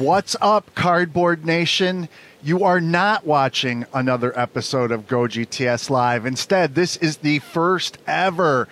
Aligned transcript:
What's 0.00 0.34
up, 0.40 0.74
Cardboard 0.74 1.44
Nation? 1.44 2.08
You 2.42 2.64
are 2.64 2.80
not 2.80 3.26
watching 3.26 3.84
another 3.92 4.32
episode 4.36 4.92
of 4.92 5.06
Go 5.06 5.24
GTS 5.24 5.90
Live. 5.90 6.24
Instead, 6.24 6.74
this 6.74 6.96
is 6.96 7.18
the 7.18 7.40
first 7.40 7.98
ever 8.06 8.66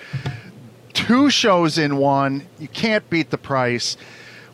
two 0.94 1.28
shows 1.28 1.76
in 1.76 1.98
one. 1.98 2.46
You 2.58 2.66
can't 2.66 3.10
beat 3.10 3.28
the 3.28 3.36
price. 3.36 3.98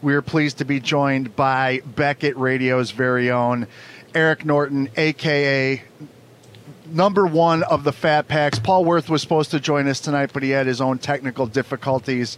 We 0.03 0.15
are 0.15 0.21
pleased 0.21 0.59
to 0.59 0.65
be 0.65 0.81
joined 0.81 1.37
by 1.37 1.81
Beckett 1.87 2.37
Radio's 2.37 2.91
very 2.91 3.31
own 3.31 3.69
Eric 4.13 4.45
Norton, 4.45 4.89
aka 4.97 5.81
number 6.87 7.25
one 7.25 7.63
of 7.63 7.85
the 7.85 7.93
Fat 7.93 8.27
Packs. 8.27 8.59
Paul 8.59 8.85
Worth 8.85 9.09
was 9.09 9.23
supposed 9.23 9.53
to 9.53 9.61
join 9.61 9.87
us 9.87 10.01
tonight, 10.01 10.31
but 10.35 10.43
he 10.43 10.51
had 10.51 10.67
his 10.67 10.81
own 10.81 10.99
technical 10.99 11.47
difficulties. 11.47 12.37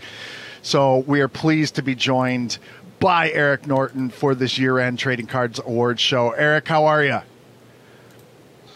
So 0.61 1.05
we 1.07 1.23
are 1.23 1.29
pleased 1.29 1.77
to 1.77 1.82
be 1.82 1.95
joined 1.95 2.59
by 2.99 3.31
Eric 3.31 3.67
Norton 3.67 4.11
for 4.11 4.35
this 4.35 4.59
year 4.59 4.79
end 4.79 4.99
Trading 4.99 5.27
Cards 5.27 5.59
Awards 5.59 6.01
show. 6.01 6.30
Eric, 6.30 6.69
how 6.69 6.87
are 6.87 7.05
you? 7.05 7.20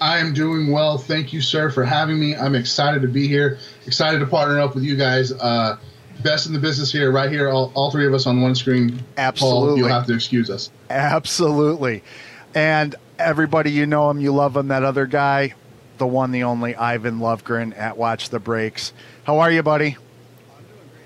I 0.00 0.18
am 0.18 0.32
doing 0.32 0.72
well. 0.72 0.96
Thank 0.96 1.32
you, 1.32 1.42
sir, 1.42 1.70
for 1.70 1.84
having 1.84 2.18
me. 2.18 2.34
I'm 2.34 2.54
excited 2.54 3.02
to 3.02 3.08
be 3.08 3.28
here. 3.28 3.58
Excited 3.86 4.18
to 4.20 4.26
partner 4.26 4.58
up 4.58 4.74
with 4.74 4.82
you 4.82 4.96
guys. 4.96 5.30
Uh, 5.30 5.76
best 6.22 6.46
in 6.46 6.52
the 6.52 6.58
business 6.58 6.90
here, 6.90 7.12
right 7.12 7.30
here, 7.30 7.50
all, 7.50 7.70
all 7.74 7.90
three 7.90 8.06
of 8.06 8.14
us 8.14 8.26
on 8.26 8.40
one 8.40 8.54
screen. 8.54 9.02
Absolutely. 9.18 9.68
Paul, 9.68 9.78
you'll 9.78 9.88
have 9.88 10.06
to 10.06 10.14
excuse 10.14 10.48
us. 10.48 10.70
Absolutely. 10.88 12.02
And 12.54 12.94
everybody, 13.18 13.72
you 13.72 13.86
know 13.86 14.10
him, 14.10 14.20
you 14.20 14.32
love 14.32 14.56
him, 14.56 14.68
that 14.68 14.84
other 14.84 15.06
guy, 15.06 15.54
the 15.98 16.06
one, 16.06 16.32
the 16.32 16.44
only 16.44 16.74
Ivan 16.74 17.18
Lovegren 17.18 17.76
at 17.76 17.98
Watch 17.98 18.30
the 18.30 18.40
Breaks. 18.40 18.94
How 19.24 19.40
are 19.40 19.50
you, 19.50 19.62
buddy? 19.62 19.98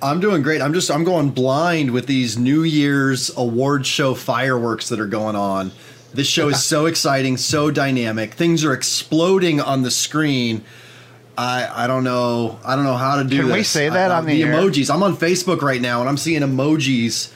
I'm 0.03 0.21
doing 0.21 0.43
great. 0.43 0.61
I'm 0.61 0.75
just 0.75 0.91
I'm 0.91 1.05
going 1.05 1.31
blind 1.31 1.91
with 1.91 2.07
these 2.07 2.37
New 2.39 2.63
Year's 2.63 3.35
award 3.37 3.87
show 3.87 4.15
fireworks 4.15 4.89
that 4.89 5.01
are 5.01 5.07
going 5.07 5.37
on. 5.37 5.73
This 6.13 6.27
show 6.27 6.49
is 6.49 6.63
so 6.63 6.87
exciting, 6.87 7.37
so 7.37 7.71
dynamic. 7.71 8.35
Things 8.35 8.65
are 8.65 8.73
exploding 8.73 9.61
on 9.61 9.83
the 9.83 9.91
screen. 9.91 10.65
I 11.37 11.85
I 11.85 11.87
don't 11.87 12.05
know 12.05 12.59
I 12.65 12.77
don't 12.77 12.85
know 12.85 12.97
how 12.97 13.17
to 13.17 13.25
do. 13.25 13.39
Can 13.39 13.49
this. 13.49 13.57
we 13.57 13.63
say 13.63 13.89
that 13.89 14.11
I, 14.11 14.19
on 14.19 14.27
the, 14.27 14.43
the 14.43 14.49
emojis? 14.49 14.93
I'm 14.93 15.03
on 15.03 15.17
Facebook 15.17 15.63
right 15.63 15.81
now 15.81 16.01
and 16.01 16.09
I'm 16.09 16.17
seeing 16.17 16.43
emojis. 16.43 17.33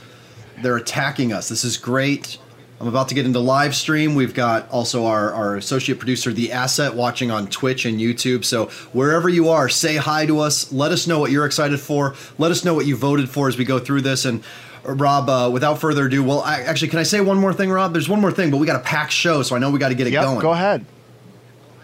They're 0.63 0.77
attacking 0.77 1.33
us. 1.33 1.49
This 1.49 1.65
is 1.65 1.77
great. 1.77 2.39
I'm 2.81 2.87
about 2.87 3.09
to 3.09 3.15
get 3.15 3.27
into 3.27 3.41
live 3.41 3.75
stream. 3.75 4.15
We've 4.15 4.35
got 4.35 4.71
also 4.71 5.07
our, 5.07 5.33
our 5.33 5.57
associate 5.57 5.99
producer, 5.99 6.33
The 6.33 6.53
Asset, 6.53 6.95
watching 6.95 7.31
on 7.31 7.49
Twitch 7.49 7.85
and 7.85 7.99
YouTube. 7.99 8.45
So 8.45 8.67
wherever 8.93 9.29
you 9.29 9.49
are, 9.49 9.69
say 9.69 9.97
hi 9.97 10.27
to 10.27 10.39
us. 10.39 10.73
Let 10.73 10.93
us 10.93 11.07
know 11.09 11.19
what 11.19 11.33
you're 11.33 11.45
excited 11.45 11.81
for. 11.81 12.15
Let 12.39 12.53
us 12.53 12.65
know 12.65 12.75
what 12.75 12.87
you 12.87 12.95
voted 12.95 13.29
for 13.29 13.49
as 13.49 13.57
we 13.59 13.65
go 13.65 13.81
through 13.81 14.03
this. 14.03 14.25
And 14.25 14.45
uh, 14.87 14.93
Rob, 14.93 15.29
uh, 15.29 15.51
without 15.53 15.81
further 15.81 16.07
ado, 16.07 16.23
well, 16.23 16.41
I, 16.43 16.61
actually, 16.61 16.89
can 16.89 17.01
I 17.01 17.03
say 17.03 17.21
one 17.21 17.39
more 17.39 17.53
thing, 17.53 17.69
Rob? 17.71 17.93
There's 17.93 18.09
one 18.09 18.21
more 18.21 18.31
thing, 18.31 18.53
but 18.53 18.59
we 18.59 18.67
got 18.67 18.77
a 18.77 18.85
packed 18.85 19.13
show, 19.13 19.43
so 19.43 19.57
I 19.57 19.59
know 19.59 19.71
we 19.73 19.81
got 19.81 19.89
to 19.89 19.97
get 19.97 20.07
it 20.07 20.13
Yep, 20.13 20.23
going. 20.23 20.39
go 20.41 20.53
ahead. 20.53 20.85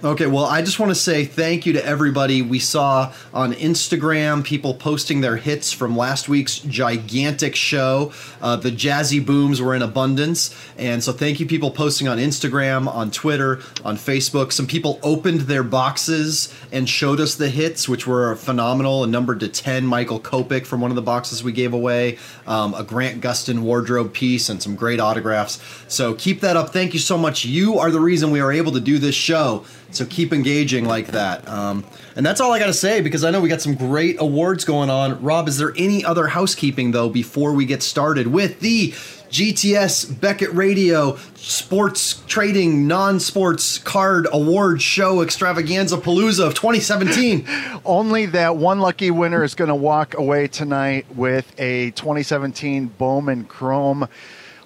Okay, 0.02 0.26
well, 0.26 0.44
I 0.44 0.60
just 0.60 0.78
want 0.78 0.90
to 0.90 0.94
say 0.94 1.24
thank 1.24 1.64
you 1.64 1.72
to 1.74 1.86
everybody. 1.86 2.42
We 2.42 2.58
saw 2.58 3.14
on 3.32 3.54
Instagram 3.54 4.44
people 4.44 4.74
posting 4.74 5.22
their 5.22 5.36
hits 5.36 5.72
from 5.72 5.96
last 5.96 6.28
week's 6.28 6.58
gigantic 6.58 7.56
show. 7.56 8.12
Uh, 8.42 8.56
the 8.56 8.70
jazzy 8.70 9.24
booms 9.24 9.62
were 9.62 9.74
in 9.74 9.80
abundance. 9.80 10.54
And 10.76 11.02
so 11.02 11.12
thank 11.12 11.40
you, 11.40 11.46
people 11.46 11.70
posting 11.70 12.06
on 12.06 12.18
Instagram, 12.18 12.86
on 12.86 13.12
Twitter, 13.12 13.62
on 13.82 13.96
Facebook. 13.96 14.52
Some 14.52 14.66
people 14.66 15.00
opened 15.02 15.42
their 15.42 15.62
boxes 15.62 16.52
and 16.70 16.86
showed 16.86 17.18
us 17.18 17.36
the 17.36 17.48
hits, 17.48 17.88
which 17.88 18.06
were 18.06 18.36
phenomenal. 18.36 19.04
A 19.04 19.06
numbered 19.06 19.40
to 19.40 19.48
10 19.48 19.86
Michael 19.86 20.20
Kopech 20.20 20.66
from 20.66 20.82
one 20.82 20.90
of 20.90 20.96
the 20.96 21.02
boxes 21.02 21.42
we 21.42 21.52
gave 21.52 21.72
away, 21.72 22.18
um, 22.46 22.74
a 22.74 22.84
Grant 22.84 23.22
Gustin 23.22 23.60
wardrobe 23.60 24.12
piece, 24.12 24.50
and 24.50 24.62
some 24.62 24.76
great 24.76 25.00
autographs. 25.00 25.62
So 25.88 26.12
keep 26.12 26.42
that 26.42 26.58
up. 26.58 26.74
Thank 26.74 26.92
you 26.92 27.00
so 27.00 27.16
much. 27.16 27.46
You 27.46 27.78
are 27.78 27.90
the 27.90 28.00
reason 28.00 28.30
we 28.30 28.40
are 28.40 28.52
able 28.52 28.72
to 28.72 28.80
do 28.80 28.98
this 28.98 29.14
show. 29.14 29.64
So 29.96 30.06
keep 30.06 30.32
engaging 30.32 30.84
like 30.84 31.08
that. 31.08 31.48
Um, 31.48 31.84
and 32.16 32.24
that's 32.24 32.40
all 32.40 32.52
I 32.52 32.58
got 32.58 32.66
to 32.66 32.74
say 32.74 33.00
because 33.00 33.24
I 33.24 33.30
know 33.30 33.40
we 33.40 33.48
got 33.48 33.60
some 33.60 33.74
great 33.74 34.16
awards 34.18 34.64
going 34.64 34.90
on. 34.90 35.22
Rob, 35.22 35.48
is 35.48 35.58
there 35.58 35.72
any 35.76 36.04
other 36.04 36.26
housekeeping 36.26 36.92
though 36.92 37.08
before 37.08 37.52
we 37.52 37.66
get 37.66 37.82
started 37.82 38.28
with 38.28 38.60
the 38.60 38.92
GTS 39.30 40.20
Beckett 40.20 40.52
Radio 40.52 41.16
Sports 41.34 42.22
Trading 42.28 42.86
Non 42.86 43.18
Sports 43.18 43.78
Card 43.78 44.28
Award 44.32 44.80
Show 44.80 45.22
Extravaganza 45.22 45.96
Palooza 45.96 46.46
of 46.46 46.54
2017? 46.54 47.46
Only 47.84 48.26
that 48.26 48.56
one 48.56 48.78
lucky 48.78 49.10
winner 49.10 49.42
is 49.42 49.56
going 49.56 49.68
to 49.68 49.74
walk 49.74 50.14
away 50.16 50.46
tonight 50.46 51.06
with 51.16 51.52
a 51.58 51.90
2017 51.92 52.86
Bowman 52.86 53.44
Chrome 53.44 54.08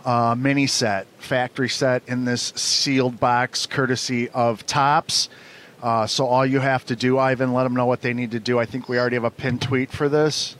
uh, 0.08 0.34
mini 0.34 0.66
set, 0.66 1.06
factory 1.18 1.68
set 1.68 2.02
in 2.06 2.24
this 2.24 2.54
sealed 2.56 3.20
box, 3.20 3.66
courtesy 3.66 4.30
of 4.30 4.64
Topps. 4.64 5.28
Uh, 5.82 6.06
so 6.06 6.26
all 6.26 6.46
you 6.46 6.60
have 6.60 6.86
to 6.86 6.96
do, 6.96 7.18
Ivan, 7.18 7.52
let 7.52 7.64
them 7.64 7.74
know 7.74 7.84
what 7.84 8.00
they 8.00 8.14
need 8.14 8.30
to 8.30 8.40
do. 8.40 8.58
I 8.58 8.64
think 8.64 8.88
we 8.88 8.98
already 8.98 9.16
have 9.16 9.24
a 9.24 9.30
pinned 9.30 9.60
tweet 9.60 9.92
for 9.92 10.08
this. 10.08 10.56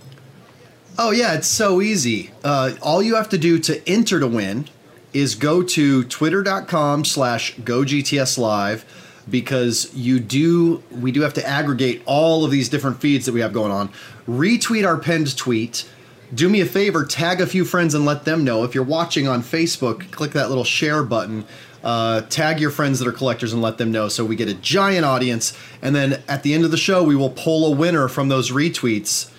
Oh 0.98 1.12
yeah, 1.12 1.32
it's 1.32 1.48
so 1.48 1.80
easy. 1.80 2.30
Uh, 2.44 2.72
all 2.82 3.02
you 3.02 3.14
have 3.14 3.30
to 3.30 3.38
do 3.38 3.58
to 3.60 3.88
enter 3.88 4.20
to 4.20 4.26
win 4.26 4.68
is 5.14 5.34
go 5.34 5.62
to 5.62 6.04
twitter.com 6.04 7.06
slash 7.06 7.56
gogtslive 7.56 8.84
because 9.30 9.94
you 9.94 10.20
do 10.20 10.82
we 10.90 11.10
do 11.10 11.22
have 11.22 11.34
to 11.34 11.46
aggregate 11.46 12.02
all 12.04 12.44
of 12.44 12.50
these 12.50 12.68
different 12.68 13.00
feeds 13.00 13.24
that 13.24 13.32
we 13.32 13.40
have 13.40 13.54
going 13.54 13.72
on. 13.72 13.88
Retweet 14.28 14.86
our 14.86 14.98
pinned 14.98 15.34
tweet. 15.38 15.88
Do 16.34 16.48
me 16.48 16.60
a 16.60 16.66
favor, 16.66 17.04
tag 17.04 17.40
a 17.40 17.46
few 17.46 17.64
friends 17.64 17.94
and 17.94 18.04
let 18.04 18.24
them 18.24 18.44
know. 18.44 18.64
If 18.64 18.74
you're 18.74 18.84
watching 18.84 19.26
on 19.26 19.42
Facebook, 19.42 20.10
click 20.10 20.32
that 20.32 20.48
little 20.48 20.64
share 20.64 21.02
button. 21.02 21.44
Uh, 21.82 22.22
tag 22.22 22.60
your 22.60 22.70
friends 22.70 22.98
that 22.98 23.08
are 23.08 23.12
collectors 23.12 23.52
and 23.52 23.62
let 23.62 23.78
them 23.78 23.92
know 23.92 24.08
so 24.08 24.24
we 24.24 24.36
get 24.36 24.48
a 24.48 24.54
giant 24.54 25.04
audience. 25.04 25.56
And 25.80 25.94
then 25.94 26.22
at 26.28 26.42
the 26.42 26.52
end 26.52 26.64
of 26.64 26.70
the 26.70 26.76
show, 26.76 27.02
we 27.02 27.16
will 27.16 27.30
pull 27.30 27.72
a 27.72 27.74
winner 27.74 28.08
from 28.08 28.28
those 28.28 28.50
retweets. 28.50 29.30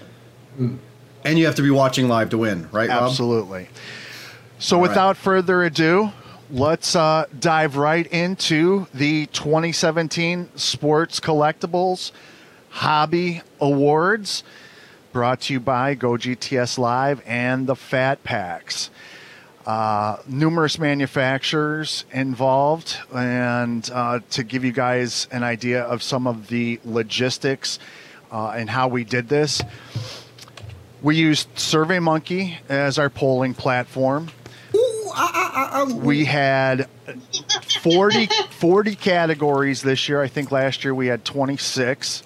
And 0.57 1.37
you 1.37 1.45
have 1.45 1.55
to 1.55 1.61
be 1.61 1.69
watching 1.69 2.07
live 2.07 2.29
to 2.29 2.37
win, 2.37 2.69
right, 2.71 2.89
Rob? 2.89 3.03
Absolutely. 3.03 3.69
So 4.57 4.75
All 4.75 4.81
right. 4.81 4.89
without 4.89 5.17
further 5.17 5.63
ado, 5.63 6.11
let's 6.49 6.95
uh, 6.95 7.25
dive 7.39 7.75
right 7.75 8.07
into 8.07 8.87
the 8.93 9.27
2017 9.27 10.49
Sports 10.55 11.19
Collectibles 11.19 12.11
Hobby 12.69 13.41
Awards, 13.59 14.43
brought 15.11 15.41
to 15.41 15.53
you 15.53 15.59
by 15.59 15.95
Go 15.95 16.11
GTS 16.11 16.77
Live 16.77 17.21
and 17.25 17.67
the 17.67 17.75
Fat 17.75 18.23
Packs. 18.23 18.89
Uh, 19.65 20.17
numerous 20.27 20.79
manufacturers 20.79 22.05
involved, 22.11 22.97
and 23.13 23.89
uh, 23.93 24.19
to 24.31 24.43
give 24.43 24.63
you 24.63 24.71
guys 24.71 25.27
an 25.31 25.43
idea 25.43 25.83
of 25.83 26.01
some 26.01 26.25
of 26.27 26.47
the 26.47 26.79
logistics 26.85 27.79
uh, 28.31 28.49
and 28.49 28.69
how 28.69 28.87
we 28.87 29.03
did 29.03 29.29
this, 29.29 29.61
we 31.01 31.15
used 31.15 31.53
SurveyMonkey 31.55 32.57
as 32.67 32.97
our 32.97 33.09
polling 33.09 33.53
platform. 33.53 34.29
We 35.95 36.25
had 36.25 36.87
40, 37.81 38.27
40 38.51 38.95
categories 38.95 39.81
this 39.81 40.07
year. 40.07 40.21
I 40.21 40.27
think 40.27 40.51
last 40.51 40.83
year 40.83 40.93
we 40.93 41.07
had 41.07 41.25
26. 41.25 42.23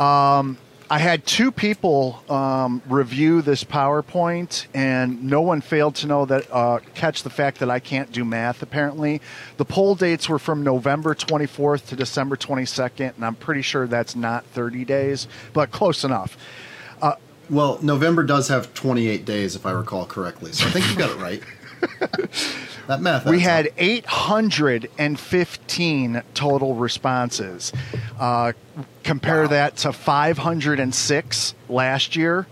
Um, 0.00 0.56
I 0.90 0.98
had 0.98 1.26
two 1.26 1.52
people 1.52 2.22
um, 2.30 2.80
review 2.88 3.42
this 3.42 3.62
PowerPoint, 3.62 4.66
and 4.72 5.24
no 5.24 5.42
one 5.42 5.60
failed 5.60 5.96
to 5.96 6.06
know 6.06 6.24
that 6.24 6.50
uh, 6.50 6.80
catch 6.94 7.22
the 7.22 7.30
fact 7.30 7.58
that 7.58 7.70
I 7.70 7.78
can't 7.78 8.10
do 8.10 8.24
math. 8.24 8.62
Apparently, 8.62 9.20
the 9.58 9.64
poll 9.64 9.94
dates 9.94 10.28
were 10.28 10.38
from 10.38 10.62
November 10.62 11.14
24th 11.14 11.88
to 11.88 11.96
December 11.96 12.36
22nd, 12.36 13.16
and 13.16 13.24
I'm 13.24 13.34
pretty 13.34 13.62
sure 13.62 13.86
that's 13.86 14.16
not 14.16 14.44
30 14.46 14.84
days, 14.84 15.28
but 15.52 15.70
close 15.70 16.04
enough. 16.04 16.36
Well, 17.50 17.78
November 17.80 18.24
does 18.24 18.48
have 18.48 18.74
28 18.74 19.24
days, 19.24 19.56
if 19.56 19.64
I 19.64 19.70
recall 19.70 20.04
correctly. 20.04 20.52
So 20.52 20.66
I 20.66 20.70
think 20.70 20.90
you 20.90 20.96
got 20.96 21.10
it 21.10 21.16
right. 21.16 21.42
that 22.88 23.00
math. 23.00 23.24
We 23.26 23.38
had 23.40 23.68
up. 23.68 23.74
815 23.78 26.22
total 26.34 26.74
responses. 26.74 27.72
Uh, 28.18 28.52
compare 29.04 29.46
that 29.46 29.76
to 29.78 29.92
506 29.92 31.54
last 31.68 32.16
year. 32.16 32.48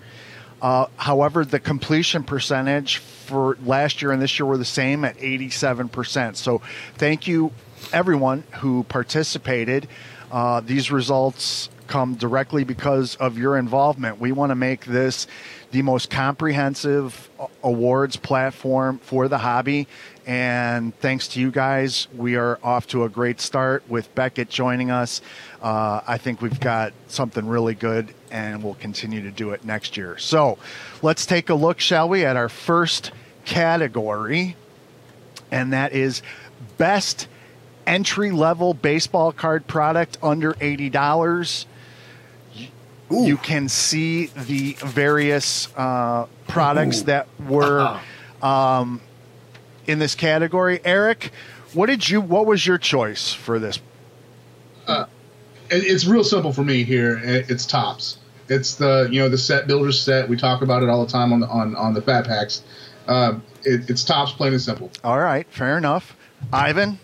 Uh, 0.63 0.87
however, 0.97 1.45
the 1.45 1.59
completion 1.59 2.23
percentage 2.23 2.99
for 2.99 3.59
last 3.65 4.01
year 4.01 4.13
and 4.13 4.23
this 4.23 4.39
year 4.39 4.47
were 4.47 4.57
the 4.57 4.65
same 4.65 5.05
at 5.05 5.19
87%. 5.19 6.37
So, 6.37 6.63
thank 6.95 7.27
you, 7.27 7.51
everyone 7.93 8.45
who 8.61 8.85
participated. 8.85 9.89
Uh, 10.31 10.61
these 10.61 10.91
results 10.91 11.69
come 11.87 12.15
directly 12.15 12.65
because 12.65 13.17
of 13.17 13.39
your 13.39 13.57
involvement. 13.57 14.21
We 14.21 14.33
want 14.33 14.51
to 14.51 14.57
make 14.57 14.85
this 14.85 15.27
the 15.71 15.83
most 15.83 16.11
comprehensive 16.11 17.31
awards 17.63 18.17
platform 18.17 18.99
for 18.99 19.29
the 19.29 19.39
hobby. 19.39 19.87
And 20.27 20.93
thanks 20.99 21.29
to 21.29 21.41
you 21.41 21.53
guys, 21.53 22.09
we 22.17 22.35
are 22.35 22.59
off 22.61 22.89
to 22.89 23.05
a 23.05 23.09
great 23.09 23.41
start 23.41 23.89
with 23.89 24.13
Beckett 24.17 24.51
joining 24.51 24.91
us. 24.91 25.21
Uh, 25.63 26.01
I 26.05 26.19
think 26.19 26.43
we've 26.43 26.59
got 26.59 26.93
something 27.07 27.47
really 27.47 27.77
good 27.77 28.13
and 28.33 28.65
we'll 28.65 28.75
continue 28.75 29.23
to 29.23 29.31
do 29.31 29.51
it 29.53 29.65
next 29.65 29.97
year. 29.97 30.19
So 30.19 30.59
let's 31.01 31.27
take 31.27 31.49
a 31.49 31.55
look, 31.55 31.79
shall 31.79 32.09
we, 32.09 32.25
at 32.25 32.35
our 32.35 32.49
first 32.49 33.13
category, 33.45 34.57
and 35.53 35.73
that 35.73 35.93
is 35.93 36.23
best 36.77 37.29
entry 37.87 38.33
level 38.33 38.75
baseball 38.75 39.31
card 39.31 39.69
product 39.69 40.19
under 40.25 40.55
$80. 40.55 41.67
You 43.09 43.37
can 43.37 43.69
see 43.69 44.27
the 44.27 44.73
various 44.81 45.69
uh, 45.77 46.27
products 46.49 47.03
Ooh. 47.03 47.05
that 47.05 47.29
were 47.47 48.01
um, 48.43 49.01
in 49.87 49.99
this 49.99 50.15
category. 50.15 50.81
Eric, 50.85 51.31
what 51.73 51.87
did 51.87 52.09
you? 52.09 52.21
What 52.21 52.47
was 52.47 52.67
your 52.67 52.79
choice 52.79 53.33
for 53.33 53.59
this? 53.59 53.79
It- 54.89 55.07
It's 55.69 56.07
real 56.07 56.23
simple 56.25 56.53
for 56.53 56.63
me 56.63 56.85
here. 56.85 57.21
It's 57.25 57.67
Topps. 57.67 58.19
It's 58.49 58.75
the 58.77 59.09
you 59.11 59.21
know 59.21 59.29
the 59.29 59.39
set 59.39 59.67
builder 59.67 59.91
set. 59.91 60.29
We 60.29 60.37
talk 60.37 60.63
about 60.63 60.83
it 60.85 60.89
all 60.89 61.05
the 61.05 61.11
time 61.11 61.33
on 61.33 61.41
the 61.41 61.49
on 61.49 61.75
on 61.75 61.93
the 61.95 62.01
fat 62.03 62.25
packs. 62.27 62.63
Um, 63.09 63.43
it, 63.65 63.91
it's 63.91 64.05
Topps, 64.05 64.33
plain 64.33 64.53
and 64.53 64.63
simple. 64.63 64.91
All 65.03 65.19
right, 65.19 65.47
fair 65.51 65.77
enough. 65.77 66.17
Ivan, 66.53 66.99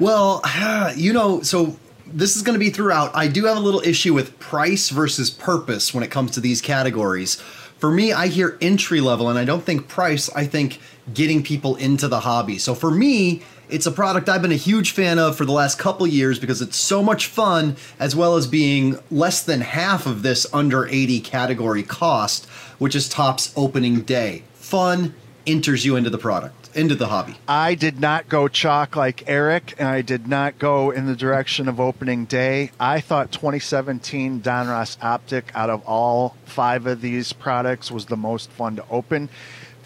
Well, 0.00 0.42
you 0.96 1.12
know, 1.12 1.40
so 1.42 1.76
this 2.06 2.34
is 2.36 2.42
going 2.42 2.54
to 2.54 2.64
be 2.64 2.70
throughout. 2.70 3.14
I 3.14 3.28
do 3.28 3.44
have 3.44 3.56
a 3.56 3.60
little 3.60 3.80
issue 3.82 4.12
with 4.14 4.36
price 4.40 4.88
versus 4.90 5.30
purpose 5.30 5.94
when 5.94 6.02
it 6.02 6.10
comes 6.10 6.32
to 6.32 6.40
these 6.40 6.60
categories. 6.60 7.36
For 7.78 7.90
me, 7.92 8.12
I 8.12 8.26
hear 8.28 8.56
entry 8.60 9.00
level 9.00 9.28
and 9.28 9.38
I 9.38 9.44
don't 9.44 9.62
think 9.64 9.86
price, 9.86 10.28
I 10.34 10.46
think 10.46 10.80
getting 11.12 11.42
people 11.42 11.76
into 11.76 12.08
the 12.08 12.20
hobby. 12.20 12.58
So 12.58 12.74
for 12.74 12.90
me, 12.90 13.42
it's 13.68 13.86
a 13.86 13.90
product 13.90 14.28
I've 14.28 14.42
been 14.42 14.52
a 14.52 14.56
huge 14.56 14.92
fan 14.92 15.18
of 15.18 15.36
for 15.36 15.44
the 15.44 15.52
last 15.52 15.78
couple 15.78 16.06
years 16.06 16.38
because 16.38 16.62
it's 16.62 16.76
so 16.76 17.02
much 17.02 17.26
fun 17.26 17.76
as 17.98 18.14
well 18.14 18.36
as 18.36 18.46
being 18.46 18.98
less 19.10 19.42
than 19.42 19.60
half 19.60 20.06
of 20.06 20.22
this 20.22 20.46
under 20.52 20.86
80 20.86 21.20
category 21.20 21.82
cost, 21.82 22.46
which 22.78 22.94
is 22.94 23.08
Topps 23.08 23.52
opening 23.56 24.02
day. 24.02 24.44
Fun 24.54 25.14
enters 25.46 25.84
you 25.84 25.96
into 25.96 26.10
the 26.10 26.18
product, 26.18 26.70
into 26.76 26.94
the 26.94 27.06
hobby. 27.06 27.36
I 27.48 27.74
did 27.74 28.00
not 28.00 28.28
go 28.28 28.48
chalk 28.48 28.96
like 28.96 29.24
Eric, 29.28 29.74
and 29.78 29.88
I 29.88 30.02
did 30.02 30.26
not 30.26 30.58
go 30.58 30.90
in 30.90 31.06
the 31.06 31.16
direction 31.16 31.68
of 31.68 31.80
opening 31.80 32.24
day. 32.24 32.70
I 32.78 33.00
thought 33.00 33.32
2017 33.32 34.42
Donruss 34.42 34.96
Optic, 35.02 35.50
out 35.54 35.70
of 35.70 35.82
all 35.86 36.36
five 36.44 36.86
of 36.86 37.00
these 37.00 37.32
products, 37.32 37.90
was 37.90 38.06
the 38.06 38.16
most 38.16 38.50
fun 38.50 38.76
to 38.76 38.84
open. 38.90 39.28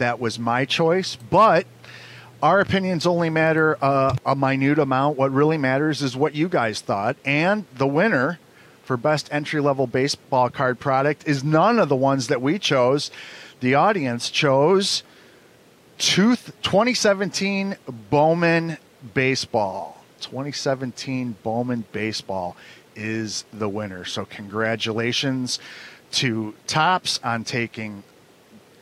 That 0.00 0.19
was 0.19 0.38
my 0.38 0.64
choice, 0.64 1.17
but 1.17 1.67
our 2.43 2.61
opinions 2.61 3.05
only 3.05 3.29
matter 3.29 3.76
uh, 3.85 4.17
a 4.25 4.35
minute 4.35 4.79
amount. 4.79 5.19
What 5.19 5.31
really 5.31 5.58
matters 5.58 6.00
is 6.00 6.17
what 6.17 6.35
you 6.35 6.49
guys 6.49 6.81
thought, 6.81 7.17
and 7.23 7.67
the 7.75 7.87
winner 7.87 8.38
for 8.82 8.97
best 8.97 9.29
entry 9.31 9.61
level 9.61 9.87
baseball 9.87 10.49
card 10.49 10.81
product 10.81 11.29
is 11.29 11.44
none 11.44 11.79
of 11.79 11.91
the 11.91 11.97
ones 11.97 12.29
that 12.29 12.41
we 12.41 12.58
chose. 12.58 13.11
The 13.61 13.75
audience 13.75 14.31
chose 14.31 15.02
Tooth 15.99 16.56
2017 16.62 17.76
Bowman 18.08 18.79
Baseball. 19.12 20.03
2017 20.23 21.37
Bowman 21.43 21.85
Baseball 21.93 22.56
is 22.96 23.44
the 23.53 23.69
winner. 23.69 24.06
So 24.06 24.25
congratulations 24.25 25.58
to 26.12 26.55
Topps 26.67 27.20
on 27.23 27.44
taking 27.44 28.03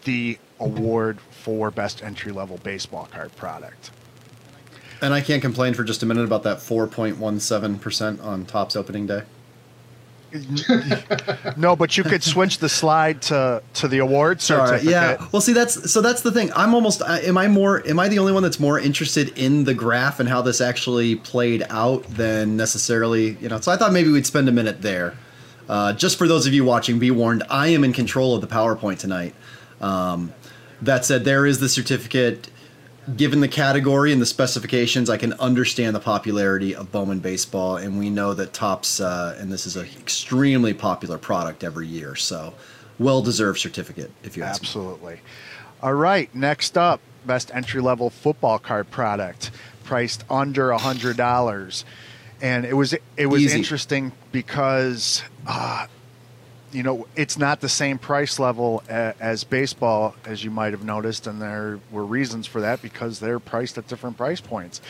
the 0.04 0.38
award 0.60 1.18
for 1.30 1.70
best 1.70 2.02
entry 2.02 2.32
level 2.32 2.58
baseball 2.58 3.08
card 3.12 3.34
product. 3.36 3.90
And 5.00 5.14
I 5.14 5.20
can't 5.20 5.40
complain 5.40 5.74
for 5.74 5.84
just 5.84 6.02
a 6.02 6.06
minute 6.06 6.24
about 6.24 6.42
that 6.42 6.58
4.17% 6.58 8.22
on 8.24 8.44
Topps 8.46 8.74
opening 8.76 9.06
day. 9.06 9.22
No, 11.56 11.74
but 11.74 11.96
you 11.96 12.04
could 12.04 12.22
switch 12.22 12.58
the 12.58 12.68
slide 12.68 13.22
to 13.22 13.62
to 13.74 13.88
the 13.88 13.98
award 13.98 14.44
All 14.50 14.58
right, 14.58 14.66
certificate. 14.68 14.90
yeah. 14.90 15.26
Well, 15.32 15.40
see, 15.40 15.54
that's 15.54 15.90
so 15.90 16.02
that's 16.02 16.20
the 16.20 16.30
thing. 16.30 16.50
I'm 16.54 16.74
almost. 16.74 17.00
Am 17.00 17.38
I 17.38 17.48
more? 17.48 17.86
Am 17.88 17.98
I 17.98 18.08
the 18.08 18.18
only 18.18 18.32
one 18.32 18.42
that's 18.42 18.60
more 18.60 18.78
interested 18.78 19.30
in 19.38 19.64
the 19.64 19.72
graph 19.72 20.20
and 20.20 20.28
how 20.28 20.42
this 20.42 20.60
actually 20.60 21.16
played 21.16 21.64
out 21.70 22.04
than 22.10 22.58
necessarily, 22.58 23.38
you 23.40 23.48
know? 23.48 23.58
So 23.60 23.72
I 23.72 23.76
thought 23.76 23.92
maybe 23.92 24.10
we'd 24.10 24.26
spend 24.26 24.48
a 24.50 24.52
minute 24.52 24.82
there. 24.82 25.16
Uh, 25.66 25.94
just 25.94 26.18
for 26.18 26.28
those 26.28 26.46
of 26.46 26.52
you 26.52 26.62
watching, 26.62 26.98
be 26.98 27.10
warned: 27.10 27.42
I 27.48 27.68
am 27.68 27.82
in 27.82 27.94
control 27.94 28.34
of 28.34 28.42
the 28.42 28.46
PowerPoint 28.48 28.98
tonight. 28.98 29.34
Um, 29.80 30.32
that 30.82 31.04
said, 31.04 31.24
there 31.24 31.46
is 31.46 31.60
the 31.60 31.68
certificate. 31.68 32.50
Given 33.16 33.40
the 33.40 33.48
category 33.48 34.12
and 34.12 34.20
the 34.20 34.26
specifications, 34.26 35.08
I 35.08 35.16
can 35.16 35.32
understand 35.34 35.96
the 35.96 36.00
popularity 36.00 36.74
of 36.76 36.92
Bowman 36.92 37.20
baseball, 37.20 37.78
and 37.78 37.98
we 37.98 38.10
know 38.10 38.34
that 38.34 38.52
Topps, 38.52 39.00
uh, 39.00 39.34
and 39.38 39.50
this 39.50 39.66
is 39.66 39.76
an 39.76 39.86
extremely 39.98 40.74
popular 40.74 41.16
product 41.16 41.64
every 41.64 41.86
year. 41.86 42.14
So, 42.16 42.52
well-deserved 42.98 43.58
certificate, 43.58 44.10
if 44.22 44.36
you 44.36 44.42
ask 44.42 44.60
me. 44.60 44.66
Absolutely. 44.66 45.20
All 45.82 45.94
right, 45.94 46.32
next 46.34 46.76
up, 46.76 47.00
best 47.24 47.50
entry 47.54 47.80
level 47.80 48.10
football 48.10 48.58
card 48.58 48.90
product, 48.90 49.52
priced 49.84 50.24
under 50.28 50.70
a 50.70 50.78
hundred 50.78 51.16
dollars, 51.16 51.86
and 52.42 52.66
it 52.66 52.74
was 52.74 52.94
it 53.16 53.26
was 53.26 53.42
Easy. 53.42 53.56
interesting 53.56 54.12
because. 54.32 55.22
Uh, 55.46 55.86
you 56.72 56.82
know, 56.82 57.06
it's 57.16 57.38
not 57.38 57.60
the 57.60 57.68
same 57.68 57.98
price 57.98 58.38
level 58.38 58.82
a, 58.88 59.14
as 59.20 59.44
baseball, 59.44 60.14
as 60.24 60.44
you 60.44 60.50
might 60.50 60.72
have 60.72 60.84
noticed, 60.84 61.26
and 61.26 61.40
there 61.40 61.80
were 61.90 62.04
reasons 62.04 62.46
for 62.46 62.60
that 62.60 62.82
because 62.82 63.20
they're 63.20 63.38
priced 63.38 63.78
at 63.78 63.88
different 63.88 64.16
price 64.16 64.40
points. 64.40 64.80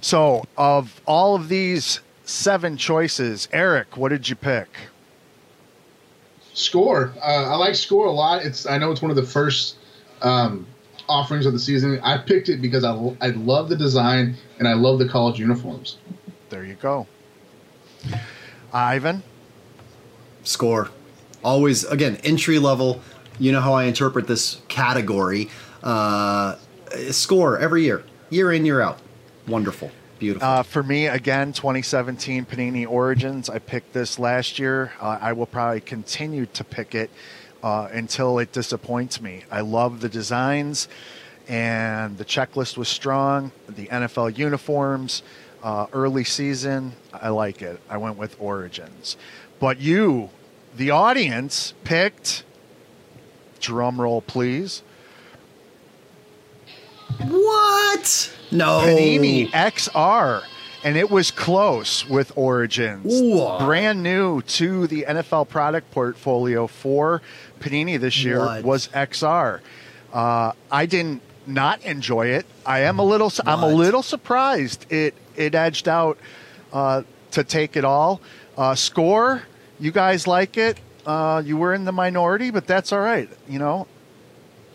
So, 0.00 0.44
of 0.56 1.00
all 1.06 1.34
of 1.34 1.48
these 1.48 2.00
seven 2.24 2.76
choices, 2.76 3.48
Eric, 3.52 3.96
what 3.96 4.10
did 4.10 4.28
you 4.28 4.36
pick? 4.36 4.68
Score. 6.54 7.12
Uh, 7.20 7.52
I 7.52 7.56
like 7.56 7.74
score 7.74 8.06
a 8.06 8.12
lot. 8.12 8.44
It's 8.44 8.66
I 8.66 8.78
know 8.78 8.90
it's 8.90 9.02
one 9.02 9.10
of 9.10 9.16
the 9.16 9.22
first 9.22 9.76
um, 10.22 10.66
offerings 11.08 11.46
of 11.46 11.52
the 11.52 11.58
season. 11.58 12.00
I 12.02 12.18
picked 12.18 12.48
it 12.48 12.60
because 12.60 12.84
I, 12.84 12.94
I 13.20 13.28
love 13.28 13.68
the 13.68 13.76
design 13.76 14.36
and 14.58 14.66
I 14.66 14.72
love 14.74 14.98
the 14.98 15.08
college 15.08 15.38
uniforms. 15.38 15.98
There 16.48 16.64
you 16.64 16.74
go. 16.74 17.06
Ivan, 18.72 19.22
score 20.42 20.90
always 21.42 21.84
again 21.84 22.16
entry 22.24 22.58
level 22.58 23.00
you 23.38 23.52
know 23.52 23.60
how 23.60 23.72
i 23.72 23.84
interpret 23.84 24.26
this 24.26 24.60
category 24.68 25.48
uh 25.82 26.56
score 27.10 27.58
every 27.58 27.82
year 27.84 28.02
year 28.30 28.52
in 28.52 28.64
year 28.64 28.80
out 28.80 28.98
wonderful 29.46 29.90
beautiful 30.18 30.46
Uh, 30.46 30.62
for 30.62 30.82
me, 30.82 31.06
again, 31.06 31.52
2017 31.52 32.44
Panini 32.44 32.86
Origins. 32.88 33.48
I 33.48 33.58
picked 33.58 33.92
this 33.92 34.18
last 34.18 34.58
year. 34.58 34.92
Uh, 35.00 35.18
I 35.20 35.32
will 35.32 35.46
probably 35.46 35.80
continue 35.80 36.46
to 36.46 36.64
pick 36.64 36.94
it 36.94 37.10
uh, 37.62 37.88
until 37.92 38.38
it 38.38 38.52
disappoints 38.52 39.20
me. 39.20 39.44
I 39.50 39.60
love 39.60 40.00
the 40.00 40.08
designs, 40.08 40.88
and 41.48 42.18
the 42.18 42.24
checklist 42.24 42.76
was 42.76 42.88
strong. 42.88 43.52
The 43.68 43.86
NFL 43.86 44.36
uniforms, 44.36 45.22
uh, 45.62 45.86
early 45.92 46.24
season, 46.24 46.92
I 47.12 47.30
like 47.30 47.62
it. 47.62 47.80
I 47.88 47.96
went 47.96 48.16
with 48.16 48.36
Origins. 48.40 49.16
But 49.60 49.80
you, 49.80 50.30
the 50.78 50.90
audience, 50.90 51.74
picked, 51.84 52.44
drum 53.60 54.00
roll 54.00 54.22
please, 54.22 54.82
what 57.28 58.32
no 58.50 58.80
Panini 58.84 59.50
XR, 59.50 60.42
and 60.84 60.96
it 60.96 61.10
was 61.10 61.30
close 61.30 62.08
with 62.08 62.32
Origins. 62.36 63.12
Ooh. 63.20 63.58
Brand 63.58 64.02
new 64.02 64.40
to 64.42 64.86
the 64.86 65.04
NFL 65.08 65.48
product 65.48 65.90
portfolio 65.90 66.66
for 66.66 67.20
Panini 67.60 67.98
this 67.98 68.22
year 68.22 68.38
What? 68.38 68.64
was 68.64 68.88
XR. 68.88 69.60
Uh, 70.12 70.52
I 70.70 70.86
didn't 70.86 71.22
not 71.46 71.82
enjoy 71.84 72.26
it. 72.28 72.46
I 72.64 72.80
am 72.80 72.98
a 72.98 73.04
little. 73.04 73.32
I'm 73.46 73.62
a 73.62 73.68
little 73.68 74.02
surprised. 74.02 74.90
It 74.92 75.14
it 75.36 75.54
edged 75.54 75.88
out 75.88 76.18
uh, 76.72 77.02
to 77.32 77.44
take 77.44 77.76
it 77.76 77.84
all. 77.84 78.20
Uh, 78.56 78.74
score. 78.74 79.42
You 79.80 79.92
guys 79.92 80.26
like 80.26 80.56
it. 80.56 80.78
Uh, 81.06 81.42
you 81.44 81.56
were 81.56 81.72
in 81.72 81.84
the 81.84 81.92
minority, 81.92 82.50
but 82.50 82.66
that's 82.66 82.92
all 82.92 83.00
right. 83.00 83.28
You 83.48 83.58
know, 83.58 83.86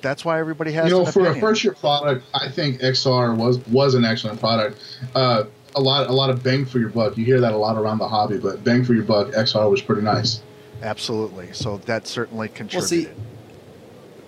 that's 0.01 0.25
why 0.25 0.39
everybody 0.39 0.71
has. 0.73 0.85
you 0.85 0.91
know, 0.91 1.05
an 1.05 1.11
for 1.11 1.27
a 1.27 1.39
first 1.39 1.63
year 1.63 1.73
product, 1.73 2.25
I 2.33 2.49
think 2.49 2.81
XR 2.81 3.37
was 3.37 3.59
was 3.67 3.95
an 3.95 4.05
excellent 4.05 4.39
product. 4.39 4.79
Uh, 5.13 5.45
a 5.75 5.81
lot 5.81 6.09
a 6.09 6.13
lot 6.13 6.29
of 6.29 6.43
bang 6.43 6.65
for 6.65 6.79
your 6.79 6.89
buck. 6.89 7.17
You 7.17 7.25
hear 7.25 7.41
that 7.41 7.53
a 7.53 7.57
lot 7.57 7.77
around 7.77 7.99
the 7.99 8.07
hobby, 8.07 8.37
but 8.37 8.63
bang 8.63 8.83
for 8.83 8.93
your 8.93 9.03
buck, 9.03 9.27
XR 9.29 9.69
was 9.69 9.81
pretty 9.81 10.01
nice. 10.01 10.41
Absolutely. 10.81 11.53
So 11.53 11.77
that 11.77 12.07
certainly 12.07 12.47
well 12.47 12.55
contributed. 12.55 12.89
see 12.89 13.23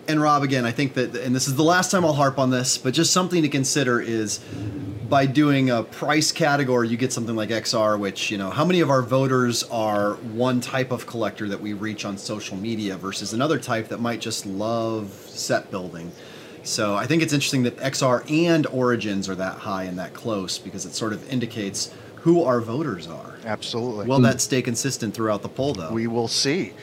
and 0.07 0.21
rob 0.21 0.43
again 0.43 0.65
i 0.65 0.71
think 0.71 0.93
that 0.93 1.15
and 1.15 1.35
this 1.35 1.47
is 1.47 1.55
the 1.55 1.63
last 1.63 1.91
time 1.91 2.05
i'll 2.05 2.13
harp 2.13 2.37
on 2.37 2.49
this 2.51 2.77
but 2.77 2.93
just 2.93 3.11
something 3.11 3.41
to 3.41 3.49
consider 3.49 3.99
is 3.99 4.39
by 5.09 5.25
doing 5.25 5.69
a 5.69 5.83
price 5.83 6.31
category 6.31 6.87
you 6.87 6.97
get 6.97 7.11
something 7.11 7.35
like 7.35 7.49
xr 7.49 7.99
which 7.99 8.31
you 8.31 8.37
know 8.37 8.49
how 8.49 8.65
many 8.65 8.81
of 8.81 8.89
our 8.89 9.01
voters 9.01 9.63
are 9.63 10.15
one 10.15 10.59
type 10.61 10.91
of 10.91 11.05
collector 11.05 11.47
that 11.47 11.59
we 11.59 11.73
reach 11.73 12.05
on 12.05 12.17
social 12.17 12.57
media 12.57 12.95
versus 12.95 13.33
another 13.33 13.59
type 13.59 13.87
that 13.87 13.99
might 13.99 14.19
just 14.19 14.45
love 14.45 15.11
set 15.27 15.69
building 15.69 16.11
so 16.63 16.95
i 16.95 17.05
think 17.05 17.21
it's 17.21 17.33
interesting 17.33 17.63
that 17.63 17.75
xr 17.77 18.29
and 18.31 18.65
origins 18.67 19.29
are 19.29 19.35
that 19.35 19.57
high 19.57 19.83
and 19.83 19.99
that 19.99 20.13
close 20.13 20.57
because 20.57 20.85
it 20.85 20.93
sort 20.93 21.13
of 21.13 21.29
indicates 21.29 21.91
who 22.17 22.43
our 22.43 22.59
voters 22.59 23.07
are 23.07 23.37
Absolutely. 23.45 24.07
will 24.07 24.17
hmm. 24.17 24.23
that 24.23 24.41
stay 24.41 24.61
consistent 24.61 25.13
throughout 25.13 25.41
the 25.41 25.49
poll 25.49 25.73
though 25.73 25.91
we 25.91 26.07
will 26.07 26.27
see. 26.27 26.73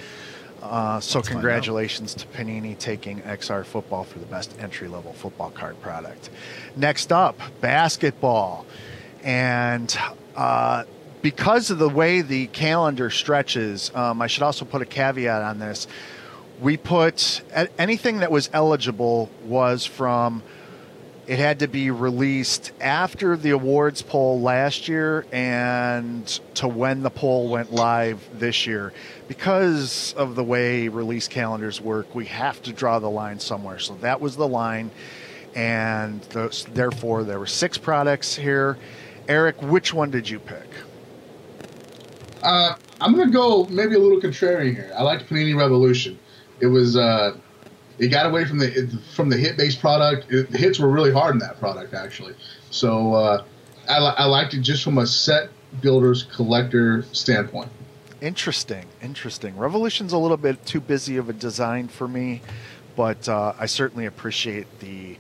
Uh, 0.63 1.01
so 1.01 1.19
Let's 1.19 1.29
congratulations 1.29 2.15
to 2.15 2.27
Panini 2.29 2.79
taking 2.79 3.21
XR 3.23 3.65
football 3.65 4.05
for 4.05 4.21
the 4.21 4.27
best 4.27 4.55
entry 4.61 4.87
level 4.87 5.13
football 5.13 5.51
card 5.51 5.81
product. 5.83 6.31
Next 6.77 7.13
up, 7.13 7.41
basketball, 7.61 8.65
and 9.25 9.97
uh, 10.37 10.85
because 11.21 11.71
of 11.71 11.79
the 11.79 11.89
way 11.89 12.21
the 12.21 12.47
calendar 12.49 13.11
stretches, 13.11 13.91
um, 13.95 14.23
I 14.23 14.29
should 14.29 14.45
also 14.45 14.65
put 14.65 14.83
a 14.83 14.87
caveat 14.87 15.43
on 15.43 15.59
this. 15.59 15.89
We 16.61 16.77
put 16.77 17.43
anything 17.77 18.21
that 18.21 18.31
was 18.31 18.49
eligible 18.53 19.31
was 19.45 19.85
from 19.85 20.45
it 21.27 21.39
had 21.39 21.61
to 21.61 21.69
be 21.69 21.91
released 21.91 22.73
after 22.81 23.37
the 23.37 23.51
awards 23.51 24.03
poll 24.03 24.41
last 24.41 24.89
year 24.89 25.25
and 25.31 26.27
to 26.55 26.67
when 26.67 27.03
the 27.03 27.11
poll 27.11 27.49
went 27.49 27.73
live 27.73 28.29
this 28.39 28.67
year. 28.67 28.93
Because 29.29 30.15
of 30.17 30.35
the 30.35 30.43
way 30.43 30.89
release 30.89 31.29
calendars 31.29 31.81
work, 31.81 32.13
we 32.15 32.27
have 32.27 32.61
to 32.63 32.73
draw 32.73 32.99
the 32.99 33.11
line 33.11 33.39
somewhere. 33.39 33.79
So 33.79 33.95
that 33.97 34.21
was 34.21 34.35
the 34.37 34.49
line. 34.49 34.91
And 35.55 36.23
those, 36.23 36.65
therefore, 36.73 37.23
there 37.23 37.39
were 37.39 37.47
six 37.47 37.79
products 37.79 38.35
here. 38.35 38.77
Eric, 39.29 39.63
which 39.63 39.95
one 39.95 40.11
did 40.11 40.29
you 40.29 40.41
pick? 40.41 40.67
Uh, 42.43 42.75
I'm 43.01 43.17
gonna 43.17 43.31
go 43.31 43.67
maybe 43.67 43.95
a 43.95 43.99
little 43.99 44.21
contrarian 44.21 44.75
here. 44.75 44.93
I 44.97 45.03
liked 45.05 45.29
Panini 45.29 45.57
Revolution. 45.57 46.19
It 46.59 46.67
was 46.67 46.97
uh, 46.97 47.37
it 48.03 48.09
got 48.09 48.27
away 48.27 48.45
from 48.45 48.59
the 48.59 49.01
from 49.15 49.29
the 49.29 49.37
hit 49.37 49.57
based 49.57 49.81
product. 49.81 50.31
It, 50.31 50.51
the 50.51 50.59
hits 50.59 50.81
were 50.81 50.89
really 50.91 51.13
hard 51.13 51.35
in 51.35 51.39
that 51.39 51.61
product 51.61 51.95
actually. 51.95 52.35
So 52.71 53.15
uh, 53.15 53.45
I, 53.89 54.01
li- 54.01 54.15
I 54.17 54.25
liked 54.25 54.55
it 54.55 54.61
just 54.61 54.83
from 54.83 54.99
a 54.99 55.07
set 55.07 55.51
builders 55.81 56.25
collector 56.25 57.05
standpoint. 57.13 57.71
Interesting, 58.21 58.87
interesting. 59.01 59.57
Revolution's 59.57 60.13
a 60.13 60.19
little 60.19 60.37
bit 60.37 60.67
too 60.67 60.81
busy 60.81 61.17
of 61.17 61.29
a 61.29 61.33
design 61.33 61.87
for 61.87 62.09
me, 62.09 62.43
but 62.97 63.29
uh, 63.29 63.53
I 63.59 63.67
certainly 63.67 64.07
appreciate 64.07 64.67
the 64.81 65.17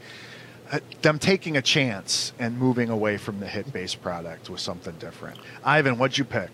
uh, 0.72 0.80
them 1.02 1.20
taking 1.20 1.56
a 1.56 1.62
chance 1.62 2.32
and 2.40 2.58
moving 2.58 2.90
away 2.90 3.16
from 3.16 3.38
the 3.38 3.46
hit-based 3.46 4.02
product 4.02 4.50
with 4.50 4.60
something 4.60 4.94
different. 4.98 5.38
Ivan, 5.64 5.98
what'd 5.98 6.18
you 6.18 6.24
pick? 6.24 6.50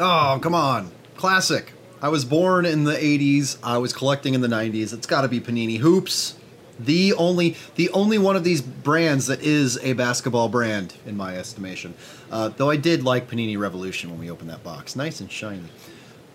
Oh, 0.00 0.38
come 0.42 0.54
on. 0.54 0.92
Classic. 1.16 1.72
I 2.00 2.08
was 2.08 2.24
born 2.24 2.64
in 2.64 2.84
the 2.84 2.92
80s. 2.94 3.58
I 3.62 3.78
was 3.78 3.92
collecting 3.92 4.34
in 4.34 4.40
the 4.40 4.48
90s. 4.48 4.92
It's 4.92 5.06
got 5.06 5.22
to 5.22 5.28
be 5.28 5.40
Panini 5.40 5.78
Hoops. 5.78 6.36
The 6.78 7.12
only 7.14 7.56
the 7.74 7.90
only 7.90 8.18
one 8.18 8.36
of 8.36 8.44
these 8.44 8.62
brands 8.62 9.26
that 9.26 9.42
is 9.42 9.78
a 9.82 9.94
basketball 9.94 10.48
brand 10.48 10.94
in 11.06 11.16
my 11.16 11.36
estimation. 11.36 11.94
Uh, 12.30 12.50
though 12.50 12.70
I 12.70 12.76
did 12.76 13.02
like 13.02 13.28
Panini 13.28 13.58
Revolution 13.58 14.10
when 14.10 14.20
we 14.20 14.30
opened 14.30 14.50
that 14.50 14.62
box. 14.62 14.94
Nice 14.94 15.18
and 15.20 15.28
shiny. 15.30 15.64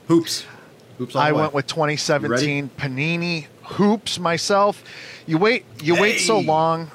Hoops. 0.08 0.44
Hoops 0.98 1.16
I 1.16 1.32
way. 1.32 1.42
went 1.42 1.54
with 1.54 1.68
2017 1.68 2.72
Panini 2.78 3.46
Hoops 3.64 4.20
myself. 4.20 4.84
You 5.26 5.38
wait, 5.38 5.64
you 5.82 5.96
wait 6.00 6.20
so 6.20 6.40
long 6.40 6.92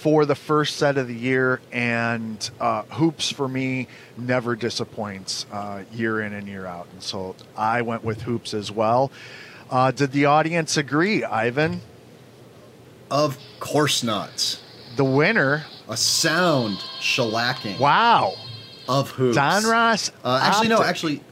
for 0.00 0.24
the 0.24 0.34
first 0.34 0.76
set 0.76 0.96
of 0.96 1.08
the 1.08 1.14
year, 1.14 1.60
and 1.72 2.50
uh, 2.58 2.82
Hoops 2.84 3.30
for 3.30 3.46
me 3.46 3.86
never 4.16 4.56
disappoints 4.56 5.44
uh, 5.52 5.82
year 5.92 6.22
in 6.22 6.32
and 6.32 6.48
year 6.48 6.64
out. 6.64 6.86
And 6.92 7.02
so 7.02 7.36
I 7.54 7.82
went 7.82 8.02
with 8.02 8.22
Hoops 8.22 8.54
as 8.54 8.72
well. 8.72 9.12
Uh, 9.70 9.90
did 9.90 10.12
the 10.12 10.24
audience 10.24 10.78
agree, 10.78 11.22
Ivan? 11.22 11.82
Of 13.10 13.38
course 13.58 14.02
not. 14.02 14.58
The 14.96 15.04
winner, 15.04 15.64
A 15.86 15.98
sound 15.98 16.78
shellacking 17.00 17.78
wow, 17.78 18.32
of 18.88 19.10
hoops. 19.10 19.36
Donruss. 19.36 20.10
Uh, 20.24 20.40
actually, 20.42 20.68
no. 20.68 20.82
Actually, 20.82 21.22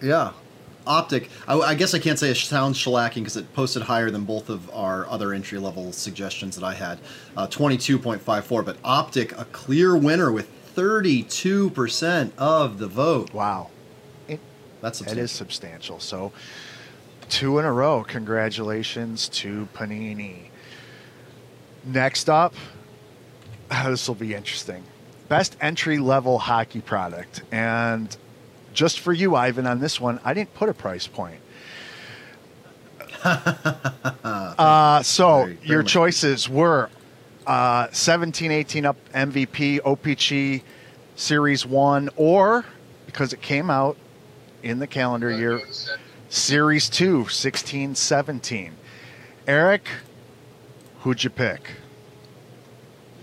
yeah. 0.00 0.32
Optic. 0.88 1.28
I, 1.46 1.58
I 1.58 1.74
guess 1.74 1.94
I 1.94 1.98
can't 1.98 2.18
say 2.18 2.30
it 2.30 2.36
sounds 2.36 2.78
shellacking 2.78 3.16
because 3.16 3.36
it 3.36 3.52
posted 3.54 3.82
higher 3.82 4.10
than 4.10 4.24
both 4.24 4.48
of 4.48 4.68
our 4.74 5.06
other 5.08 5.32
entry 5.32 5.58
level 5.58 5.92
suggestions 5.92 6.56
that 6.56 6.64
I 6.64 6.74
had. 6.74 6.98
Uh, 7.36 7.46
22.54. 7.46 8.64
But 8.64 8.78
Optic, 8.82 9.38
a 9.38 9.44
clear 9.46 9.96
winner 9.96 10.32
with 10.32 10.48
32% 10.74 12.32
of 12.38 12.78
the 12.78 12.86
vote. 12.86 13.34
Wow, 13.34 13.70
That's 14.26 14.40
that 14.80 14.94
substantial. 14.94 15.24
is 15.24 15.30
substantial. 15.30 16.00
So 16.00 16.32
two 17.28 17.58
in 17.58 17.64
a 17.64 17.72
row. 17.72 18.04
Congratulations 18.04 19.28
to 19.30 19.68
Panini. 19.74 20.46
Next 21.84 22.30
up, 22.30 22.54
this 23.70 24.08
will 24.08 24.14
be 24.14 24.34
interesting. 24.34 24.84
Best 25.28 25.56
entry 25.60 25.98
level 25.98 26.38
hockey 26.38 26.80
product. 26.80 27.42
And 27.52 28.16
just 28.72 29.00
for 29.00 29.12
you, 29.12 29.34
Ivan, 29.34 29.66
on 29.66 29.80
this 29.80 30.00
one, 30.00 30.20
I 30.24 30.34
didn't 30.34 30.54
put 30.54 30.68
a 30.68 30.74
price 30.74 31.06
point. 31.06 31.40
uh, 33.24 35.02
so 35.02 35.44
Very- 35.44 35.54
very 35.54 35.68
your 35.68 35.82
much 35.82 35.92
choices 35.92 36.48
were 36.48 36.90
uh, 37.46 37.88
17 37.90 38.52
18 38.52 38.86
up 38.86 38.96
MVP, 39.12 39.80
OPC 39.80 40.62
Series 41.16 41.66
1, 41.66 42.10
or 42.16 42.64
because 43.06 43.32
it 43.32 43.40
came 43.40 43.70
out 43.70 43.96
in 44.62 44.78
the 44.78 44.86
calendar 44.86 45.30
year, 45.30 45.60
Series 46.28 46.88
2, 46.90 47.28
16 47.28 47.94
17. 47.94 48.76
Eric, 49.46 49.88
who'd 51.00 51.24
you 51.24 51.30
pick? 51.30 51.70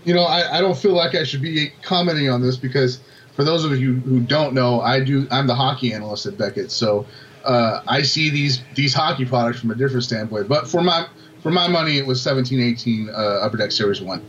You 0.04 0.14
know, 0.14 0.24
I, 0.24 0.58
I 0.58 0.60
don't 0.60 0.76
feel 0.76 0.94
like 0.94 1.14
I 1.14 1.24
should 1.24 1.42
be 1.42 1.70
commenting 1.82 2.28
on 2.28 2.42
this 2.42 2.56
because 2.56 3.00
for 3.36 3.44
those 3.44 3.64
of 3.64 3.78
you 3.78 3.94
who 3.96 4.20
don't 4.20 4.54
know, 4.54 4.80
I 4.80 5.04
do. 5.04 5.28
I'm 5.30 5.46
the 5.46 5.54
hockey 5.54 5.92
analyst 5.92 6.24
at 6.24 6.38
Beckett, 6.38 6.72
so 6.72 7.06
uh, 7.44 7.82
I 7.86 8.02
see 8.02 8.30
these 8.30 8.62
these 8.74 8.94
hockey 8.94 9.26
products 9.26 9.60
from 9.60 9.70
a 9.70 9.74
different 9.74 10.04
standpoint. 10.04 10.48
But 10.48 10.66
for 10.66 10.82
my 10.82 11.06
for 11.42 11.50
my 11.50 11.68
money, 11.68 11.98
it 11.98 12.06
was 12.06 12.20
17-18 12.24 13.08
uh, 13.08 13.12
Upper 13.12 13.58
Deck 13.58 13.70
Series 13.70 14.00
One. 14.00 14.24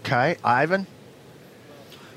Okay, 0.00 0.36
Ivan? 0.44 0.86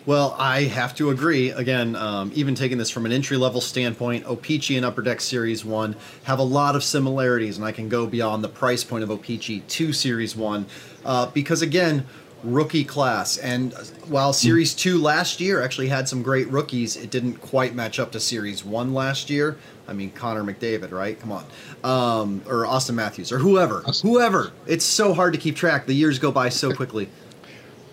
Well, 0.05 0.36
I 0.38 0.63
have 0.63 0.93
to 0.96 1.12
agree. 1.12 1.51
Again, 1.51 1.96
um, 1.96 2.32
even 2.36 2.55
taking 2.55 2.77
this 2.77 2.89
from 2.89 3.05
an 3.05 3.13
entry 3.13 3.38
level 3.38 3.62
standpoint, 3.62 4.25
O-Pee-Chee 4.25 4.75
and 4.75 4.86
Upper 4.86 5.01
Deck 5.01 5.22
Series 5.22 5.63
1 5.63 5.96
have 6.24 6.39
a 6.39 6.43
lot 6.43 6.75
of 6.75 6.84
similarities, 6.84 7.55
and 7.55 7.65
I 7.65 7.72
can 7.72 7.88
go 7.88 8.05
beyond 8.05 8.43
the 8.43 8.50
price 8.50 8.84
point 8.84 9.05
of 9.05 9.12
O-Pee-Chee 9.12 9.62
to 9.62 9.93
Series 9.93 10.36
1 10.36 10.65
uh, 11.05 11.27
because, 11.27 11.62
again, 11.62 12.05
rookie 12.43 12.83
class. 12.83 13.38
And 13.38 13.73
while 14.07 14.33
Series 14.33 14.73
2 14.73 15.01
last 15.01 15.39
year 15.39 15.62
actually 15.62 15.88
had 15.88 16.07
some 16.07 16.21
great 16.21 16.47
rookies, 16.50 16.95
it 16.95 17.09
didn't 17.09 17.35
quite 17.35 17.75
match 17.75 18.00
up 18.00 18.12
to 18.12 18.19
Series 18.19 18.63
1 18.63 18.93
last 18.93 19.29
year. 19.29 19.57
I 19.88 19.93
mean, 19.93 20.12
Connor 20.12 20.43
McDavid, 20.43 20.91
right? 20.91 21.19
Come 21.19 21.31
on. 21.31 21.45
Um, 21.83 22.41
or 22.47 22.65
Auston 22.65 22.95
Matthews, 22.95 23.31
or 23.31 23.39
whoever. 23.39 23.81
Auston. 23.81 24.03
Whoever. 24.03 24.51
It's 24.65 24.85
so 24.85 25.13
hard 25.13 25.33
to 25.33 25.39
keep 25.39 25.55
track. 25.55 25.85
The 25.85 25.93
years 25.93 26.19
go 26.19 26.31
by 26.31 26.50
so 26.50 26.73
quickly. 26.73 27.09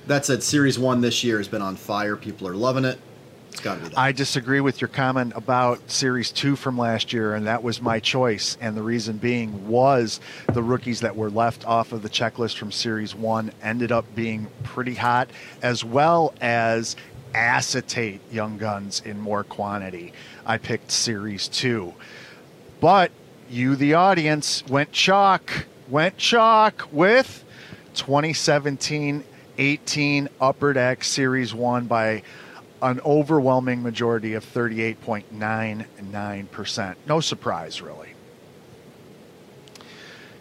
That 0.07 0.25
said, 0.25 0.43
Series 0.43 0.79
1 0.79 1.01
this 1.01 1.23
year 1.25 1.39
has 1.39 1.49
been 1.49 1.63
on 1.63 1.77
fire. 1.77 2.17
People 2.17 2.47
are 2.49 2.55
loving 2.55 2.85
it. 2.85 2.99
It's 3.51 3.61
got 3.61 3.77
to 3.77 3.81
be 3.83 3.89
that. 3.89 3.99
I 3.99 4.13
disagree 4.13 4.61
with 4.61 4.81
your 4.81 4.89
comment 4.89 5.33
about 5.35 5.91
Series 5.91 6.31
2 6.31 6.57
from 6.57 6.79
last 6.79 7.13
year, 7.13 7.35
and 7.35 7.47
that 7.47 7.63
was 7.63 7.83
my 7.83 7.99
choice. 7.99 8.57
And 8.61 8.77
the 8.77 8.83
reason 8.83 9.19
being 9.19 9.69
was 9.69 10.21
the 10.53 10.63
rookies 10.63 11.01
that 11.01 11.17
were 11.17 11.31
left 11.31 11.67
off 11.67 11.93
of 11.93 12.03
the 12.03 12.09
checklist 12.09 12.57
from 12.57 12.71
Series 12.73 13.15
1 13.15 13.53
ended 13.63 13.93
up 13.93 14.05
being 14.15 14.49
pretty 14.63 14.95
hot, 14.95 15.29
as 15.63 15.85
well 15.85 16.33
as 16.41 16.97
acetate 17.35 18.21
Young 18.31 18.57
Guns 18.57 19.03
in 19.05 19.21
more 19.21 19.45
quantity. 19.45 20.13
I 20.47 20.59
picked 20.59 20.91
Series 20.91 21.49
2. 21.49 21.93
But 22.81 23.11
you, 23.49 23.77
the 23.77 23.95
audience, 23.95 24.65
went 24.69 24.93
chalk, 24.93 25.67
went 25.89 26.17
chalk 26.17 26.89
with 26.93 27.45
2017 27.95 29.25
18 29.59 30.29
Upper 30.41 30.73
Deck 30.73 31.05
Series 31.05 31.53
1 31.53 31.87
by 31.87 32.23
an 32.83 33.01
overwhelming 33.05 33.83
majority 33.83 34.33
of 34.35 34.45
38.99%. 34.45 36.95
No 37.07 37.21
surprise, 37.21 37.83
really. 37.83 38.09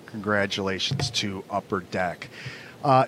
Congratulations 0.08 1.10
to 1.12 1.44
Upper 1.50 1.80
Deck. 1.82 2.30
Uh, 2.84 3.06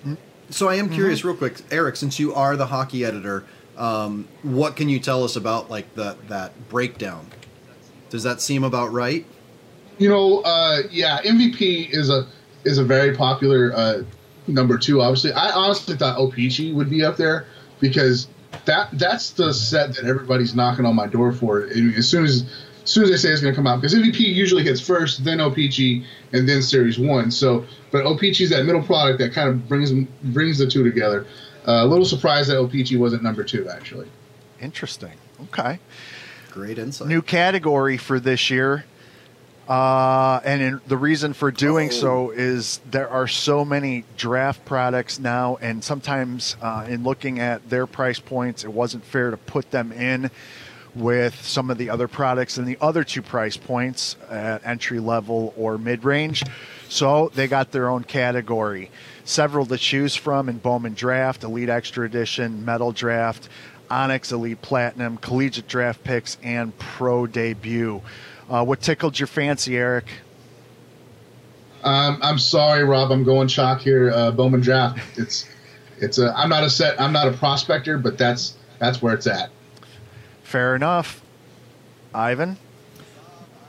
So 0.50 0.68
I 0.68 0.74
am 0.74 0.90
curious, 0.90 1.24
real 1.24 1.34
quick, 1.34 1.62
Eric, 1.70 1.96
since 1.96 2.20
you 2.20 2.34
are 2.34 2.56
the 2.56 2.66
hockey 2.66 3.06
editor, 3.06 3.44
um, 3.78 4.28
what 4.42 4.76
can 4.76 4.90
you 4.90 4.98
tell 4.98 5.24
us 5.24 5.34
about 5.34 5.70
like 5.70 5.94
the 5.94 6.14
that 6.28 6.68
breakdown? 6.68 7.26
Does 8.10 8.22
that 8.24 8.42
seem 8.42 8.62
about 8.62 8.92
right? 8.92 9.24
You 9.96 10.10
know, 10.10 10.40
uh, 10.40 10.82
yeah, 10.90 11.22
MVP 11.22 11.88
is 11.90 12.10
a 12.10 12.26
is 12.64 12.76
a 12.76 12.84
very 12.84 13.16
popular 13.16 13.72
uh, 13.74 14.02
number 14.46 14.76
two. 14.76 15.00
Obviously, 15.00 15.32
I 15.32 15.52
honestly 15.52 15.96
thought 15.96 16.18
OPC 16.18 16.74
would 16.74 16.90
be 16.90 17.02
up 17.02 17.16
there 17.16 17.46
because 17.80 18.28
that 18.64 18.88
that's 18.92 19.30
the 19.30 19.52
set 19.52 19.94
that 19.96 20.04
everybody's 20.04 20.54
knocking 20.54 20.84
on 20.84 20.94
my 20.94 21.06
door 21.06 21.32
for. 21.32 21.64
I 21.64 21.92
as 21.96 22.08
soon 22.08 22.24
as 22.24 22.42
as 22.82 22.90
soon 22.90 23.04
as 23.04 23.10
they 23.10 23.16
say 23.16 23.28
it's 23.30 23.40
going 23.40 23.52
to 23.52 23.56
come 23.56 23.66
out, 23.66 23.80
because 23.80 23.94
MVP 23.94 24.20
usually 24.20 24.64
hits 24.64 24.80
first, 24.80 25.24
then 25.24 25.38
OPC, 25.38 26.04
and 26.32 26.48
then 26.48 26.62
Series 26.62 26.98
One. 26.98 27.30
So, 27.30 27.64
but 27.92 28.04
OPC 28.04 28.40
is 28.40 28.50
that 28.50 28.64
middle 28.64 28.82
product 28.82 29.20
that 29.20 29.32
kind 29.32 29.48
of 29.48 29.68
brings 29.68 29.90
them 29.90 30.08
brings 30.24 30.58
the 30.58 30.66
two 30.66 30.82
together. 30.82 31.26
Uh, 31.66 31.84
a 31.84 31.86
little 31.86 32.04
surprised 32.04 32.50
that 32.50 32.56
OPC 32.56 32.98
wasn't 32.98 33.22
number 33.22 33.44
two, 33.44 33.68
actually. 33.68 34.08
interesting. 34.60 35.12
Okay. 35.44 35.78
Great 36.50 36.78
insight. 36.78 37.08
New 37.08 37.22
category 37.22 37.96
for 37.96 38.20
this 38.20 38.50
year 38.50 38.84
Uh, 39.68 40.40
and 40.44 40.60
in, 40.60 40.80
the 40.88 40.96
reason 40.96 41.32
for 41.32 41.50
doing 41.50 41.90
so 41.90 42.30
is 42.30 42.80
there 42.90 43.08
are 43.08 43.28
so 43.28 43.64
many 43.64 44.04
draft 44.16 44.64
products 44.64 45.18
now, 45.18 45.56
and 45.60 45.82
sometimes 45.82 46.56
uh, 46.60 46.84
in 46.88 47.04
looking 47.04 47.38
at 47.38 47.68
their 47.70 47.86
price 47.86 48.18
points, 48.18 48.64
it 48.64 48.72
wasn't 48.72 49.04
fair 49.04 49.30
to 49.30 49.36
put 49.36 49.70
them 49.70 49.92
in 49.92 50.30
with 50.94 51.34
some 51.42 51.70
of 51.70 51.78
the 51.78 51.88
other 51.90 52.08
products 52.08 52.58
and 52.58 52.66
the 52.66 52.76
other 52.80 53.02
two 53.04 53.22
price 53.22 53.56
points 53.56 54.16
at 54.28 54.66
entry 54.66 55.00
level 55.00 55.54
or 55.56 55.78
mid 55.78 56.04
range. 56.04 56.42
So 56.88 57.30
they 57.34 57.48
got 57.48 57.72
their 57.72 57.88
own 57.88 58.04
category. 58.04 58.90
Several 59.24 59.64
to 59.66 59.78
choose 59.78 60.14
from 60.14 60.48
in 60.48 60.58
Bowman 60.58 60.94
Draft, 60.94 61.44
Elite 61.44 61.70
Extra 61.70 62.04
Edition, 62.04 62.64
Metal 62.64 62.92
Draft, 62.92 63.48
Onyx 63.88 64.32
Elite 64.32 64.60
Platinum, 64.60 65.16
Collegiate 65.16 65.68
Draft 65.68 66.02
Picks, 66.04 66.36
and 66.42 66.76
Pro 66.78 67.26
Debut. 67.26 68.02
Uh, 68.52 68.62
what 68.62 68.82
tickled 68.82 69.18
your 69.18 69.26
fancy, 69.26 69.78
Eric? 69.78 70.04
Um, 71.82 72.18
I'm 72.20 72.38
sorry, 72.38 72.84
Rob. 72.84 73.10
I'm 73.10 73.24
going 73.24 73.48
chalk 73.48 73.80
here. 73.80 74.10
Uh, 74.10 74.30
Bowman 74.30 74.60
Draft. 74.60 75.00
It's 75.18 75.48
it's 75.98 76.18
a. 76.18 76.36
I'm 76.36 76.50
not 76.50 76.62
a 76.62 76.68
set. 76.68 77.00
I'm 77.00 77.14
not 77.14 77.26
a 77.26 77.32
prospector, 77.32 77.96
but 77.96 78.18
that's 78.18 78.56
that's 78.78 79.00
where 79.00 79.14
it's 79.14 79.26
at. 79.26 79.50
Fair 80.42 80.76
enough. 80.76 81.22
Ivan. 82.14 82.58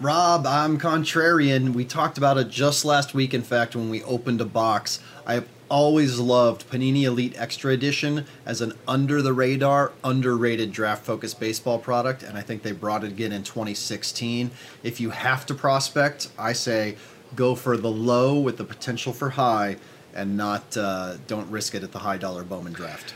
Rob, 0.01 0.45
I'm 0.45 0.77
contrarian. 0.77 1.73
We 1.73 1.85
talked 1.85 2.17
about 2.17 2.37
it 2.37 2.49
just 2.49 2.83
last 2.83 3.13
week, 3.13 3.33
in 3.33 3.41
fact, 3.41 3.77
when 3.77 3.89
we 3.89 4.03
opened 4.03 4.41
a 4.41 4.45
box. 4.45 4.99
I've 5.25 5.47
always 5.73 6.19
loved 6.19 6.69
Panini 6.69 7.01
Elite 7.01 7.33
Extra 7.35 7.73
Edition 7.73 8.27
as 8.45 8.61
an 8.61 8.73
under 8.87 9.23
the 9.23 9.33
radar, 9.33 9.91
underrated 10.03 10.71
draft 10.71 11.03
focused 11.03 11.39
baseball 11.39 11.79
product, 11.79 12.21
and 12.21 12.37
I 12.37 12.41
think 12.41 12.61
they 12.61 12.71
brought 12.71 13.03
it 13.03 13.07
again 13.07 13.31
in 13.31 13.41
2016. 13.41 14.51
If 14.83 15.01
you 15.01 15.09
have 15.09 15.47
to 15.47 15.55
prospect, 15.55 16.29
I 16.37 16.53
say 16.53 16.95
go 17.35 17.55
for 17.55 17.75
the 17.75 17.89
low 17.89 18.39
with 18.39 18.57
the 18.57 18.63
potential 18.63 19.13
for 19.13 19.31
high 19.31 19.77
and 20.13 20.37
not 20.37 20.77
uh, 20.77 21.17
don't 21.25 21.49
risk 21.49 21.73
it 21.73 21.81
at 21.81 21.91
the 21.91 21.97
high 21.97 22.17
dollar 22.17 22.43
Bowman 22.43 22.73
draft. 22.73 23.15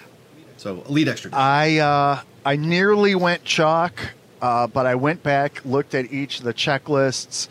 So 0.57 0.81
Elite 0.89 1.09
Extra 1.09 1.29
Edition. 1.29 1.39
I 1.39 1.77
uh, 1.77 2.21
I 2.43 2.55
nearly 2.55 3.13
went 3.13 3.43
chalk, 3.43 3.93
uh, 4.41 4.65
but 4.65 4.87
I 4.87 4.95
went 4.95 5.21
back, 5.21 5.63
looked 5.63 5.93
at 5.93 6.11
each 6.11 6.39
of 6.39 6.45
the 6.45 6.55
checklists, 6.55 7.49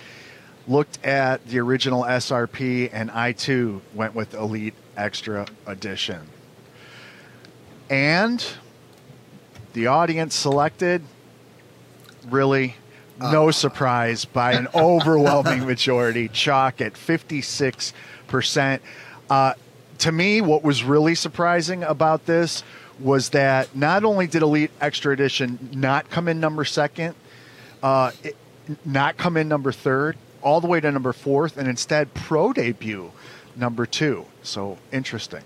looked 0.66 1.04
at 1.04 1.46
the 1.46 1.60
original 1.60 2.02
SRP, 2.02 2.90
and 2.92 3.08
I 3.12 3.30
too 3.30 3.82
went 3.94 4.16
with 4.16 4.34
Elite 4.34 4.74
Extra 4.96 5.46
Edition. 5.66 6.20
And 7.88 8.44
the 9.72 9.86
audience 9.88 10.34
selected 10.34 11.02
really 12.28 12.76
no 13.20 13.50
surprise 13.50 14.24
by 14.24 14.52
an 14.52 14.68
overwhelming 14.74 15.66
majority 15.66 16.28
chalk 16.28 16.80
at 16.80 16.94
56% 16.94 18.80
uh, 19.30 19.54
to 19.98 20.12
me 20.12 20.40
what 20.40 20.62
was 20.62 20.84
really 20.84 21.14
surprising 21.14 21.82
about 21.82 22.26
this 22.26 22.62
was 22.98 23.30
that 23.30 23.74
not 23.74 24.04
only 24.04 24.26
did 24.26 24.42
elite 24.42 24.70
extra 24.80 25.12
edition 25.12 25.70
not 25.72 26.08
come 26.10 26.28
in 26.28 26.40
number 26.40 26.64
second 26.64 27.14
uh, 27.82 28.10
it, 28.22 28.36
not 28.84 29.16
come 29.16 29.36
in 29.36 29.48
number 29.48 29.72
third 29.72 30.16
all 30.42 30.60
the 30.60 30.66
way 30.66 30.80
to 30.80 30.90
number 30.90 31.12
fourth 31.12 31.56
and 31.56 31.68
instead 31.68 32.12
pro 32.14 32.52
debut 32.52 33.10
number 33.54 33.86
two 33.86 34.24
so 34.46 34.78
interesting 34.92 35.42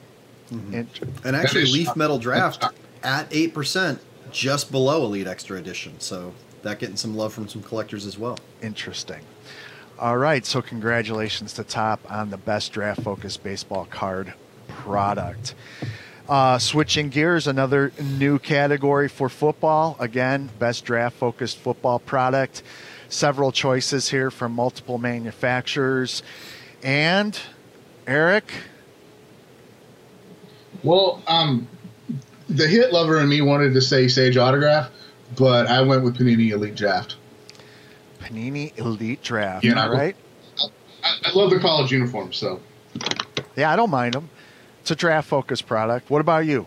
Int- 0.51 1.01
And 1.25 1.37
actually, 1.37 1.61
That 1.63 1.69
is 1.69 1.73
Leaf 1.75 1.97
Metal 1.97 2.19
Draft 2.19 2.65
at 3.05 3.29
eight 3.31 3.55
percent, 3.55 4.01
just 4.33 4.71
below 4.73 5.05
Elite 5.05 5.27
Extra 5.29 5.57
Edition. 5.59 5.95
So 6.01 6.35
that 6.63 6.79
getting 6.81 6.97
some 6.97 7.17
love 7.17 7.33
from 7.33 7.49
some 7.49 7.63
collectors 7.63 8.05
as 8.07 8.19
well. 8.19 8.37
interesting 8.63 9.21
all 9.99 10.17
right 10.17 10.45
so 10.47 10.61
congratulations 10.63 11.53
to 11.55 11.63
top 11.65 12.01
on 12.11 12.31
the 12.31 12.37
best 12.39 12.73
draft 12.73 13.03
focused 13.03 13.43
baseball 13.43 13.87
card 13.91 14.33
product 14.69 15.55
Uh, 16.29 16.59
switching 16.59 17.09
gears, 17.09 17.47
another 17.49 17.91
new 18.01 18.39
category 18.39 19.09
for 19.09 19.29
football. 19.29 19.97
Again, 19.99 20.49
best 20.61 20.85
draft 20.85 21.17
focused 21.17 21.59
football 21.59 21.99
product. 21.99 22.63
Several 23.09 23.51
choices 23.51 24.11
here 24.11 24.31
from 24.31 24.53
multiple 24.53 24.97
manufacturers. 24.97 26.23
And 26.85 27.37
Eric, 28.07 28.53
Well, 30.83 31.23
um, 31.27 31.69
the 32.49 32.67
hit 32.67 32.93
lover 32.93 33.21
in 33.21 33.29
me 33.29 33.43
wanted 33.43 33.75
to 33.75 33.81
say 33.81 34.09
Sage 34.09 34.37
Autograph, 34.37 34.91
but 35.37 35.67
I 35.67 35.83
went 35.83 36.03
with 36.03 36.17
Panini 36.17 36.51
Elite 36.51 36.75
Draft. 36.75 37.17
Panini 38.21 38.77
Elite 38.79 39.23
Draft. 39.23 39.65
Yeah, 39.65 39.83
all 39.83 39.91
right. 39.93 40.17
I, 41.03 41.17
I 41.25 41.33
love 41.33 41.51
the 41.51 41.59
college 41.61 41.93
uniform, 41.93 42.33
so 42.33 42.61
Yeah, 43.57 43.71
I 43.73 43.77
don't 43.77 43.91
mind 43.91 44.15
them. 44.15 44.29
It's 44.81 44.91
a 44.91 44.97
draft 44.97 45.29
focused 45.29 45.67
product. 45.67 46.11
What 46.11 46.21
about 46.21 46.47
you, 46.47 46.67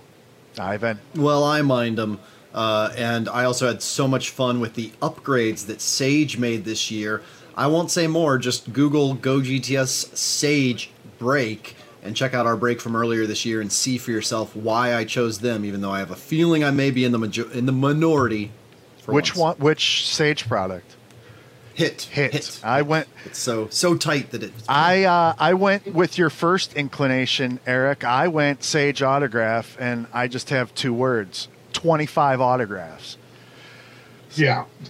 Ivan? 0.59 0.99
Well, 1.15 1.43
I 1.43 1.61
mind 1.61 1.97
them. 1.97 2.19
Uh, 2.53 2.93
and 2.95 3.27
I 3.27 3.45
also 3.45 3.67
had 3.67 3.81
so 3.81 4.07
much 4.07 4.29
fun 4.29 4.59
with 4.59 4.75
the 4.75 4.91
upgrades 5.01 5.65
that 5.65 5.81
Sage 5.81 6.37
made 6.37 6.65
this 6.65 6.91
year. 6.91 7.23
I 7.57 7.65
won't 7.67 7.89
say 7.89 8.05
more, 8.05 8.37
just 8.37 8.73
Google 8.73 9.15
Go 9.15 9.39
GTS 9.39 10.15
Sage 10.15 10.91
break 11.17 11.75
and 12.03 12.15
check 12.15 12.33
out 12.33 12.45
our 12.45 12.57
break 12.57 12.81
from 12.81 12.95
earlier 12.95 13.25
this 13.25 13.45
year 13.45 13.61
and 13.61 13.71
see 13.71 13.97
for 13.97 14.11
yourself 14.11 14.55
why 14.55 14.93
I 14.93 15.05
chose 15.05 15.39
them, 15.39 15.63
even 15.65 15.81
though 15.81 15.91
I 15.91 15.99
have 15.99 16.11
a 16.11 16.15
feeling 16.15 16.63
I 16.63 16.71
may 16.71 16.91
be 16.91 17.05
in 17.05 17.11
the 17.11 17.17
major- 17.19 17.51
in 17.51 17.65
the 17.65 17.71
minority. 17.71 18.51
For 19.01 19.13
Which 19.13 19.35
once. 19.35 19.57
one? 19.59 19.65
Which 19.65 20.07
Sage 20.07 20.47
product? 20.47 20.95
Hit. 21.73 22.03
Hit. 22.03 22.59
I 22.63 22.83
went. 22.83 23.07
It's 23.25 23.39
so 23.39 23.67
so 23.69 23.95
tight 23.97 24.29
that 24.31 24.43
it. 24.43 24.53
I 24.69 25.05
uh, 25.05 25.33
I 25.39 25.55
went 25.55 25.93
with 25.93 26.17
your 26.19 26.29
first 26.29 26.73
inclination, 26.75 27.59
Eric. 27.65 28.03
I 28.03 28.27
went 28.27 28.63
Sage 28.63 29.01
autograph, 29.01 29.75
and 29.79 30.05
I 30.13 30.27
just 30.27 30.51
have 30.51 30.75
two 30.75 30.93
words: 30.93 31.47
twenty-five 31.73 32.39
autographs. 32.39 33.17
yeah. 34.35 34.65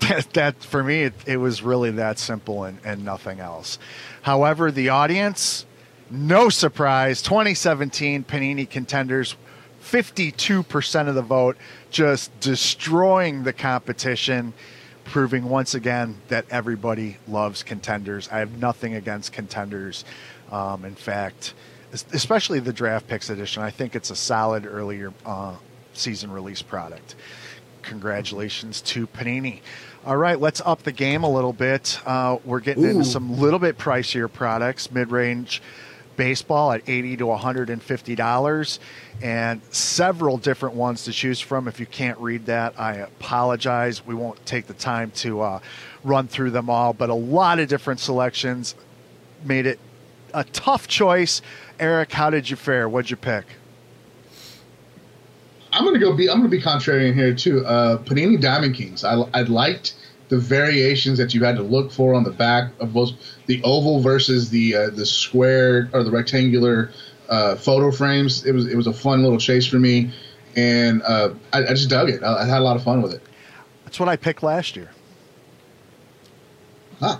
that, 0.00 0.28
that 0.34 0.62
for 0.62 0.82
me, 0.84 1.04
it, 1.04 1.14
it 1.26 1.36
was 1.38 1.62
really 1.62 1.90
that 1.92 2.18
simple 2.18 2.64
and, 2.64 2.78
and 2.84 3.04
nothing 3.04 3.40
else. 3.40 3.78
However, 4.22 4.70
the 4.70 4.88
audience, 4.90 5.64
no 6.10 6.48
surprise, 6.48 7.22
2017 7.22 8.24
Panini 8.24 8.68
contenders, 8.68 9.36
52% 9.82 11.08
of 11.08 11.14
the 11.14 11.22
vote, 11.22 11.56
just 11.90 12.38
destroying 12.40 13.44
the 13.44 13.52
competition, 13.52 14.52
proving 15.04 15.48
once 15.48 15.74
again 15.74 16.16
that 16.28 16.44
everybody 16.50 17.16
loves 17.26 17.62
contenders. 17.62 18.28
I 18.30 18.38
have 18.38 18.58
nothing 18.58 18.94
against 18.94 19.32
contenders. 19.32 20.04
Um, 20.50 20.84
in 20.84 20.94
fact, 20.94 21.54
especially 22.12 22.60
the 22.60 22.72
draft 22.72 23.08
picks 23.08 23.30
edition, 23.30 23.62
I 23.62 23.70
think 23.70 23.94
it's 23.96 24.10
a 24.10 24.16
solid 24.16 24.66
earlier 24.66 25.12
uh, 25.24 25.54
season 25.92 26.30
release 26.30 26.62
product 26.62 27.14
congratulations 27.82 28.82
to 28.82 29.06
Panini. 29.06 29.60
All 30.04 30.16
right, 30.16 30.38
let's 30.38 30.60
up 30.64 30.82
the 30.82 30.92
game 30.92 31.24
a 31.24 31.30
little 31.30 31.52
bit. 31.52 31.98
Uh, 32.06 32.38
we're 32.44 32.60
getting 32.60 32.84
into 32.84 33.04
some 33.04 33.38
little 33.38 33.58
bit 33.58 33.78
pricier 33.78 34.32
products, 34.32 34.90
mid-range 34.90 35.62
baseball 36.20 36.70
at 36.72 36.86
80 36.86 37.16
to 37.16 37.26
150 37.28 38.14
dollars 38.14 38.78
and 39.22 39.62
several 39.70 40.36
different 40.36 40.74
ones 40.74 41.04
to 41.04 41.12
choose 41.12 41.40
from 41.40 41.66
if 41.66 41.80
you 41.80 41.86
can't 41.86 42.18
read 42.18 42.44
that 42.44 42.78
i 42.78 42.96
apologize 42.96 44.04
we 44.04 44.14
won't 44.14 44.44
take 44.44 44.66
the 44.66 44.74
time 44.74 45.10
to 45.12 45.40
uh, 45.40 45.60
run 46.04 46.28
through 46.28 46.50
them 46.50 46.68
all 46.68 46.92
but 46.92 47.08
a 47.08 47.14
lot 47.14 47.58
of 47.58 47.70
different 47.70 48.00
selections 48.00 48.74
made 49.44 49.64
it 49.64 49.80
a 50.34 50.44
tough 50.44 50.86
choice 50.86 51.40
eric 51.78 52.12
how 52.12 52.28
did 52.28 52.50
you 52.50 52.54
fare 52.56 52.86
what'd 52.86 53.10
you 53.10 53.16
pick 53.16 53.46
I'm 55.72 55.84
gonna 55.84 56.00
go 56.00 56.12
be. 56.14 56.28
I'm 56.28 56.38
gonna 56.38 56.48
be 56.48 56.60
contrarian 56.60 57.14
here 57.14 57.32
too. 57.32 57.64
Uh, 57.64 57.98
Panini 57.98 58.40
Diamond 58.40 58.74
Kings. 58.74 59.04
I, 59.04 59.20
I 59.32 59.42
liked 59.42 59.94
the 60.30 60.38
variations 60.38 61.18
that 61.18 61.34
you 61.34 61.44
had 61.44 61.56
to 61.56 61.62
look 61.62 61.92
for 61.92 62.14
on 62.14 62.24
the 62.24 62.30
back 62.30 62.72
of 62.80 62.94
both 62.94 63.10
the 63.46 63.60
oval 63.62 64.00
versus 64.00 64.48
the 64.48 64.74
uh, 64.74 64.90
the 64.90 65.04
square 65.04 65.90
or 65.92 66.02
the 66.02 66.10
rectangular 66.10 66.90
uh, 67.28 67.56
photo 67.56 67.90
frames. 67.90 68.46
It 68.46 68.52
was 68.52 68.66
it 68.66 68.76
was 68.76 68.86
a 68.86 68.92
fun 68.92 69.22
little 69.22 69.38
chase 69.38 69.66
for 69.66 69.78
me, 69.78 70.10
and 70.56 71.02
uh, 71.02 71.34
I, 71.52 71.64
I 71.64 71.68
just 71.68 71.90
dug 71.90 72.08
it. 72.08 72.22
I, 72.22 72.44
I 72.44 72.46
had 72.46 72.60
a 72.60 72.64
lot 72.64 72.76
of 72.76 72.82
fun 72.82 73.02
with 73.02 73.12
it. 73.12 73.22
that's 73.84 74.00
what 74.00 74.08
i 74.08 74.16
picked 74.16 74.42
last 74.42 74.76
year 74.76 74.90
Huh. 77.00 77.18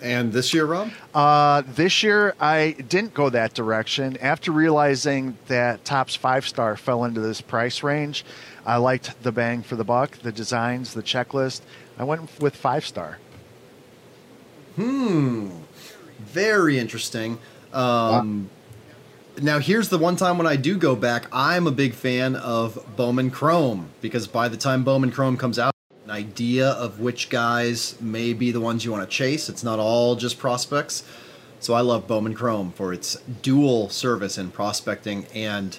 And 0.00 0.32
this 0.32 0.52
year, 0.52 0.64
Rob? 0.64 0.90
Uh, 1.14 1.62
this 1.64 2.02
year, 2.02 2.34
I 2.40 2.74
didn't 2.88 3.14
go 3.14 3.30
that 3.30 3.54
direction. 3.54 4.16
After 4.20 4.50
realizing 4.50 5.38
that 5.46 5.84
Topps 5.84 6.16
five 6.16 6.48
star 6.48 6.76
fell 6.76 7.04
into 7.04 7.20
this 7.20 7.40
price 7.40 7.84
range, 7.84 8.24
I 8.66 8.78
liked 8.78 9.22
the 9.22 9.30
bang 9.30 9.62
for 9.62 9.76
the 9.76 9.84
buck, 9.84 10.18
the 10.18 10.32
designs, 10.32 10.94
the 10.94 11.02
checklist. 11.02 11.60
I 12.02 12.04
went 12.04 12.40
with 12.40 12.56
five 12.56 12.84
star. 12.84 13.18
Hmm. 14.74 15.50
Very 16.18 16.76
interesting. 16.76 17.38
Um, 17.72 18.50
now, 19.40 19.60
here's 19.60 19.88
the 19.88 19.98
one 19.98 20.16
time 20.16 20.36
when 20.36 20.48
I 20.48 20.56
do 20.56 20.76
go 20.76 20.96
back. 20.96 21.26
I'm 21.32 21.68
a 21.68 21.70
big 21.70 21.94
fan 21.94 22.34
of 22.34 22.84
Bowman 22.96 23.30
Chrome 23.30 23.90
because 24.00 24.26
by 24.26 24.48
the 24.48 24.56
time 24.56 24.82
Bowman 24.82 25.12
Chrome 25.12 25.36
comes 25.36 25.60
out, 25.60 25.76
an 26.04 26.10
idea 26.10 26.70
of 26.70 26.98
which 26.98 27.30
guys 27.30 27.94
may 28.00 28.32
be 28.32 28.50
the 28.50 28.60
ones 28.60 28.84
you 28.84 28.90
want 28.90 29.08
to 29.08 29.16
chase. 29.16 29.48
It's 29.48 29.62
not 29.62 29.78
all 29.78 30.16
just 30.16 30.40
prospects. 30.40 31.04
So 31.60 31.74
I 31.74 31.82
love 31.82 32.08
Bowman 32.08 32.34
Chrome 32.34 32.72
for 32.72 32.92
its 32.92 33.14
dual 33.42 33.90
service 33.90 34.36
in 34.36 34.50
prospecting 34.50 35.26
and 35.32 35.78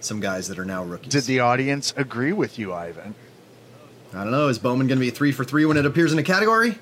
some 0.00 0.18
guys 0.18 0.48
that 0.48 0.58
are 0.58 0.64
now 0.64 0.82
rookies. 0.82 1.12
Did 1.12 1.24
the 1.24 1.38
audience 1.38 1.94
agree 1.96 2.32
with 2.32 2.58
you, 2.58 2.72
Ivan? 2.72 3.14
I 4.12 4.22
don't 4.24 4.30
know. 4.32 4.48
Is 4.48 4.58
Bowman 4.58 4.86
going 4.88 4.98
to 4.98 5.04
be 5.04 5.10
three 5.10 5.32
for 5.32 5.44
three 5.44 5.64
when 5.64 5.76
it 5.76 5.86
appears 5.86 6.12
in 6.12 6.18
a 6.18 6.22
category? 6.22 6.78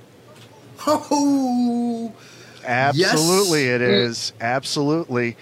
Oh, 0.87 2.13
Absolutely, 2.65 3.67
Yes. 3.67 3.75
it 3.75 3.83
is. 3.83 4.33
Absolutely. 4.41 5.37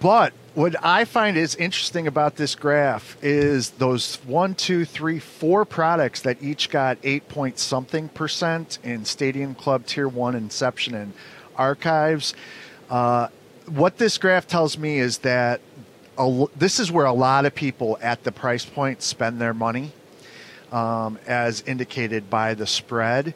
But 0.00 0.32
what 0.54 0.76
I 0.84 1.04
find 1.04 1.36
is 1.36 1.54
interesting 1.56 2.06
about 2.06 2.36
this 2.36 2.54
graph 2.54 3.16
is 3.22 3.70
those 3.70 4.16
one, 4.26 4.54
two, 4.54 4.84
three, 4.84 5.18
four 5.18 5.64
products 5.64 6.20
that 6.22 6.42
each 6.42 6.70
got 6.70 6.98
eight 7.02 7.28
point 7.28 7.58
something 7.58 8.08
percent 8.10 8.78
in 8.82 9.04
Stadium 9.04 9.54
Club 9.54 9.86
Tier 9.86 10.08
1 10.08 10.34
Inception 10.34 10.94
and 10.94 11.12
Archives. 11.56 12.34
Uh, 12.90 13.28
what 13.66 13.96
this 13.98 14.18
graph 14.18 14.46
tells 14.46 14.76
me 14.78 14.98
is 14.98 15.18
that 15.18 15.60
a, 16.18 16.22
l- 16.22 16.50
this 16.56 16.78
is 16.78 16.92
where 16.92 17.06
a 17.06 17.12
lot 17.12 17.46
of 17.46 17.54
people 17.54 17.98
at 18.02 18.22
the 18.24 18.32
price 18.32 18.64
point 18.64 19.02
spend 19.02 19.40
their 19.40 19.54
money 19.54 19.92
um, 20.74 21.18
as 21.26 21.62
indicated 21.62 22.28
by 22.28 22.54
the 22.54 22.66
spread. 22.66 23.32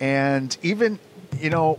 And 0.00 0.54
even, 0.62 0.98
you 1.38 1.48
know, 1.48 1.78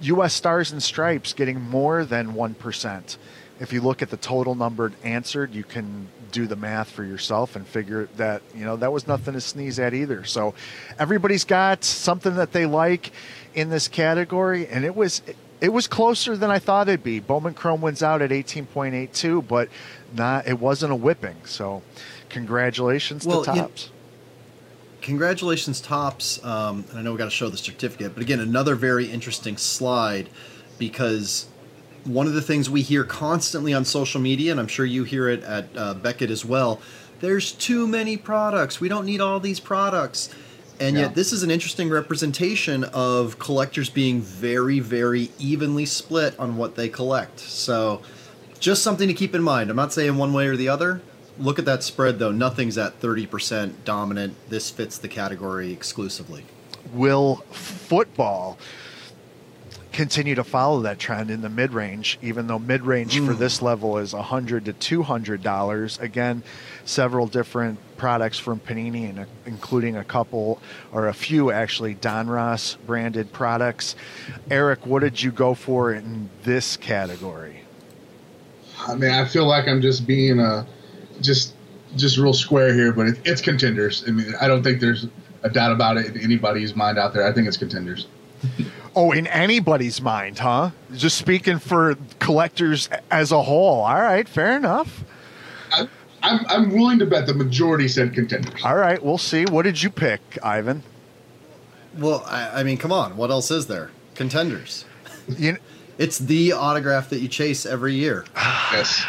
U.S. 0.00 0.32
Stars 0.34 0.72
and 0.72 0.82
Stripes 0.82 1.34
getting 1.34 1.60
more 1.60 2.04
than 2.04 2.32
1%. 2.32 3.16
If 3.60 3.72
you 3.72 3.80
look 3.80 4.02
at 4.02 4.10
the 4.10 4.16
total 4.16 4.54
number 4.54 4.92
answered, 5.04 5.54
you 5.54 5.62
can 5.62 6.08
do 6.32 6.46
the 6.46 6.56
math 6.56 6.90
for 6.90 7.04
yourself 7.04 7.54
and 7.54 7.66
figure 7.66 8.08
that, 8.16 8.42
you 8.56 8.64
know, 8.64 8.76
that 8.76 8.92
was 8.92 9.06
nothing 9.06 9.34
to 9.34 9.40
sneeze 9.40 9.78
at 9.78 9.94
either. 9.94 10.24
So 10.24 10.54
everybody's 10.98 11.44
got 11.44 11.84
something 11.84 12.34
that 12.36 12.52
they 12.52 12.66
like 12.66 13.12
in 13.54 13.68
this 13.68 13.86
category, 13.86 14.66
and 14.66 14.84
it 14.84 14.96
was. 14.96 15.22
It 15.60 15.72
was 15.72 15.86
closer 15.86 16.36
than 16.36 16.50
I 16.50 16.58
thought 16.58 16.88
it'd 16.88 17.04
be. 17.04 17.20
Bowman 17.20 17.54
Chrome 17.54 17.80
wins 17.80 18.02
out 18.02 18.20
at 18.20 18.30
18.82, 18.30 19.46
but 19.46 19.70
not. 20.12 20.46
It 20.46 20.58
wasn't 20.58 20.92
a 20.92 20.96
whipping. 20.96 21.36
So, 21.46 21.82
congratulations 22.28 23.24
Well, 23.24 23.44
to 23.44 23.54
Topps. 23.54 23.90
Congratulations, 25.04 25.82
Topps. 25.82 26.42
Um, 26.42 26.86
and 26.88 26.98
I 26.98 27.02
know 27.02 27.12
we 27.12 27.18
got 27.18 27.24
to 27.24 27.30
show 27.30 27.50
the 27.50 27.58
certificate, 27.58 28.14
but 28.14 28.22
again, 28.22 28.40
another 28.40 28.74
very 28.74 29.04
interesting 29.04 29.58
slide 29.58 30.30
because 30.78 31.46
one 32.04 32.26
of 32.26 32.32
the 32.32 32.40
things 32.40 32.70
we 32.70 32.80
hear 32.80 33.04
constantly 33.04 33.74
on 33.74 33.84
social 33.84 34.18
media, 34.18 34.50
and 34.50 34.58
I'm 34.58 34.66
sure 34.66 34.86
you 34.86 35.04
hear 35.04 35.28
it 35.28 35.42
at 35.42 35.66
uh, 35.76 35.92
Beckett 35.92 36.30
as 36.30 36.42
well, 36.42 36.80
there's 37.20 37.52
too 37.52 37.86
many 37.86 38.16
products. 38.16 38.80
We 38.80 38.88
don't 38.88 39.04
need 39.04 39.20
all 39.20 39.40
these 39.40 39.60
products. 39.60 40.30
And 40.80 40.96
Yeah. 40.96 41.02
yet, 41.02 41.14
this 41.14 41.34
is 41.34 41.42
an 41.42 41.50
interesting 41.50 41.90
representation 41.90 42.84
of 42.84 43.38
collectors 43.38 43.90
being 43.90 44.22
very, 44.22 44.80
very 44.80 45.30
evenly 45.38 45.84
split 45.84 46.34
on 46.38 46.56
what 46.56 46.76
they 46.76 46.88
collect. 46.88 47.40
So, 47.40 48.00
just 48.58 48.82
something 48.82 49.06
to 49.08 49.14
keep 49.14 49.34
in 49.34 49.42
mind. 49.42 49.68
I'm 49.68 49.76
not 49.76 49.92
saying 49.92 50.16
one 50.16 50.32
way 50.32 50.46
or 50.46 50.56
the 50.56 50.70
other. 50.70 51.02
Look 51.38 51.58
at 51.58 51.64
that 51.64 51.82
spread, 51.82 52.18
though. 52.18 52.30
Nothing's 52.30 52.78
at 52.78 53.00
30% 53.00 53.84
dominant. 53.84 54.36
This 54.48 54.70
fits 54.70 54.98
the 54.98 55.08
category 55.08 55.72
exclusively. 55.72 56.44
will 56.92 57.36
football 57.50 58.58
continue 59.94 60.34
to 60.34 60.44
follow 60.44 60.80
that 60.82 60.98
trend 60.98 61.30
in 61.30 61.40
the 61.40 61.48
mid 61.48 61.72
range, 61.72 62.18
even 62.20 62.46
though 62.46 62.58
mid 62.58 62.82
range 62.82 63.18
for 63.20 63.32
this 63.32 63.62
level 63.62 63.96
is 63.98 64.12
100 64.12 64.66
to 64.66 64.72
200 64.72 65.42
dollars. 65.42 65.98
Again, 66.00 66.42
several 66.84 67.26
different 67.26 67.78
products 67.96 68.38
from 68.38 68.60
Panini, 68.60 69.08
and 69.08 69.20
uh, 69.20 69.24
including 69.46 69.96
a 69.96 70.04
couple 70.04 70.60
or 70.92 71.08
a 71.08 71.14
few 71.14 71.50
actually 71.50 71.94
Donruss 71.94 72.76
branded 72.86 73.32
products. 73.32 73.94
Eric, 74.50 74.84
what 74.84 75.00
did 75.00 75.22
you 75.22 75.30
go 75.30 75.54
for 75.54 75.94
in 75.94 76.28
this 76.42 76.76
category? 76.76 77.62
I 78.86 78.94
mean, 78.96 79.12
I 79.12 79.24
feel 79.24 79.46
like 79.46 79.66
I'm 79.68 79.80
just 79.80 80.06
being 80.06 80.40
a 80.40 80.66
just 81.20 81.54
just 81.96 82.18
real 82.18 82.32
square 82.32 82.74
here, 82.74 82.92
but 82.92 83.06
it, 83.06 83.20
it's 83.24 83.40
contenders. 83.40 84.04
I 84.06 84.10
mean, 84.10 84.34
I 84.40 84.48
don't 84.48 84.62
think 84.62 84.80
there's 84.80 85.06
a 85.42 85.50
doubt 85.50 85.72
about 85.72 85.96
it 85.96 86.06
in 86.06 86.20
anybody's 86.20 86.74
mind 86.74 86.98
out 86.98 87.14
there. 87.14 87.26
I 87.26 87.32
think 87.32 87.48
it's 87.48 87.56
contenders. 87.56 88.06
Oh, 88.96 89.10
in 89.10 89.26
anybody's 89.26 90.00
mind, 90.00 90.38
huh? 90.38 90.70
Just 90.94 91.18
speaking 91.18 91.58
for 91.58 91.96
collectors 92.20 92.88
as 93.10 93.32
a 93.32 93.42
whole. 93.42 93.80
All 93.80 94.00
right, 94.00 94.28
fair 94.28 94.56
enough. 94.56 95.02
I, 95.72 95.88
I'm 96.22 96.46
I'm 96.46 96.70
willing 96.70 97.00
to 97.00 97.06
bet 97.06 97.26
the 97.26 97.34
majority 97.34 97.88
said 97.88 98.14
contenders. 98.14 98.64
All 98.64 98.76
right, 98.76 99.02
we'll 99.02 99.18
see. 99.18 99.46
What 99.46 99.62
did 99.62 99.82
you 99.82 99.90
pick, 99.90 100.20
Ivan? 100.44 100.84
Well, 101.98 102.22
I, 102.24 102.60
I 102.60 102.62
mean, 102.62 102.76
come 102.76 102.92
on. 102.92 103.16
What 103.16 103.32
else 103.32 103.50
is 103.50 103.66
there? 103.66 103.90
Contenders. 104.14 104.84
You, 105.26 105.58
It's 105.96 106.18
the 106.18 106.52
autograph 106.52 107.10
that 107.10 107.20
you 107.20 107.28
chase 107.28 107.66
every 107.66 107.94
year. 107.94 108.24
Yes. 108.72 109.04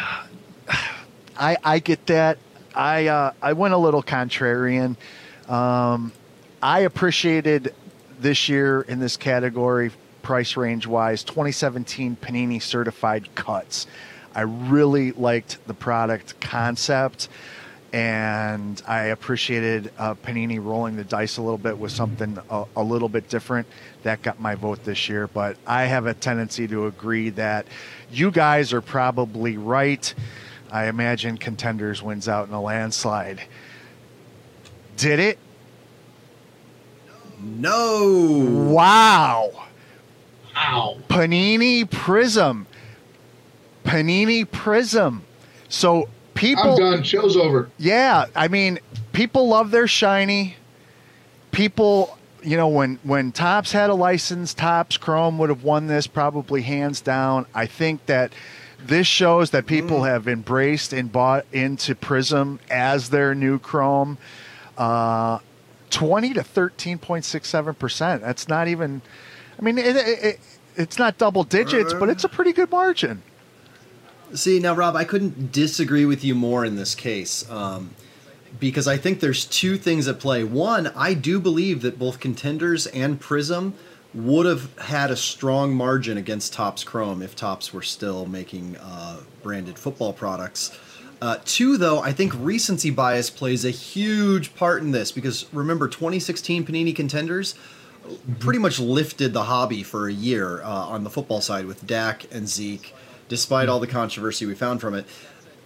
I 1.37 1.57
I 1.63 1.79
get 1.79 2.05
that. 2.07 2.37
I 2.73 3.07
uh, 3.07 3.33
I 3.41 3.53
went 3.53 3.73
a 3.73 3.77
little 3.77 4.03
contrarian. 4.03 4.95
Um, 5.47 6.11
I 6.61 6.81
appreciated 6.81 7.73
this 8.19 8.49
year 8.49 8.81
in 8.81 8.99
this 8.99 9.17
category, 9.17 9.91
price 10.21 10.57
range 10.57 10.87
wise, 10.87 11.23
2017 11.23 12.17
Panini 12.19 12.61
certified 12.61 13.33
cuts. 13.35 13.87
I 14.33 14.41
really 14.41 15.11
liked 15.11 15.65
the 15.67 15.73
product 15.73 16.39
concept, 16.41 17.29
and 17.93 18.81
I 18.87 19.03
appreciated 19.05 19.91
uh, 19.97 20.15
Panini 20.15 20.63
rolling 20.63 20.95
the 20.97 21.03
dice 21.03 21.37
a 21.37 21.41
little 21.41 21.57
bit 21.57 21.77
with 21.77 21.91
something 21.91 22.37
a, 22.49 22.65
a 22.75 22.83
little 22.83 23.07
bit 23.07 23.29
different. 23.29 23.67
That 24.03 24.21
got 24.21 24.39
my 24.39 24.55
vote 24.55 24.83
this 24.83 25.07
year, 25.07 25.27
but 25.27 25.57
I 25.65 25.83
have 25.85 26.05
a 26.05 26.13
tendency 26.13 26.67
to 26.67 26.87
agree 26.87 27.29
that 27.31 27.65
you 28.11 28.31
guys 28.31 28.73
are 28.73 28.81
probably 28.81 29.57
right. 29.57 30.13
I 30.75 30.87
imagine 30.87 31.37
contenders 31.37 32.03
wins 32.03 32.27
out 32.27 32.49
in 32.49 32.53
a 32.53 32.61
landslide. 32.61 33.41
Did 34.97 35.19
it? 35.19 35.39
No. 37.41 38.45
Wow. 38.73 39.67
Ow. 40.57 40.97
Panini 41.07 41.89
Prism. 41.89 42.67
Panini 43.85 44.51
Prism. 44.51 45.23
So 45.69 46.09
people 46.33 46.71
I'm 46.71 46.77
done. 46.77 47.03
Show's 47.03 47.37
over. 47.37 47.69
Yeah, 47.77 48.25
I 48.35 48.49
mean, 48.49 48.79
people 49.13 49.47
love 49.47 49.71
their 49.71 49.87
shiny. 49.87 50.57
People, 51.53 52.17
you 52.43 52.57
know, 52.57 52.67
when 52.67 52.99
when 53.03 53.31
Topps 53.31 53.71
had 53.71 53.89
a 53.89 53.95
license, 53.95 54.53
Topps 54.53 54.97
Chrome 54.97 55.37
would 55.37 55.47
have 55.47 55.63
won 55.63 55.87
this 55.87 56.05
probably 56.05 56.63
hands 56.63 56.99
down. 56.99 57.45
I 57.55 57.65
think 57.65 58.07
that 58.07 58.33
this 58.87 59.07
shows 59.07 59.51
that 59.51 59.65
people 59.65 60.03
have 60.03 60.27
embraced 60.27 60.93
and 60.93 61.11
bought 61.11 61.45
into 61.51 61.95
Prism 61.95 62.59
as 62.69 63.09
their 63.09 63.35
new 63.35 63.59
Chrome. 63.59 64.17
Uh, 64.77 65.39
Twenty 65.91 66.33
to 66.33 66.43
thirteen 66.43 66.97
point 66.97 67.23
six 67.23 67.47
seven 67.47 67.73
percent. 67.73 68.21
That's 68.21 68.49
not 68.49 68.67
even. 68.67 69.01
I 69.57 69.61
mean, 69.61 69.77
it, 69.77 69.95
it, 69.95 70.23
it, 70.23 70.39
it's 70.75 70.97
not 70.97 71.17
double 71.17 71.45
digits, 71.45 71.93
but 71.93 72.09
it's 72.09 72.25
a 72.25 72.27
pretty 72.27 72.51
good 72.51 72.69
margin. 72.69 73.21
See, 74.33 74.59
now, 74.59 74.73
Rob, 74.73 74.97
I 74.97 75.05
couldn't 75.05 75.53
disagree 75.53 76.03
with 76.03 76.25
you 76.25 76.35
more 76.35 76.65
in 76.65 76.75
this 76.75 76.95
case 76.95 77.49
um, 77.49 77.91
because 78.59 78.87
I 78.87 78.97
think 78.97 79.21
there's 79.21 79.45
two 79.45 79.77
things 79.77 80.07
at 80.09 80.19
play. 80.19 80.43
One, 80.43 80.87
I 80.87 81.13
do 81.13 81.39
believe 81.39 81.81
that 81.83 81.97
both 81.97 82.19
Contenders 82.19 82.87
and 82.87 83.17
Prism 83.21 83.75
would 84.15 84.45
have 84.45 84.77
had 84.79 85.11
a 85.11 85.15
strong 85.15 85.75
margin 85.75 86.17
against 86.17 86.53
Topps 86.53 86.83
Chrome 86.83 87.21
if 87.21 87.35
Topps 87.35 87.73
were 87.73 87.81
still 87.81 88.25
making 88.25 88.77
uh, 88.77 89.17
branded 89.43 89.77
football 89.77 90.13
products. 90.13 90.77
Uh, 91.21 91.37
two, 91.43 91.77
though, 91.77 91.99
I 91.99 92.13
think 92.13 92.33
recency 92.37 92.89
bias 92.91 93.29
plays 93.29 93.65
a 93.65 93.71
huge 93.71 94.55
part 94.55 94.81
in 94.81 94.91
this 94.91 95.11
because 95.11 95.51
remember, 95.53 95.87
2016 95.87 96.65
Panini 96.65 96.95
Contenders 96.95 97.55
pretty 98.39 98.59
much 98.59 98.79
lifted 98.79 99.33
the 99.33 99.43
hobby 99.43 99.83
for 99.83 100.07
a 100.07 100.13
year 100.13 100.61
uh, 100.63 100.67
on 100.67 101.03
the 101.03 101.09
football 101.09 101.41
side 101.41 101.65
with 101.65 101.85
Dak 101.85 102.25
and 102.33 102.47
Zeke, 102.47 102.93
despite 103.27 103.67
all 103.67 103.79
the 103.79 103.87
controversy 103.87 104.45
we 104.45 104.55
found 104.55 104.79
from 104.79 104.93
it. 104.93 105.05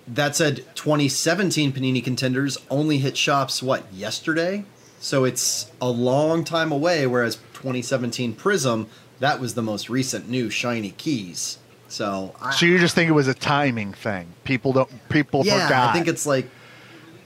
That 0.07 0.35
said, 0.35 0.65
2017 0.75 1.71
Panini 1.71 2.03
Contenders 2.03 2.57
only 2.69 2.97
hit 2.97 3.15
shops, 3.15 3.61
what, 3.61 3.91
yesterday? 3.93 4.65
So 4.99 5.23
it's 5.23 5.71
a 5.81 5.89
long 5.89 6.43
time 6.43 6.71
away, 6.71 7.05
whereas 7.05 7.37
2017 7.59 8.33
Prism, 8.33 8.87
that 9.19 9.39
was 9.39 9.53
the 9.53 9.61
most 9.61 9.89
recent 9.89 10.29
new 10.29 10.49
shiny 10.49 10.91
keys. 10.91 11.57
So, 11.87 12.35
I, 12.41 12.51
So 12.51 12.65
you 12.65 12.77
just 12.77 12.95
think 12.95 13.09
it 13.09 13.13
was 13.13 13.27
a 13.27 13.33
timing 13.33 13.93
thing? 13.93 14.27
People 14.43 14.73
don't. 14.73 15.09
People 15.09 15.45
yeah, 15.45 15.65
forgot. 15.65 15.89
I 15.89 15.93
think 15.93 16.07
it's 16.07 16.25
like 16.25 16.47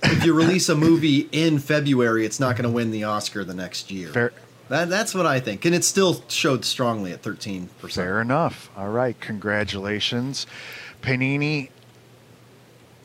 if 0.04 0.26
you 0.26 0.34
release 0.34 0.70
a 0.70 0.76
movie 0.76 1.30
in 1.32 1.60
February, 1.60 2.26
it's 2.26 2.40
not 2.40 2.56
going 2.56 2.70
to 2.70 2.74
win 2.74 2.92
the 2.92 3.04
Oscar 3.04 3.44
the 3.44 3.54
next 3.54 3.92
year. 3.92 4.10
Fair, 4.10 4.34
That, 4.70 4.90
that's 4.90 5.14
what 5.14 5.26
I 5.26 5.40
think, 5.40 5.66
and 5.66 5.76
it 5.76 5.84
still 5.84 6.24
showed 6.30 6.66
strongly 6.66 7.12
at 7.12 7.22
thirteen 7.22 7.70
percent. 7.80 8.06
fair 8.06 8.22
enough. 8.22 8.70
All 8.78 8.90
right, 8.90 9.20
congratulations, 9.20 10.48
Panini. 11.02 11.70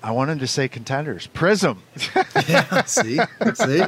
I 0.03 0.13
wanted 0.13 0.39
to 0.41 0.47
say 0.47 0.69
contenders. 0.69 1.27
Prism. 1.29 1.83
Yeah, 2.49 2.85
see, 2.85 3.19
see. 3.55 3.83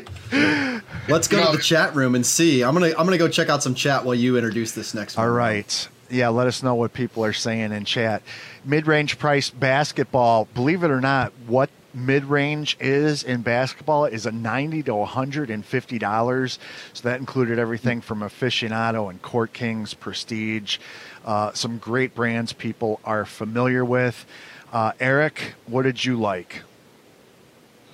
Let's 1.08 1.28
go 1.28 1.38
No. 1.40 1.50
to 1.52 1.56
the 1.56 1.62
chat 1.62 1.94
room 1.94 2.14
and 2.14 2.26
see. 2.26 2.62
I'm 2.62 2.74
gonna 2.74 2.88
I'm 2.88 3.06
gonna 3.06 3.16
go 3.16 3.28
check 3.28 3.48
out 3.48 3.62
some 3.62 3.74
chat 3.74 4.04
while 4.04 4.14
you 4.14 4.36
introduce 4.36 4.72
this 4.72 4.92
next 4.92 5.16
one. 5.16 5.26
All 5.26 5.32
right. 5.32 5.88
Yeah, 6.10 6.28
let 6.28 6.46
us 6.46 6.62
know 6.62 6.74
what 6.74 6.92
people 6.92 7.24
are 7.24 7.32
saying 7.32 7.72
in 7.72 7.84
chat. 7.84 8.22
Mid 8.64 8.86
range 8.86 9.18
price 9.18 9.48
basketball, 9.48 10.46
believe 10.54 10.82
it 10.82 10.90
or 10.90 11.00
not, 11.00 11.32
what 11.46 11.70
mid 11.94 12.24
range 12.24 12.76
is 12.80 13.22
in 13.22 13.42
basketball 13.42 14.04
is 14.04 14.26
a 14.26 14.32
90 14.32 14.82
to 14.84 14.90
$150. 14.92 16.58
So 16.92 17.08
that 17.08 17.20
included 17.20 17.58
everything 17.58 18.00
from 18.00 18.20
aficionado 18.20 19.08
and 19.08 19.22
court 19.22 19.52
kings, 19.52 19.94
prestige, 19.94 20.78
uh, 21.24 21.52
some 21.52 21.78
great 21.78 22.14
brands 22.14 22.52
people 22.52 23.00
are 23.04 23.24
familiar 23.24 23.84
with. 23.84 24.26
Uh, 24.72 24.92
Eric, 25.00 25.54
what 25.66 25.82
did 25.82 26.04
you 26.04 26.18
like? 26.18 26.62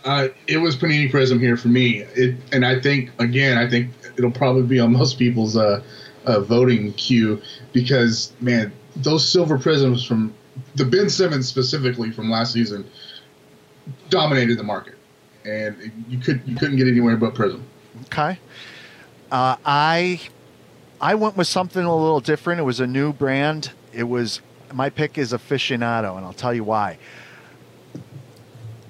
Uh, 0.04 0.28
it 0.46 0.58
was 0.58 0.76
Panini 0.76 1.10
Prism 1.10 1.40
here 1.40 1.56
for 1.56 1.68
me. 1.68 2.02
It, 2.14 2.36
and 2.52 2.64
I 2.64 2.80
think 2.80 3.10
again, 3.18 3.58
I 3.58 3.68
think 3.68 3.90
it'll 4.16 4.30
probably 4.30 4.62
be 4.62 4.78
on 4.78 4.92
most 4.92 5.18
people's 5.18 5.56
uh, 5.56 5.82
uh, 6.26 6.40
voting 6.40 6.92
queue 6.92 7.40
because 7.72 8.32
man, 8.40 8.72
those 8.94 9.26
silver 9.26 9.58
prisms 9.58 10.04
from 10.04 10.32
the 10.76 10.84
Ben 10.84 11.10
Simmons 11.10 11.48
specifically 11.48 12.12
from 12.12 12.30
last 12.30 12.52
season 12.52 12.88
dominated 14.08 14.58
the 14.58 14.62
market, 14.62 14.94
and 15.44 15.92
you 16.08 16.18
could 16.18 16.40
you 16.46 16.56
couldn't 16.56 16.76
get 16.76 16.86
anywhere 16.86 17.16
but 17.16 17.34
Prism. 17.34 17.64
Okay. 18.04 18.38
Uh, 19.32 19.56
I 19.64 20.20
I 21.00 21.14
went 21.16 21.36
with 21.36 21.48
something 21.48 21.84
a 21.84 21.96
little 21.96 22.20
different. 22.20 22.60
It 22.60 22.64
was 22.64 22.80
a 22.80 22.86
new 22.86 23.12
brand. 23.12 23.72
It 23.92 24.04
was 24.04 24.40
my 24.72 24.90
pick 24.90 25.18
is 25.18 25.32
aficionado, 25.32 26.16
and 26.16 26.24
I'll 26.24 26.32
tell 26.32 26.54
you 26.54 26.64
why. 26.64 26.98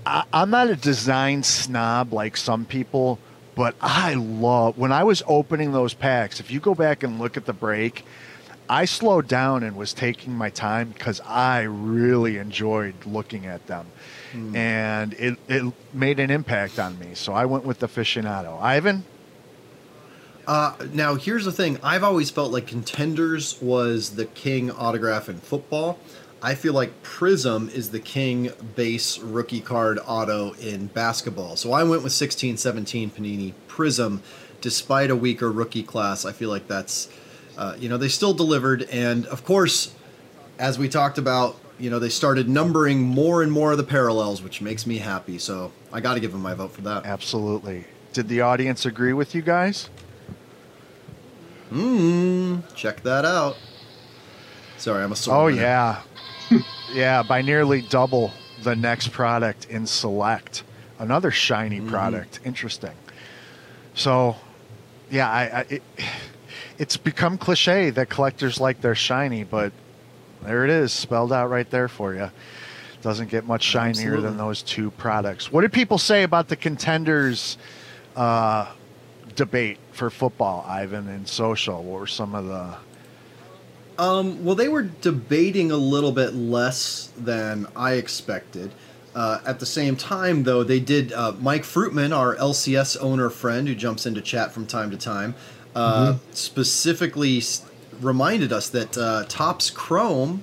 I, 0.04 0.24
I'm 0.32 0.50
not 0.50 0.68
a 0.68 0.76
design 0.76 1.42
snob 1.42 2.12
like 2.12 2.36
some 2.36 2.64
people, 2.64 3.18
but 3.54 3.74
I 3.80 4.14
love 4.14 4.78
when 4.78 4.92
I 4.92 5.04
was 5.04 5.22
opening 5.26 5.72
those 5.72 5.94
packs. 5.94 6.40
If 6.40 6.50
you 6.50 6.60
go 6.60 6.74
back 6.74 7.02
and 7.02 7.18
look 7.18 7.36
at 7.36 7.46
the 7.46 7.52
break, 7.52 8.04
I 8.68 8.84
slowed 8.84 9.28
down 9.28 9.62
and 9.62 9.76
was 9.76 9.92
taking 9.92 10.34
my 10.34 10.50
time 10.50 10.90
because 10.90 11.20
I 11.20 11.62
really 11.62 12.38
enjoyed 12.38 12.94
looking 13.06 13.46
at 13.46 13.66
them. 13.66 13.86
Hmm. 14.32 14.56
And 14.56 15.14
it, 15.14 15.38
it 15.48 15.72
made 15.92 16.20
an 16.20 16.30
impact 16.30 16.78
on 16.78 16.98
me. 16.98 17.14
So 17.14 17.32
I 17.32 17.46
went 17.46 17.64
with 17.64 17.80
aficionado. 17.80 18.60
Ivan? 18.60 19.04
Uh, 20.46 20.74
now 20.92 21.16
here's 21.16 21.44
the 21.44 21.52
thing. 21.52 21.78
I've 21.82 22.04
always 22.04 22.30
felt 22.30 22.52
like 22.52 22.66
contenders 22.66 23.60
was 23.60 24.14
the 24.14 24.26
king 24.26 24.70
autograph 24.70 25.28
in 25.28 25.38
football. 25.38 25.98
I 26.42 26.54
feel 26.54 26.74
like 26.74 27.02
Prism 27.02 27.68
is 27.70 27.90
the 27.90 27.98
king 27.98 28.50
base 28.76 29.18
rookie 29.18 29.60
card 29.60 29.98
auto 30.06 30.52
in 30.52 30.86
basketball. 30.86 31.56
So 31.56 31.72
I 31.72 31.82
went 31.82 32.02
with 32.02 32.12
16 32.12 32.56
17 32.56 33.10
Panini 33.10 33.54
Prism. 33.66 34.22
Despite 34.60 35.10
a 35.10 35.16
weaker 35.16 35.50
rookie 35.52 35.82
class, 35.82 36.24
I 36.24 36.32
feel 36.32 36.48
like 36.48 36.66
that's, 36.66 37.08
uh, 37.58 37.76
you 37.78 37.88
know, 37.88 37.98
they 37.98 38.08
still 38.08 38.32
delivered. 38.32 38.82
And 38.84 39.26
of 39.26 39.44
course, 39.44 39.94
as 40.58 40.78
we 40.78 40.88
talked 40.88 41.18
about, 41.18 41.56
you 41.78 41.90
know, 41.90 41.98
they 41.98 42.08
started 42.08 42.48
numbering 42.48 43.02
more 43.02 43.42
and 43.42 43.52
more 43.52 43.72
of 43.72 43.78
the 43.78 43.84
parallels, 43.84 44.42
which 44.42 44.60
makes 44.60 44.86
me 44.86 44.98
happy. 44.98 45.38
So 45.38 45.72
I 45.92 46.00
got 46.00 46.14
to 46.14 46.20
give 46.20 46.32
them 46.32 46.42
my 46.42 46.54
vote 46.54 46.72
for 46.72 46.80
that. 46.82 47.04
Absolutely. 47.04 47.84
Did 48.12 48.28
the 48.28 48.40
audience 48.40 48.86
agree 48.86 49.12
with 49.12 49.34
you 49.34 49.42
guys? 49.42 49.90
Hmm. 51.70 52.58
Check 52.74 53.02
that 53.02 53.24
out. 53.24 53.56
Sorry, 54.78 55.02
I'm 55.02 55.12
a 55.12 55.16
sore 55.16 55.34
Oh, 55.36 55.44
winner. 55.46 55.62
yeah. 55.62 56.00
yeah, 56.92 57.22
by 57.22 57.42
nearly 57.42 57.82
double 57.82 58.32
the 58.62 58.76
next 58.76 59.08
product 59.12 59.66
in 59.66 59.86
Select. 59.86 60.64
Another 60.98 61.30
shiny 61.30 61.80
product. 61.80 62.40
Interesting. 62.44 62.94
So, 63.94 64.36
yeah, 65.10 65.30
I, 65.30 65.42
I 65.42 65.60
it, 65.68 65.82
it's 66.78 66.96
become 66.96 67.38
cliche 67.38 67.90
that 67.90 68.08
collectors 68.08 68.60
like 68.60 68.80
their 68.80 68.94
shiny, 68.94 69.44
but 69.44 69.72
there 70.42 70.64
it 70.64 70.70
is, 70.70 70.92
spelled 70.92 71.32
out 71.32 71.48
right 71.50 71.68
there 71.70 71.88
for 71.88 72.14
you. 72.14 72.30
Doesn't 73.02 73.28
get 73.30 73.44
much 73.46 73.62
shinier 73.62 73.88
Absolutely. 73.90 74.22
than 74.22 74.36
those 74.36 74.62
two 74.62 74.90
products. 74.92 75.50
What 75.52 75.62
did 75.62 75.72
people 75.72 75.98
say 75.98 76.22
about 76.22 76.48
the 76.48 76.56
contenders 76.56 77.56
uh, 78.14 78.70
debate 79.36 79.78
for 79.92 80.10
football, 80.10 80.64
Ivan, 80.66 81.08
and 81.08 81.28
social? 81.28 81.82
What 81.82 82.00
were 82.00 82.06
some 82.06 82.34
of 82.34 82.46
the 82.46 82.76
Um, 84.02 84.44
well, 84.44 84.54
they 84.54 84.68
were 84.68 84.82
debating 84.82 85.70
a 85.70 85.76
little 85.76 86.12
bit 86.12 86.34
less 86.34 87.10
than 87.16 87.66
I 87.76 87.92
expected. 87.94 88.72
Uh, 89.14 89.40
at 89.46 89.60
the 89.60 89.66
same 89.66 89.96
time, 89.96 90.42
though, 90.42 90.62
they 90.62 90.80
did. 90.80 91.12
Uh, 91.12 91.32
Mike 91.40 91.62
Fruitman, 91.62 92.14
our 92.14 92.36
LCS 92.36 92.98
owner 93.00 93.30
friend 93.30 93.66
who 93.66 93.74
jumps 93.74 94.04
into 94.04 94.20
chat 94.20 94.52
from 94.52 94.66
time 94.66 94.90
to 94.90 94.96
time, 94.98 95.34
uh, 95.74 96.16
specifically 96.32 97.38
s- 97.38 97.64
reminded 98.00 98.52
us 98.52 98.68
that 98.68 98.98
uh, 98.98 99.24
Topps 99.28 99.70
Chrome 99.70 100.42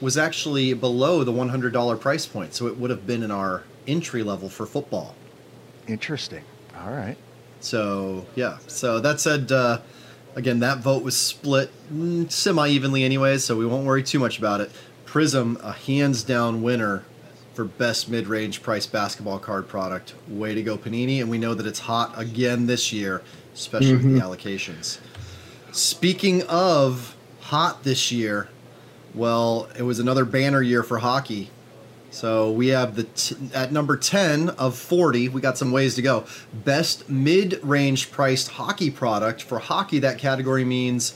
was 0.00 0.16
actually 0.16 0.72
below 0.72 1.22
the 1.24 1.32
$100 1.32 2.00
price 2.00 2.24
point, 2.26 2.54
so 2.54 2.66
it 2.66 2.78
would 2.78 2.90
have 2.90 3.06
been 3.06 3.22
in 3.22 3.30
our 3.30 3.64
entry 3.86 4.22
level 4.22 4.48
for 4.48 4.64
football. 4.64 5.14
interesting? 5.86 6.42
All 6.78 6.90
right. 6.90 7.16
So 7.64 8.26
yeah. 8.34 8.58
So 8.66 9.00
that 9.00 9.20
said, 9.20 9.50
uh, 9.50 9.80
again, 10.36 10.60
that 10.60 10.78
vote 10.78 11.02
was 11.02 11.16
split 11.16 11.70
mm, 11.92 12.30
semi 12.30 12.68
evenly, 12.68 13.04
anyways. 13.04 13.44
So 13.44 13.56
we 13.56 13.66
won't 13.66 13.86
worry 13.86 14.02
too 14.02 14.18
much 14.18 14.38
about 14.38 14.60
it. 14.60 14.70
Prism, 15.04 15.58
a 15.62 15.72
hands 15.72 16.22
down 16.22 16.62
winner 16.62 17.04
for 17.54 17.64
best 17.64 18.08
mid 18.08 18.26
range 18.26 18.62
price 18.62 18.86
basketball 18.86 19.38
card 19.38 19.68
product. 19.68 20.14
Way 20.28 20.54
to 20.54 20.62
go, 20.62 20.76
Panini! 20.76 21.20
And 21.20 21.30
we 21.30 21.38
know 21.38 21.54
that 21.54 21.66
it's 21.66 21.78
hot 21.80 22.12
again 22.18 22.66
this 22.66 22.92
year, 22.92 23.22
especially 23.54 23.92
with 23.92 24.02
the 24.02 24.20
allocations. 24.20 24.98
Speaking 25.72 26.42
of 26.44 27.16
hot 27.40 27.82
this 27.84 28.12
year, 28.12 28.48
well, 29.14 29.68
it 29.78 29.82
was 29.82 29.98
another 29.98 30.24
banner 30.24 30.60
year 30.60 30.82
for 30.82 30.98
hockey. 30.98 31.50
So 32.14 32.52
we 32.52 32.68
have 32.68 32.94
the 32.94 33.36
at 33.52 33.72
number 33.72 33.96
10 33.96 34.50
of 34.50 34.78
40, 34.78 35.30
we 35.30 35.40
got 35.40 35.58
some 35.58 35.72
ways 35.72 35.96
to 35.96 36.02
go. 36.02 36.24
Best 36.52 37.08
mid-range 37.10 38.12
priced 38.12 38.50
hockey 38.52 38.88
product 38.88 39.42
for 39.42 39.58
hockey 39.58 39.98
that 39.98 40.16
category 40.16 40.64
means 40.64 41.14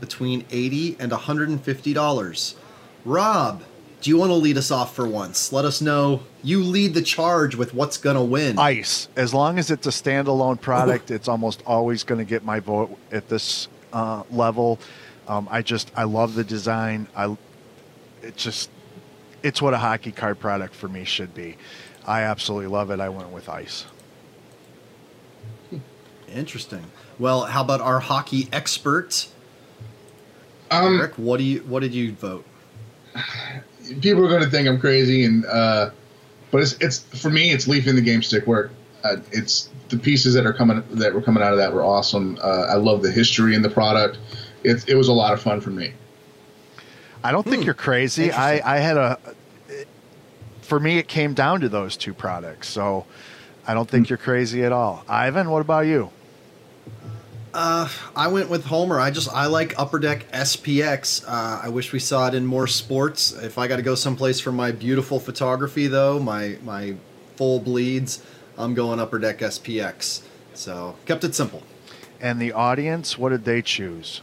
between 0.00 0.44
80 0.50 0.96
and 0.98 1.12
150 1.12 1.92
dollars. 1.92 2.56
Rob, 3.04 3.62
do 4.00 4.10
you 4.10 4.18
want 4.18 4.30
to 4.30 4.34
lead 4.34 4.58
us 4.58 4.72
off 4.72 4.92
for 4.96 5.06
once? 5.06 5.52
Let 5.52 5.64
us 5.64 5.80
know 5.80 6.22
you 6.42 6.64
lead 6.64 6.94
the 6.94 7.02
charge 7.02 7.54
with 7.54 7.72
what's 7.72 7.96
going 7.96 8.16
to 8.16 8.22
win. 8.22 8.58
Ice. 8.58 9.08
As 9.14 9.32
long 9.32 9.56
as 9.56 9.70
it's 9.70 9.86
a 9.86 9.90
standalone 9.90 10.60
product, 10.60 11.12
it's 11.12 11.28
almost 11.28 11.62
always 11.64 12.02
going 12.02 12.18
to 12.18 12.24
get 12.24 12.44
my 12.44 12.58
vote 12.58 12.98
at 13.12 13.28
this 13.28 13.68
uh, 13.92 14.24
level. 14.32 14.80
Um, 15.28 15.46
I 15.48 15.62
just 15.62 15.92
I 15.94 16.04
love 16.04 16.34
the 16.34 16.42
design. 16.42 17.06
I 17.14 17.36
it 18.22 18.36
just 18.36 18.68
it's 19.42 19.60
what 19.62 19.74
a 19.74 19.78
hockey 19.78 20.12
card 20.12 20.38
product 20.40 20.74
for 20.74 20.88
me 20.88 21.04
should 21.04 21.34
be. 21.34 21.56
I 22.06 22.22
absolutely 22.22 22.68
love 22.68 22.90
it. 22.90 23.00
I 23.00 23.08
went 23.08 23.30
with 23.30 23.48
ice. 23.48 23.86
Interesting. 26.32 26.84
Well, 27.18 27.42
how 27.42 27.60
about 27.62 27.80
our 27.80 27.98
hockey 28.00 28.48
expert, 28.52 29.28
Um, 30.70 30.98
Eric? 31.00 31.14
What 31.16 31.38
do 31.38 31.44
you 31.44 31.60
what 31.60 31.80
did 31.80 31.92
you 31.94 32.12
vote? 32.12 32.44
people 34.00 34.24
are 34.24 34.28
going 34.28 34.42
to 34.42 34.48
think 34.50 34.68
I'm 34.68 34.78
crazy, 34.78 35.24
and 35.24 35.44
uh, 35.46 35.90
but 36.52 36.62
it's 36.62 36.74
it's 36.74 37.00
for 37.20 37.30
me, 37.30 37.50
it's 37.50 37.66
leaf 37.66 37.86
in 37.88 37.96
the 37.96 38.02
game 38.02 38.22
stick 38.22 38.46
work. 38.46 38.70
Uh, 39.02 39.16
it's 39.32 39.70
the 39.88 39.98
pieces 39.98 40.34
that 40.34 40.46
are 40.46 40.52
coming 40.52 40.84
that 40.92 41.12
were 41.12 41.22
coming 41.22 41.42
out 41.42 41.52
of 41.52 41.58
that 41.58 41.72
were 41.72 41.82
awesome. 41.82 42.38
Uh, 42.40 42.66
I 42.68 42.76
love 42.76 43.02
the 43.02 43.10
history 43.10 43.54
in 43.56 43.62
the 43.62 43.70
product. 43.70 44.18
It 44.62 44.88
it 44.88 44.94
was 44.94 45.08
a 45.08 45.12
lot 45.12 45.32
of 45.32 45.42
fun 45.42 45.60
for 45.60 45.70
me. 45.70 45.92
I 47.22 47.32
don't 47.32 47.44
think 47.44 47.58
Hmm. 47.58 47.62
you're 47.66 47.74
crazy. 47.74 48.32
I, 48.32 48.76
I 48.76 48.78
had 48.78 48.96
a. 48.96 49.18
For 50.62 50.78
me, 50.80 50.98
it 50.98 51.08
came 51.08 51.34
down 51.34 51.60
to 51.60 51.68
those 51.68 51.96
two 51.96 52.14
products. 52.14 52.68
So 52.68 53.04
I 53.66 53.74
don't 53.74 53.88
think 53.88 54.08
you're 54.08 54.18
crazy 54.18 54.62
at 54.64 54.72
all. 54.72 55.04
Ivan, 55.08 55.50
what 55.50 55.60
about 55.60 55.86
you? 55.86 56.10
Uh, 57.52 57.88
I 58.14 58.28
went 58.28 58.48
with 58.48 58.64
Homer. 58.66 59.00
I 59.00 59.10
just 59.10 59.28
I 59.28 59.46
like 59.46 59.76
Upper 59.76 59.98
Deck 59.98 60.30
SPX. 60.32 61.24
Uh, 61.26 61.60
I 61.64 61.68
wish 61.68 61.92
we 61.92 61.98
saw 61.98 62.28
it 62.28 62.34
in 62.34 62.46
more 62.46 62.68
sports. 62.68 63.32
If 63.32 63.58
I 63.58 63.66
got 63.66 63.76
to 63.76 63.82
go 63.82 63.96
someplace 63.96 64.38
for 64.38 64.52
my 64.52 64.70
beautiful 64.70 65.18
photography, 65.18 65.88
though, 65.88 66.20
my 66.20 66.56
my 66.62 66.94
full 67.36 67.58
bleeds, 67.58 68.22
I'm 68.56 68.74
going 68.74 69.00
Upper 69.00 69.18
Deck 69.18 69.38
SPX. 69.40 70.22
So 70.54 70.94
kept 71.06 71.24
it 71.24 71.34
simple. 71.34 71.64
And 72.20 72.40
the 72.40 72.52
audience, 72.52 73.18
what 73.18 73.30
did 73.30 73.44
they 73.44 73.62
choose? 73.62 74.20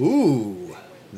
Ooh, 0.00 0.63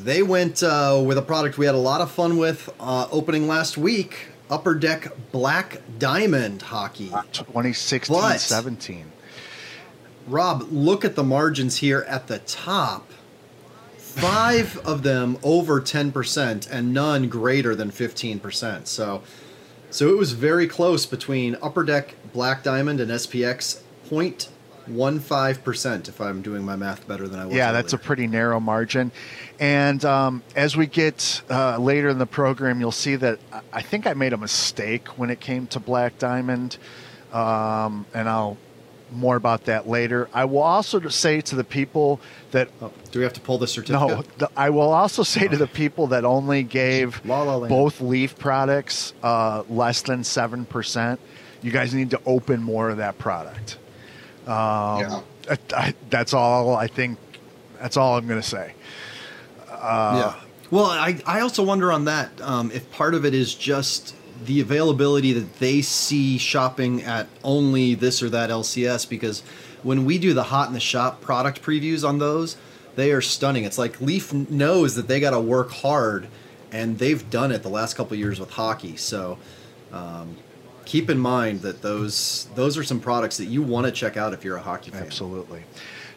they 0.03 0.23
went 0.23 0.63
uh, 0.63 1.01
with 1.05 1.17
a 1.17 1.21
product 1.21 1.57
we 1.57 1.65
had 1.65 1.75
a 1.75 1.79
lot 1.79 2.01
of 2.01 2.11
fun 2.11 2.37
with 2.37 2.69
uh, 2.79 3.07
opening 3.11 3.47
last 3.47 3.77
week. 3.77 4.29
Upper 4.49 4.75
Deck 4.75 5.11
Black 5.31 5.81
Diamond 5.99 6.61
Hockey. 6.61 7.09
2016 7.33 8.15
What? 8.15 8.39
17. 8.39 9.11
Rob, 10.27 10.67
look 10.71 11.03
at 11.03 11.15
the 11.15 11.23
margins 11.23 11.77
here 11.77 12.05
at 12.07 12.27
the 12.27 12.39
top. 12.39 13.11
Five 13.97 14.77
of 14.85 15.03
them 15.03 15.37
over 15.43 15.81
10% 15.81 16.69
and 16.71 16.93
none 16.93 17.27
greater 17.27 17.75
than 17.75 17.91
15%. 17.91 18.87
So 18.87 19.21
so 19.89 20.09
it 20.09 20.17
was 20.17 20.33
very 20.33 20.67
close 20.67 21.05
between 21.05 21.57
Upper 21.61 21.83
Deck 21.83 22.15
Black 22.33 22.61
Diamond 22.63 22.99
and 22.99 23.09
SPX 23.11 23.81
0.15% 24.89 26.07
if 26.09 26.19
I'm 26.21 26.41
doing 26.41 26.63
my 26.63 26.75
math 26.75 27.07
better 27.07 27.27
than 27.27 27.39
I 27.39 27.45
was. 27.45 27.55
Yeah, 27.55 27.71
that's 27.71 27.93
a 27.93 27.97
pretty 27.97 28.27
narrow 28.27 28.59
margin. 28.59 29.11
And 29.59 30.03
um, 30.05 30.43
as 30.55 30.75
we 30.77 30.87
get 30.87 31.41
uh, 31.49 31.77
later 31.77 32.09
in 32.09 32.17
the 32.17 32.25
program, 32.25 32.79
you'll 32.79 32.91
see 32.91 33.15
that 33.17 33.39
I- 33.51 33.61
I 33.73 33.81
think 33.81 34.07
I 34.07 34.13
made 34.13 34.33
a 34.33 34.37
mistake 34.37 35.07
when 35.19 35.29
it 35.29 35.39
came 35.39 35.67
to 35.67 35.79
Black 35.79 36.17
Diamond. 36.19 36.77
Um, 37.33 38.05
and 38.13 38.27
I'll 38.29 38.57
more 39.11 39.35
about 39.37 39.65
that 39.65 39.87
later. 39.87 40.27
I 40.33 40.43
will 40.45 40.61
also 40.63 40.99
say 41.07 41.39
to 41.41 41.55
the 41.55 41.63
people 41.63 42.19
that 42.51 42.67
Oh, 42.81 42.91
do 43.11 43.19
we 43.19 43.23
have 43.23 43.31
to 43.33 43.39
pull 43.41 43.57
the 43.57 43.67
certificate? 43.67 44.09
no, 44.09 44.23
the, 44.37 44.49
I 44.57 44.69
will 44.69 44.91
also 44.91 45.23
say 45.23 45.47
to 45.47 45.55
the 45.55 45.67
people 45.67 46.07
that 46.07 46.25
only 46.25 46.63
gave 46.63 47.21
La 47.25 47.43
La 47.43 47.67
both 47.69 48.01
Leaf 48.01 48.37
products 48.37 49.13
uh, 49.23 49.63
less 49.69 50.01
than 50.01 50.23
seven 50.25 50.65
percent. 50.65 51.19
You 51.61 51.71
guys 51.71 51.93
need 51.93 52.11
to 52.11 52.21
open 52.25 52.61
more 52.61 52.89
of 52.89 52.97
that 52.97 53.17
product. 53.17 53.77
Um, 54.47 54.99
yeah. 54.99 55.21
I, 55.49 55.57
I, 55.75 55.93
that's 56.09 56.33
all 56.33 56.75
I 56.75 56.87
think. 56.87 57.17
That's 57.79 57.97
all 57.97 58.17
I'm 58.17 58.27
going 58.27 58.41
to 58.41 58.47
say. 58.47 58.73
yeah. 60.17 60.35
Well, 60.71 60.85
I, 60.85 61.21
I 61.25 61.41
also 61.41 61.63
wonder 61.63 61.91
on 61.91 62.05
that 62.05 62.41
um, 62.41 62.71
if 62.71 62.91
part 62.91 63.13
of 63.13 63.23
it 63.23 63.33
is 63.33 63.55
just 63.55 64.15
the 64.45 64.59
availability 64.59 65.33
that 65.33 65.59
they 65.59 65.81
see 65.81 66.37
shopping 66.37 67.03
at 67.03 67.27
only 67.43 67.95
this 67.95 68.21
or 68.21 68.29
that 68.29 68.49
LCS 68.49 69.09
because 69.09 69.41
when 69.83 70.05
we 70.05 70.17
do 70.17 70.33
the 70.33 70.43
hot 70.43 70.67
in 70.67 70.73
the 70.73 70.79
shop 70.79 71.21
product 71.21 71.61
previews 71.61 72.07
on 72.07 72.19
those, 72.19 72.57
they 72.95 73.11
are 73.11 73.21
stunning. 73.21 73.63
It's 73.63 73.77
like 73.77 74.01
Leaf 74.01 74.33
knows 74.33 74.95
that 74.95 75.07
they 75.07 75.19
got 75.19 75.31
to 75.31 75.39
work 75.39 75.71
hard, 75.71 76.27
and 76.71 76.97
they've 76.97 77.29
done 77.29 77.51
it 77.51 77.63
the 77.63 77.69
last 77.69 77.95
couple 77.95 78.13
of 78.13 78.19
years 78.19 78.39
with 78.39 78.49
hockey. 78.49 78.97
So 78.97 79.37
um, 79.93 80.35
keep 80.87 81.09
in 81.09 81.19
mind 81.19 81.61
that 81.61 81.81
those 81.81 82.47
those 82.55 82.77
are 82.77 82.83
some 82.83 82.99
products 82.99 83.37
that 83.37 83.45
you 83.45 83.61
want 83.61 83.85
to 83.85 83.91
check 83.91 84.15
out 84.15 84.33
if 84.33 84.43
you're 84.43 84.55
a 84.55 84.61
hockey 84.61 84.89
fan. 84.89 85.03
Absolutely. 85.03 85.63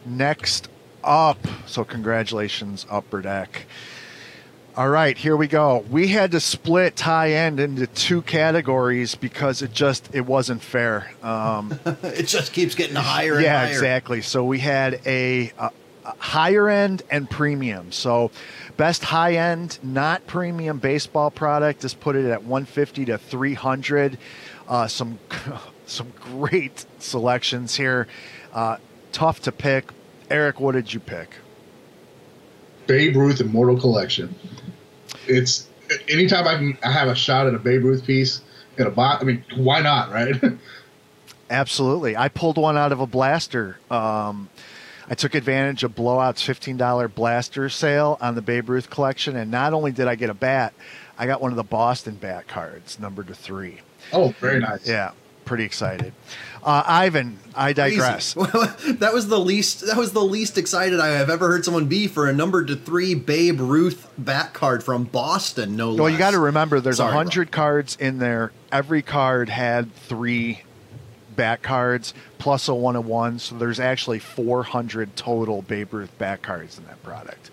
Next 0.05 0.69
up, 1.03 1.37
so 1.67 1.83
congratulations, 1.83 2.85
Upper 2.89 3.21
Deck. 3.21 3.65
All 4.77 4.87
right, 4.87 5.17
here 5.17 5.35
we 5.35 5.47
go. 5.47 5.83
We 5.91 6.07
had 6.07 6.31
to 6.31 6.39
split 6.39 6.97
high 6.97 7.33
end 7.33 7.59
into 7.59 7.85
two 7.87 8.21
categories 8.21 9.15
because 9.15 9.61
it 9.61 9.73
just 9.73 10.09
it 10.15 10.25
wasn't 10.25 10.61
fair. 10.61 11.11
Um, 11.21 11.77
it 12.03 12.27
just 12.27 12.53
keeps 12.53 12.73
getting 12.73 12.95
higher 12.95 13.33
and 13.33 13.43
yeah, 13.43 13.59
higher. 13.59 13.71
exactly. 13.71 14.21
So 14.21 14.45
we 14.45 14.59
had 14.59 15.01
a, 15.05 15.51
a, 15.59 15.71
a 16.05 16.15
higher 16.17 16.69
end 16.69 17.03
and 17.11 17.29
premium. 17.29 17.91
So 17.91 18.31
best 18.77 19.03
high 19.03 19.33
end, 19.33 19.77
not 19.83 20.25
premium 20.25 20.79
baseball 20.79 21.29
product 21.29 21.83
is 21.83 21.93
put 21.93 22.15
it 22.15 22.25
at 22.25 22.43
150 22.43 23.05
to 23.05 23.17
300. 23.17 24.17
Uh, 24.71 24.87
some 24.87 25.19
some 25.85 26.13
great 26.17 26.85
selections 26.97 27.75
here. 27.75 28.07
Uh, 28.53 28.77
tough 29.11 29.41
to 29.41 29.51
pick. 29.51 29.91
Eric, 30.29 30.61
what 30.61 30.71
did 30.71 30.93
you 30.93 31.01
pick? 31.01 31.35
Babe 32.87 33.17
Ruth 33.17 33.41
Immortal 33.41 33.77
Collection. 33.77 34.33
It's 35.27 35.67
anytime 36.07 36.47
I 36.47 36.55
can 36.55 36.77
I 36.83 36.91
have 36.91 37.09
a 37.09 37.15
shot 37.15 37.47
at 37.47 37.53
a 37.53 37.59
Babe 37.59 37.83
Ruth 37.83 38.05
piece 38.05 38.41
in 38.77 38.87
a 38.87 38.89
box. 38.89 39.21
I 39.21 39.25
mean, 39.25 39.43
why 39.57 39.81
not, 39.81 40.09
right? 40.09 40.41
Absolutely. 41.49 42.15
I 42.15 42.29
pulled 42.29 42.57
one 42.57 42.77
out 42.77 42.93
of 42.93 43.01
a 43.01 43.07
blaster. 43.07 43.77
Um, 43.89 44.49
I 45.09 45.15
took 45.15 45.35
advantage 45.35 45.83
of 45.83 45.93
Blowout's 45.93 46.41
$15 46.41 47.13
blaster 47.13 47.67
sale 47.67 48.17
on 48.21 48.35
the 48.35 48.41
Babe 48.41 48.69
Ruth 48.69 48.89
collection, 48.89 49.35
and 49.35 49.51
not 49.51 49.73
only 49.73 49.91
did 49.91 50.07
I 50.07 50.15
get 50.15 50.29
a 50.29 50.33
bat, 50.33 50.73
I 51.17 51.25
got 51.25 51.41
one 51.41 51.51
of 51.51 51.57
the 51.57 51.63
Boston 51.63 52.15
bat 52.15 52.47
cards, 52.47 52.97
number 52.97 53.21
to 53.25 53.35
three. 53.35 53.81
Oh, 54.13 54.29
very 54.39 54.59
nice. 54.59 54.87
Yeah, 54.87 55.11
pretty 55.45 55.63
excited. 55.63 56.13
Uh, 56.63 56.83
Ivan, 56.85 57.39
I 57.55 57.73
digress. 57.73 58.35
That 58.35 59.11
was 59.13 59.27
the 59.27 59.39
least. 59.39 59.85
That 59.87 59.97
was 59.97 60.11
the 60.13 60.21
least 60.23 60.57
excited 60.59 60.99
I 60.99 61.07
have 61.09 61.29
ever 61.29 61.47
heard 61.47 61.65
someone 61.65 61.87
be 61.87 62.07
for 62.07 62.29
a 62.29 62.33
number 62.33 62.63
to 62.63 62.75
three 62.75 63.15
Babe 63.15 63.59
Ruth 63.59 64.07
bat 64.17 64.53
card 64.53 64.83
from 64.83 65.05
Boston. 65.05 65.75
No, 65.75 65.87
Well, 65.95 66.03
less. 66.03 66.11
you 66.13 66.19
got 66.19 66.31
to 66.31 66.39
remember 66.39 66.79
there's 66.79 66.99
a 66.99 67.05
100 67.05 67.51
cards 67.51 67.97
in 67.99 68.19
there. 68.19 68.51
Every 68.71 69.01
card 69.01 69.49
had 69.49 69.93
three 69.95 70.61
bat 71.35 71.63
cards 71.63 72.13
plus 72.37 72.67
a 72.67 72.73
one 72.75 72.95
of 72.95 73.05
one, 73.07 73.39
so 73.39 73.55
there's 73.55 73.79
actually 73.79 74.19
400 74.19 75.15
total 75.15 75.61
Babe 75.63 75.93
Ruth 75.93 76.15
bat 76.19 76.41
cards 76.43 76.77
in 76.77 76.85
that 76.85 77.01
product. 77.01 77.49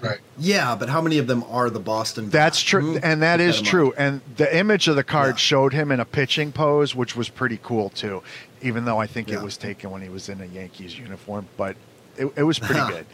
Right. 0.00 0.18
Yeah, 0.38 0.74
but 0.76 0.88
how 0.88 1.00
many 1.00 1.18
of 1.18 1.26
them 1.26 1.44
are 1.48 1.68
the 1.70 1.80
Boston? 1.80 2.30
That's 2.30 2.60
true, 2.62 2.92
Hmm? 2.94 2.98
and 3.04 3.22
that 3.22 3.38
Keep 3.38 3.48
is 3.48 3.58
in 3.58 3.64
true. 3.64 3.84
mind. 3.86 3.94
And 3.98 4.20
the 4.36 4.56
image 4.56 4.88
of 4.88 4.96
the 4.96 5.04
card 5.04 5.34
Yeah. 5.34 5.36
showed 5.36 5.72
him 5.72 5.92
in 5.92 6.00
a 6.00 6.04
pitching 6.04 6.52
pose, 6.52 6.94
which 6.94 7.14
was 7.16 7.28
pretty 7.28 7.58
cool 7.62 7.90
too. 7.90 8.22
Even 8.62 8.84
though 8.84 8.98
I 8.98 9.06
think 9.06 9.28
Yeah. 9.28 9.36
it 9.36 9.42
was 9.42 9.56
taken 9.56 9.90
when 9.90 10.02
he 10.02 10.08
was 10.08 10.28
in 10.28 10.40
a 10.40 10.46
Yankees 10.46 10.98
uniform, 10.98 11.46
but 11.56 11.76
it, 12.16 12.32
it 12.36 12.42
was 12.42 12.58
pretty 12.58 12.80
good. 12.88 13.06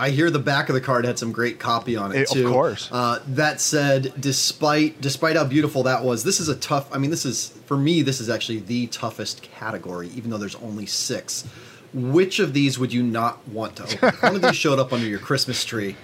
I 0.00 0.10
hear 0.10 0.30
the 0.30 0.38
back 0.38 0.68
of 0.68 0.76
the 0.76 0.80
card 0.80 1.04
had 1.04 1.18
some 1.18 1.32
great 1.32 1.58
copy 1.58 1.96
on 1.96 2.12
it 2.12 2.18
It- 2.20 2.28
of 2.28 2.34
too. 2.34 2.48
course. 2.48 2.88
Uh, 2.92 3.18
that 3.28 3.60
said, 3.60 4.12
despite 4.20 5.00
despite 5.00 5.34
how 5.36 5.42
beautiful 5.44 5.82
that 5.84 6.04
was, 6.04 6.22
this 6.22 6.38
is 6.38 6.48
a 6.48 6.54
tough. 6.54 6.86
I 6.92 6.98
mean, 6.98 7.10
this 7.10 7.26
is 7.26 7.52
for 7.66 7.76
me. 7.76 8.02
This 8.02 8.20
is 8.20 8.28
actually 8.30 8.60
the 8.60 8.86
toughest 8.88 9.42
category, 9.42 10.08
even 10.14 10.30
though 10.30 10.38
there's 10.38 10.54
only 10.56 10.86
six. 10.86 11.44
Which 11.94 12.38
of 12.38 12.52
these 12.52 12.78
would 12.78 12.92
you 12.92 13.02
not 13.02 13.46
want 13.48 13.76
to 13.76 13.84
open? 13.84 14.08
If 14.08 14.22
one 14.22 14.36
of 14.36 14.42
these 14.42 14.56
showed 14.64 14.78
up 14.78 14.92
under 14.92 15.06
your 15.06 15.18
Christmas 15.18 15.64
tree. 15.64 15.96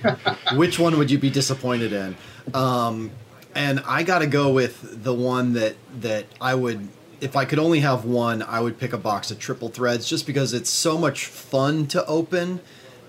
Which 0.54 0.78
one 0.78 0.96
would 0.98 1.10
you 1.10 1.18
be 1.18 1.30
disappointed 1.30 1.92
in? 1.92 2.16
Um, 2.54 3.10
and 3.54 3.80
I 3.86 4.02
got 4.02 4.20
to 4.20 4.26
go 4.26 4.52
with 4.52 5.02
the 5.04 5.14
one 5.14 5.52
that 5.54 5.76
that 6.00 6.26
I 6.40 6.54
would. 6.54 6.88
If 7.20 7.36
I 7.36 7.44
could 7.44 7.58
only 7.58 7.80
have 7.80 8.04
one, 8.04 8.42
I 8.42 8.60
would 8.60 8.78
pick 8.78 8.92
a 8.92 8.98
box 8.98 9.30
of 9.30 9.38
triple 9.38 9.68
threads, 9.68 10.08
just 10.08 10.26
because 10.26 10.52
it's 10.52 10.70
so 10.70 10.98
much 10.98 11.26
fun 11.26 11.86
to 11.88 12.04
open 12.06 12.60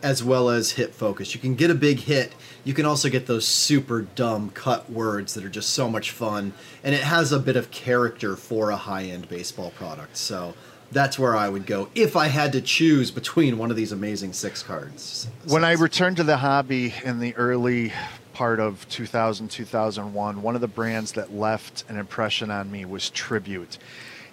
as 0.06 0.24
well 0.24 0.50
as 0.50 0.74
hit 0.74 0.94
focus. 0.94 1.34
You 1.34 1.42
can 1.42 1.56
get 1.56 1.72
a 1.72 1.76
big 1.76 2.02
hit. 2.02 2.36
You 2.64 2.74
can 2.74 2.86
also 2.86 3.10
get 3.10 3.26
those 3.26 3.48
super 3.48 4.04
dumb 4.04 4.52
cut 4.52 4.90
words 4.90 5.34
that 5.34 5.44
are 5.44 5.50
just 5.50 5.72
so 5.72 5.90
much 5.90 6.12
fun, 6.12 6.54
and 6.84 6.94
it 6.94 7.02
has 7.02 7.32
a 7.32 7.40
bit 7.40 7.56
of 7.56 7.72
character 7.72 8.36
for 8.36 8.70
a 8.70 8.76
high-end 8.76 9.28
baseball 9.30 9.72
product. 9.72 10.16
So 10.18 10.54
that's 10.92 11.20
where 11.20 11.36
I 11.36 11.50
would 11.50 11.66
go 11.66 11.90
if 11.96 12.16
I 12.16 12.28
had 12.28 12.52
to 12.54 12.62
choose 12.62 13.12
between 13.12 13.58
one 13.58 13.72
of 13.72 13.78
these 13.78 13.92
amazing 13.92 14.34
six 14.34 14.64
cards. 14.64 15.28
when 15.48 15.64
I 15.64 15.74
returned 15.74 16.18
to 16.18 16.24
the 16.24 16.38
hobby 16.38 16.94
in 17.04 17.20
the 17.20 17.36
early 17.36 17.92
part 18.34 18.60
of 18.60 18.88
2000, 18.90 19.50
2001, 19.50 20.42
one 20.42 20.56
of 20.56 20.62
the 20.62 20.68
brands 20.68 21.14
that 21.14 21.34
left 21.34 21.86
an 21.88 21.98
impression 21.98 22.52
on 22.52 22.72
me 22.72 22.86
was 22.86 23.10
Tribute. 23.10 23.78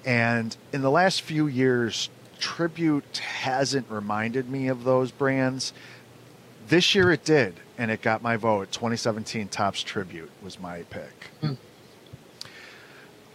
And 0.04 0.56
in 0.72 0.82
the 0.82 0.90
last 0.90 1.22
few 1.22 1.46
years, 1.46 2.10
Tribute 2.40 3.18
hasn't 3.18 3.88
reminded 3.88 4.50
me 4.50 4.66
of 4.66 4.82
those 4.82 5.12
brands. 5.12 5.72
This 6.68 6.94
year 6.94 7.12
it 7.12 7.24
did, 7.24 7.54
and 7.78 7.90
it 7.90 8.02
got 8.02 8.22
my 8.22 8.36
vote. 8.36 8.72
2017 8.72 9.48
Topps 9.48 9.82
Tribute 9.82 10.30
was 10.42 10.58
my 10.58 10.82
pick. 10.82 11.30
Hmm. 11.40 11.52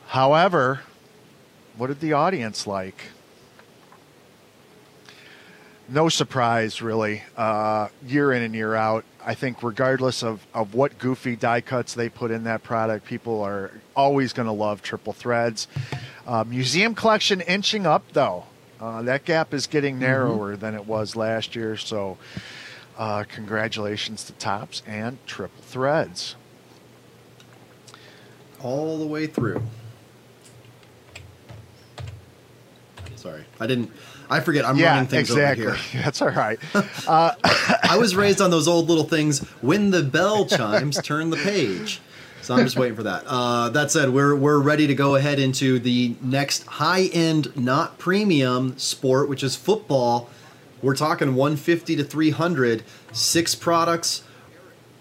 However, 0.07 0.81
what 1.77 1.87
did 1.87 1.99
the 1.99 2.13
audience 2.13 2.67
like? 2.67 3.03
no 5.89 6.09
surprise 6.09 6.81
really. 6.81 7.23
Uh, 7.35 7.87
year 8.05 8.31
in 8.31 8.43
and 8.43 8.53
year 8.53 8.75
out 8.75 9.05
i 9.23 9.33
think 9.33 9.61
regardless 9.63 10.23
of, 10.23 10.45
of 10.53 10.73
what 10.73 10.97
goofy 10.97 11.35
die 11.35 11.61
cuts 11.61 11.93
they 11.93 12.09
put 12.09 12.31
in 12.31 12.43
that 12.43 12.63
product 12.63 13.05
people 13.05 13.41
are 13.41 13.71
always 13.95 14.33
going 14.33 14.45
to 14.45 14.51
love 14.51 14.81
triple 14.81 15.13
threads. 15.13 15.67
Uh, 16.25 16.43
museum 16.43 16.93
collection 16.93 17.41
inching 17.41 17.85
up 17.85 18.03
though. 18.13 18.43
Uh, 18.79 19.01
that 19.01 19.25
gap 19.25 19.53
is 19.53 19.65
getting 19.65 19.97
narrower 19.97 20.55
than 20.55 20.75
it 20.75 20.85
was 20.85 21.15
last 21.15 21.55
year 21.55 21.77
so 21.77 22.17
uh, 22.97 23.23
congratulations 23.27 24.23
to 24.23 24.33
Topps 24.33 24.81
and 24.87 25.19
triple 25.27 25.63
threads. 25.63 26.35
All 28.59 28.97
the 28.97 29.05
way 29.05 29.27
through. 29.27 29.61
Sorry, 33.17 33.43
I 33.59 33.67
didn't. 33.67 33.91
I 34.29 34.39
forget. 34.39 34.65
I'm 34.65 34.77
yeah 34.77 34.93
running 34.93 35.07
things 35.07 35.29
exactly 35.29 35.67
over 35.67 35.75
here. 35.75 36.01
that's 36.03 36.21
all 36.21 36.29
right 36.29 36.59
I 37.07 37.97
was 37.97 38.15
raised 38.15 38.41
on 38.41 38.51
those 38.51 38.67
old 38.67 38.87
little 38.87 39.03
things. 39.03 39.39
When 39.61 39.91
the 39.91 40.03
bell 40.03 40.45
chimes, 40.45 41.01
turn 41.01 41.29
the 41.29 41.37
page. 41.37 41.99
So 42.41 42.55
I'm 42.55 42.63
just 42.63 42.77
waiting 42.77 42.95
for 42.95 43.03
that. 43.03 43.23
Uh, 43.27 43.69
that 43.69 43.91
said, 43.91 44.09
we're 44.11 44.35
we're 44.35 44.59
ready 44.59 44.87
to 44.87 44.95
go 44.95 45.15
ahead 45.15 45.39
into 45.39 45.79
the 45.79 46.15
next 46.21 46.65
high 46.65 47.05
end, 47.07 47.55
not 47.57 47.97
premium 47.97 48.77
sport, 48.77 49.27
which 49.27 49.43
is 49.43 49.55
football. 49.55 50.29
We're 50.81 50.95
talking 50.95 51.35
150 51.35 51.95
to 51.97 52.03
300, 52.03 52.83
six 53.11 53.55
products. 53.55 54.23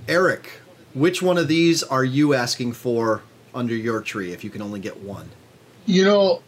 Eric, 0.09 0.61
which 0.95 1.20
one 1.22 1.36
of 1.36 1.49
these 1.49 1.82
are 1.82 2.05
you 2.05 2.34
asking 2.34 2.72
for 2.72 3.22
under 3.55 3.74
your 3.74 4.01
tree 4.01 4.32
if 4.32 4.43
you 4.43 4.51
can 4.51 4.62
only 4.62 4.80
get 4.80 4.97
one? 5.03 5.28
You 5.84 6.05
know, 6.05 6.43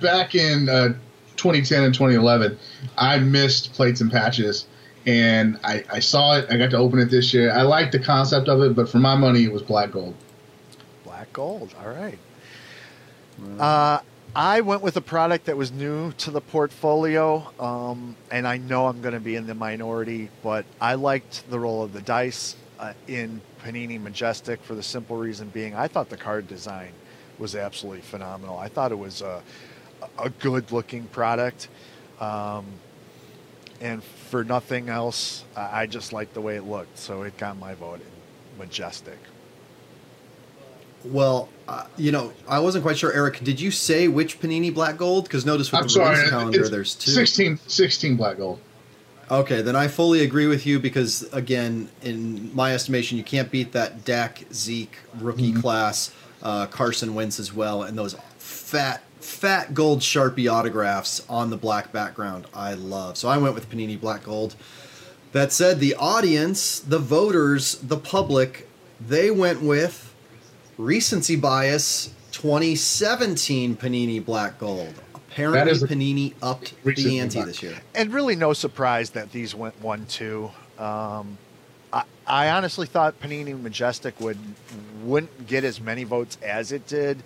back 0.00 0.34
in 0.34 0.68
uh, 0.68 0.94
2010 1.36 1.84
and 1.84 1.94
2011, 1.94 2.58
I 2.96 3.18
missed 3.18 3.72
plates 3.72 4.00
and 4.00 4.10
patches, 4.10 4.66
and 5.06 5.58
I, 5.64 5.84
I 5.92 6.00
saw 6.00 6.38
it. 6.38 6.46
I 6.50 6.56
got 6.56 6.70
to 6.70 6.78
open 6.78 6.98
it 6.98 7.10
this 7.10 7.32
year. 7.32 7.52
I 7.52 7.62
liked 7.62 7.92
the 7.92 7.98
concept 7.98 8.48
of 8.48 8.60
it, 8.62 8.74
but 8.74 8.88
for 8.88 8.98
my 8.98 9.16
money, 9.16 9.44
it 9.44 9.52
was 9.52 9.62
black 9.62 9.92
gold. 9.92 10.14
Black 11.04 11.32
gold. 11.32 11.74
All 11.80 11.90
right. 11.90 12.18
Uh, 13.58 14.00
I 14.34 14.60
went 14.60 14.82
with 14.82 14.96
a 14.96 15.00
product 15.00 15.46
that 15.46 15.56
was 15.56 15.72
new 15.72 16.12
to 16.12 16.30
the 16.30 16.40
portfolio, 16.40 17.52
um, 17.60 18.16
and 18.30 18.46
I 18.46 18.58
know 18.58 18.86
I'm 18.86 19.00
going 19.00 19.14
to 19.14 19.20
be 19.20 19.36
in 19.36 19.46
the 19.46 19.54
minority, 19.54 20.30
but 20.42 20.64
I 20.80 20.94
liked 20.94 21.48
the 21.50 21.58
roll 21.58 21.82
of 21.82 21.92
the 21.92 22.02
dice 22.02 22.56
uh, 22.78 22.92
in 23.08 23.40
Panini 23.62 24.00
Majestic 24.00 24.62
for 24.62 24.74
the 24.74 24.82
simple 24.82 25.16
reason 25.16 25.48
being 25.48 25.74
I 25.74 25.88
thought 25.88 26.08
the 26.10 26.16
card 26.16 26.48
design 26.48 26.92
was 27.38 27.54
absolutely 27.54 28.02
phenomenal. 28.02 28.58
I 28.58 28.68
thought 28.68 28.92
it 28.92 28.98
was 28.98 29.22
a, 29.22 29.42
a 30.18 30.30
good 30.30 30.72
looking 30.72 31.04
product. 31.06 31.68
Um, 32.20 32.64
and 33.80 34.02
for 34.02 34.42
nothing 34.44 34.88
else, 34.88 35.44
I 35.54 35.86
just 35.86 36.12
liked 36.12 36.32
the 36.34 36.40
way 36.40 36.56
it 36.56 36.64
looked, 36.64 36.98
so 36.98 37.22
it 37.22 37.36
got 37.36 37.58
my 37.58 37.74
vote 37.74 38.00
in 38.00 38.58
Majestic. 38.58 39.18
Well, 41.04 41.48
uh, 41.68 41.86
you 41.96 42.10
know, 42.10 42.32
I 42.48 42.58
wasn't 42.58 42.82
quite 42.82 42.98
sure, 42.98 43.12
Eric. 43.12 43.40
Did 43.44 43.60
you 43.60 43.70
say 43.70 44.08
which 44.08 44.40
Panini 44.40 44.74
Black 44.74 44.96
Gold? 44.96 45.24
Because 45.24 45.46
notice 45.46 45.70
with 45.70 45.80
I'm 45.82 45.84
the 45.86 45.90
sorry, 45.90 46.16
release 46.16 46.30
calendar, 46.30 46.60
it's 46.60 46.70
there's 46.70 46.94
two. 46.94 47.10
16, 47.12 47.58
16 47.66 48.16
black 48.16 48.38
gold. 48.38 48.58
Okay, 49.30 49.60
then 49.60 49.76
I 49.76 49.88
fully 49.88 50.22
agree 50.22 50.46
with 50.46 50.66
you 50.66 50.78
because, 50.80 51.22
again, 51.32 51.88
in 52.02 52.54
my 52.54 52.72
estimation, 52.72 53.18
you 53.18 53.24
can't 53.24 53.50
beat 53.50 53.72
that 53.72 54.04
Dak 54.04 54.44
Zeke 54.52 54.96
rookie 55.20 55.50
Mm-hmm. 55.50 55.60
class, 55.60 56.12
uh, 56.42 56.66
Carson 56.66 57.14
Wentz 57.14 57.38
as 57.38 57.52
well, 57.52 57.82
and 57.82 57.96
those 57.98 58.16
fat, 58.38 59.02
fat 59.26 59.74
gold 59.74 60.00
Sharpie 60.00 60.50
autographs 60.50 61.24
on 61.28 61.50
the 61.50 61.56
black 61.56 61.92
background. 61.92 62.46
I 62.54 62.74
love. 62.74 63.16
So 63.16 63.28
I 63.28 63.36
went 63.38 63.54
with 63.54 63.68
Panini 63.68 64.00
Black 64.00 64.22
Gold. 64.24 64.54
That 65.32 65.52
said, 65.52 65.80
the 65.80 65.94
audience, 65.96 66.78
the 66.78 66.98
voters, 67.00 67.74
the 67.78 67.96
public, 67.98 68.68
they 69.00 69.30
went 69.30 69.60
with 69.60 70.14
recency 70.78 71.36
bias 71.36 72.14
2017 72.32 73.76
Panini 73.76 74.24
Black 74.24 74.58
Gold. 74.58 74.94
Apparently, 75.14 75.58
That 75.58 75.68
is 75.68 75.82
Panini 75.82 76.32
upped 76.40 76.70
the 76.82 76.90
Recency 76.90 77.18
ante 77.18 77.38
bias. 77.38 77.46
this 77.48 77.62
year. 77.62 77.74
And 77.94 78.12
really, 78.14 78.36
no 78.36 78.52
surprise 78.52 79.10
that 79.10 79.32
these 79.32 79.54
went 79.54 79.78
one 79.82 80.06
two. 80.06 80.50
Um, 80.78 81.36
I, 81.92 82.04
I 82.26 82.48
honestly 82.50 82.86
thought 82.86 83.20
Panini 83.20 83.60
Majestic 83.60 84.18
would 84.20 84.38
wouldn't 85.02 85.46
get 85.46 85.64
as 85.64 85.80
many 85.80 86.04
votes 86.04 86.38
as 86.42 86.72
it 86.72 86.86
did. 86.86 87.22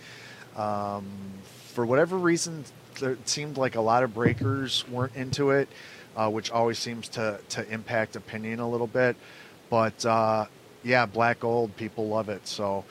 Um, 0.56 1.04
for 1.70 1.86
whatever 1.86 2.18
reason, 2.18 2.64
it 3.00 3.28
seemed 3.28 3.56
like 3.56 3.76
a 3.76 3.80
lot 3.80 4.02
of 4.02 4.12
breakers 4.12 4.84
weren't 4.88 5.14
into 5.14 5.50
it, 5.50 5.68
uh, 6.16 6.28
which 6.28 6.50
always 6.50 6.78
seems 6.78 7.08
to 7.08 7.40
to 7.50 7.68
impact 7.70 8.16
opinion 8.16 8.60
a 8.60 8.68
little 8.68 8.86
bit. 8.86 9.16
But 9.70 10.04
uh, 10.04 10.46
yeah, 10.82 11.06
black 11.06 11.40
gold, 11.40 11.76
people 11.76 12.08
love 12.08 12.28
it. 12.28 12.46
So 12.46 12.84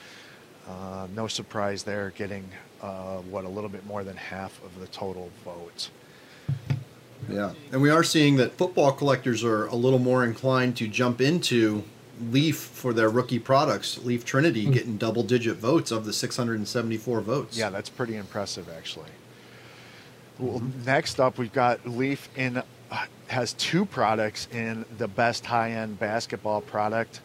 uh, 0.68 1.06
no 1.14 1.26
surprise 1.26 1.82
there, 1.82 2.10
getting 2.16 2.48
uh, 2.82 3.18
what 3.18 3.44
a 3.44 3.48
little 3.48 3.70
bit 3.70 3.86
more 3.86 4.04
than 4.04 4.16
half 4.16 4.62
of 4.64 4.78
the 4.80 4.86
total 4.88 5.30
votes. 5.44 5.90
Yeah, 7.28 7.52
and 7.70 7.80
we 7.80 7.90
are 7.90 8.02
seeing 8.02 8.36
that 8.36 8.52
football 8.52 8.92
collectors 8.92 9.44
are 9.44 9.66
a 9.66 9.74
little 9.74 9.98
more 9.98 10.24
inclined 10.24 10.76
to 10.78 10.88
jump 10.88 11.20
into 11.20 11.84
Leaf 12.20 12.56
for 12.56 12.92
their 12.92 13.08
rookie 13.08 13.38
products. 13.38 13.98
Leaf 14.04 14.24
Trinity 14.24 14.66
getting 14.66 14.96
double 14.96 15.22
digit 15.22 15.56
votes 15.56 15.90
of 15.90 16.04
the 16.04 16.12
674 16.12 17.20
votes. 17.20 17.56
Yeah, 17.56 17.70
that's 17.70 17.88
pretty 17.88 18.16
impressive, 18.16 18.68
actually. 18.68 19.10
Well, 20.38 20.62
next 20.84 21.20
up, 21.20 21.38
we've 21.38 21.52
got 21.52 21.86
Leaf 21.86 22.28
in 22.36 22.62
uh, 22.90 23.04
has 23.28 23.52
two 23.54 23.84
products 23.84 24.48
in 24.52 24.84
the 24.98 25.06
best 25.06 25.46
high 25.46 25.72
end 25.72 25.98
basketball 25.98 26.60
product, 26.60 27.20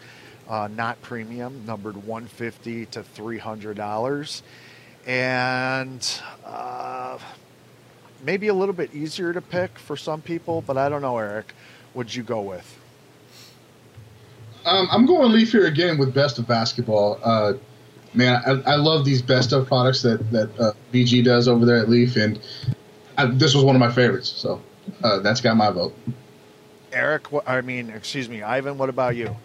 uh, 0.48 0.70
not 0.76 1.02
premium, 1.02 1.66
numbered 1.66 1.96
150 1.96 2.86
to 2.88 3.04
300 3.04 3.76
dollars, 3.76 4.44
and 5.08 6.22
uh, 6.46 7.18
maybe 8.24 8.48
a 8.48 8.54
little 8.54 8.76
bit 8.76 8.94
easier 8.94 9.34
to 9.34 9.42
pick 9.42 9.78
for 9.80 9.98
some 9.98 10.22
people. 10.22 10.62
But 10.62 10.78
I 10.78 10.90
don't 10.90 11.02
know, 11.02 11.18
Eric. 11.18 11.54
What'd 11.94 12.14
you 12.14 12.24
go 12.24 12.42
with? 12.42 12.78
Um, 14.66 14.88
I'm 14.92 15.06
going 15.06 15.32
Leaf 15.32 15.52
here 15.52 15.68
again 15.68 15.98
with 15.98 16.14
Best 16.14 16.40
of 16.40 16.48
Basketball. 16.48 17.20
Uh, 17.24 17.54
man, 18.14 18.42
I, 18.46 18.72
I 18.72 18.76
love 18.76 19.06
these 19.06 19.22
Best 19.22 19.54
of 19.54 19.68
products 19.68 20.02
that 20.02 20.32
that 20.32 20.60
uh, 20.60 20.72
BG 20.92 21.24
does 21.24 21.48
over 21.48 21.66
there 21.66 21.78
at 21.78 21.88
Leaf, 21.88 22.16
and 22.16 22.40
I, 23.18 23.28
this 23.28 23.54
was 23.54 23.64
one 23.64 23.76
of 23.76 23.80
my 23.80 23.92
favorites. 23.92 24.30
So 24.30 24.62
uh, 25.04 25.20
that's 25.20 25.40
got 25.40 25.56
my 25.56 25.70
vote. 25.70 25.96
Eric, 26.92 27.32
what, 27.32 27.48
I 27.48 27.62
mean, 27.62 27.92
excuse 27.92 28.28
me, 28.28 28.42
Ivan. 28.42 28.78
What 28.78 28.90
about 28.90 29.16
you? 29.16 29.36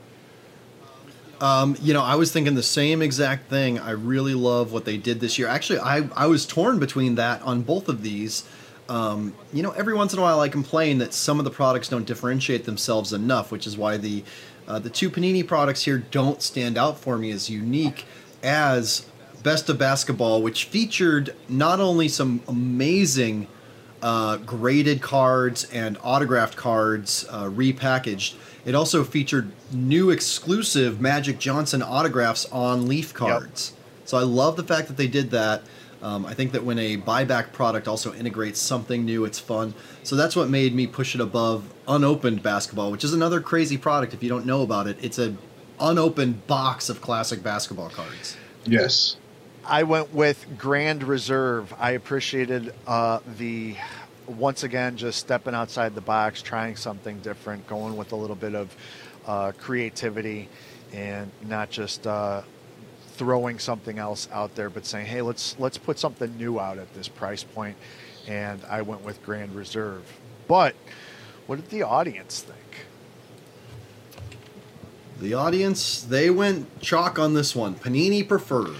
Um, 1.41 1.77
you 1.83 1.95
know, 1.95 2.03
I 2.03 2.15
was 2.15 2.33
thinking 2.33 2.55
the 2.55 2.63
same 2.63 3.03
exact 3.03 3.49
thing. 3.49 3.79
I 3.79 3.91
really 3.91 4.35
love 4.35 4.73
what 4.73 4.85
they 4.85 4.97
did 4.97 5.21
this 5.21 5.39
year. 5.39 5.49
Actually, 5.49 5.81
I, 5.81 6.09
I 6.15 6.27
was 6.27 6.47
torn 6.47 6.79
between 6.79 7.15
that 7.17 7.41
on 7.43 7.63
both 7.63 7.89
of 7.89 8.03
these. 8.03 8.45
Um, 8.91 9.35
you 9.53 9.63
know, 9.63 9.71
every 9.71 9.95
once 9.95 10.13
in 10.13 10.19
a 10.19 10.23
while 10.23 10.41
I 10.41 10.49
complain 10.49 10.99
that 10.99 11.15
some 11.15 11.39
of 11.39 11.45
the 11.45 11.51
products 11.51 11.89
don't 11.89 12.05
differentiate 12.05 12.65
themselves 12.65 13.13
enough, 13.13 13.53
which 13.53 13.67
is 13.67 13.79
why 13.79 13.97
the 13.97 14.25
uh, 14.71 14.79
the 14.79 14.89
two 14.89 15.11
Panini 15.11 15.45
products 15.45 15.85
here 15.85 15.99
don't 15.99 16.41
stand 16.41 16.79
out 16.79 16.97
for 16.97 17.19
me 17.19 17.33
as 17.33 17.51
unique 17.51 18.05
as 18.41 19.05
Best 19.43 19.69
of 19.69 19.79
Basketball, 19.79 20.43
which 20.43 20.67
featured 20.67 21.35
not 21.49 21.81
only 21.81 22.07
some 22.07 22.41
amazing 22.47 23.49
uh, 24.01 24.37
graded 24.37 25.03
cards 25.03 25.65
and 25.73 25.99
autographed 26.05 26.57
cards 26.57 27.27
uh, 27.31 27.47
repackaged. 27.47 28.35
It 28.65 28.77
also 28.77 29.03
featured 29.03 29.51
new 29.73 30.11
exclusive 30.11 31.01
Magic 31.01 31.41
Johnson 31.41 31.83
autographs 31.83 32.47
on 32.53 32.87
Leaf 32.87 33.13
cards. 33.13 33.73
So 34.05 34.19
I 34.19 34.23
love 34.23 34.57
the 34.57 34.63
fact 34.63 34.87
that 34.87 34.97
they 34.97 35.09
did 35.09 35.31
that. 35.31 35.63
Um, 36.03 36.25
I 36.25 36.35
think 36.35 36.53
that 36.53 36.65
when 36.65 36.79
a 36.79 36.97
buyback 36.97 37.53
product 37.53 37.87
also 37.87 38.15
integrates 38.15 38.59
something 38.59 39.05
new, 39.05 39.25
it's 39.25 39.39
fun. 39.39 39.75
So 40.03 40.17
that's 40.17 40.35
what 40.35 40.49
made 40.49 40.75
me 40.75 40.87
push 40.87 41.15
it 41.15 41.21
above 41.21 41.73
unopened 41.87 42.43
basketball, 42.43 42.91
which 42.91 43.05
is 43.05 43.13
another 43.13 43.41
crazy 43.41 43.77
product. 43.77 44.15
If 44.15 44.23
you 44.23 44.29
don't 44.29 44.47
know 44.47 44.63
about 44.63 44.87
it, 44.87 44.97
it's 45.03 45.19
a 45.19 45.37
unopened 45.79 46.47
box 46.47 46.89
of 46.89 47.01
classic 47.01 47.43
basketball 47.43 47.91
cards. 47.91 48.37
Yes. 48.65 49.17
I 49.67 49.83
went 49.83 50.15
with 50.15 50.47
Grand 50.57 51.03
Reserve. 51.03 51.73
I 51.79 51.93
appreciated 51.93 52.75
uh, 52.87 53.21
the 53.37 53.77
once 54.27 54.63
again 54.63 54.97
just 54.97 55.19
stepping 55.19 55.55
outside 55.55 55.95
the 55.95 56.01
box, 56.01 56.41
trying 56.41 56.77
something 56.77 57.19
different, 57.21 57.67
going 57.67 57.97
with 57.97 58.13
a 58.13 58.17
little 58.17 58.37
bit 58.37 58.55
of 58.55 58.75
uh, 59.27 59.53
creativity, 59.59 60.49
and 60.93 61.31
not 61.47 61.71
just 61.71 62.07
uh, 62.07 62.43
throwing 63.21 63.59
something 63.59 63.99
else 63.99 64.31
out 64.33 64.55
there, 64.55 64.71
but 64.71 64.87
saying, 64.87 65.05
"Hey, 65.05 65.21
let's 65.21 65.55
let's 65.59 65.77
put 65.77 65.99
something 65.99 66.35
new 66.39 66.59
out 66.59 66.79
at 66.79 66.95
this 66.95 67.07
price 67.07 67.45
point." 67.45 67.77
And 68.27 68.65
I 68.65 68.81
went 68.81 69.05
with 69.05 69.23
Grand 69.23 69.55
Reserve. 69.55 70.03
But 70.49 70.75
what 71.47 71.57
did 71.57 71.69
the 71.69 71.83
audience 71.83 72.41
think? 72.41 72.87
The 75.21 75.35
audience, 75.35 76.01
they 76.01 76.31
went 76.31 76.81
chalk 76.81 77.19
on 77.19 77.35
this 77.35 77.55
one. 77.55 77.75
Panini 77.75 78.27
preferred, 78.27 78.77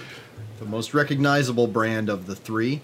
the 0.57 0.65
most 0.65 0.95
recognizable 0.95 1.67
brand 1.67 2.09
of 2.09 2.25
the 2.25 2.35
three. 2.35 2.81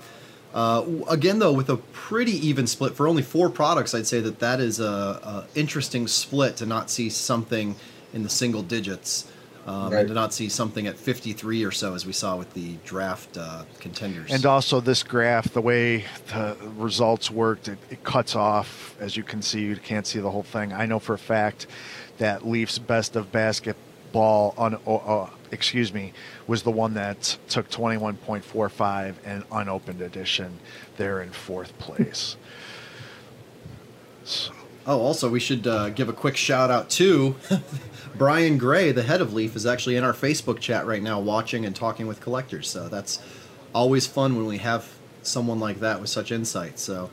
Uh, 0.53 0.85
again, 1.09 1.39
though, 1.39 1.53
with 1.53 1.71
a 1.71 1.77
pretty 1.77 2.33
even 2.47 2.67
split 2.67 2.93
for 2.93 3.07
only 3.07 3.23
four 3.23 3.49
products, 3.49 3.95
I'd 3.95 4.05
say 4.05 4.21
that 4.21 4.37
that 4.39 4.59
is 4.59 4.79
a, 4.79 4.85
a 4.85 5.47
interesting 5.55 6.07
split 6.07 6.55
to 6.57 6.67
not 6.67 6.91
see 6.91 7.09
something 7.09 7.75
in 8.13 8.21
the 8.21 8.29
single 8.29 8.61
digits, 8.61 9.27
um, 9.67 9.91
Right. 9.91 9.99
and 9.99 10.07
to 10.07 10.13
not 10.13 10.33
see 10.33 10.47
something 10.49 10.87
at 10.87 10.97
53 10.97 11.63
or 11.65 11.71
so, 11.71 11.93
as 11.93 12.05
we 12.05 12.13
saw 12.13 12.37
with 12.37 12.53
the 12.53 12.77
draft 12.85 13.37
uh, 13.37 13.63
contenders. 13.79 14.31
And 14.31 14.45
also, 14.45 14.79
this 14.79 15.03
graph, 15.03 15.51
the 15.53 15.61
way 15.61 16.05
the 16.27 16.55
results 16.77 17.29
worked, 17.29 17.67
it, 17.67 17.77
it 17.89 18.03
cuts 18.03 18.35
off. 18.35 18.95
As 18.99 19.17
you 19.17 19.23
can 19.23 19.41
see, 19.41 19.61
you 19.61 19.75
can't 19.75 20.07
see 20.07 20.19
the 20.19 20.31
whole 20.31 20.43
thing. 20.43 20.71
I 20.73 20.85
know 20.85 20.99
for 20.99 21.13
a 21.15 21.19
fact 21.19 21.67
that 22.17 22.47
Leafs 22.47 22.79
best 22.79 23.15
of 23.15 23.31
basketball, 23.31 24.53
on, 24.57 24.75
uh, 24.87 24.95
uh, 24.95 25.29
excuse 25.51 25.93
me, 25.93 26.13
was 26.47 26.63
the 26.63 26.71
one 26.71 26.93
that 26.93 27.37
took 27.49 27.69
21.45 27.69 29.15
and 29.25 29.43
unopened 29.51 30.01
edition. 30.01 30.59
They're 30.95 31.21
in 31.21 31.29
fourth 31.31 31.77
place. 31.77 32.37
So, 34.23 34.53
Oh, 34.89 35.01
also, 35.01 35.29
we 35.29 35.41
should 35.41 35.67
uh, 35.67 35.89
give 35.89 36.07
a 36.07 36.13
quick 36.13 36.37
shout 36.37 36.71
out 36.71 36.89
to 36.91 37.35
Brian 38.17 38.57
Gray, 38.57 38.91
the 38.91 39.03
head 39.03 39.21
of 39.21 39.33
Leaf, 39.33 39.55
is 39.55 39.65
actually 39.65 39.95
in 39.95 40.03
our 40.03 40.13
Facebook 40.13 40.59
chat 40.59 40.85
right 40.85 41.01
now, 41.01 41.19
watching 41.19 41.65
and 41.65 41.75
talking 41.75 42.07
with 42.07 42.19
collectors. 42.19 42.69
So 42.69 42.89
that's 42.89 43.19
always 43.73 44.07
fun 44.07 44.35
when 44.35 44.45
we 44.45 44.57
have 44.57 44.89
someone 45.21 45.59
like 45.59 45.79
that 45.81 46.01
with 46.01 46.09
such 46.09 46.31
insight. 46.31 46.79
So, 46.79 47.09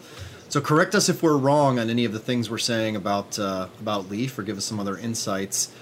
so 0.49 0.61
correct 0.61 0.95
us 0.95 1.09
if 1.09 1.23
we're 1.23 1.37
wrong 1.37 1.79
on 1.79 1.91
any 1.91 2.05
of 2.05 2.13
the 2.13 2.19
things 2.19 2.49
we're 2.49 2.59
saying 2.59 2.97
about 2.97 3.39
uh, 3.39 3.69
about 3.81 4.09
Leaf, 4.09 4.39
or 4.39 4.43
give 4.43 4.57
us 4.57 4.65
some 4.65 4.81
other 4.81 4.97
insights. 4.97 5.73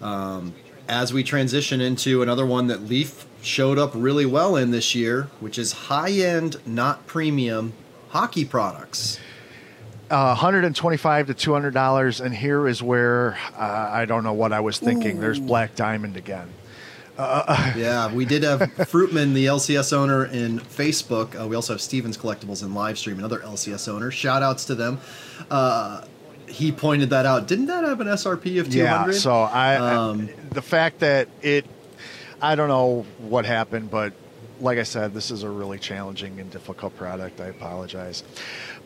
Um, 0.00 0.54
as 0.88 1.12
we 1.12 1.22
transition 1.22 1.80
into 1.80 2.22
another 2.22 2.44
one 2.44 2.66
that 2.66 2.82
Leaf 2.82 3.26
showed 3.42 3.78
up 3.78 3.92
really 3.94 4.26
well 4.26 4.56
in 4.56 4.70
this 4.70 4.94
year, 4.94 5.28
which 5.40 5.58
is 5.58 5.72
high 5.72 6.10
end, 6.10 6.56
not 6.66 7.06
premium 7.06 7.72
hockey 8.10 8.44
products. 8.44 9.18
Uh, 10.12 10.34
125 10.34 11.28
to 11.28 11.34
200 11.34 11.72
dollars, 11.72 12.20
and 12.20 12.34
here 12.34 12.68
is 12.68 12.82
where 12.82 13.38
uh, 13.56 13.88
I 13.90 14.04
don't 14.04 14.22
know 14.24 14.34
what 14.34 14.52
I 14.52 14.60
was 14.60 14.78
thinking. 14.78 15.20
There's 15.20 15.40
Black 15.40 15.74
Diamond 15.74 16.16
again. 16.16 16.48
yeah, 17.18 18.12
we 18.12 18.24
did 18.24 18.42
have 18.42 18.60
Fruitman, 18.60 19.32
the 19.32 19.46
LCS 19.46 19.92
owner, 19.92 20.24
in 20.26 20.58
Facebook. 20.58 21.40
Uh, 21.40 21.46
we 21.46 21.54
also 21.54 21.74
have 21.74 21.80
Stevens 21.80 22.18
Collectibles 22.18 22.62
in 22.62 22.70
Livestream, 22.70 23.18
another 23.18 23.38
LCS 23.40 23.88
owner. 23.88 24.10
Shout 24.10 24.42
outs 24.42 24.64
to 24.66 24.74
them. 24.74 24.98
Uh, 25.50 26.04
he 26.48 26.72
pointed 26.72 27.10
that 27.10 27.24
out. 27.24 27.46
Didn't 27.46 27.66
that 27.66 27.84
have 27.84 28.00
an 28.00 28.08
SRP 28.08 28.60
of 28.60 28.70
200? 28.70 29.12
Yeah, 29.12 29.18
so 29.18 29.32
I, 29.32 29.76
Um, 29.76 30.28
I 30.28 30.54
the 30.54 30.62
fact 30.62 30.98
that 31.00 31.28
it 31.42 31.64
I 32.40 32.54
don't 32.56 32.68
know 32.68 33.06
what 33.18 33.46
happened, 33.46 33.90
but 33.90 34.12
like 34.60 34.78
I 34.78 34.82
said, 34.84 35.12
this 35.14 35.30
is 35.30 35.42
a 35.42 35.48
really 35.48 35.78
challenging 35.78 36.40
and 36.40 36.50
difficult 36.50 36.96
product. 36.96 37.40
I 37.40 37.46
apologize. 37.46 38.22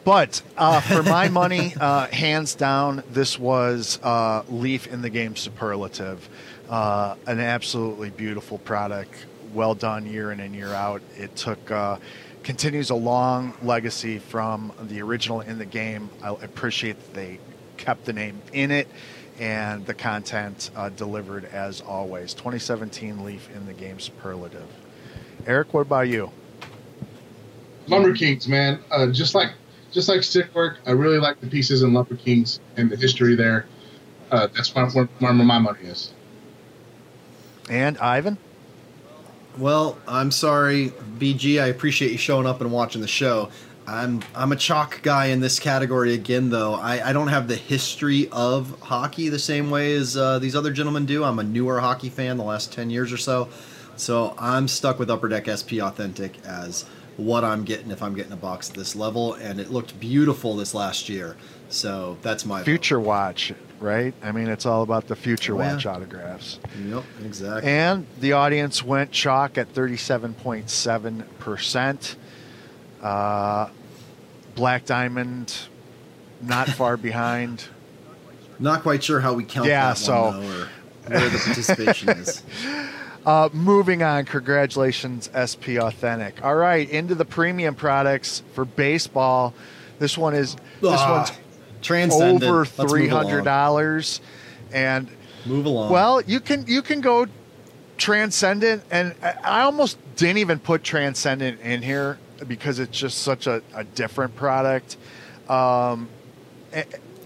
But 0.06 0.40
uh, 0.56 0.80
for 0.82 1.02
my 1.02 1.28
money, 1.28 1.74
uh, 1.80 2.06
hands 2.06 2.54
down, 2.54 3.02
this 3.10 3.40
was 3.40 3.98
uh, 4.04 4.44
Leaf 4.48 4.86
in 4.86 5.02
the 5.02 5.10
game 5.10 5.34
superlative. 5.34 6.28
Uh, 6.70 7.16
an 7.26 7.40
absolutely 7.40 8.10
beautiful 8.10 8.58
product, 8.58 9.26
well 9.52 9.74
done 9.74 10.06
year 10.06 10.30
in 10.30 10.38
and 10.38 10.54
year 10.54 10.72
out. 10.72 11.02
It 11.16 11.34
took 11.34 11.72
uh, 11.72 11.96
continues 12.44 12.90
a 12.90 12.94
long 12.94 13.54
legacy 13.62 14.20
from 14.20 14.70
the 14.80 15.02
original 15.02 15.40
in 15.40 15.58
the 15.58 15.64
game. 15.64 16.08
I 16.22 16.28
appreciate 16.28 17.00
that 17.00 17.14
they 17.14 17.40
kept 17.76 18.04
the 18.04 18.12
name 18.12 18.40
in 18.52 18.70
it 18.70 18.86
and 19.40 19.84
the 19.86 19.94
content 19.94 20.70
uh, 20.76 20.88
delivered 20.90 21.46
as 21.46 21.80
always. 21.80 22.32
2017 22.32 23.24
Leaf 23.24 23.48
in 23.56 23.66
the 23.66 23.74
game 23.74 23.98
superlative. 23.98 24.68
Eric, 25.48 25.74
what 25.74 25.80
about 25.80 26.06
you? 26.06 26.30
Lumber 27.88 28.14
Kings, 28.14 28.46
man. 28.46 28.78
Uh, 28.92 29.08
just 29.08 29.34
like 29.34 29.50
just 29.96 30.10
like 30.10 30.22
stick 30.22 30.54
work, 30.54 30.78
I 30.86 30.90
really 30.90 31.18
like 31.18 31.40
the 31.40 31.46
pieces 31.46 31.82
in 31.82 31.94
Lumber 31.94 32.16
Kings 32.16 32.60
and 32.76 32.90
the 32.90 32.96
history 32.96 33.34
there. 33.34 33.64
Uh, 34.30 34.46
that's 34.54 34.74
where, 34.74 34.86
where, 34.90 35.08
where 35.20 35.32
my 35.32 35.58
money 35.58 35.80
is. 35.84 36.12
And 37.70 37.96
Ivan? 37.96 38.36
Well, 39.56 39.96
I'm 40.06 40.30
sorry, 40.30 40.90
BG. 41.18 41.62
I 41.62 41.68
appreciate 41.68 42.12
you 42.12 42.18
showing 42.18 42.46
up 42.46 42.60
and 42.60 42.70
watching 42.70 43.00
the 43.00 43.08
show. 43.08 43.48
I'm 43.86 44.22
I'm 44.34 44.52
a 44.52 44.56
chalk 44.56 45.00
guy 45.02 45.26
in 45.26 45.40
this 45.40 45.58
category 45.58 46.12
again, 46.12 46.50
though. 46.50 46.74
I, 46.74 47.08
I 47.08 47.12
don't 47.14 47.28
have 47.28 47.48
the 47.48 47.56
history 47.56 48.28
of 48.32 48.78
hockey 48.82 49.30
the 49.30 49.38
same 49.38 49.70
way 49.70 49.94
as 49.94 50.14
uh, 50.14 50.38
these 50.38 50.54
other 50.54 50.72
gentlemen 50.72 51.06
do. 51.06 51.24
I'm 51.24 51.38
a 51.38 51.44
newer 51.44 51.80
hockey 51.80 52.10
fan, 52.10 52.36
the 52.36 52.44
last 52.44 52.70
ten 52.70 52.90
years 52.90 53.12
or 53.12 53.16
so. 53.16 53.48
So 53.96 54.34
I'm 54.38 54.68
stuck 54.68 54.98
with 54.98 55.08
Upper 55.08 55.28
Deck 55.28 55.48
SP 55.48 55.80
Authentic 55.80 56.44
as 56.44 56.84
what 57.16 57.44
I'm 57.44 57.64
getting 57.64 57.90
if 57.90 58.02
I'm 58.02 58.14
getting 58.14 58.32
a 58.32 58.36
box 58.36 58.68
at 58.70 58.76
this 58.76 58.94
level, 58.96 59.34
and 59.34 59.58
it 59.60 59.70
looked 59.70 59.98
beautiful 60.00 60.56
this 60.56 60.74
last 60.74 61.08
year. 61.08 61.36
So 61.68 62.16
that's 62.22 62.44
my 62.44 62.58
vote. 62.58 62.64
Future 62.66 63.00
Watch, 63.00 63.52
right? 63.80 64.12
I 64.22 64.30
mean, 64.32 64.48
it's 64.48 64.66
all 64.66 64.82
about 64.82 65.06
the 65.08 65.16
Future 65.16 65.54
Oh, 65.54 65.58
yeah. 65.58 65.72
Watch 65.74 65.86
autographs. 65.86 66.58
Yep, 66.86 67.02
exactly. 67.24 67.70
And 67.70 68.06
the 68.20 68.32
audience 68.34 68.82
went 68.84 69.10
chalk 69.12 69.56
at 69.58 69.72
37.7%. 69.74 72.16
Uh, 73.02 73.68
Black 74.54 74.84
Diamond, 74.86 75.54
not 76.42 76.68
far 76.68 76.96
behind. 76.96 77.64
Not 78.58 78.82
quite 78.82 79.04
sure 79.04 79.20
how 79.20 79.34
we 79.34 79.44
count 79.44 79.66
Yeah, 79.68 79.88
that 79.88 79.98
so- 79.98 80.22
one, 80.26 80.40
though, 80.40 80.62
or 80.62 80.68
where 81.08 81.28
the 81.28 81.38
participation 81.38 82.08
is. 82.10 82.42
Uh, 83.26 83.48
moving 83.52 84.04
on, 84.04 84.24
congratulations, 84.24 85.28
SP 85.34 85.82
Authentic. 85.82 86.44
All 86.44 86.54
right, 86.54 86.88
into 86.88 87.16
the 87.16 87.24
premium 87.24 87.74
products 87.74 88.44
for 88.54 88.64
baseball. 88.64 89.52
This 89.98 90.16
one 90.16 90.32
is 90.34 90.54
this 90.80 90.92
Ah, 91.00 91.16
one's 91.26 91.32
transcendent. 91.82 92.44
over 92.44 92.64
three 92.64 93.08
hundred 93.08 93.44
dollars, 93.44 94.20
and 94.72 95.08
Move 95.44 95.66
along. 95.66 95.90
well, 95.90 96.20
you 96.22 96.38
can 96.38 96.66
you 96.68 96.82
can 96.82 97.00
go 97.00 97.26
transcendent, 97.98 98.84
and 98.92 99.12
I 99.20 99.34
I 99.42 99.60
almost 99.62 99.98
didn't 100.14 100.38
even 100.38 100.60
put 100.60 100.84
transcendent 100.84 101.60
in 101.62 101.82
here 101.82 102.18
because 102.46 102.78
it's 102.78 102.96
just 102.96 103.18
such 103.22 103.48
a, 103.48 103.60
a 103.74 103.82
different 103.82 104.36
product. 104.36 104.98
Um, 105.48 106.08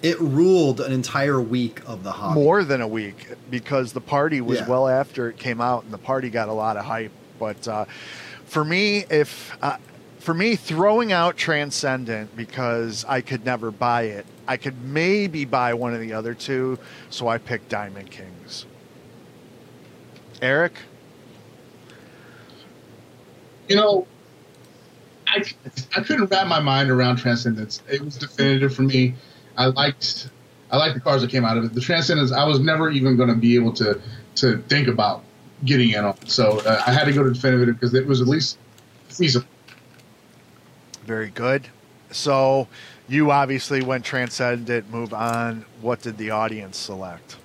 it 0.03 0.19
ruled 0.21 0.81
an 0.81 0.93
entire 0.93 1.41
week 1.41 1.81
of 1.87 2.03
the 2.05 2.13
hobby. 2.13 2.41
more 2.41 2.65
than 2.65 2.81
a 2.81 2.89
week 2.89 3.29
because 3.51 3.93
the 3.93 4.01
party 4.01 4.41
was 4.41 4.59
Yeah. 4.61 4.69
well 4.69 4.89
after 4.89 5.29
it 5.29 5.37
came 5.37 5.61
out 5.61 5.85
and 5.85 5.93
the 5.93 5.99
party 5.99 6.31
got 6.31 6.49
a 6.49 6.53
lot 6.53 6.77
of 6.77 6.85
hype 6.85 7.13
but 7.39 7.67
uh, 7.69 7.85
for 8.47 8.65
me 8.65 9.05
if 9.11 9.57
uh, 9.63 9.77
for 10.19 10.35
me 10.35 10.57
throwing 10.57 11.13
out 11.13 11.37
transcendent 11.37 12.35
because 12.37 13.05
i 13.09 13.21
could 13.21 13.45
never 13.45 13.71
buy 13.71 14.03
it 14.03 14.25
i 14.49 14.57
could 14.57 14.83
maybe 14.85 15.45
buy 15.45 15.75
one 15.75 15.93
of 15.95 16.01
the 16.01 16.13
other 16.13 16.35
two 16.35 16.79
so 17.11 17.29
i 17.29 17.37
picked 17.39 17.69
diamond 17.69 18.11
kings 18.11 18.65
eric 20.43 20.73
You 23.69 23.77
know, 23.77 24.07
I, 25.29 25.45
I 25.97 26.01
couldn't 26.01 26.27
wrap 26.29 26.49
my 26.49 26.59
mind 26.59 26.91
around 26.91 27.19
Transcendence. 27.19 27.81
It 27.89 28.01
was 28.01 28.17
definitive 28.17 28.75
for 28.75 28.83
me. 28.83 29.15
I 29.61 29.67
liked 29.67 30.29
I 30.71 30.77
liked 30.77 30.95
the 30.95 31.01
cars 31.01 31.23
that 31.23 31.31
came 31.31 31.45
out 31.45 31.57
of 31.59 31.65
it. 31.65 31.75
The 31.75 31.81
Transcendence, 31.81 32.33
I 32.33 32.45
was 32.45 32.61
never 32.61 32.91
even 32.91 33.17
going 33.17 33.29
to 33.29 33.35
be 33.35 33.55
able 33.55 33.73
to 33.75 34.01
to 34.37 34.59
think 34.69 34.89
about 34.89 35.23
getting 35.65 35.91
in 35.91 36.05
on. 36.05 36.17
So 36.27 36.61
uh, 36.61 36.83
I 36.87 36.93
had 36.93 37.05
to 37.05 37.13
go 37.13 37.23
to 37.23 37.33
definitive 37.33 37.75
because 37.79 37.95
it 37.95 38.07
was 38.07 38.21
at 38.21 38.27
least 38.29 38.59
feasible. 39.09 39.47
very 41.05 41.31
good 41.31 41.67
so 42.11 42.69
you 43.09 43.31
obviously 43.31 43.83
went 43.83 44.05
transcendent 44.05 44.89
move 44.91 45.13
on 45.13 45.65
what 45.81 46.01
did 46.01 46.17
the 46.17 46.31
audience 46.31 46.77
select 46.79 47.37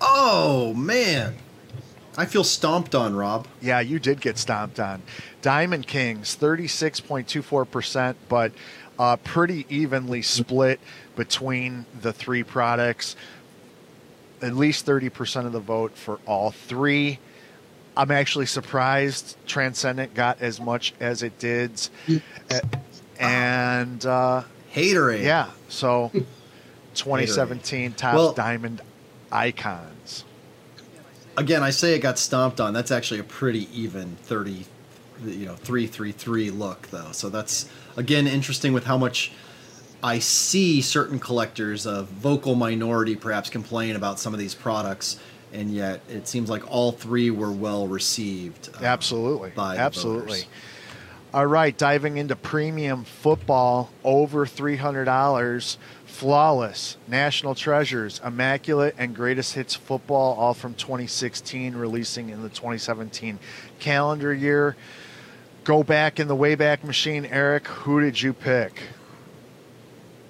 Oh 0.00 0.74
man, 0.74 1.34
I 2.16 2.24
feel 2.26 2.44
stomped 2.44 2.94
on, 2.94 3.14
Rob. 3.16 3.46
Yeah, 3.60 3.80
you 3.80 3.98
did 3.98 4.20
get 4.20 4.38
stomped 4.38 4.78
on. 4.78 5.02
Diamond 5.42 5.86
Kings, 5.86 6.36
36.24%, 6.40 8.14
but 8.28 8.52
uh, 8.98 9.16
pretty 9.16 9.66
evenly 9.68 10.22
split 10.22 10.80
between 11.16 11.86
the 12.00 12.12
three 12.12 12.42
products. 12.42 13.16
At 14.40 14.54
least 14.54 14.86
30% 14.86 15.46
of 15.46 15.52
the 15.52 15.60
vote 15.60 15.96
for 15.96 16.20
all 16.26 16.50
three. 16.52 17.18
I'm 17.96 18.10
actually 18.12 18.46
surprised 18.46 19.36
Transcendent 19.46 20.14
got 20.14 20.40
as 20.40 20.60
much 20.60 20.94
as 21.00 21.22
it 21.24 21.38
did. 21.38 21.72
Uh, 22.50 22.60
And 23.18 24.06
uh, 24.06 24.44
Haterade. 24.72 25.24
yeah, 25.24 25.50
so 25.68 26.10
2017 26.94 27.92
top 27.92 28.14
Well- 28.14 28.32
diamond 28.32 28.80
icons. 29.32 30.24
Again, 31.36 31.62
I 31.62 31.70
say 31.70 31.94
it 31.94 32.00
got 32.00 32.18
stomped 32.18 32.60
on. 32.60 32.72
That's 32.72 32.90
actually 32.90 33.20
a 33.20 33.24
pretty 33.24 33.68
even 33.72 34.16
thirty, 34.22 34.66
you 35.24 35.46
know, 35.46 35.54
three 35.54 35.86
three 35.86 36.10
three 36.10 36.50
look 36.50 36.88
though. 36.88 37.12
So 37.12 37.28
that's 37.28 37.68
again 37.98 38.26
interesting 38.26 38.72
with 38.72 38.84
how 38.84 38.96
much 38.96 39.32
I 40.02 40.20
see 40.20 40.80
certain 40.80 41.18
collectors 41.18 41.84
of 41.84 42.06
vocal 42.06 42.54
minority 42.54 43.16
perhaps 43.16 43.50
complain 43.50 43.96
about 43.96 44.20
some 44.20 44.32
of 44.32 44.38
these 44.38 44.54
products, 44.54 45.18
and 45.52 45.70
yet 45.72 46.00
it 46.08 46.28
seems 46.28 46.48
like 46.48 46.70
all 46.70 46.92
three 46.92 47.30
were 47.30 47.50
well 47.50 47.88
received. 47.88 48.70
uh, 48.80 48.84
Absolutely. 48.84 49.50
by 49.50 49.76
Absolutely. 49.76 50.26
voters. 50.26 50.46
All 51.34 51.46
right, 51.46 51.76
diving 51.76 52.16
into 52.16 52.36
premium 52.36 53.04
football, 53.04 53.90
over 54.02 54.46
$300. 54.46 55.76
Flawless, 56.06 56.96
National 57.06 57.54
Treasures, 57.54 58.20
Immaculate, 58.24 58.94
and 58.98 59.14
Greatest 59.14 59.54
Hits 59.54 59.74
Football, 59.74 60.36
all 60.36 60.54
from 60.54 60.74
2016, 60.74 61.76
releasing 61.76 62.30
in 62.30 62.42
the 62.42 62.48
2017 62.48 63.38
calendar 63.78 64.32
year. 64.32 64.74
Go 65.68 65.82
back 65.82 66.18
in 66.18 66.28
the 66.28 66.34
Wayback 66.34 66.82
Machine, 66.82 67.26
Eric. 67.26 67.66
Who 67.66 68.00
did 68.00 68.22
you 68.22 68.32
pick? 68.32 68.84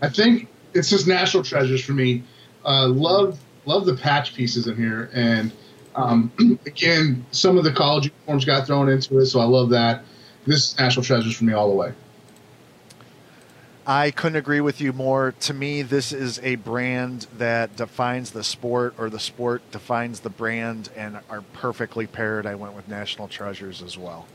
I 0.03 0.09
think 0.09 0.49
it's 0.75 0.91
just 0.91 1.07
national 1.07 1.45
treasures 1.45 1.85
for 1.85 1.93
me. 1.93 2.25
Uh, 2.65 2.89
love 2.89 3.39
love 3.65 3.87
the 3.87 3.95
patch 3.95 4.35
pieces 4.35 4.67
in 4.67 4.75
here, 4.75 5.09
and 5.15 5.53
um, 5.95 6.33
again, 6.67 7.25
some 7.31 7.57
of 7.57 7.63
the 7.63 7.73
college 7.73 8.07
uniforms 8.07 8.45
got 8.47 8.67
thrown 8.67 8.89
into 8.89 9.17
it, 9.21 9.27
so 9.27 9.39
I 9.39 9.45
love 9.45 9.71
that. 9.71 10.03
This 10.45 10.73
is 10.73 10.79
national 10.81 11.05
treasures 11.05 11.37
for 11.37 11.45
me 11.45 11.53
all 11.53 11.71
the 11.71 11.77
way. 11.77 11.93
I 13.87 14.11
couldn't 14.11 14.39
agree 14.39 14.61
with 14.61 14.81
you 14.81 14.93
more. 14.93 15.37
To 15.43 15.55
me, 15.55 15.83
this 15.83 16.11
is 16.11 16.41
a 16.43 16.57
brand 16.57 17.29
that 17.39 17.77
defines 17.77 18.33
the 18.33 18.43
sport, 18.43 18.95
or 18.99 19.09
the 19.09 19.21
sport 19.21 19.63
defines 19.71 20.19
the 20.19 20.31
brand, 20.31 20.91
and 20.97 21.21
are 21.31 21.43
perfectly 21.53 22.09
paired. 22.09 22.45
I 22.45 22.57
went 22.57 22.75
with 22.75 22.89
National 22.89 23.29
Treasures 23.29 23.81
as 23.81 23.97
well. 23.97 24.27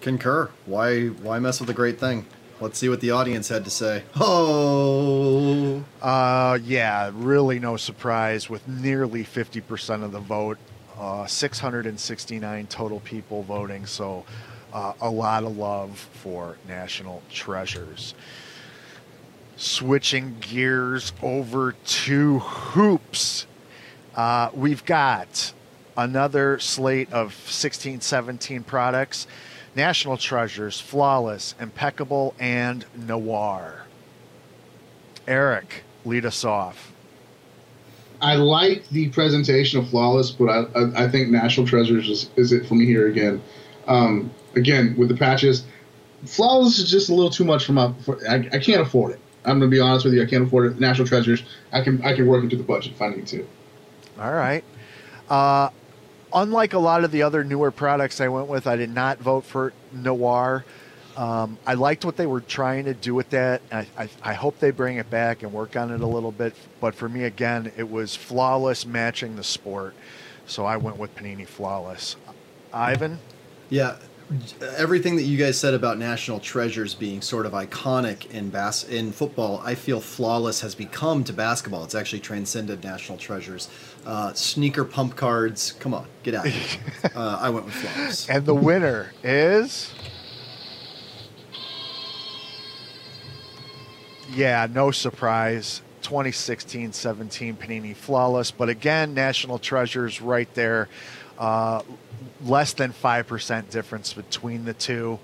Concur. 0.00 0.50
Why 0.66 1.06
why 1.08 1.38
mess 1.38 1.60
with 1.60 1.70
a 1.70 1.74
great 1.74 1.98
thing? 2.00 2.26
Let's 2.60 2.78
see 2.78 2.88
what 2.90 3.00
the 3.00 3.10
audience 3.10 3.48
had 3.48 3.64
to 3.64 3.70
say. 3.70 4.02
Oh, 4.16 5.82
Uh, 6.02 6.58
yeah, 6.62 7.10
really 7.14 7.58
no 7.58 7.76
surprise 7.78 8.50
with 8.50 8.66
nearly 8.68 9.24
50% 9.24 10.02
of 10.04 10.12
the 10.12 10.20
vote, 10.20 10.58
uh, 10.98 11.26
669 11.26 12.66
total 12.66 13.00
people 13.00 13.42
voting. 13.44 13.86
So 13.86 14.26
uh, 14.74 14.92
a 15.00 15.08
lot 15.08 15.44
of 15.44 15.56
love 15.56 15.98
for 15.98 16.56
National 16.68 17.22
Treasures. 17.30 18.14
Switching 19.56 20.36
gears 20.40 21.12
over 21.22 21.72
to 21.84 22.38
hoops 22.40 23.46
Uh, 24.16 24.50
we've 24.52 24.84
got 24.84 25.52
another 25.96 26.58
slate 26.58 27.10
of 27.12 27.32
16, 27.48 28.00
17 28.00 28.62
products 28.64 29.26
National 29.74 30.16
Treasures, 30.16 30.80
Flawless, 30.80 31.54
Impeccable, 31.60 32.34
and 32.38 32.84
Noir. 32.96 33.84
Eric, 35.28 35.84
lead 36.04 36.24
us 36.24 36.44
off. 36.44 36.92
I 38.20 38.34
like 38.34 38.86
the 38.90 39.08
presentation 39.10 39.78
of 39.78 39.88
Flawless, 39.88 40.30
but 40.30 40.46
I, 40.46 40.62
I, 40.78 41.04
I 41.04 41.08
think 41.08 41.30
National 41.30 41.66
Treasures 41.66 42.08
is, 42.08 42.30
is, 42.36 42.52
it 42.52 42.66
for 42.66 42.74
me 42.74 42.84
here 42.84 43.08
again. 43.08 43.42
Um, 43.86 44.30
again, 44.54 44.94
with 44.98 45.08
the 45.08 45.16
patches, 45.16 45.64
Flawless 46.26 46.78
is 46.78 46.90
just 46.90 47.08
a 47.08 47.14
little 47.14 47.30
too 47.30 47.44
much 47.44 47.64
for 47.64 47.72
my. 47.72 47.92
For, 48.04 48.18
I, 48.28 48.48
I 48.52 48.58
can't 48.58 48.82
afford 48.82 49.12
it. 49.12 49.20
I'm 49.44 49.58
gonna 49.58 49.70
be 49.70 49.80
honest 49.80 50.04
with 50.04 50.12
you. 50.12 50.22
I 50.22 50.26
can't 50.26 50.46
afford 50.46 50.70
it. 50.70 50.78
National 50.78 51.08
Treasures, 51.08 51.42
I 51.72 51.80
can 51.82 52.02
I 52.04 52.14
can 52.14 52.26
work 52.26 52.42
into 52.42 52.56
the 52.56 52.62
budget 52.62 52.92
if 52.92 53.00
I 53.00 53.08
need 53.08 53.26
to. 53.28 53.46
All 54.18 54.34
right. 54.34 54.62
Uh, 55.30 55.70
unlike 56.32 56.72
a 56.72 56.78
lot 56.78 57.04
of 57.04 57.10
the 57.10 57.22
other 57.22 57.44
newer 57.44 57.70
products 57.70 58.20
I 58.20 58.28
went 58.28 58.48
with, 58.48 58.66
I 58.66 58.76
did 58.76 58.90
not 58.90 59.18
vote 59.18 59.44
for 59.44 59.72
Noir. 59.92 60.64
Um, 61.16 61.58
I 61.66 61.74
liked 61.74 62.04
what 62.04 62.16
they 62.16 62.26
were 62.26 62.40
trying 62.40 62.84
to 62.84 62.94
do 62.94 63.14
with 63.14 63.30
that. 63.30 63.62
I, 63.72 63.86
I, 63.98 64.08
I, 64.22 64.32
hope 64.32 64.58
they 64.58 64.70
bring 64.70 64.96
it 64.96 65.10
back 65.10 65.42
and 65.42 65.52
work 65.52 65.76
on 65.76 65.90
it 65.90 66.00
a 66.00 66.06
little 66.06 66.32
bit. 66.32 66.54
But 66.80 66.94
for 66.94 67.08
me, 67.08 67.24
again, 67.24 67.72
it 67.76 67.90
was 67.90 68.14
flawless 68.14 68.86
matching 68.86 69.36
the 69.36 69.42
sport. 69.42 69.94
So 70.46 70.64
I 70.64 70.76
went 70.76 70.96
with 70.96 71.14
Panini 71.16 71.46
Flawless. 71.46 72.16
Ivan? 72.72 73.18
Yeah, 73.68 73.96
everything 74.76 75.16
that 75.16 75.22
you 75.22 75.36
guys 75.36 75.58
said 75.58 75.74
about 75.74 75.98
national 75.98 76.38
treasures 76.40 76.94
being 76.94 77.20
sort 77.20 77.46
of 77.46 77.52
iconic 77.52 78.30
in 78.30 78.50
bas- 78.50 78.84
in 78.84 79.12
football, 79.12 79.60
I 79.64 79.74
feel 79.74 80.00
flawless 80.00 80.60
has 80.60 80.74
become 80.74 81.24
to 81.24 81.32
basketball. 81.32 81.84
It's 81.84 81.94
actually 81.94 82.20
transcended 82.20 82.84
national 82.84 83.18
treasures. 83.18 83.68
Uh, 84.06 84.32
sneaker 84.32 84.84
pump 84.84 85.16
cards. 85.16 85.72
Come 85.72 85.94
on, 85.94 86.06
get 86.22 86.34
out. 86.34 86.46
uh, 87.14 87.38
I 87.40 87.50
went 87.50 87.66
with 87.66 87.74
flawless. 87.74 88.28
And 88.28 88.46
the 88.46 88.54
winner 88.54 89.12
is. 89.22 89.92
Yeah, 94.32 94.66
no 94.70 94.90
surprise. 94.90 95.82
2016 96.02 96.92
17 96.92 97.56
Panini 97.56 97.94
Flawless. 97.94 98.50
But 98.50 98.68
again, 98.68 99.14
National 99.14 99.58
Treasures 99.58 100.20
right 100.20 100.52
there. 100.54 100.88
Uh, 101.38 101.82
less 102.44 102.72
than 102.72 102.92
5% 102.92 103.70
difference 103.70 104.12
between 104.12 104.64
the 104.64 104.74
two. 104.74 105.18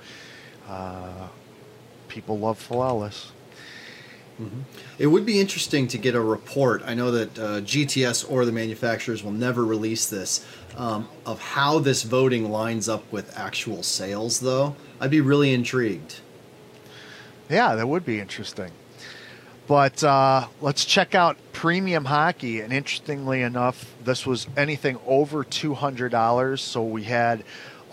Uh, 0.69 1.29
people 2.09 2.39
love 2.39 2.59
Flawless. 2.59 3.33
Mm-hmm. 4.41 4.61
It 4.99 5.07
would 5.07 5.25
be 5.25 5.41
interesting 5.41 5.89
to 5.89 5.99
get 5.99 6.15
a 6.15 6.21
report. 6.21 6.83
I 6.85 6.95
know 6.95 7.11
that 7.11 7.39
uh, 7.39 7.43
GTS 7.61 8.31
or 8.31 8.45
the 8.45 8.53
manufacturers 8.53 9.25
will 9.25 9.33
never 9.33 9.65
release 9.65 10.11
this 10.11 10.47
um, 10.77 11.09
of 11.25 11.41
how 11.41 11.79
this 11.79 12.03
voting 12.03 12.51
lines 12.51 12.89
up 12.89 13.11
with 13.11 13.37
actual 13.39 13.83
sales, 13.83 14.41
though. 14.41 14.77
I'd 15.01 15.11
be 15.11 15.23
really 15.23 15.55
intrigued. 15.55 16.21
Yeah, 17.49 17.77
that 17.77 17.89
would 17.89 18.05
be 18.05 18.21
interesting. 18.21 18.73
But 19.67 20.05
uh, 20.05 20.47
let's 20.61 20.85
check 20.85 21.15
out 21.15 21.37
premium 21.53 22.05
hockey. 22.05 22.61
And 22.61 22.73
interestingly 22.73 23.43
enough, 23.43 23.95
this 24.05 24.27
was 24.27 24.47
anything 24.57 24.99
over 25.07 25.45
$200. 25.45 26.59
So 26.59 26.83
we 26.83 27.05
had 27.05 27.43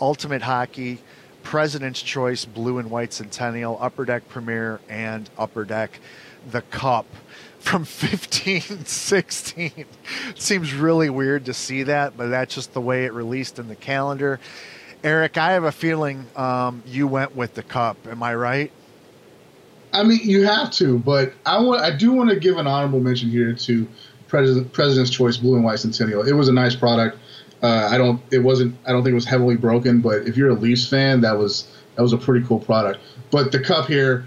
Ultimate 0.00 0.42
Hockey, 0.42 1.00
President's 1.42 2.02
Choice, 2.02 2.44
Blue 2.44 2.78
and 2.78 2.90
White 2.90 3.12
Centennial, 3.12 3.78
Upper 3.80 4.04
Deck 4.04 4.28
Premier, 4.28 4.80
and 4.88 5.28
Upper 5.36 5.64
Deck 5.64 5.98
the 6.50 6.62
Cup 6.62 7.06
from 7.64 7.84
15 7.84 8.84
16. 8.84 9.72
It 9.76 9.86
seems 10.36 10.74
really 10.74 11.10
weird 11.10 11.46
to 11.46 11.54
see 11.54 11.84
that, 11.84 12.16
but 12.16 12.28
that's 12.28 12.54
just 12.54 12.74
the 12.74 12.80
way 12.80 13.06
it 13.06 13.12
released 13.12 13.58
in 13.58 13.68
the 13.68 13.74
calendar. 13.74 14.38
Eric, 15.02 15.36
I 15.36 15.52
have 15.52 15.64
a 15.64 15.72
feeling 15.72 16.26
um, 16.36 16.82
you 16.86 17.06
went 17.06 17.34
with 17.36 17.54
the 17.54 17.62
cup. 17.62 17.96
Am 18.06 18.22
I 18.22 18.34
right? 18.34 18.72
I 19.92 20.02
mean, 20.02 20.20
you 20.22 20.44
have 20.44 20.70
to, 20.72 20.98
but 20.98 21.34
I 21.46 21.60
want 21.60 21.82
I 21.82 21.94
do 21.94 22.12
want 22.12 22.30
to 22.30 22.36
give 22.36 22.56
an 22.58 22.66
honorable 22.66 23.00
mention 23.00 23.30
here 23.30 23.52
to 23.52 23.86
President, 24.28 24.72
President's 24.72 25.10
Choice 25.10 25.36
Blue 25.36 25.54
and 25.54 25.64
White 25.64 25.78
Centennial. 25.78 26.26
It 26.26 26.32
was 26.32 26.48
a 26.48 26.52
nice 26.52 26.74
product. 26.74 27.18
Uh, 27.62 27.88
I 27.90 27.96
don't 27.98 28.20
it 28.30 28.40
wasn't 28.40 28.76
I 28.86 28.92
don't 28.92 29.02
think 29.02 29.12
it 29.12 29.16
was 29.16 29.26
heavily 29.26 29.56
broken, 29.56 30.00
but 30.00 30.26
if 30.26 30.36
you're 30.36 30.50
a 30.50 30.54
Leafs 30.54 30.88
fan, 30.88 31.20
that 31.20 31.38
was 31.38 31.68
that 31.94 32.02
was 32.02 32.12
a 32.12 32.18
pretty 32.18 32.44
cool 32.46 32.58
product. 32.58 33.00
But 33.30 33.52
the 33.52 33.60
cup 33.60 33.86
here 33.86 34.26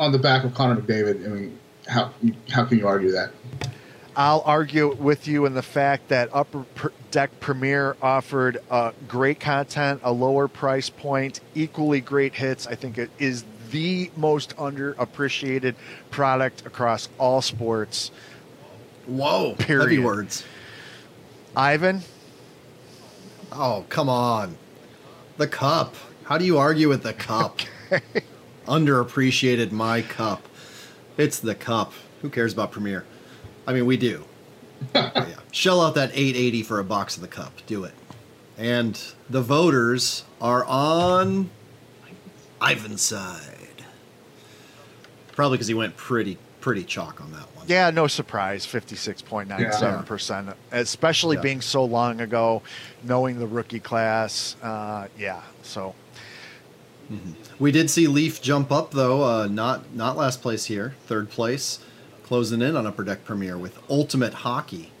on 0.00 0.12
the 0.12 0.18
back 0.18 0.42
of 0.44 0.54
Connor 0.54 0.80
McDavid, 0.80 1.24
I 1.24 1.28
mean, 1.28 1.58
how 1.86 2.12
how 2.50 2.64
can 2.64 2.78
you 2.78 2.88
argue 2.88 3.12
that? 3.12 3.30
I'll 4.16 4.42
argue 4.44 4.94
with 4.94 5.28
you 5.28 5.46
in 5.46 5.54
the 5.54 5.62
fact 5.62 6.08
that 6.08 6.30
Upper 6.32 6.64
Deck 7.12 7.38
Premier 7.38 7.96
offered 8.02 8.58
uh, 8.70 8.90
great 9.06 9.38
content, 9.38 10.00
a 10.02 10.10
lower 10.10 10.48
price 10.48 10.90
point, 10.90 11.40
equally 11.54 12.00
great 12.00 12.34
hits. 12.34 12.66
I 12.66 12.74
think 12.74 12.98
it 12.98 13.10
is 13.18 13.44
the 13.70 14.10
most 14.16 14.56
underappreciated 14.56 15.76
product 16.10 16.66
across 16.66 17.08
all 17.18 17.40
sports. 17.40 18.10
Whoa, 19.06 19.54
period. 19.58 19.82
heavy 19.90 19.98
words. 20.00 20.44
Ivan? 21.54 22.02
Oh, 23.52 23.84
come 23.88 24.08
on. 24.08 24.56
The 25.36 25.46
cup. 25.46 25.94
How 26.24 26.36
do 26.36 26.44
you 26.44 26.58
argue 26.58 26.88
with 26.88 27.02
the 27.02 27.12
cup? 27.12 27.60
Okay. 27.92 28.22
Underappreciated 28.70 29.72
my 29.72 30.00
cup. 30.00 30.46
It's 31.16 31.40
the 31.40 31.56
cup. 31.56 31.92
Who 32.22 32.30
cares 32.30 32.52
about 32.52 32.70
Premier? 32.70 33.04
I 33.66 33.72
mean, 33.72 33.84
we 33.84 33.96
do. 33.96 34.24
yeah. 34.94 35.34
Shell 35.50 35.80
out 35.80 35.96
that 35.96 36.10
880 36.10 36.62
for 36.62 36.78
a 36.78 36.84
box 36.84 37.16
of 37.16 37.22
the 37.22 37.28
cup. 37.28 37.52
Do 37.66 37.82
it. 37.82 37.94
And 38.56 39.00
the 39.28 39.42
voters 39.42 40.24
are 40.40 40.64
on 40.66 41.50
Ivan's 42.62 43.02
side. 43.02 43.82
Probably 45.32 45.56
because 45.56 45.66
he 45.66 45.74
went 45.74 45.96
pretty 45.96 46.38
pretty 46.60 46.84
chalk 46.84 47.20
on 47.20 47.32
that 47.32 47.56
one. 47.56 47.64
Yeah, 47.66 47.90
no 47.90 48.06
surprise, 48.06 48.66
fifty 48.66 48.96
six 48.96 49.22
point 49.22 49.48
nine 49.48 49.72
seven 49.72 50.04
percent, 50.04 50.50
especially 50.72 51.36
yeah. 51.36 51.42
being 51.42 51.60
so 51.60 51.84
long 51.84 52.20
ago, 52.20 52.62
knowing 53.02 53.38
the 53.38 53.46
rookie 53.46 53.80
class. 53.80 54.56
Uh, 54.62 55.08
yeah, 55.18 55.40
so. 55.62 55.94
Mm-hmm. 57.10 57.32
We 57.58 57.72
did 57.72 57.90
see 57.90 58.06
Leaf 58.06 58.40
jump 58.40 58.70
up 58.70 58.92
though, 58.92 59.24
uh, 59.24 59.46
not 59.46 59.94
not 59.94 60.16
last 60.16 60.42
place 60.42 60.66
here, 60.66 60.94
third 61.06 61.30
place, 61.30 61.80
closing 62.22 62.62
in 62.62 62.76
on 62.76 62.86
Upper 62.86 63.04
Deck 63.04 63.24
Premier 63.24 63.58
with 63.58 63.78
Ultimate 63.90 64.34
Hockey. 64.34 64.92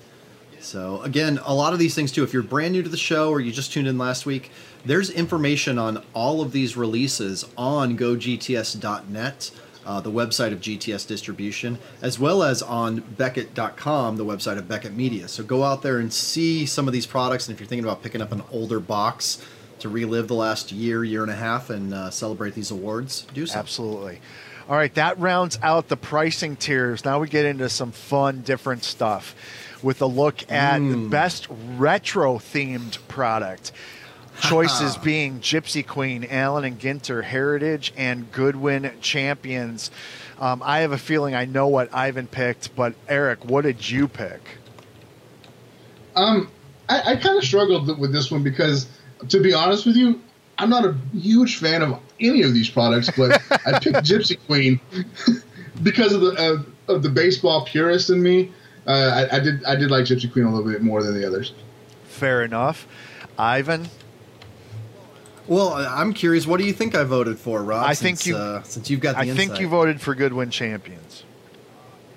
So 0.60 1.00
again, 1.02 1.38
a 1.44 1.54
lot 1.54 1.72
of 1.72 1.78
these 1.78 1.94
things 1.94 2.12
too. 2.12 2.22
If 2.22 2.32
you're 2.32 2.42
brand 2.42 2.72
new 2.72 2.82
to 2.82 2.88
the 2.88 2.96
show 2.96 3.30
or 3.30 3.40
you 3.40 3.52
just 3.52 3.72
tuned 3.72 3.88
in 3.88 3.96
last 3.96 4.26
week, 4.26 4.50
there's 4.84 5.08
information 5.08 5.78
on 5.78 6.02
all 6.12 6.42
of 6.42 6.52
these 6.52 6.76
releases 6.76 7.46
on 7.56 7.96
GoGTS.net 7.96 9.50
uh, 9.86 10.00
the 10.00 10.10
website 10.10 10.52
of 10.52 10.60
GTS 10.60 11.06
Distribution, 11.06 11.78
as 12.02 12.18
well 12.18 12.42
as 12.42 12.62
on 12.62 13.00
Beckett.com, 13.00 14.16
the 14.16 14.24
website 14.24 14.58
of 14.58 14.68
Beckett 14.68 14.92
Media. 14.92 15.28
So 15.28 15.42
go 15.42 15.64
out 15.64 15.82
there 15.82 15.98
and 15.98 16.12
see 16.12 16.66
some 16.66 16.86
of 16.86 16.92
these 16.92 17.06
products. 17.06 17.48
And 17.48 17.54
if 17.54 17.60
you're 17.60 17.66
thinking 17.66 17.84
about 17.84 18.02
picking 18.02 18.20
up 18.20 18.32
an 18.32 18.42
older 18.52 18.80
box 18.80 19.44
to 19.80 19.88
relive 19.88 20.28
the 20.28 20.34
last 20.34 20.72
year, 20.72 21.04
year 21.04 21.22
and 21.22 21.30
a 21.30 21.36
half, 21.36 21.70
and 21.70 21.92
uh, 21.92 22.10
celebrate 22.10 22.54
these 22.54 22.70
awards, 22.70 23.26
do 23.34 23.46
so. 23.46 23.58
Absolutely. 23.58 24.20
All 24.68 24.76
right, 24.76 24.94
that 24.94 25.18
rounds 25.18 25.58
out 25.62 25.88
the 25.88 25.96
pricing 25.96 26.56
tiers. 26.56 27.04
Now 27.04 27.18
we 27.18 27.28
get 27.28 27.44
into 27.44 27.68
some 27.68 27.90
fun, 27.92 28.42
different 28.42 28.84
stuff 28.84 29.34
with 29.82 30.00
a 30.02 30.06
look 30.06 30.50
at 30.50 30.80
mm. 30.80 30.90
the 30.90 31.08
best 31.08 31.48
retro 31.76 32.36
themed 32.36 32.98
product. 33.08 33.72
Choices 34.40 34.96
being 34.96 35.40
Gypsy 35.40 35.86
Queen, 35.86 36.26
Allen 36.30 36.64
and 36.64 36.78
Ginter, 36.78 37.22
Heritage, 37.22 37.92
and 37.96 38.30
Goodwin 38.32 38.90
Champions. 39.02 39.90
Um, 40.38 40.62
I 40.64 40.78
have 40.80 40.92
a 40.92 40.98
feeling 40.98 41.34
I 41.34 41.44
know 41.44 41.68
what 41.68 41.94
Ivan 41.94 42.26
picked, 42.26 42.74
but 42.74 42.94
Eric, 43.06 43.44
what 43.44 43.62
did 43.62 43.90
you 43.90 44.08
pick? 44.08 44.40
Um, 46.16 46.50
I, 46.88 47.12
I 47.12 47.16
kind 47.16 47.36
of 47.36 47.44
struggled 47.44 47.98
with 47.98 48.12
this 48.12 48.30
one 48.30 48.42
because, 48.42 48.86
to 49.28 49.40
be 49.40 49.52
honest 49.52 49.86
with 49.86 49.96
you, 49.96 50.20
I'm 50.58 50.70
not 50.70 50.84
a 50.84 50.94
huge 51.12 51.58
fan 51.58 51.82
of 51.82 51.98
any 52.20 52.42
of 52.42 52.52
these 52.52 52.68
products, 52.68 53.10
but 53.16 53.40
I 53.66 53.78
picked 53.78 53.98
Gypsy 53.98 54.38
Queen 54.46 54.80
because 55.82 56.12
of 56.12 56.20
the 56.20 56.32
uh, 56.88 56.92
of 56.92 57.02
the 57.02 57.08
baseball 57.08 57.64
purist 57.64 58.10
in 58.10 58.22
me. 58.22 58.52
Uh, 58.86 59.26
I, 59.30 59.36
I, 59.36 59.40
did 59.40 59.64
I 59.64 59.76
did 59.76 59.90
like 59.90 60.04
Gypsy 60.04 60.30
Queen 60.30 60.44
a 60.44 60.54
little 60.54 60.70
bit 60.70 60.82
more 60.82 61.02
than 61.02 61.18
the 61.18 61.26
others. 61.26 61.54
Fair 62.04 62.42
enough, 62.42 62.86
Ivan. 63.38 63.88
Well, 65.46 65.72
I'm 65.72 66.12
curious. 66.12 66.46
What 66.46 66.60
do 66.60 66.64
you 66.64 66.72
think 66.72 66.94
I 66.94 67.04
voted 67.04 67.38
for, 67.38 67.62
Rob? 67.62 67.84
I 67.84 67.94
since, 67.94 68.22
think 68.22 68.26
you. 68.26 68.36
Uh, 68.36 68.62
since 68.62 68.90
you've 68.90 69.00
got. 69.00 69.16
I 69.16 69.22
insight. 69.22 69.36
think 69.36 69.60
you 69.60 69.68
voted 69.68 70.00
for 70.00 70.14
Goodwin 70.14 70.50
Champions. 70.50 71.24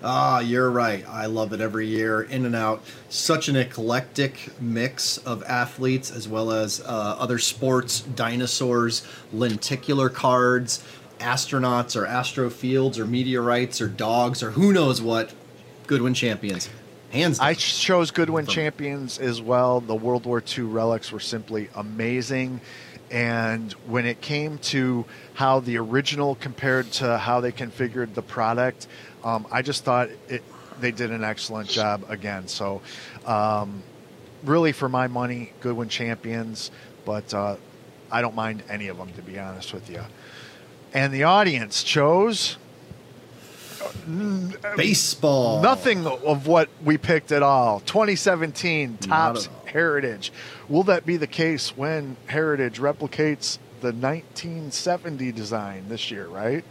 Ah, 0.04 0.40
you're 0.40 0.70
right. 0.70 1.06
I 1.08 1.28
love 1.28 1.54
it 1.54 1.62
every 1.62 1.88
year, 1.88 2.22
in 2.24 2.46
and 2.46 2.56
out. 2.56 2.84
Such 3.10 3.48
an 3.48 3.56
eclectic 3.56 4.50
mix 4.60 5.18
of 5.20 5.44
athletes 5.44 6.12
as 6.12 6.28
well 6.28 6.52
as 6.52 6.82
uh, 6.82 6.86
other 7.18 7.40
sports, 7.40 8.02
dinosaurs, 8.02 9.08
lenticular 9.32 10.10
cards, 10.10 10.84
astronauts 11.20 11.96
or 11.96 12.06
astrofields 12.06 12.98
or 12.98 13.06
meteorites 13.06 13.80
or 13.80 13.88
dogs 13.88 14.44
or 14.44 14.52
who 14.52 14.74
knows 14.74 15.02
what. 15.02 15.34
Goodwin 15.88 16.14
champions. 16.14 16.70
hands 17.12 17.40
down. 17.40 17.48
I 17.48 17.54
chose 17.54 18.12
Goodwin 18.12 18.46
From- 18.46 18.54
Champions 18.54 19.20
as 19.20 19.42
well. 19.42 19.80
The 19.80 19.96
World 19.96 20.26
War 20.26 20.42
II 20.46 20.64
relics 20.66 21.12
were 21.12 21.20
simply 21.22 21.70
amazing. 21.76 22.60
And 23.12 23.72
when 23.86 24.06
it 24.06 24.22
came 24.22 24.58
to 24.60 25.06
how 25.36 25.60
the 25.60 25.78
original 25.78 26.36
compared 26.36 26.92
to 26.94 27.18
how 27.18 27.42
they 27.42 27.52
configured 27.52 28.16
the 28.16 28.22
product, 28.24 28.88
um, 29.24 29.48
I 29.52 29.62
just 29.62 29.84
thought 29.84 30.10
it, 30.28 30.44
they 30.80 30.92
did 30.92 31.12
an 31.12 31.24
excellent 31.24 31.70
job 31.70 32.06
again. 32.10 32.48
So, 32.48 32.82
um, 33.26 33.84
really, 34.44 34.72
for 34.72 34.90
my 34.90 35.08
money, 35.08 35.54
Goodwin 35.62 35.90
Champions, 35.90 36.72
but 37.06 37.34
uh, 37.34 37.56
I 38.12 38.22
don't 38.22 38.36
mind 38.36 38.64
any 38.70 38.88
of 38.88 38.98
them, 38.98 39.12
to 39.14 39.22
be 39.22 39.40
honest 39.40 39.74
with 39.74 39.90
you. 39.90 40.02
And 40.94 41.14
the 41.14 41.24
audience 41.24 41.84
chose 41.84 42.58
Baseball. 44.78 45.62
Nothing 45.62 46.06
of 46.06 46.48
what 46.48 46.70
we 46.84 46.98
picked 46.98 47.32
at 47.32 47.44
all. 47.44 47.80
2017 47.82 48.98
Topps 48.98 49.48
all. 49.48 49.66
Heritage. 49.66 50.32
Will 50.70 50.84
that 50.84 51.06
be 51.06 51.18
the 51.18 51.28
case 51.28 51.76
when 51.76 52.18
Heritage 52.28 52.80
replicates 52.80 53.58
the 53.82 53.92
1970 53.92 55.32
design 55.32 55.90
this 55.90 56.12
year, 56.12 56.28
right? 56.28 56.64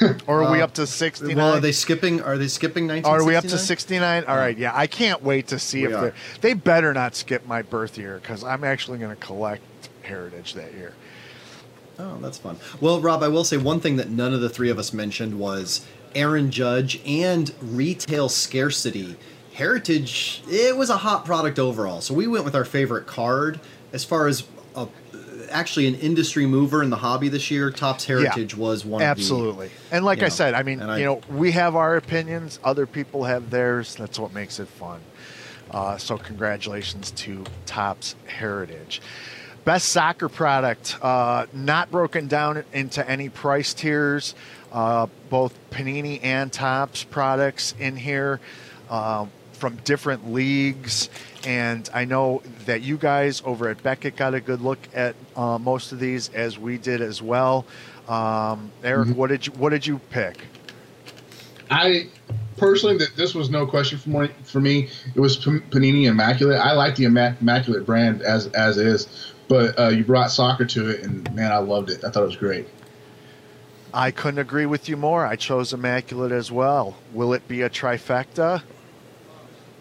or 0.26 0.42
are 0.44 0.52
we 0.52 0.60
Uh, 0.60 0.64
up 0.64 0.74
to 0.74 0.86
69? 0.86 1.36
Well, 1.36 1.54
are 1.54 1.60
they 1.60 1.72
skipping? 1.72 2.20
Are 2.20 2.38
they 2.38 2.48
skipping 2.48 2.86
19? 2.86 3.10
Are 3.10 3.24
we 3.24 3.36
up 3.36 3.44
to 3.44 3.58
69? 3.58 4.24
All 4.24 4.36
right, 4.36 4.56
yeah. 4.56 4.72
I 4.74 4.86
can't 4.86 5.22
wait 5.22 5.48
to 5.48 5.58
see 5.58 5.86
We 5.86 5.92
if 5.92 6.00
they're. 6.00 6.14
They 6.40 6.54
better 6.54 6.92
not 6.94 7.14
skip 7.14 7.46
my 7.46 7.62
birth 7.62 7.98
year 7.98 8.18
because 8.20 8.44
I'm 8.44 8.64
actually 8.64 8.98
going 8.98 9.14
to 9.14 9.20
collect 9.20 9.62
Heritage 10.02 10.54
that 10.54 10.72
year. 10.74 10.94
Oh, 11.98 12.18
that's 12.20 12.38
fun. 12.38 12.56
Well, 12.80 13.00
Rob, 13.00 13.22
I 13.22 13.28
will 13.28 13.44
say 13.44 13.56
one 13.56 13.80
thing 13.80 13.96
that 13.96 14.08
none 14.08 14.34
of 14.34 14.40
the 14.40 14.48
three 14.48 14.70
of 14.70 14.78
us 14.78 14.92
mentioned 14.92 15.38
was 15.38 15.86
Aaron 16.14 16.50
Judge 16.50 17.00
and 17.06 17.52
retail 17.60 18.28
scarcity. 18.28 19.16
Heritage, 19.52 20.42
it 20.48 20.76
was 20.76 20.88
a 20.90 20.96
hot 20.98 21.24
product 21.24 21.58
overall. 21.58 22.00
So 22.00 22.14
we 22.14 22.26
went 22.26 22.44
with 22.44 22.54
our 22.54 22.64
favorite 22.64 23.06
card 23.06 23.60
as 23.92 24.04
far 24.04 24.26
as 24.26 24.44
actually 25.52 25.86
an 25.86 25.94
industry 25.96 26.46
mover 26.46 26.82
in 26.82 26.90
the 26.90 26.96
hobby 26.96 27.28
this 27.28 27.50
year. 27.50 27.70
Topps 27.70 28.04
Heritage 28.04 28.56
was 28.56 28.84
one 28.84 29.02
of 29.02 29.06
the. 29.06 29.10
Absolutely. 29.10 29.70
And 29.90 30.04
like 30.04 30.18
I 30.20 30.22
know, 30.22 30.28
said, 30.30 30.54
I 30.54 30.62
mean, 30.62 30.80
and 30.80 30.90
I- 30.90 30.98
you 30.98 31.04
know, 31.04 31.20
we 31.30 31.52
have 31.52 31.76
our 31.76 31.96
opinions, 31.96 32.58
other 32.64 32.86
people 32.86 33.24
have 33.24 33.50
theirs. 33.50 33.94
That's 33.94 34.18
what 34.18 34.32
makes 34.32 34.58
it 34.58 34.68
fun. 34.68 35.00
Uh, 35.70 35.96
so, 35.96 36.18
congratulations 36.18 37.10
to 37.12 37.44
Topps 37.66 38.14
Heritage. 38.26 39.00
Best 39.64 39.88
soccer 39.90 40.28
product, 40.28 40.96
uh, 41.02 41.46
not 41.52 41.90
broken 41.90 42.26
down 42.26 42.64
into 42.72 43.08
any 43.08 43.28
price 43.28 43.72
tiers. 43.72 44.34
Uh, 44.72 45.06
both 45.30 45.54
Panini 45.70 46.18
and 46.22 46.52
Topps 46.52 47.04
products 47.04 47.74
in 47.78 47.94
here 47.96 48.40
uh, 48.90 49.26
from 49.62 49.76
different 49.84 50.32
leagues. 50.32 51.08
And 51.46 51.88
I 51.94 52.04
know 52.04 52.42
that 52.66 52.82
you 52.82 52.96
guys 52.96 53.42
over 53.44 53.68
at 53.68 53.80
Beckett 53.80 54.16
got 54.16 54.34
a 54.34 54.40
good 54.40 54.60
look 54.60 54.80
at 54.92 55.14
uh, 55.36 55.56
most 55.56 55.92
of 55.92 56.00
these, 56.00 56.30
as 56.30 56.58
we 56.58 56.78
did 56.78 57.00
as 57.00 57.22
well. 57.22 57.64
Um, 58.08 58.72
Eric, 58.82 59.10
what 59.16 59.28
did 59.28 59.46
you 59.46 59.52
what 59.52 59.70
did 59.70 59.86
you 59.86 60.00
pick? 60.10 60.44
I 61.70 62.08
personally, 62.56 62.98
that 62.98 63.14
this 63.14 63.36
was 63.36 63.50
no 63.50 63.64
question 63.64 63.98
for 63.98 64.08
me. 64.08 64.30
For 64.42 64.60
me, 64.60 64.88
it 65.14 65.20
was 65.20 65.38
Panini 65.38 66.06
Immaculate. 66.06 66.58
I 66.58 66.72
like 66.72 66.96
the 66.96 67.04
Immaculate 67.04 67.86
brand 67.86 68.20
as 68.22 68.48
as 68.48 68.78
is, 68.78 69.32
but 69.46 69.78
uh, 69.78 69.90
you 69.90 70.02
brought 70.02 70.32
soccer 70.32 70.64
to 70.64 70.90
it, 70.90 71.04
and 71.04 71.32
man, 71.36 71.52
I 71.52 71.58
loved 71.58 71.88
it. 71.90 72.02
I 72.04 72.10
thought 72.10 72.24
it 72.24 72.26
was 72.26 72.36
great. 72.36 72.66
I 73.94 74.10
couldn't 74.10 74.40
agree 74.40 74.66
with 74.66 74.88
you 74.88 74.96
more. 74.96 75.24
I 75.24 75.36
chose 75.36 75.72
Immaculate 75.72 76.32
as 76.32 76.50
well. 76.50 76.96
Will 77.12 77.32
it 77.32 77.46
be 77.46 77.62
a 77.62 77.70
trifecta? 77.70 78.62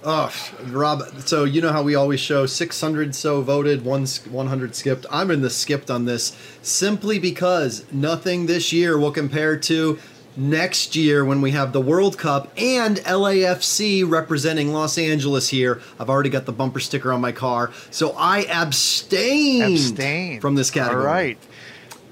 Oh, 0.03 0.33
Rob. 0.67 1.03
So 1.21 1.43
you 1.43 1.61
know 1.61 1.71
how 1.71 1.83
we 1.83 1.93
always 1.93 2.19
show 2.19 2.45
600 2.45 3.13
so 3.13 3.41
voted, 3.41 3.85
one 3.85 4.05
100 4.05 4.75
skipped. 4.75 5.05
I'm 5.11 5.29
in 5.29 5.41
the 5.41 5.49
skipped 5.49 5.91
on 5.91 6.05
this 6.05 6.35
simply 6.61 7.19
because 7.19 7.85
nothing 7.91 8.47
this 8.47 8.73
year 8.73 8.97
will 8.97 9.11
compare 9.11 9.57
to 9.57 9.99
next 10.35 10.95
year 10.95 11.23
when 11.23 11.41
we 11.41 11.51
have 11.51 11.71
the 11.71 11.81
World 11.81 12.17
Cup 12.17 12.51
and 12.57 12.97
LAFC 12.97 14.09
representing 14.09 14.73
Los 14.73 14.97
Angeles 14.97 15.49
here. 15.49 15.81
I've 15.99 16.09
already 16.09 16.29
got 16.29 16.45
the 16.45 16.53
bumper 16.53 16.79
sticker 16.79 17.11
on 17.13 17.21
my 17.21 17.31
car, 17.31 17.71
so 17.91 18.15
I 18.17 18.45
abstained 18.45 19.73
Abstain 19.73 20.41
from 20.41 20.55
this 20.55 20.71
category. 20.71 21.01
All 21.01 21.05
right. 21.05 21.37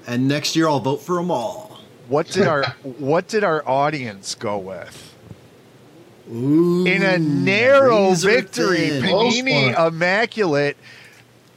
And 0.06 0.28
next 0.28 0.54
year 0.54 0.68
I'll 0.68 0.80
vote 0.80 1.02
for 1.02 1.16
them 1.16 1.30
all. 1.30 1.80
What 2.08 2.28
did 2.28 2.46
our 2.46 2.64
What 2.82 3.28
did 3.28 3.44
our 3.44 3.66
audience 3.68 4.34
go 4.34 4.58
with? 4.58 5.09
Ooh, 6.30 6.86
In 6.86 7.02
a 7.02 7.18
narrow 7.18 8.12
victory, 8.14 8.88
thin. 8.88 9.02
Panini 9.02 9.86
Immaculate 9.86 10.76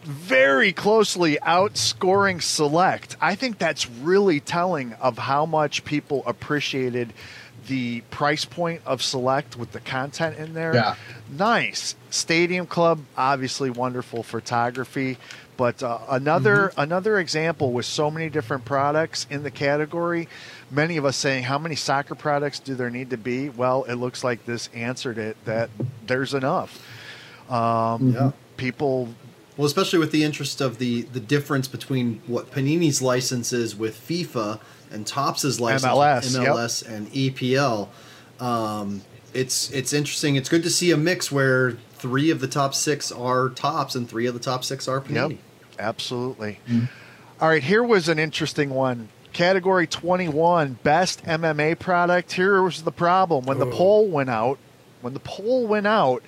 very 0.03 0.73
closely 0.73 1.37
outscoring 1.41 2.41
Select. 2.41 3.15
I 3.21 3.35
think 3.35 3.57
that's 3.57 3.89
really 3.89 4.39
telling 4.39 4.93
of 4.93 5.17
how 5.17 5.45
much 5.45 5.85
people 5.85 6.23
appreciated 6.25 7.13
the 7.67 8.01
price 8.11 8.43
point 8.45 8.81
of 8.85 9.01
Select 9.01 9.55
with 9.55 9.71
the 9.71 9.79
content 9.79 10.37
in 10.37 10.53
there. 10.53 10.73
Yeah. 10.73 10.95
Nice. 11.29 11.95
Stadium 12.09 12.65
Club, 12.67 12.99
obviously 13.15 13.69
wonderful 13.69 14.23
photography. 14.23 15.17
But 15.57 15.83
uh, 15.83 15.99
another 16.09 16.69
Mm-hmm. 16.69 16.79
another 16.81 17.19
example 17.19 17.71
with 17.71 17.85
so 17.85 18.09
many 18.11 18.29
different 18.29 18.65
products 18.65 19.27
in 19.29 19.43
the 19.43 19.51
category, 19.51 20.27
many 20.71 20.97
of 20.97 21.05
us 21.05 21.15
saying 21.17 21.43
how 21.43 21.57
many 21.59 21.75
soccer 21.75 22.15
products 22.15 22.59
do 22.59 22.75
there 22.75 22.89
need 22.89 23.09
to 23.11 23.17
be? 23.17 23.49
Well, 23.49 23.83
it 23.85 23.95
looks 23.95 24.23
like 24.23 24.45
this 24.45 24.69
answered 24.73 25.17
it 25.17 25.37
that 25.45 25.69
there's 26.07 26.33
enough. 26.33 26.83
Um, 27.49 28.13
Yeah. 28.13 28.31
People, 28.57 29.09
Well, 29.57 29.65
especially 29.65 29.99
with 29.99 30.11
the 30.11 30.23
interest 30.23 30.61
of 30.61 30.77
the 30.77 31.01
the 31.03 31.19
difference 31.19 31.67
between 31.67 32.21
what 32.27 32.51
Panini's 32.51 33.01
license 33.01 33.51
is 33.53 33.75
with 33.75 33.95
FIFA 34.07 34.59
and 34.91 35.05
Topps's 35.07 35.59
license 35.59 35.91
MLS, 35.91 36.35
with 36.83 36.89
yep. 36.89 36.97
And 36.97 37.11
EPL. 37.11 37.87
Um, 38.39 39.01
it's 39.33 39.71
it's 39.71 39.91
interesting. 39.93 40.35
It's 40.35 40.49
good 40.49 40.63
to 40.63 40.69
see 40.69 40.91
a 40.91 40.97
mix 40.97 41.31
where 41.31 41.77
three 42.03 42.31
of 42.31 42.41
the 42.41 42.49
top 42.49 42.75
six 42.75 43.13
are 43.13 43.47
Topps 43.47 43.95
and 43.95 44.09
three 44.09 44.25
of 44.25 44.33
the 44.33 44.39
top 44.41 44.65
six 44.65 44.89
are 44.89 44.99
Panini. 44.99 45.29
Yep, 45.29 45.39
absolutely. 45.79 46.59
Mm-hmm. 46.67 46.85
All 47.39 47.47
right, 47.47 47.63
here 47.63 47.81
was 47.81 48.09
an 48.09 48.19
interesting 48.19 48.71
one. 48.71 49.07
Category 49.31 49.87
21, 49.87 50.79
best 50.83 51.23
MMA 51.23 51.79
product. 51.79 52.33
Here 52.33 52.61
was 52.61 52.83
the 52.83 52.91
problem. 52.91 53.45
When 53.45 53.57
the 53.57 53.67
oh. 53.67 53.71
poll 53.71 54.07
went 54.09 54.29
out, 54.29 54.59
when 54.99 55.13
the 55.13 55.21
poll 55.21 55.65
went 55.65 55.87
out, 55.87 56.23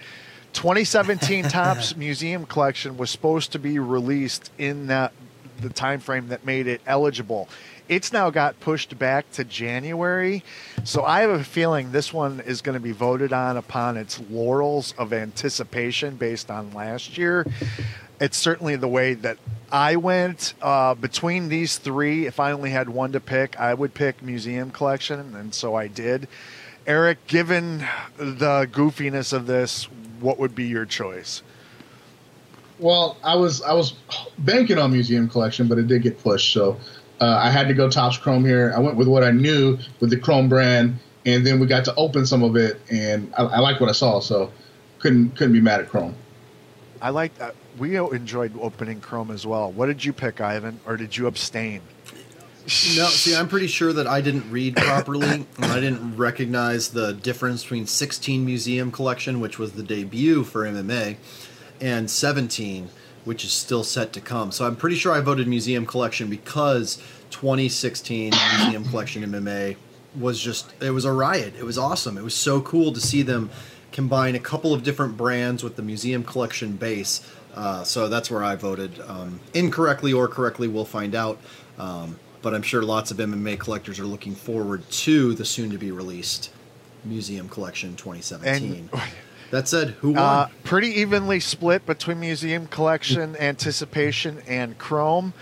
2017 0.54 1.44
Topps 1.50 1.98
Museum 1.98 2.46
Collection 2.46 2.96
was 2.96 3.10
supposed 3.10 3.52
to 3.52 3.60
be 3.60 3.78
released 3.78 4.52
in 4.58 4.88
that 4.88 5.12
the 5.60 5.70
time 5.70 6.00
frame 6.00 6.30
that 6.30 6.46
made 6.46 6.68
it 6.68 6.80
eligible. 6.88 7.50
It's 7.88 8.12
now 8.12 8.30
got 8.30 8.60
pushed 8.60 8.98
back 8.98 9.30
to 9.34 9.44
January. 9.44 10.44
So 10.84 11.04
I 11.04 11.22
have 11.22 11.30
a 11.30 11.44
feeling 11.44 11.92
this 11.92 12.12
one 12.12 12.40
is 12.40 12.62
going 12.62 12.74
to 12.74 12.80
be 12.80 12.92
voted 12.92 13.32
on 13.32 13.58
upon 13.58 13.98
its 13.98 14.20
laurels 14.30 14.94
of 14.98 15.14
anticipation 15.14 16.16
based 16.16 16.50
on 16.50 16.74
last 16.74 17.18
year. 17.18 17.46
It's 18.20 18.38
certainly 18.38 18.76
the 18.76 18.88
way 18.88 19.14
that 19.16 19.38
I 19.72 19.98
went. 19.98 20.54
Uh, 20.62 20.96
between 20.96 21.50
these 21.50 21.78
three, 21.78 22.26
if 22.26 22.40
I 22.40 22.54
only 22.54 22.72
had 22.72 22.90
one 22.90 23.12
to 23.12 23.20
pick, 23.20 23.60
I 23.60 23.74
would 23.74 23.94
pick 23.94 24.24
Museum 24.24 24.72
Collection, 24.72 25.36
and 25.36 25.54
so 25.54 25.76
I 25.76 25.88
did. 25.88 26.28
Eric, 26.88 27.28
given 27.28 27.80
the 28.18 28.70
goofiness 28.72 29.34
of 29.34 29.48
this, 29.48 29.86
what 30.20 30.40
would 30.40 30.56
be 30.56 30.66
your 30.66 30.86
choice? 30.86 31.44
Well, 32.78 33.18
I 33.24 33.36
was 33.36 33.62
I 33.62 33.74
was 33.74 33.94
banking 34.38 34.78
on 34.78 34.92
Museum 34.92 35.30
Collection, 35.30 35.68
but 35.68 35.78
it 35.78 35.88
did 35.88 36.04
get 36.04 36.22
pushed, 36.22 36.52
so 36.52 36.78
uh, 37.22 37.40
I 37.42 37.50
had 37.50 37.68
to 37.68 37.74
go 37.74 37.90
Topps 37.90 38.18
Chrome 38.18 38.46
here. 38.46 38.74
I 38.76 38.80
went 38.80 38.98
with 38.98 39.08
what 39.08 39.24
I 39.24 39.32
knew 39.32 39.78
with 40.00 40.10
the 40.10 40.18
Chrome 40.18 40.50
brand, 40.50 41.00
and 41.26 41.46
then 41.46 41.60
we 41.60 41.68
got 41.68 41.86
to 41.86 41.96
open 41.96 42.26
some 42.26 42.44
of 42.44 42.56
it, 42.56 42.82
and 42.90 43.34
I, 43.38 43.44
I 43.44 43.60
like 43.60 43.80
what 43.80 43.90
I 43.90 43.94
saw, 43.94 44.20
so 44.20 44.52
couldn't 45.00 45.36
couldn't 45.36 45.54
be 45.54 45.62
mad 45.62 45.82
at 45.82 45.90
Chrome. 45.90 46.16
I 47.02 47.10
like 47.10 47.36
that. 47.36 47.56
We 47.78 47.98
enjoyed 47.98 48.58
opening 48.60 49.02
Chrome 49.02 49.32
as 49.32 49.46
well. 49.46 49.72
What 49.72 49.88
did 49.88 50.04
you 50.04 50.14
pick, 50.14 50.42
Ivan, 50.42 50.80
or 50.86 50.98
did 50.98 51.16
you 51.16 51.28
abstain? 51.28 51.82
No, 52.66 53.10
see, 53.10 53.36
I'm 53.36 53.48
pretty 53.48 53.68
sure 53.68 53.94
that 53.94 54.08
I 54.08 54.22
didn't 54.22 54.50
read 54.50 54.76
properly. 54.76 55.28
and 55.58 55.66
I 55.66 55.80
didn't 55.80 56.18
recognize 56.18 56.90
the 56.90 57.14
difference 57.14 57.62
between 57.62 57.86
16 57.86 58.44
Museum 58.44 58.92
Collection, 58.92 59.40
which 59.40 59.60
was 59.60 59.74
the 59.74 59.84
debut 59.84 60.44
for 60.44 60.64
MMA, 60.64 61.18
and 61.80 62.10
17, 62.10 62.90
which 63.26 63.44
is 63.44 63.52
still 63.52 63.84
set 63.84 64.14
to 64.14 64.22
come. 64.22 64.52
So 64.52 64.66
I'm 64.66 64.76
pretty 64.76 64.96
sure 64.96 65.12
I 65.12 65.20
voted 65.20 65.48
Museum 65.48 65.86
Collection 65.86 66.30
because 66.30 66.98
2016 67.32 68.34
Museum 68.60 68.86
Collection 68.90 69.24
MMA 69.24 69.76
was 70.18 70.40
just, 70.40 70.74
it 70.82 70.92
was 70.92 71.06
a 71.06 71.12
riot. 71.12 71.54
It 71.58 71.64
was 71.64 71.78
awesome. 71.78 72.18
It 72.18 72.24
was 72.24 72.36
so 72.36 72.62
cool 72.62 72.94
to 72.94 73.02
see 73.02 73.22
them 73.22 73.50
combine 73.92 74.36
a 74.36 74.40
couple 74.40 74.74
of 74.74 74.84
different 74.84 75.18
brands 75.18 75.64
with 75.64 75.76
the 75.76 75.82
Museum 75.82 76.24
Collection 76.24 76.76
base. 76.76 77.28
Uh, 77.54 77.84
so 77.84 78.08
that's 78.08 78.30
where 78.30 78.44
I 78.44 78.56
voted. 78.56 79.00
Um, 79.08 79.40
incorrectly 79.54 80.14
or 80.14 80.28
correctly, 80.28 80.68
we'll 80.68 80.86
find 80.86 81.16
out. 81.16 81.40
Um, 81.78 82.20
but 82.42 82.54
I'm 82.54 82.62
sure 82.62 82.84
lots 82.84 83.10
of 83.10 83.18
MMA 83.18 83.60
collectors 83.60 84.00
are 84.00 84.06
looking 84.06 84.36
forward 84.36 84.88
to 84.90 85.34
the 85.34 85.46
soon 85.46 85.72
to 85.72 85.78
be 85.78 85.92
released 85.92 86.52
Museum 87.04 87.50
Collection 87.50 87.96
2017. 87.96 88.90
And 88.94 89.02
That 89.52 89.68
said, 89.68 89.90
who 89.90 90.12
won? 90.12 90.18
Uh, 90.18 90.48
pretty 90.64 90.90
evenly 91.00 91.40
split 91.40 91.86
between 91.86 92.20
Museum 92.20 92.68
Collection, 92.68 93.36
Anticipation, 93.38 94.42
and 94.48 94.78
Chrome. 94.78 95.34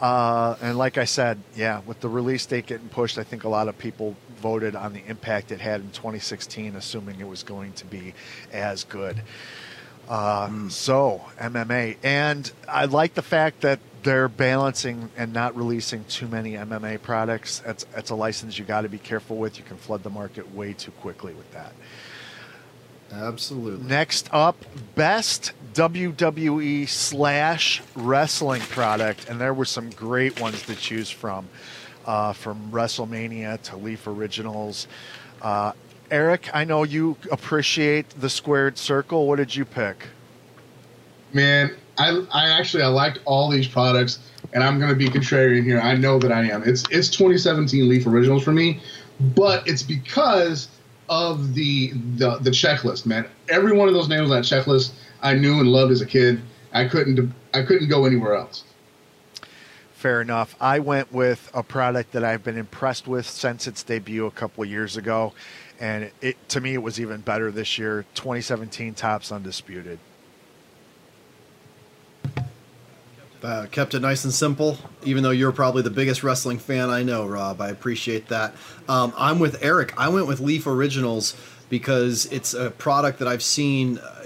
Uh, 0.00 0.54
and 0.62 0.78
like 0.78 0.96
I 0.96 1.04
said, 1.04 1.40
yeah, 1.56 1.80
with 1.84 2.00
the 2.00 2.08
release 2.08 2.46
date 2.46 2.66
getting 2.66 2.88
pushed, 2.88 3.18
I 3.18 3.24
think 3.24 3.44
a 3.44 3.48
lot 3.48 3.66
of 3.68 3.76
people 3.78 4.16
voted 4.40 4.76
on 4.76 4.92
the 4.92 5.02
impact 5.06 5.50
it 5.50 5.60
had 5.60 5.80
in 5.80 5.90
2016, 5.90 6.76
assuming 6.76 7.18
it 7.20 7.26
was 7.26 7.42
going 7.42 7.72
to 7.74 7.86
be 7.86 8.14
as 8.52 8.84
good. 8.84 9.22
Uh, 10.08 10.68
So 10.68 11.22
MMA, 11.38 11.96
and 12.02 12.50
I 12.68 12.86
like 12.86 13.14
the 13.14 13.22
fact 13.22 13.60
that 13.62 13.80
they're 14.04 14.28
balancing 14.28 15.10
and 15.16 15.32
not 15.32 15.56
releasing 15.56 16.04
too 16.04 16.28
many 16.28 16.52
MMA 16.52 17.02
products. 17.02 17.58
That's 17.58 17.84
that's 17.94 18.10
a 18.10 18.14
license 18.14 18.58
you 18.58 18.64
got 18.64 18.82
to 18.82 18.88
be 18.88 18.98
careful 18.98 19.36
with. 19.36 19.58
You 19.58 19.64
can 19.64 19.76
flood 19.76 20.02
the 20.02 20.10
market 20.10 20.54
way 20.54 20.72
too 20.72 20.92
quickly 20.92 21.34
with 21.34 21.50
that. 21.52 21.72
Absolutely. 23.12 23.86
Next 23.86 24.28
up, 24.32 24.56
best 24.94 25.52
WWE 25.74 26.88
slash 26.88 27.82
wrestling 27.94 28.62
product, 28.62 29.28
and 29.28 29.40
there 29.40 29.54
were 29.54 29.64
some 29.64 29.90
great 29.90 30.40
ones 30.40 30.62
to 30.62 30.74
choose 30.74 31.10
from, 31.10 31.48
uh, 32.06 32.32
from 32.32 32.70
WrestleMania 32.70 33.60
to 33.62 33.76
Leaf 33.76 34.06
Originals. 34.06 34.88
Uh, 35.40 35.72
Eric, 36.10 36.48
I 36.54 36.64
know 36.64 36.84
you 36.84 37.16
appreciate 37.30 38.08
the 38.10 38.30
squared 38.30 38.78
circle. 38.78 39.26
What 39.26 39.36
did 39.36 39.54
you 39.54 39.64
pick? 39.64 40.06
Man, 41.32 41.76
I, 41.98 42.24
I 42.32 42.48
actually 42.48 42.82
I 42.82 42.88
liked 42.88 43.20
all 43.24 43.50
these 43.50 43.68
products, 43.68 44.18
and 44.52 44.64
I'm 44.64 44.78
going 44.78 44.90
to 44.90 44.96
be 44.96 45.08
contrarian 45.08 45.64
here. 45.64 45.80
I 45.80 45.94
know 45.94 46.18
that 46.18 46.32
I 46.32 46.44
am. 46.44 46.62
It's 46.64 46.84
it's 46.90 47.08
2017 47.10 47.88
Leaf 47.88 48.06
Originals 48.06 48.42
for 48.42 48.52
me, 48.52 48.80
but 49.20 49.66
it's 49.68 49.82
because 49.82 50.68
of 51.08 51.54
the 51.54 51.92
the 52.16 52.38
the 52.38 52.50
checklist, 52.50 53.06
man. 53.06 53.26
Every 53.48 53.72
one 53.72 53.88
of 53.88 53.94
those 53.94 54.08
names 54.08 54.30
on 54.30 54.36
that 54.36 54.44
checklist 54.44 54.92
I 55.22 55.34
knew 55.34 55.60
and 55.60 55.68
loved 55.68 55.92
as 55.92 56.00
a 56.00 56.06
kid. 56.06 56.40
I 56.72 56.86
couldn't 56.86 57.32
I 57.54 57.62
couldn't 57.62 57.88
go 57.88 58.04
anywhere 58.04 58.34
else. 58.34 58.64
Fair 59.92 60.20
enough. 60.20 60.54
I 60.60 60.78
went 60.78 61.12
with 61.12 61.50
a 61.52 61.62
product 61.62 62.12
that 62.12 62.22
I've 62.22 62.44
been 62.44 62.56
impressed 62.56 63.08
with 63.08 63.28
since 63.28 63.66
its 63.66 63.82
debut 63.82 64.26
a 64.26 64.30
couple 64.30 64.62
of 64.62 64.70
years 64.70 64.96
ago, 64.96 65.32
and 65.80 66.12
it, 66.20 66.36
to 66.50 66.60
me 66.60 66.74
it 66.74 66.82
was 66.82 67.00
even 67.00 67.20
better 67.20 67.50
this 67.50 67.78
year. 67.78 68.04
2017 68.14 68.94
Topps 68.94 69.32
Undisputed. 69.32 69.98
Uh, 73.42 73.66
kept 73.70 73.94
it 73.94 74.00
nice 74.00 74.24
and 74.24 74.34
simple, 74.34 74.76
even 75.04 75.22
though 75.22 75.30
you're 75.30 75.52
probably 75.52 75.82
the 75.82 75.90
biggest 75.90 76.24
wrestling 76.24 76.58
fan 76.58 76.90
I 76.90 77.04
know, 77.04 77.24
Rob. 77.24 77.60
I 77.60 77.68
appreciate 77.68 78.28
that. 78.28 78.52
Um, 78.88 79.12
I'm 79.16 79.38
with 79.38 79.62
Eric. 79.62 79.94
I 79.96 80.08
went 80.08 80.26
with 80.26 80.40
Leaf 80.40 80.66
Originals 80.66 81.36
because 81.68 82.26
it's 82.26 82.52
a 82.52 82.70
product 82.70 83.20
that 83.20 83.28
I've 83.28 83.42
seen. 83.42 83.98
Uh, 83.98 84.24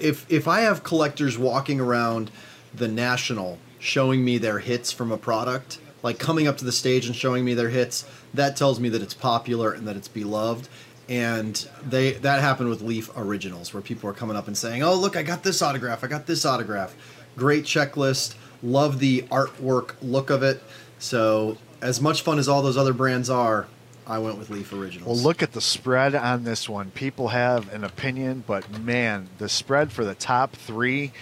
if 0.00 0.30
if 0.32 0.48
I 0.48 0.60
have 0.60 0.82
collectors 0.82 1.36
walking 1.38 1.78
around 1.78 2.30
the 2.72 2.88
National 2.88 3.58
showing 3.78 4.24
me 4.24 4.38
their 4.38 4.60
hits 4.60 4.90
from 4.90 5.12
a 5.12 5.18
product, 5.18 5.78
like 6.02 6.18
coming 6.18 6.48
up 6.48 6.56
to 6.58 6.64
the 6.64 6.72
stage 6.72 7.06
and 7.06 7.14
showing 7.14 7.44
me 7.44 7.52
their 7.52 7.68
hits, 7.68 8.06
that 8.32 8.56
tells 8.56 8.80
me 8.80 8.88
that 8.88 9.02
it's 9.02 9.14
popular 9.14 9.72
and 9.72 9.86
that 9.86 9.96
it's 9.96 10.08
beloved. 10.08 10.68
And 11.06 11.68
they 11.86 12.12
that 12.12 12.40
happened 12.40 12.70
with 12.70 12.80
Leaf 12.80 13.10
Originals, 13.14 13.74
where 13.74 13.82
people 13.82 14.08
are 14.08 14.14
coming 14.14 14.36
up 14.36 14.46
and 14.46 14.56
saying, 14.56 14.82
"Oh, 14.82 14.94
look, 14.94 15.16
I 15.16 15.22
got 15.22 15.42
this 15.42 15.60
autograph. 15.60 16.02
I 16.02 16.06
got 16.06 16.26
this 16.26 16.46
autograph." 16.46 16.94
Great 17.36 17.64
checklist. 17.64 18.36
Love 18.64 18.98
the 18.98 19.22
artwork 19.30 19.94
look 20.02 20.30
of 20.30 20.42
it. 20.42 20.62
So, 20.98 21.58
as 21.80 22.00
much 22.00 22.22
fun 22.22 22.38
as 22.38 22.48
all 22.48 22.62
those 22.62 22.78
other 22.78 22.94
brands 22.94 23.28
are, 23.28 23.68
I 24.06 24.18
went 24.18 24.38
with 24.38 24.50
Leaf 24.50 24.72
Originals. 24.72 25.06
Well, 25.06 25.16
look 25.16 25.42
at 25.42 25.52
the 25.52 25.60
spread 25.60 26.14
on 26.14 26.44
this 26.44 26.68
one. 26.68 26.90
People 26.90 27.28
have 27.28 27.72
an 27.72 27.84
opinion, 27.84 28.44
but 28.46 28.80
man, 28.80 29.28
the 29.38 29.48
spread 29.48 29.92
for 29.92 30.04
the 30.04 30.14
top 30.14 30.56
three 30.56 31.12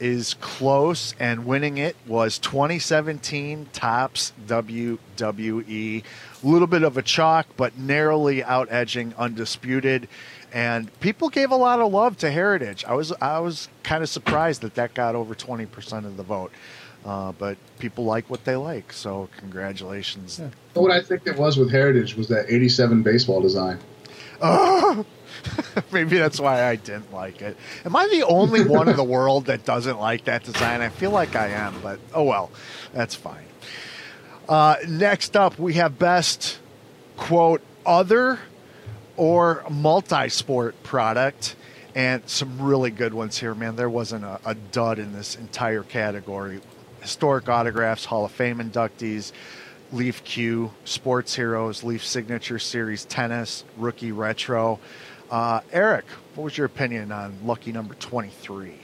is 0.00 0.34
close, 0.34 1.14
and 1.18 1.46
winning 1.46 1.78
it 1.78 1.96
was 2.06 2.38
2017 2.38 3.68
Topps 3.72 4.32
WWE. 4.46 6.02
A 6.42 6.46
little 6.46 6.68
bit 6.68 6.82
of 6.82 6.96
a 6.96 7.02
chalk, 7.02 7.46
but 7.56 7.76
narrowly 7.76 8.44
out 8.44 8.68
edging 8.70 9.14
Undisputed. 9.18 10.08
And 10.52 10.98
people 11.00 11.28
gave 11.28 11.50
a 11.50 11.56
lot 11.56 11.80
of 11.80 11.92
love 11.92 12.16
to 12.18 12.30
Heritage. 12.30 12.84
I 12.86 12.94
was 12.94 13.12
I 13.20 13.38
was 13.40 13.68
kind 13.82 14.02
of 14.02 14.08
surprised 14.08 14.62
that 14.62 14.74
that 14.76 14.94
got 14.94 15.14
over 15.14 15.34
20% 15.34 16.06
of 16.06 16.16
the 16.16 16.22
vote. 16.22 16.52
Uh, 17.04 17.32
but 17.32 17.56
people 17.78 18.04
like 18.04 18.28
what 18.28 18.44
they 18.44 18.56
like, 18.56 18.92
so 18.92 19.28
congratulations. 19.38 20.40
What 20.74 20.90
I 20.90 21.00
think 21.00 21.26
it 21.26 21.36
was 21.36 21.56
with 21.56 21.70
Heritage 21.70 22.16
was 22.16 22.28
that 22.28 22.46
87 22.48 23.02
baseball 23.02 23.40
design. 23.40 23.78
Oh, 24.42 25.06
maybe 25.92 26.18
that's 26.18 26.40
why 26.40 26.64
I 26.64 26.76
didn't 26.76 27.12
like 27.12 27.40
it. 27.40 27.56
Am 27.84 27.94
I 27.94 28.08
the 28.08 28.26
only 28.26 28.64
one 28.66 28.88
in 28.88 28.96
the 28.96 29.04
world 29.04 29.46
that 29.46 29.64
doesn't 29.64 29.98
like 29.98 30.24
that 30.24 30.44
design? 30.44 30.80
I 30.80 30.88
feel 30.88 31.10
like 31.10 31.36
I 31.36 31.48
am, 31.48 31.80
but 31.82 32.00
oh 32.14 32.24
well, 32.24 32.50
that's 32.92 33.14
fine. 33.14 33.46
Uh, 34.48 34.76
next 34.88 35.36
up, 35.36 35.58
we 35.58 35.74
have 35.74 35.98
best 35.98 36.58
quote 37.16 37.62
other 37.86 38.38
or 39.18 39.64
multi-sport 39.68 40.80
product, 40.84 41.56
and 41.94 42.22
some 42.26 42.62
really 42.62 42.90
good 42.90 43.12
ones 43.12 43.36
here, 43.36 43.54
man. 43.54 43.76
There 43.76 43.90
wasn't 43.90 44.24
a, 44.24 44.40
a 44.46 44.54
dud 44.54 44.98
in 44.98 45.12
this 45.12 45.34
entire 45.34 45.82
category. 45.82 46.60
Historic 47.02 47.48
autographs, 47.48 48.04
Hall 48.04 48.24
of 48.24 48.32
Fame 48.32 48.58
inductees, 48.58 49.32
Leaf 49.92 50.22
Q, 50.24 50.70
Sports 50.84 51.34
Heroes, 51.34 51.82
Leaf 51.82 52.04
Signature 52.04 52.58
Series 52.58 53.04
Tennis, 53.04 53.64
Rookie 53.76 54.12
Retro. 54.12 54.78
Uh, 55.30 55.60
Eric, 55.72 56.04
what 56.34 56.44
was 56.44 56.56
your 56.56 56.66
opinion 56.66 57.10
on 57.10 57.36
lucky 57.44 57.72
number 57.72 57.94
23? 57.94 58.74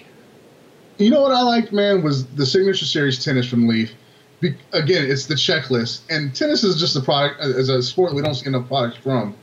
You 0.99 1.11
know 1.11 1.23
what 1.23 1.33
I 1.33 1.43
liked, 1.43 1.73
man, 1.73 2.03
was 2.03 2.27
the 2.27 2.47
signature 2.47 2.85
series 2.85 3.25
tennis 3.25 3.49
from 3.49 3.69
Leaf. 3.69 3.93
Be- 4.41 4.55
again, 4.73 5.05
it's 5.09 5.27
the 5.27 5.35
checklist, 5.35 6.03
and 6.11 6.35
tennis 6.35 6.65
is 6.65 6.79
just 6.79 6.97
a 6.97 7.01
product 7.01 7.41
as 7.41 7.69
a 7.69 7.83
sport 7.83 8.15
we 8.15 8.23
don't 8.23 8.35
see 8.35 8.47
enough 8.47 8.67
products 8.69 8.97
from. 8.99 9.37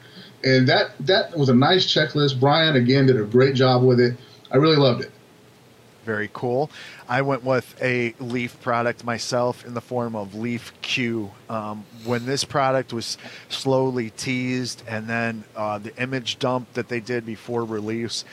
And 0.44 0.68
that 0.68 0.92
that 1.02 1.38
was 1.38 1.50
a 1.50 1.56
nice 1.56 1.86
checklist. 1.86 2.40
Brian 2.40 2.76
again 2.76 3.06
did 3.06 3.20
a 3.20 3.24
great 3.24 3.56
job 3.56 3.84
with 3.84 4.00
it. 4.00 4.18
I 4.52 4.58
really 4.58 4.78
loved 4.78 5.02
it. 5.02 5.12
Very 6.06 6.32
cool. 6.34 6.72
I 7.08 7.22
went 7.22 7.44
with 7.44 7.76
a 7.80 8.16
Leaf 8.20 8.60
product 8.62 9.04
myself 9.04 9.64
in 9.66 9.76
the 9.76 9.82
form 9.82 10.16
of 10.16 10.34
Leaf 10.34 10.74
Q. 10.82 11.32
Um, 11.48 11.86
when 12.06 12.26
this 12.26 12.44
product 12.44 12.92
was 12.92 13.20
slowly 13.50 14.10
teased 14.10 14.82
and 14.88 15.08
then 15.08 15.44
uh, 15.56 15.78
the 15.78 15.96
image 16.02 16.40
dump 16.40 16.74
that 16.74 16.88
they 16.88 17.00
did 17.00 17.24
before 17.24 17.64
release, 17.66 18.26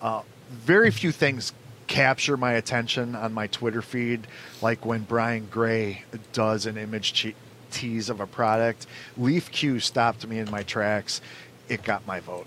uh, 0.00 0.22
very 0.50 0.92
few 0.92 1.10
things 1.10 1.52
capture 1.88 2.36
my 2.36 2.52
attention 2.52 3.16
on 3.16 3.32
my 3.32 3.48
Twitter 3.48 3.82
feed, 3.82 4.28
like 4.62 4.86
when 4.86 5.02
Brian 5.02 5.48
Gray 5.50 6.04
does 6.32 6.66
an 6.66 6.76
image 6.76 7.34
tease 7.70 8.10
of 8.10 8.20
a 8.20 8.26
product. 8.26 8.86
Leaf 9.16 9.50
Q 9.50 9.80
stopped 9.80 10.26
me 10.26 10.38
in 10.38 10.50
my 10.50 10.62
tracks. 10.62 11.20
It 11.68 11.82
got 11.82 12.06
my 12.06 12.20
vote. 12.20 12.46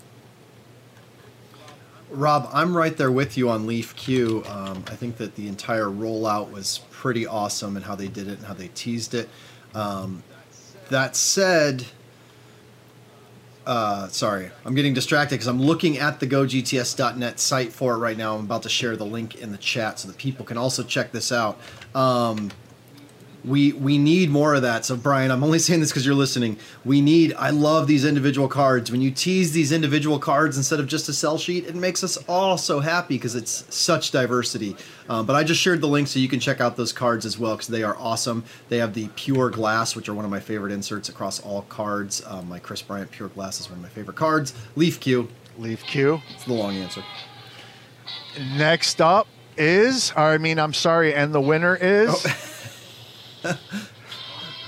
Rob, 2.10 2.50
I'm 2.52 2.76
right 2.76 2.94
there 2.96 3.10
with 3.10 3.38
you 3.38 3.48
on 3.48 3.66
Leaf 3.66 3.96
Q. 3.96 4.44
Um, 4.46 4.84
I 4.88 4.96
think 4.96 5.16
that 5.16 5.34
the 5.34 5.48
entire 5.48 5.86
rollout 5.86 6.50
was 6.50 6.80
pretty 6.90 7.26
awesome 7.26 7.74
and 7.76 7.86
how 7.86 7.94
they 7.94 8.08
did 8.08 8.28
it 8.28 8.38
and 8.38 8.46
how 8.46 8.52
they 8.54 8.68
teased 8.68 9.14
it. 9.14 9.30
Um, 9.74 10.22
that 10.90 11.16
said, 11.16 11.86
uh, 13.64 14.08
sorry, 14.08 14.50
I'm 14.66 14.74
getting 14.74 14.92
distracted 14.92 15.36
because 15.36 15.46
I'm 15.46 15.62
looking 15.62 15.98
at 15.98 16.20
the 16.20 16.26
GoGTS.net 16.26 17.40
site 17.40 17.72
for 17.72 17.94
it 17.94 17.98
right 17.98 18.16
now. 18.16 18.36
I'm 18.36 18.44
about 18.44 18.64
to 18.64 18.68
share 18.68 18.94
the 18.96 19.06
link 19.06 19.36
in 19.36 19.50
the 19.50 19.58
chat 19.58 19.98
so 19.98 20.08
that 20.08 20.18
people 20.18 20.44
can 20.44 20.58
also 20.58 20.82
check 20.82 21.12
this 21.12 21.32
out. 21.32 21.58
Um, 21.94 22.50
we 23.44 23.72
we 23.72 23.98
need 23.98 24.30
more 24.30 24.54
of 24.54 24.62
that. 24.62 24.84
So 24.84 24.96
Brian, 24.96 25.30
I'm 25.30 25.42
only 25.42 25.58
saying 25.58 25.80
this 25.80 25.90
because 25.90 26.06
you're 26.06 26.14
listening. 26.14 26.56
We 26.84 27.00
need. 27.00 27.34
I 27.34 27.50
love 27.50 27.86
these 27.86 28.04
individual 28.04 28.48
cards. 28.48 28.90
When 28.90 29.00
you 29.00 29.10
tease 29.10 29.52
these 29.52 29.72
individual 29.72 30.18
cards 30.18 30.56
instead 30.56 30.80
of 30.80 30.86
just 30.86 31.08
a 31.08 31.12
sell 31.12 31.38
sheet, 31.38 31.66
it 31.66 31.74
makes 31.74 32.04
us 32.04 32.16
all 32.28 32.56
so 32.56 32.80
happy 32.80 33.16
because 33.16 33.34
it's 33.34 33.64
such 33.74 34.10
diversity. 34.10 34.76
Um, 35.08 35.26
but 35.26 35.34
I 35.34 35.44
just 35.44 35.60
shared 35.60 35.80
the 35.80 35.88
link 35.88 36.08
so 36.08 36.18
you 36.18 36.28
can 36.28 36.40
check 36.40 36.60
out 36.60 36.76
those 36.76 36.92
cards 36.92 37.26
as 37.26 37.38
well 37.38 37.56
because 37.56 37.68
they 37.68 37.82
are 37.82 37.96
awesome. 37.96 38.44
They 38.68 38.78
have 38.78 38.94
the 38.94 39.08
pure 39.16 39.50
glass, 39.50 39.96
which 39.96 40.08
are 40.08 40.14
one 40.14 40.24
of 40.24 40.30
my 40.30 40.40
favorite 40.40 40.72
inserts 40.72 41.08
across 41.08 41.40
all 41.40 41.62
cards. 41.62 42.22
Um, 42.26 42.48
my 42.48 42.58
Kris 42.58 42.82
Bryant 42.82 43.10
pure 43.10 43.28
glass 43.28 43.60
is 43.60 43.68
one 43.68 43.78
of 43.78 43.82
my 43.82 43.88
favorite 43.88 44.16
cards. 44.16 44.54
Leaf 44.76 45.00
Q. 45.00 45.28
Leaf 45.58 45.82
Q. 45.82 46.20
It's 46.34 46.44
the 46.44 46.52
long 46.52 46.76
answer. 46.76 47.02
Next 48.56 49.00
up 49.00 49.26
is, 49.56 50.12
or 50.12 50.22
I 50.22 50.38
mean, 50.38 50.58
I'm 50.58 50.72
sorry, 50.72 51.14
and 51.14 51.34
the 51.34 51.40
winner 51.40 51.76
is 51.76 52.24
a 53.44 53.56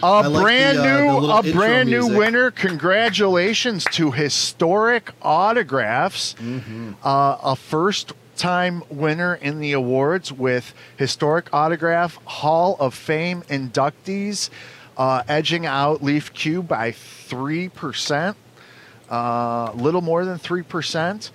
like 0.03 0.25
the, 0.25 0.41
brand 0.41 0.79
uh, 0.79 0.83
the 0.83 1.01
new, 1.03 1.19
little 1.19 1.37
a 1.37 1.53
brand 1.53 1.89
new 1.91 2.01
music. 2.03 2.19
winner. 2.19 2.51
Congratulations 2.51 3.85
to 3.93 4.11
Historic 4.11 5.13
Autographs, 5.23 6.35
Mm-hmm. 6.35 6.93
uh, 7.03 7.39
a 7.43 7.57
first 7.57 8.13
time 8.37 8.83
winner 8.91 9.37
in 9.37 9.61
the 9.61 9.73
awards 9.73 10.33
with 10.33 10.75
Historic 10.97 11.49
Autograph 11.53 12.17
Hall 12.25 12.77
of 12.81 12.93
Fame 12.95 13.43
inductees, 13.49 14.51
uh, 14.97 15.23
edging 15.29 15.67
out 15.67 16.03
Leaf 16.03 16.33
Q 16.33 16.63
by 16.63 16.91
three 16.93 17.69
percent, 17.69 18.37
a 19.09 19.73
little 19.75 20.01
more 20.03 20.25
than 20.25 20.39
three 20.39 20.63
percent. 20.63 21.31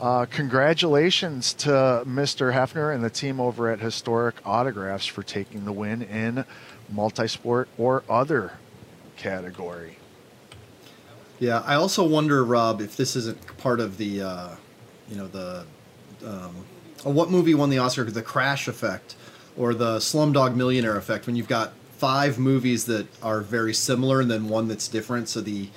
Uh, 0.00 0.26
congratulations 0.26 1.54
to 1.54 1.70
Mr. 2.06 2.52
Hefner 2.52 2.92
and 2.94 3.02
the 3.02 3.08
team 3.08 3.40
over 3.40 3.70
at 3.70 3.78
Historic 3.80 4.34
Autographs 4.44 5.06
for 5.06 5.22
taking 5.22 5.64
the 5.64 5.72
win 5.72 6.02
in 6.02 6.44
multisport 6.92 7.66
or 7.78 8.02
other 8.08 8.52
category. 9.16 9.98
Yeah, 11.38 11.62
I 11.66 11.74
also 11.74 12.04
wonder, 12.04 12.44
Rob, 12.44 12.80
if 12.80 12.96
this 12.96 13.16
isn't 13.16 13.56
part 13.58 13.80
of 13.80 13.96
the, 13.98 14.22
uh, 14.22 14.48
you 15.08 15.16
know, 15.16 15.26
the 15.26 15.66
um, 16.24 16.64
what 17.04 17.30
movie 17.30 17.54
won 17.54 17.70
the 17.70 17.78
Oscar? 17.78 18.04
The 18.04 18.22
Crash 18.22 18.68
effect 18.68 19.16
or 19.56 19.74
the 19.74 19.98
Slumdog 19.98 20.54
Millionaire 20.54 20.96
effect? 20.96 21.26
When 21.26 21.36
you've 21.36 21.48
got 21.48 21.72
five 21.98 22.38
movies 22.38 22.86
that 22.86 23.06
are 23.22 23.40
very 23.40 23.74
similar 23.74 24.20
and 24.20 24.30
then 24.30 24.48
one 24.48 24.68
that's 24.68 24.88
different, 24.88 25.28
so 25.28 25.40
the 25.40 25.68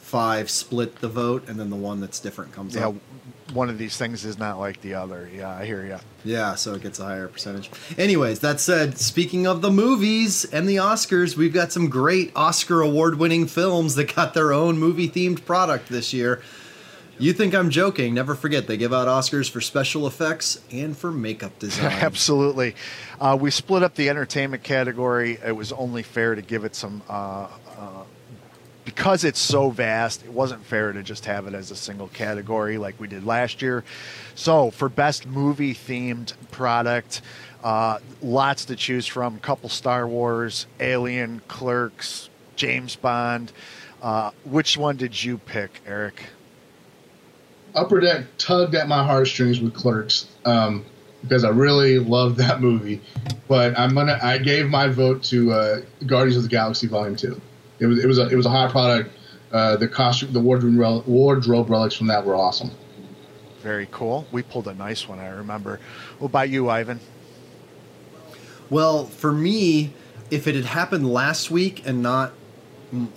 five 0.00 0.50
split 0.50 0.96
the 0.96 1.08
vote, 1.08 1.48
and 1.48 1.58
then 1.58 1.70
the 1.70 1.76
one 1.76 2.00
that's 2.00 2.20
different 2.20 2.52
comes 2.52 2.74
yeah, 2.74 2.88
up. 2.88 2.94
One 3.52 3.68
of 3.68 3.78
these 3.78 3.96
things 3.96 4.24
is 4.24 4.38
not 4.38 4.58
like 4.58 4.80
the 4.80 4.94
other. 4.94 5.28
Yeah, 5.34 5.50
I 5.50 5.64
hear 5.64 5.84
you. 5.84 5.98
Yeah, 6.24 6.54
so 6.54 6.74
it 6.74 6.82
gets 6.82 6.98
a 6.98 7.04
higher 7.04 7.28
percentage. 7.28 7.70
Anyways, 7.98 8.40
that 8.40 8.60
said, 8.60 8.98
speaking 8.98 9.46
of 9.46 9.60
the 9.60 9.70
movies 9.70 10.44
and 10.44 10.68
the 10.68 10.76
Oscars, 10.76 11.36
we've 11.36 11.52
got 11.52 11.72
some 11.72 11.88
great 11.88 12.32
Oscar 12.36 12.80
award 12.80 13.18
winning 13.18 13.46
films 13.46 13.94
that 13.96 14.14
got 14.14 14.34
their 14.34 14.52
own 14.52 14.78
movie 14.78 15.08
themed 15.08 15.44
product 15.44 15.88
this 15.88 16.12
year. 16.12 16.42
You 17.18 17.32
think 17.32 17.54
I'm 17.54 17.70
joking? 17.70 18.14
Never 18.14 18.34
forget, 18.34 18.66
they 18.66 18.76
give 18.76 18.92
out 18.92 19.06
Oscars 19.06 19.48
for 19.48 19.60
special 19.60 20.06
effects 20.06 20.60
and 20.72 20.96
for 20.96 21.12
makeup 21.12 21.56
design. 21.58 21.92
Absolutely. 22.00 22.74
Uh, 23.20 23.36
we 23.40 23.50
split 23.50 23.82
up 23.82 23.94
the 23.94 24.08
entertainment 24.08 24.62
category. 24.62 25.38
It 25.44 25.52
was 25.52 25.72
only 25.72 26.02
fair 26.02 26.34
to 26.34 26.42
give 26.42 26.64
it 26.64 26.74
some. 26.74 27.02
Uh, 27.08 27.12
uh, 27.12 27.48
because 28.84 29.24
it's 29.24 29.38
so 29.38 29.70
vast, 29.70 30.24
it 30.24 30.32
wasn't 30.32 30.64
fair 30.64 30.92
to 30.92 31.02
just 31.02 31.24
have 31.26 31.46
it 31.46 31.54
as 31.54 31.70
a 31.70 31.76
single 31.76 32.08
category 32.08 32.78
like 32.78 32.98
we 32.98 33.08
did 33.08 33.24
last 33.24 33.62
year. 33.62 33.84
So, 34.34 34.70
for 34.70 34.88
best 34.88 35.26
movie 35.26 35.74
themed 35.74 36.32
product, 36.50 37.22
uh, 37.62 37.98
lots 38.20 38.64
to 38.66 38.76
choose 38.76 39.06
from. 39.06 39.38
Couple 39.38 39.68
Star 39.68 40.08
Wars, 40.08 40.66
Alien, 40.80 41.40
Clerks, 41.48 42.28
James 42.56 42.96
Bond. 42.96 43.52
Uh, 44.00 44.32
which 44.44 44.76
one 44.76 44.96
did 44.96 45.22
you 45.22 45.38
pick, 45.38 45.80
Eric? 45.86 46.24
Upper 47.74 48.00
Deck 48.00 48.24
tugged 48.36 48.74
at 48.74 48.88
my 48.88 49.04
heartstrings 49.04 49.60
with 49.60 49.72
Clerks 49.74 50.26
um, 50.44 50.84
because 51.22 51.44
I 51.44 51.48
really 51.50 51.98
loved 51.98 52.36
that 52.38 52.60
movie. 52.60 53.00
But 53.48 53.78
I'm 53.78 53.94
gonna 53.94 54.18
I 54.22 54.38
gave 54.38 54.68
my 54.68 54.88
vote 54.88 55.22
to 55.24 55.52
uh, 55.52 55.80
Guardians 56.06 56.36
of 56.36 56.42
the 56.42 56.48
Galaxy 56.48 56.88
Volume 56.88 57.16
Two. 57.16 57.40
It 57.78 57.86
was 57.86 58.02
it 58.02 58.06
was 58.06 58.18
a 58.18 58.28
it 58.28 58.36
was 58.36 58.46
a 58.46 58.50
hot 58.50 58.70
product. 58.70 59.10
Uh, 59.52 59.76
the 59.76 59.86
costume, 59.86 60.32
the 60.32 60.40
wardrobe, 60.40 60.78
rel- 60.78 61.02
wardrobe 61.06 61.68
relics 61.68 61.94
from 61.94 62.06
that 62.06 62.24
were 62.24 62.34
awesome. 62.34 62.70
Very 63.62 63.86
cool. 63.90 64.26
We 64.32 64.42
pulled 64.42 64.66
a 64.66 64.74
nice 64.74 65.06
one, 65.06 65.18
I 65.18 65.28
remember. 65.28 65.78
What 66.18 66.28
about 66.28 66.48
you, 66.48 66.70
Ivan? 66.70 67.00
Well, 68.70 69.04
for 69.04 69.30
me, 69.30 69.92
if 70.30 70.46
it 70.46 70.54
had 70.54 70.64
happened 70.64 71.12
last 71.12 71.50
week 71.50 71.86
and 71.86 72.02
not 72.02 72.32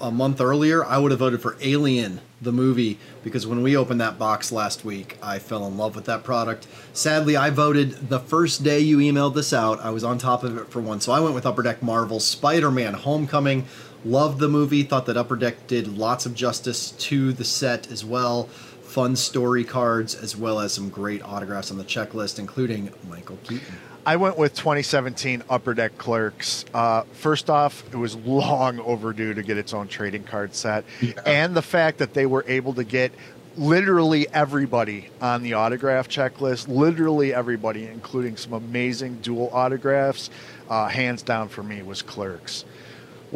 a 0.01 0.11
month 0.11 0.41
earlier, 0.41 0.85
I 0.85 0.97
would 0.97 1.11
have 1.11 1.19
voted 1.19 1.41
for 1.41 1.57
Alien, 1.61 2.21
the 2.41 2.51
movie, 2.51 2.99
because 3.23 3.47
when 3.47 3.63
we 3.63 3.75
opened 3.75 4.01
that 4.01 4.19
box 4.19 4.51
last 4.51 4.85
week, 4.85 5.17
I 5.23 5.39
fell 5.39 5.65
in 5.67 5.77
love 5.77 5.95
with 5.95 6.05
that 6.05 6.23
product. 6.23 6.67
Sadly, 6.93 7.35
I 7.37 7.49
voted 7.49 8.09
the 8.09 8.19
first 8.19 8.63
day 8.63 8.79
you 8.79 8.97
emailed 8.97 9.33
this 9.33 9.53
out. 9.53 9.79
I 9.79 9.89
was 9.89 10.03
on 10.03 10.17
top 10.17 10.43
of 10.43 10.57
it 10.57 10.69
for 10.69 10.81
one, 10.81 11.01
so 11.01 11.11
I 11.11 11.19
went 11.21 11.35
with 11.35 11.45
Upper 11.45 11.63
Deck 11.63 11.81
Marvel 11.81 12.19
Spider 12.19 12.71
Man 12.71 12.93
Homecoming. 12.93 13.65
Loved 14.05 14.39
the 14.39 14.47
movie, 14.47 14.83
thought 14.83 15.07
that 15.07 15.17
Upper 15.17 15.35
Deck 15.35 15.65
did 15.67 15.97
lots 15.97 16.25
of 16.27 16.35
justice 16.35 16.91
to 16.91 17.33
the 17.33 17.43
set 17.43 17.91
as 17.91 18.05
well. 18.05 18.43
Fun 18.83 19.15
story 19.15 19.63
cards, 19.63 20.13
as 20.13 20.37
well 20.37 20.59
as 20.59 20.73
some 20.73 20.89
great 20.89 21.23
autographs 21.23 21.71
on 21.71 21.77
the 21.77 21.83
checklist, 21.83 22.37
including 22.37 22.91
Michael 23.09 23.37
Keaton. 23.43 23.75
I 24.05 24.17
went 24.17 24.37
with 24.37 24.53
2017 24.53 25.41
Upper 25.49 25.73
Deck 25.73 25.97
Clerks. 25.97 26.63
Uh, 26.71 27.01
first 27.13 27.49
off, 27.49 27.83
it 27.91 27.97
was 27.97 28.15
long 28.15 28.79
overdue 28.79 29.33
to 29.33 29.41
get 29.41 29.57
its 29.57 29.73
own 29.73 29.87
trading 29.87 30.23
card 30.23 30.53
set, 30.53 30.85
Yeah. 31.01 31.13
and 31.25 31.55
the 31.55 31.63
fact 31.63 31.97
that 31.97 32.13
they 32.13 32.27
were 32.27 32.45
able 32.47 32.75
to 32.75 32.83
get 32.83 33.11
literally 33.57 34.27
everybody 34.31 35.09
on 35.21 35.41
the 35.41 35.53
autograph 35.53 36.07
checklist, 36.07 36.67
literally 36.67 37.33
everybody, 37.33 37.85
including 37.87 38.37
some 38.37 38.53
amazing 38.53 39.15
dual 39.23 39.49
autographs, 39.51 40.29
uh, 40.69 40.87
hands 40.87 41.23
down 41.23 41.47
for 41.49 41.63
me 41.63 41.81
was 41.81 42.01
Clerks. 42.03 42.65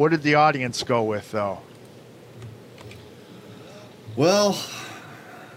What 0.00 0.12
did 0.12 0.22
the 0.22 0.36
audience 0.36 0.82
go 0.82 1.02
with, 1.02 1.30
though? 1.30 1.58
Well, 4.16 4.58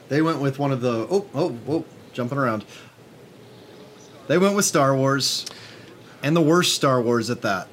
they 0.10 0.22
went 0.22 0.42
with 0.42 0.60
one 0.60 0.74
of 0.74 0.82
the 0.82 1.08
oh 1.10 1.26
oh 1.34 1.58
oh 1.66 1.86
jumping 2.12 2.38
around. 2.38 2.66
They 4.28 4.38
went 4.38 4.54
with 4.58 4.66
Star 4.66 4.98
Wars, 4.98 5.46
and 6.22 6.36
the 6.36 6.42
worst 6.42 6.76
Star 6.76 7.02
Wars 7.02 7.30
at 7.30 7.42
that. 7.44 7.70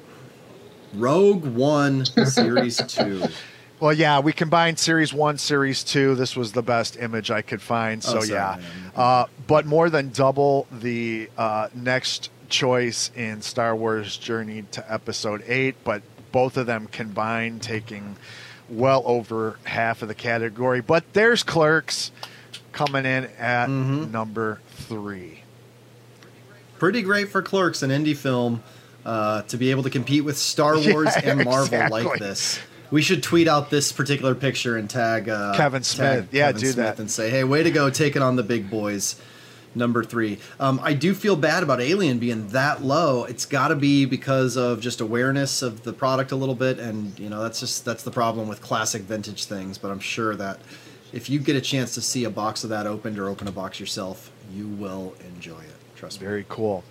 Rogue 0.93 1.43
One 1.43 2.05
Series 2.25 2.77
Two. 2.87 3.25
Well, 3.81 3.91
yeah, 3.91 4.21
we 4.21 4.31
combined 4.31 4.79
Series 4.79 5.13
1, 5.13 5.39
Series 5.39 5.83
2. 5.83 6.15
This 6.15 6.37
was 6.37 6.53
the 6.53 6.61
best 6.61 6.95
image 6.95 7.31
I 7.31 7.41
could 7.41 7.61
find. 7.61 8.01
So, 8.01 8.19
Oh, 8.19 8.21
sorry, 8.21 8.29
yeah. 8.29 8.59
Uh, 8.95 9.25
but 9.45 9.65
more 9.65 9.89
than 9.89 10.11
double 10.11 10.67
the 10.71 11.29
uh, 11.37 11.67
next 11.73 12.29
choice 12.47 13.11
in 13.15 13.41
Star 13.41 13.75
Wars 13.75 14.15
Journey 14.15 14.63
to 14.71 14.93
Episode 14.93 15.43
8, 15.47 15.75
but 15.83 16.03
both 16.31 16.57
of 16.57 16.65
them 16.65 16.87
combined 16.91 17.61
taking 17.61 18.15
well 18.69 19.03
over 19.05 19.57
half 19.63 20.01
of 20.01 20.07
the 20.07 20.15
category. 20.15 20.81
But 20.81 21.03
there's 21.13 21.43
Clerks 21.43 22.11
coming 22.71 23.05
in 23.05 23.25
at 23.37 23.67
Mhm. 23.67 24.11
number 24.11 24.59
three. 24.75 25.43
Pretty 26.79 27.01
great 27.01 27.29
for 27.29 27.41
Clerks, 27.41 27.83
an 27.83 27.91
indie 27.91 28.15
film, 28.15 28.63
uh, 29.05 29.43
to 29.43 29.57
be 29.57 29.71
able 29.71 29.83
to 29.83 29.89
compete 29.89 30.23
with 30.23 30.37
Star 30.37 30.75
Yeah, 30.79 30.93
Wars 30.93 31.13
and 31.23 31.43
Marvel 31.43 31.63
exactly. 31.65 32.03
like 32.03 32.19
this. 32.19 32.59
We 32.89 33.01
should 33.01 33.23
tweet 33.23 33.47
out 33.47 33.69
this 33.69 33.91
particular 33.91 34.35
picture 34.35 34.77
and 34.77 34.89
tag 34.89 35.29
uh, 35.29 35.53
Kevin 35.55 35.81
tag 35.81 35.85
Smith. 35.85 36.27
Yeah, 36.31 36.47
Kevin 36.47 36.61
do 36.61 36.71
Smith 36.71 36.85
that. 36.85 36.99
and 36.99 37.09
say, 37.11 37.29
"Hey, 37.29 37.43
way 37.43 37.63
to 37.63 37.71
go, 37.71 37.89
taking 37.89 38.21
on 38.21 38.35
the 38.35 38.43
big 38.43 38.69
boys." 38.69 39.15
Number 39.73 40.03
three. 40.03 40.37
Um, 40.59 40.81
I 40.83 40.93
do 40.93 41.13
feel 41.13 41.37
bad 41.37 41.63
about 41.63 41.79
Alien 41.79 42.19
being 42.19 42.49
that 42.49 42.83
low. 42.83 43.23
It's 43.23 43.45
got 43.45 43.69
to 43.69 43.75
be 43.75 44.05
because 44.05 44.57
of 44.57 44.81
just 44.81 44.99
awareness 44.99 45.61
of 45.61 45.83
the 45.83 45.93
product 45.93 46.33
a 46.33 46.35
little 46.35 46.55
bit, 46.55 46.77
and 46.77 47.17
you 47.17 47.29
know 47.29 47.41
that's 47.41 47.61
just 47.61 47.85
that's 47.85 48.03
the 48.03 48.11
problem 48.11 48.49
with 48.49 48.61
classic 48.61 49.03
vintage 49.03 49.45
things. 49.45 49.77
But 49.77 49.91
I'm 49.91 49.99
sure 49.99 50.35
that 50.35 50.59
if 51.13 51.29
you 51.29 51.39
get 51.39 51.55
a 51.55 51.61
chance 51.61 51.93
to 51.95 52.01
see 52.01 52.25
a 52.25 52.29
box 52.29 52.65
of 52.65 52.69
that 52.71 52.85
opened 52.85 53.17
or 53.17 53.29
open 53.29 53.47
a 53.47 53.51
box 53.51 53.79
yourself, 53.79 54.29
you 54.53 54.67
will 54.67 55.13
enjoy 55.25 55.59
it. 55.61 55.95
Trust 55.95 56.19
me. 56.19 56.27
Very 56.27 56.45
cool. 56.49 56.83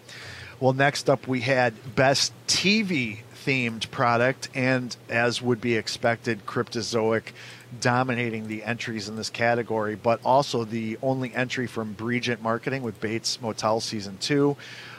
Well, 0.59 0.72
next 0.72 1.11
up 1.11 1.26
we 1.26 1.41
had 1.41 1.74
best 1.95 2.33
TV 2.47 3.18
themed 3.47 3.91
product, 3.91 4.49
and 4.55 4.95
as 5.09 5.41
would 5.41 5.61
be 5.61 5.76
expected, 5.76 6.47
Cryptozoic 6.47 7.33
dominating 7.79 8.49
the 8.49 8.64
entries 8.64 9.09
in 9.09 9.16
this 9.16 9.31
category, 9.31 9.95
but 9.95 10.21
also 10.25 10.64
the 10.64 10.99
only 11.03 11.33
entry 11.35 11.66
from 11.66 11.95
Breygent 11.95 12.41
Marketing 12.41 12.83
with 12.83 13.01
Bates 13.01 13.41
Motel 13.41 13.81
Season 13.81 14.18
2. 14.18 14.57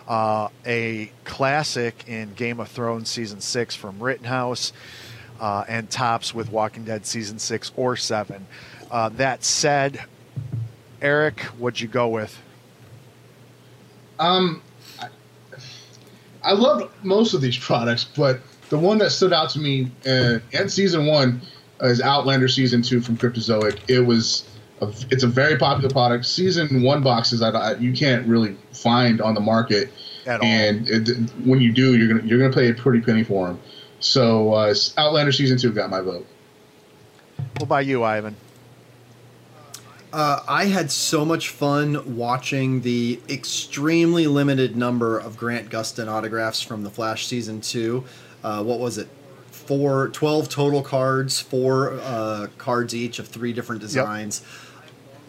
Uh, 0.07 0.49
a 0.65 1.11
classic 1.23 2.03
in 2.07 2.33
Game 2.33 2.59
of 2.59 2.67
Thrones 2.69 3.09
Season 3.09 3.41
6 3.41 3.75
from 3.75 4.01
Rittenhouse, 4.01 4.73
uh, 5.39 5.63
and 5.67 5.89
Topps 5.89 6.33
with 6.33 6.51
Walking 6.51 6.83
Dead 6.83 7.05
Season 7.05 7.39
6 7.39 7.71
or 7.75 7.95
7. 7.95 8.45
Uh, 8.89 9.09
that 9.09 9.43
said, 9.43 10.03
Eric, 11.01 11.41
what'd 11.57 11.79
you 11.79 11.87
go 11.87 12.07
with? 12.07 12.37
Um, 14.19 14.61
I, 14.99 15.07
I 16.43 16.87
most 17.03 17.33
of 17.33 17.41
these 17.41 17.57
products, 17.57 18.03
but 18.03 18.41
the 18.69 18.77
one 18.77 18.97
that 18.99 19.11
stood 19.11 19.33
out 19.33 19.49
to 19.51 19.59
me 19.59 19.91
uh, 20.07 20.39
in 20.51 20.69
season 20.69 21.05
one 21.05 21.41
is 21.81 22.01
Outlander 22.01 22.47
season 22.47 22.81
two 22.81 23.01
from 23.01 23.17
Cryptozoic. 23.17 23.79
It 23.87 24.01
was 24.01 24.47
a, 24.81 24.87
it's 25.09 25.23
a 25.23 25.27
very 25.27 25.57
popular 25.57 25.89
product. 25.89 26.25
Season 26.25 26.81
one 26.81 27.01
boxes 27.03 27.41
I, 27.41 27.49
I, 27.49 27.75
you 27.77 27.93
can't 27.93 28.25
really 28.27 28.55
find 28.71 29.21
on 29.21 29.33
the 29.33 29.41
market, 29.41 29.91
At 30.25 30.41
all. 30.41 30.45
and 30.45 30.87
it, 30.89 31.29
when 31.45 31.61
you 31.61 31.71
do, 31.71 31.97
you're 31.97 32.07
gonna 32.07 32.27
you're 32.27 32.39
gonna 32.39 32.53
pay 32.53 32.69
a 32.69 32.73
pretty 32.73 33.01
penny 33.01 33.23
for 33.23 33.47
them. 33.47 33.59
So 33.99 34.53
uh, 34.53 34.73
Outlander 34.97 35.31
season 35.31 35.57
two 35.57 35.71
got 35.71 35.89
my 35.89 36.01
vote. 36.01 36.25
What 37.57 37.63
about 37.63 37.85
you, 37.85 38.03
Ivan? 38.03 38.35
Uh, 40.13 40.43
I 40.47 40.65
had 40.65 40.91
so 40.91 41.23
much 41.23 41.49
fun 41.49 42.17
watching 42.17 42.81
the 42.81 43.21
extremely 43.29 44.27
limited 44.27 44.75
number 44.75 45.17
of 45.17 45.37
Grant 45.37 45.69
Gustin 45.69 46.09
autographs 46.09 46.61
from 46.61 46.83
the 46.83 46.89
Flash 46.89 47.27
season 47.27 47.61
two. 47.61 48.03
Uh, 48.43 48.61
what 48.61 48.79
was 48.79 48.97
it? 48.97 49.07
Four, 49.65 50.09
12 50.09 50.49
total 50.49 50.81
cards, 50.81 51.39
four 51.39 51.93
uh, 52.01 52.47
cards 52.57 52.93
each 52.93 53.19
of 53.19 53.27
three 53.27 53.53
different 53.53 53.81
designs. 53.81 54.43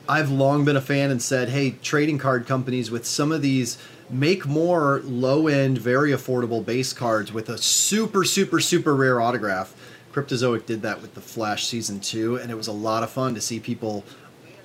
I've 0.08 0.30
long 0.30 0.64
been 0.64 0.76
a 0.76 0.80
fan 0.80 1.10
and 1.10 1.22
said, 1.22 1.50
hey, 1.50 1.72
trading 1.82 2.18
card 2.18 2.46
companies 2.46 2.90
with 2.90 3.06
some 3.06 3.30
of 3.30 3.40
these 3.40 3.78
make 4.10 4.46
more 4.46 5.00
low 5.04 5.46
end, 5.46 5.78
very 5.78 6.10
affordable 6.10 6.64
base 6.64 6.92
cards 6.92 7.32
with 7.32 7.48
a 7.48 7.56
super, 7.58 8.24
super, 8.24 8.58
super 8.58 8.96
rare 8.96 9.20
autograph. 9.20 9.74
Cryptozoic 10.12 10.66
did 10.66 10.82
that 10.82 11.00
with 11.00 11.14
the 11.14 11.20
Flash 11.20 11.66
season 11.66 12.00
two, 12.00 12.36
and 12.36 12.50
it 12.50 12.56
was 12.56 12.66
a 12.66 12.72
lot 12.72 13.02
of 13.02 13.10
fun 13.10 13.34
to 13.34 13.40
see 13.40 13.60
people 13.60 14.04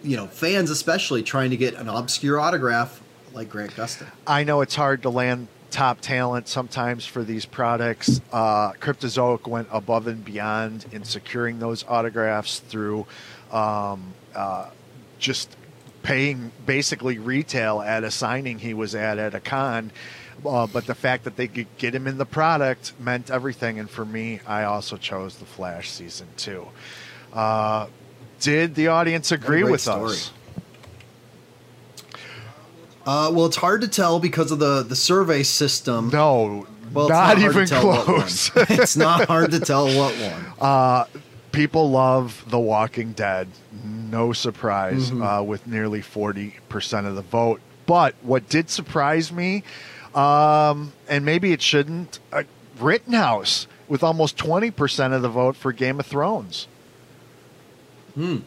you 0.04 0.16
know, 0.16 0.28
fans 0.28 0.70
especially 0.70 1.24
trying 1.24 1.50
to 1.50 1.58
get 1.58 1.74
an 1.76 1.90
obscure 1.90 2.40
autograph 2.40 3.02
like 3.34 3.50
Grant 3.50 3.72
Gustin. 3.72 4.08
I 4.26 4.44
know 4.44 4.62
it's 4.62 4.76
hard 4.76 5.02
to 5.04 5.10
land 5.10 5.48
top 5.72 6.02
talent 6.02 6.48
sometimes 6.48 7.06
for 7.06 7.24
these 7.24 7.46
products. 7.46 8.22
Uh, 8.32 8.72
Cryptozoic 8.74 9.48
went 9.48 9.68
above 9.72 10.08
and 10.08 10.24
beyond 10.24 10.86
in 10.92 11.04
securing 11.04 11.60
those 11.60 11.84
autographs 11.88 12.60
through 12.60 13.06
um, 13.52 14.14
uh, 14.36 14.70
just 15.20 15.56
paying 16.04 16.52
basically 16.66 17.18
retail 17.18 17.82
at 17.82 18.04
a 18.04 18.12
signing 18.12 18.60
he 18.60 18.74
was 18.74 18.96
at 18.96 19.18
at 19.18 19.36
a 19.36 19.40
con. 19.40 19.92
Uh, 20.46 20.68
but 20.68 20.86
the 20.86 20.96
fact 20.96 21.24
that 21.24 21.36
they 21.36 21.48
could 21.48 21.68
get 21.78 21.96
him 21.96 22.08
in 22.08 22.18
the 22.18 22.26
product 22.26 22.94
meant 23.00 23.32
everything. 23.32 23.80
And 23.80 23.90
for 23.90 24.06
me, 24.06 24.40
I 24.46 24.64
also 24.64 24.98
chose 24.98 25.38
the 25.38 25.46
Flash 25.46 25.90
season 25.90 26.28
two. 26.38 26.68
Uh, 27.34 27.88
did 28.40 28.76
the 28.76 28.88
audience 28.88 29.32
agree 29.32 29.64
with 29.64 29.82
story. 29.82 30.12
us? 30.12 30.32
Uh, 33.08 33.32
well, 33.32 33.46
it's 33.46 33.56
hard 33.56 33.80
to 33.80 33.88
tell 33.88 34.20
because 34.20 34.52
of 34.52 34.60
the, 34.60 34.84
the 34.84 34.96
survey 34.96 35.42
system. 35.42 36.10
No, 36.10 36.68
well, 36.94 37.08
not, 37.08 37.38
not 37.38 37.40
even 37.40 37.66
close. 37.66 38.52
it's 38.56 38.98
not 38.98 39.28
hard 39.30 39.52
to 39.52 39.62
tell 39.62 39.86
what 39.86 40.14
one. 40.16 40.46
Uh, 40.60 41.06
people 41.54 41.90
love 41.90 42.44
The 42.50 42.60
Walking 42.60 43.14
Dead. 43.14 43.48
No 43.84 44.34
surprise 44.34 45.10
mm-hmm. 45.10 45.22
uh, 45.22 45.42
with 45.42 45.66
nearly 45.68 46.02
40% 46.02 47.08
of 47.08 47.16
the 47.16 47.22
vote. 47.22 47.62
But 47.86 48.14
what 48.24 48.50
did 48.50 48.70
surprise 48.70 49.32
me, 49.32 49.64
um, 50.14 50.92
and 51.08 51.24
maybe 51.24 51.54
it 51.54 51.62
shouldn't, 51.62 52.20
uh, 52.34 52.44
Rittenhouse 52.78 53.68
with 53.88 54.04
almost 54.04 54.36
20% 54.38 55.14
of 55.14 55.22
the 55.22 55.30
vote 55.30 55.56
for 55.56 55.72
Game 55.72 56.02
of 56.02 56.06
Thrones. 56.06 56.68
Hmm. 58.16 58.40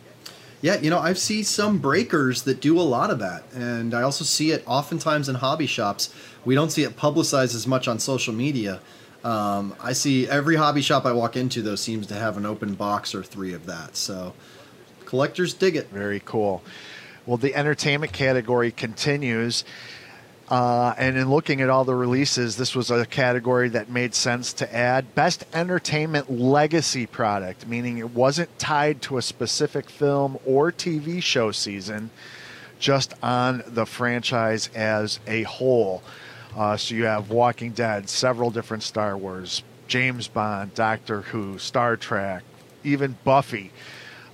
Yeah, 0.62 0.78
you 0.78 0.90
know, 0.90 0.98
I've 0.98 1.18
seen 1.18 1.44
some 1.44 1.78
breakers 1.78 2.42
that 2.42 2.60
do 2.60 2.78
a 2.78 2.82
lot 2.82 3.10
of 3.10 3.18
that, 3.20 3.44
and 3.54 3.94
I 3.94 4.02
also 4.02 4.24
see 4.24 4.50
it 4.50 4.62
oftentimes 4.66 5.28
in 5.28 5.36
hobby 5.36 5.66
shops. 5.66 6.14
We 6.44 6.54
don't 6.54 6.70
see 6.70 6.82
it 6.82 6.96
publicized 6.96 7.54
as 7.54 7.66
much 7.66 7.88
on 7.88 7.98
social 7.98 8.34
media. 8.34 8.80
Um, 9.24 9.74
I 9.80 9.94
see 9.94 10.28
every 10.28 10.56
hobby 10.56 10.82
shop 10.82 11.06
I 11.06 11.12
walk 11.12 11.36
into, 11.36 11.62
though, 11.62 11.76
seems 11.76 12.06
to 12.08 12.14
have 12.14 12.36
an 12.36 12.44
open 12.44 12.74
box 12.74 13.14
or 13.14 13.22
three 13.22 13.54
of 13.54 13.66
that. 13.66 13.96
So 13.96 14.34
collectors 15.06 15.54
dig 15.54 15.76
it. 15.76 15.88
Very 15.90 16.20
cool. 16.24 16.62
Well, 17.26 17.36
the 17.36 17.54
entertainment 17.54 18.12
category 18.12 18.70
continues. 18.70 19.64
Uh, 20.50 20.92
and 20.98 21.16
in 21.16 21.30
looking 21.30 21.60
at 21.60 21.70
all 21.70 21.84
the 21.84 21.94
releases, 21.94 22.56
this 22.56 22.74
was 22.74 22.90
a 22.90 23.06
category 23.06 23.68
that 23.68 23.88
made 23.88 24.14
sense 24.14 24.52
to 24.52 24.74
add. 24.74 25.14
Best 25.14 25.44
entertainment 25.54 26.28
legacy 26.28 27.06
product, 27.06 27.68
meaning 27.68 27.98
it 27.98 28.10
wasn't 28.10 28.58
tied 28.58 29.00
to 29.00 29.16
a 29.16 29.22
specific 29.22 29.88
film 29.88 30.36
or 30.44 30.72
TV 30.72 31.22
show 31.22 31.52
season, 31.52 32.10
just 32.80 33.14
on 33.22 33.62
the 33.64 33.86
franchise 33.86 34.68
as 34.74 35.20
a 35.28 35.44
whole. 35.44 36.02
Uh, 36.56 36.76
so 36.76 36.96
you 36.96 37.04
have 37.04 37.30
Walking 37.30 37.70
Dead, 37.70 38.08
several 38.08 38.50
different 38.50 38.82
Star 38.82 39.16
Wars, 39.16 39.62
James 39.86 40.26
Bond, 40.26 40.74
Doctor 40.74 41.20
Who, 41.22 41.58
Star 41.58 41.96
Trek, 41.96 42.42
even 42.82 43.16
Buffy. 43.22 43.70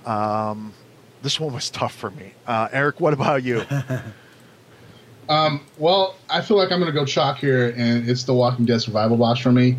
Um, 0.03 0.73
this 1.21 1.39
one 1.39 1.53
was 1.53 1.69
tough 1.71 1.93
for 1.93 2.09
me. 2.09 2.33
Uh, 2.47 2.69
Eric, 2.71 2.99
what 2.99 3.13
about 3.13 3.43
you? 3.43 3.63
Um, 5.29 5.61
well, 5.77 6.15
I 6.29 6.41
feel 6.41 6.57
like 6.57 6.71
I'm 6.71 6.79
going 6.79 6.91
to 6.91 6.97
go 6.97 7.05
chalk 7.05 7.37
here, 7.37 7.73
and 7.75 8.09
it's 8.09 8.23
the 8.23 8.33
Walking 8.33 8.65
Dead 8.65 8.81
survival 8.81 9.17
box 9.17 9.39
for 9.39 9.51
me. 9.51 9.77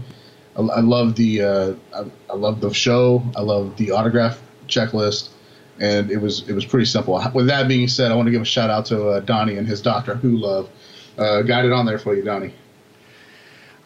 I, 0.57 0.61
I 0.61 0.81
love 0.81 1.15
the 1.15 1.43
uh, 1.43 1.75
I, 1.95 2.05
I, 2.31 2.35
love 2.35 2.61
the 2.61 2.73
show. 2.73 3.23
I 3.35 3.41
love 3.41 3.77
the 3.77 3.93
autograph 3.93 4.41
checklist, 4.67 5.31
and 5.81 6.11
it 6.11 6.19
was 6.19 6.47
it 6.49 6.53
was 6.53 6.67
pretty 6.67 6.85
simple. 6.85 7.23
With 7.33 7.47
that 7.47 7.67
being 7.67 7.89
said, 7.89 8.13
I 8.13 8.15
want 8.15 8.27
to 8.27 8.33
give 8.33 8.43
a 8.43 8.47
shout 8.47 8.69
out 8.69 8.85
to 8.87 9.09
uh, 9.09 9.21
Donnie 9.21 9.57
and 9.57 9.67
his 9.67 9.81
Doctor 9.81 10.17
Who 10.17 10.37
love. 10.37 10.69
Uh, 11.17 11.43
got 11.43 11.65
it 11.65 11.73
on 11.73 11.87
there 11.87 11.99
for 11.99 12.15
you, 12.15 12.23
Donnie. 12.23 12.55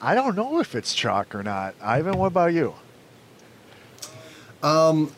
I 0.00 0.14
don't 0.16 0.34
know 0.34 0.58
if 0.58 0.74
it's 0.74 0.94
chalk 0.94 1.34
or 1.34 1.44
not. 1.44 1.76
Ivan, 1.80 2.18
what 2.18 2.26
about 2.26 2.52
you? 2.52 2.74
Um, 4.64 5.12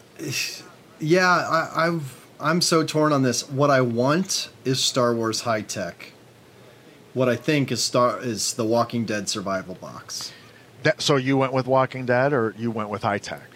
yeah, 1.01 1.27
I, 1.27 1.87
I've 1.87 2.27
I'm 2.39 2.61
so 2.61 2.85
torn 2.85 3.15
on 3.15 3.23
this. 3.23 3.49
What 3.49 3.71
I 3.71 3.81
want 3.81 4.51
is 4.67 4.85
Star 4.85 5.15
Wars 5.15 5.41
high 5.43 5.63
tech 5.63 6.13
what 7.15 7.29
I 7.29 7.37
think 7.37 7.73
is 7.73 7.83
star 7.83 8.21
is 8.21 8.55
the 8.55 8.65
Walking 8.65 9.05
Dead 9.05 9.29
survival 9.29 9.77
box. 9.77 10.33
That, 10.83 11.01
so 11.01 11.17
you 11.17 11.39
went 11.39 11.53
with 11.53 11.67
Walking 11.67 12.05
Dead, 12.05 12.33
or 12.33 12.55
you 12.59 12.71
went 12.71 12.91
with 12.91 13.03
high 13.03 13.19
tech? 13.19 13.49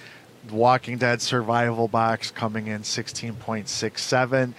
Walking 0.51 0.99
Dead 0.99 1.23
Survival 1.23 1.87
Box 1.87 2.33
coming 2.33 2.67
in 2.67 2.81
16.67. 2.81 4.55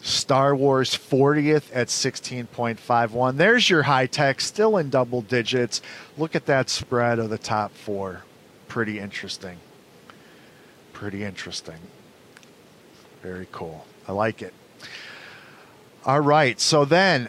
Star 0.00 0.56
Wars 0.56 0.96
40th 0.96 1.70
at 1.72 1.86
16.51. 1.86 3.36
There's 3.36 3.70
your 3.70 3.84
high 3.84 4.06
tech, 4.06 4.40
still 4.40 4.76
in 4.76 4.90
double 4.90 5.22
digits. 5.22 5.80
Look 6.18 6.34
at 6.34 6.46
that 6.46 6.68
spread 6.68 7.20
of 7.20 7.30
the 7.30 7.38
top 7.38 7.72
four. 7.76 8.24
Pretty 8.66 8.98
interesting. 8.98 9.58
Pretty 10.92 11.22
interesting. 11.22 11.78
Very 13.22 13.46
cool. 13.52 13.86
I 14.08 14.12
like 14.12 14.42
it. 14.42 14.52
All 16.04 16.18
right. 16.18 16.58
So 16.58 16.84
then 16.84 17.28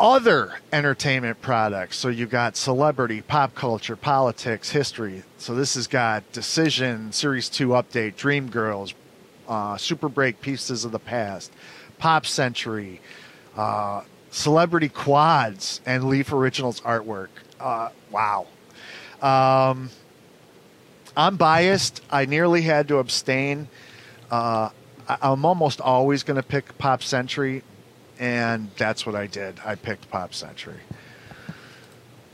other 0.00 0.54
entertainment 0.72 1.40
products. 1.42 1.98
So 1.98 2.08
you've 2.08 2.30
got 2.30 2.56
celebrity, 2.56 3.20
pop 3.20 3.54
culture, 3.54 3.96
politics, 3.96 4.70
history. 4.70 5.22
So 5.36 5.54
this 5.54 5.74
has 5.74 5.86
got 5.86 6.30
Decision, 6.32 7.12
Series 7.12 7.50
2 7.50 7.68
Update, 7.68 8.14
Dreamgirls, 8.14 8.94
uh, 9.46 9.76
Super 9.76 10.08
Break 10.08 10.40
Pieces 10.40 10.86
of 10.86 10.92
the 10.92 10.98
Past, 10.98 11.52
Pop 11.98 12.24
Century, 12.24 13.00
uh, 13.56 14.02
Celebrity 14.30 14.88
Quads, 14.88 15.82
and 15.84 16.04
Leaf 16.04 16.32
Originals 16.32 16.80
artwork. 16.80 17.28
Uh, 17.60 17.90
wow. 18.10 18.46
Um, 19.20 19.90
I'm 21.14 21.36
biased. 21.36 22.00
I 22.10 22.24
nearly 22.24 22.62
had 22.62 22.88
to 22.88 22.98
abstain. 22.98 23.68
Uh, 24.30 24.70
I'm 25.06 25.44
almost 25.44 25.80
always 25.80 26.22
going 26.22 26.36
to 26.36 26.42
pick 26.42 26.78
Pop 26.78 27.02
Century 27.02 27.62
and 28.20 28.70
that's 28.76 29.06
what 29.06 29.16
I 29.16 29.26
did. 29.26 29.58
I 29.64 29.74
picked 29.74 30.08
Pop 30.10 30.34
Century. 30.34 30.80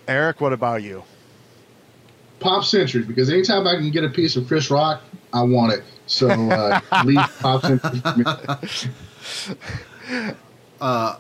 Eric, 0.08 0.40
what 0.40 0.52
about 0.52 0.82
you? 0.82 1.04
Pop 2.40 2.64
Century, 2.64 3.02
because 3.02 3.30
anytime 3.30 3.66
I 3.66 3.76
can 3.76 3.90
get 3.90 4.04
a 4.04 4.10
piece 4.10 4.36
of 4.36 4.46
Chris 4.46 4.70
Rock, 4.70 5.02
I 5.32 5.42
want 5.42 5.72
it. 5.72 5.84
So 6.06 6.28
uh, 6.28 6.80
leave 7.04 7.18
Pop 7.38 7.62
Century. 7.62 8.02
uh, 10.80 11.16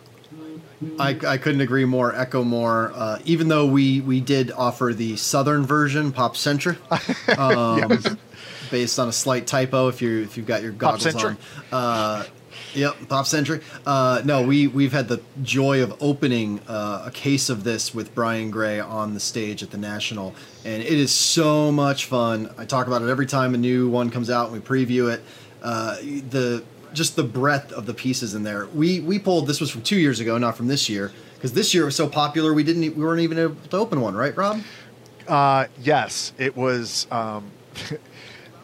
I, 0.98 1.18
I 1.26 1.38
couldn't 1.38 1.62
agree 1.62 1.84
more. 1.84 2.14
Echo 2.14 2.44
more. 2.44 2.92
Uh, 2.94 3.18
even 3.24 3.48
though 3.48 3.66
we 3.66 4.00
we 4.02 4.20
did 4.20 4.50
offer 4.50 4.92
the 4.94 5.16
southern 5.16 5.64
version, 5.64 6.12
Pop 6.12 6.36
Century, 6.36 6.76
um, 7.38 7.90
yes. 7.90 8.14
based 8.70 8.98
on 8.98 9.08
a 9.08 9.12
slight 9.12 9.46
typo. 9.46 9.88
If 9.88 10.02
you 10.02 10.22
if 10.22 10.36
you've 10.36 10.46
got 10.46 10.62
your 10.62 10.72
goggles 10.72 11.24
on, 11.24 11.38
uh, 11.72 12.24
Yep, 12.76 13.08
Pop 13.08 13.26
Century. 13.26 13.60
Uh, 13.86 14.20
no, 14.24 14.42
we 14.42 14.66
we've 14.66 14.92
had 14.92 15.08
the 15.08 15.22
joy 15.42 15.82
of 15.82 15.96
opening 16.02 16.60
uh, 16.68 17.04
a 17.06 17.10
case 17.10 17.48
of 17.48 17.64
this 17.64 17.94
with 17.94 18.14
Brian 18.14 18.50
Gray 18.50 18.80
on 18.80 19.14
the 19.14 19.20
stage 19.20 19.62
at 19.62 19.70
the 19.70 19.78
National, 19.78 20.34
and 20.64 20.82
it 20.82 20.92
is 20.92 21.10
so 21.10 21.72
much 21.72 22.04
fun. 22.04 22.52
I 22.58 22.66
talk 22.66 22.86
about 22.86 23.00
it 23.00 23.08
every 23.08 23.24
time 23.24 23.54
a 23.54 23.58
new 23.58 23.88
one 23.88 24.10
comes 24.10 24.28
out, 24.28 24.50
and 24.50 24.52
we 24.52 24.60
preview 24.60 25.10
it. 25.10 25.22
Uh, 25.62 25.96
the 25.96 26.62
just 26.92 27.16
the 27.16 27.22
breadth 27.22 27.72
of 27.72 27.86
the 27.86 27.94
pieces 27.94 28.34
in 28.34 28.42
there. 28.42 28.66
We 28.66 29.00
we 29.00 29.18
pulled 29.18 29.46
this 29.46 29.58
was 29.58 29.70
from 29.70 29.80
two 29.80 29.96
years 29.98 30.20
ago, 30.20 30.36
not 30.36 30.54
from 30.54 30.66
this 30.66 30.90
year, 30.90 31.12
because 31.34 31.54
this 31.54 31.72
year 31.72 31.84
it 31.84 31.86
was 31.86 31.96
so 31.96 32.08
popular 32.08 32.52
we 32.52 32.62
didn't 32.62 32.82
we 32.82 33.02
weren't 33.02 33.22
even 33.22 33.38
able 33.38 33.56
to 33.70 33.76
open 33.78 34.02
one, 34.02 34.14
right, 34.14 34.36
Rob? 34.36 34.60
Uh, 35.26 35.66
yes, 35.80 36.34
it 36.36 36.54
was. 36.54 37.06
Um, 37.10 37.50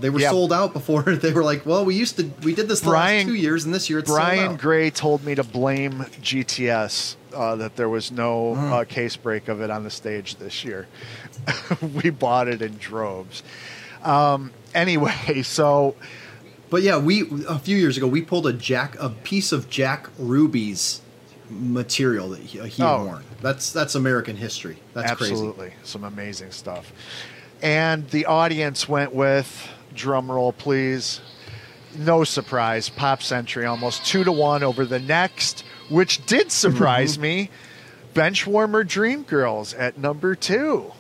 They 0.03 0.11
were 0.11 0.21
sold 0.21 0.53
out 0.53 0.73
before. 0.73 1.03
They 1.23 1.33
were 1.33 1.45
like, 1.45 1.65
"Well, 1.65 1.85
we 1.85 1.95
used 1.95 2.17
to 2.17 2.25
we 2.43 2.55
did 2.55 2.69
this 2.69 2.81
the 2.81 2.91
Brian, 2.91 3.27
last 3.27 3.27
two 3.27 3.41
years, 3.41 3.65
and 3.65 3.73
this 3.73 3.89
year 3.89 4.01
it's 4.01 4.11
Brian 4.11 4.57
Gray 4.57 4.91
told 4.91 5.25
me 5.25 5.35
to 5.35 5.45
blame 5.45 6.01
GTS 6.21 7.17
uh, 7.33 7.57
that 7.57 7.77
there 7.77 7.89
was 7.89 8.11
no 8.11 8.55
mm. 8.55 8.73
uh, 8.73 8.85
case 8.85 9.17
break 9.17 9.49
of 9.49 9.61
it 9.61 9.71
on 9.71 9.85
the 9.85 9.91
stage 9.91 10.37
this 10.37 10.65
year. 10.65 10.89
we 12.03 12.11
bought 12.11 12.49
it 12.49 12.61
in 12.61 12.77
droves. 12.77 13.43
Um, 14.03 14.53
anyway, 14.75 15.43
so 15.45 15.95
But 16.71 16.83
yeah, 16.83 16.99
we 16.99 17.29
a 17.49 17.59
few 17.59 17.77
years 17.77 17.97
ago 17.97 18.07
we 18.07 18.23
pulled 18.23 18.47
a 18.47 18.53
Jack 18.53 18.97
a 19.01 19.11
piece 19.11 19.53
of 19.53 19.71
Jack 19.71 20.09
Ruby's 20.19 21.01
material 21.49 22.31
that 22.31 22.41
he, 22.41 22.59
he 22.69 22.83
Oh. 22.83 23.05
worn. 23.05 23.25
That's 23.41 23.73
that's 23.73 23.95
American 23.95 24.37
history. 24.37 24.79
That's 24.95 25.11
Absolutely. 25.11 25.69
crazy. 25.69 25.83
Some 25.85 26.05
amazing 26.05 26.51
stuff. 26.51 26.93
And 27.63 28.09
the 28.11 28.27
audience 28.27 28.89
went 28.89 29.15
with, 29.15 29.69
drum 29.95 30.31
roll 30.31 30.53
please, 30.53 31.21
no 31.97 32.25
surprise, 32.25 32.89
Pop 32.89 33.23
Century 33.23 33.67
almost 33.67 34.05
two 34.05 34.25
to 34.25 34.33
one 34.33 34.63
over 34.63 34.85
the 34.85 35.01
next, 35.01 35.65
which 35.89 36.25
did 36.27 36.51
surprise 36.51 37.19
me. 37.19 37.51
Benchwarmer 38.15 38.87
Dream 38.87 39.23
Girls 39.23 39.73
at 39.75 39.97
number 39.99 40.35
two. 40.35 40.93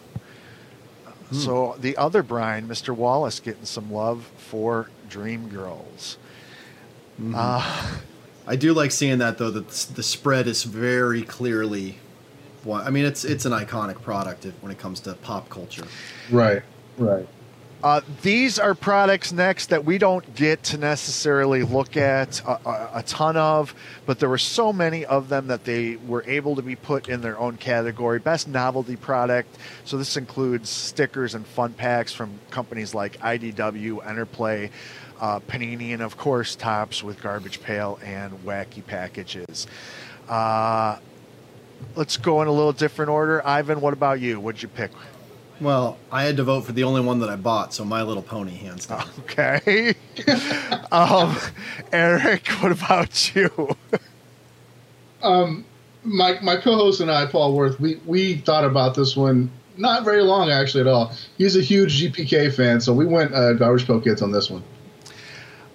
So 1.30 1.76
the 1.80 1.96
other 1.96 2.22
Brian, 2.22 2.68
Mr. 2.68 2.94
Wallace, 2.94 3.40
getting 3.40 3.64
some 3.64 3.90
love 3.90 4.30
for 4.36 4.90
Dream 5.08 5.48
Girls. 5.48 6.18
Uh, 7.34 7.96
I 8.46 8.56
do 8.56 8.74
like 8.74 8.90
seeing 8.90 9.18
that 9.18 9.38
though. 9.38 9.50
That 9.50 9.68
the 9.68 10.02
spread 10.02 10.46
is 10.46 10.64
very 10.64 11.22
clearly. 11.22 11.98
One, 12.64 12.86
I 12.86 12.90
mean, 12.90 13.04
it's 13.04 13.24
it's 13.24 13.46
an 13.46 13.52
iconic 13.52 14.02
product 14.02 14.46
when 14.60 14.70
it 14.70 14.78
comes 14.78 15.00
to 15.00 15.14
pop 15.14 15.48
culture. 15.48 15.86
Right. 16.30 16.62
Right. 16.98 17.26
Uh, 17.82 18.00
these 18.22 18.60
are 18.60 18.76
products 18.76 19.32
next 19.32 19.70
that 19.70 19.84
we 19.84 19.98
don't 19.98 20.36
get 20.36 20.62
to 20.62 20.78
necessarily 20.78 21.64
look 21.64 21.96
at 21.96 22.40
a, 22.42 22.68
a, 22.68 22.90
a 22.96 23.02
ton 23.02 23.36
of, 23.36 23.74
but 24.06 24.20
there 24.20 24.28
were 24.28 24.38
so 24.38 24.72
many 24.72 25.04
of 25.04 25.28
them 25.28 25.48
that 25.48 25.64
they 25.64 25.96
were 25.96 26.22
able 26.28 26.54
to 26.54 26.62
be 26.62 26.76
put 26.76 27.08
in 27.08 27.20
their 27.20 27.36
own 27.38 27.56
category. 27.56 28.20
Best 28.20 28.46
novelty 28.46 28.94
product. 28.94 29.58
So 29.84 29.98
this 29.98 30.16
includes 30.16 30.70
stickers 30.70 31.34
and 31.34 31.44
fun 31.44 31.72
packs 31.72 32.12
from 32.12 32.38
companies 32.50 32.94
like 32.94 33.18
IDW, 33.18 34.04
Enterplay, 34.04 34.70
uh, 35.20 35.40
Panini, 35.40 35.92
and 35.92 36.02
of 36.02 36.16
course 36.16 36.54
Topps 36.54 37.02
with 37.02 37.20
Garbage 37.20 37.60
Pail 37.62 37.98
and 38.04 38.32
Wacky 38.44 38.86
Packages. 38.86 39.66
Uh, 40.28 40.98
let's 41.96 42.16
go 42.16 42.42
in 42.42 42.48
a 42.48 42.52
little 42.52 42.72
different 42.72 43.10
order. 43.10 43.44
Ivan, 43.44 43.80
what 43.80 43.92
about 43.92 44.20
you? 44.20 44.38
What'd 44.38 44.62
you 44.62 44.68
pick? 44.68 44.92
Well, 45.62 45.96
I 46.10 46.24
had 46.24 46.36
to 46.38 46.44
vote 46.44 46.62
for 46.62 46.72
the 46.72 46.84
only 46.84 47.00
one 47.00 47.20
that 47.20 47.30
I 47.30 47.36
bought, 47.36 47.72
so 47.72 47.84
My 47.84 48.02
Little 48.02 48.22
Pony, 48.22 48.52
hands 48.52 48.86
down. 48.86 49.08
Okay. 49.20 49.94
um, 50.92 51.36
Eric, 51.92 52.48
what 52.60 52.72
about 52.72 53.34
you? 53.34 53.76
Um, 55.22 55.64
my 56.02 56.38
my 56.42 56.56
co-host 56.56 57.00
and 57.00 57.10
I, 57.10 57.26
Paul 57.26 57.54
Worth, 57.54 57.78
we 57.78 58.00
we 58.06 58.38
thought 58.38 58.64
about 58.64 58.96
this 58.96 59.16
one 59.16 59.50
not 59.76 60.04
very 60.04 60.22
long 60.22 60.50
actually 60.50 60.82
at 60.82 60.86
all. 60.86 61.12
He's 61.38 61.56
a 61.56 61.60
huge 61.60 62.02
GPK 62.02 62.52
fan, 62.54 62.80
so 62.80 62.92
we 62.92 63.06
went 63.06 63.34
uh, 63.34 63.54
Garbage 63.54 63.86
Pail 63.86 64.00
Kids 64.00 64.22
on 64.22 64.32
this 64.32 64.50
one. 64.50 64.62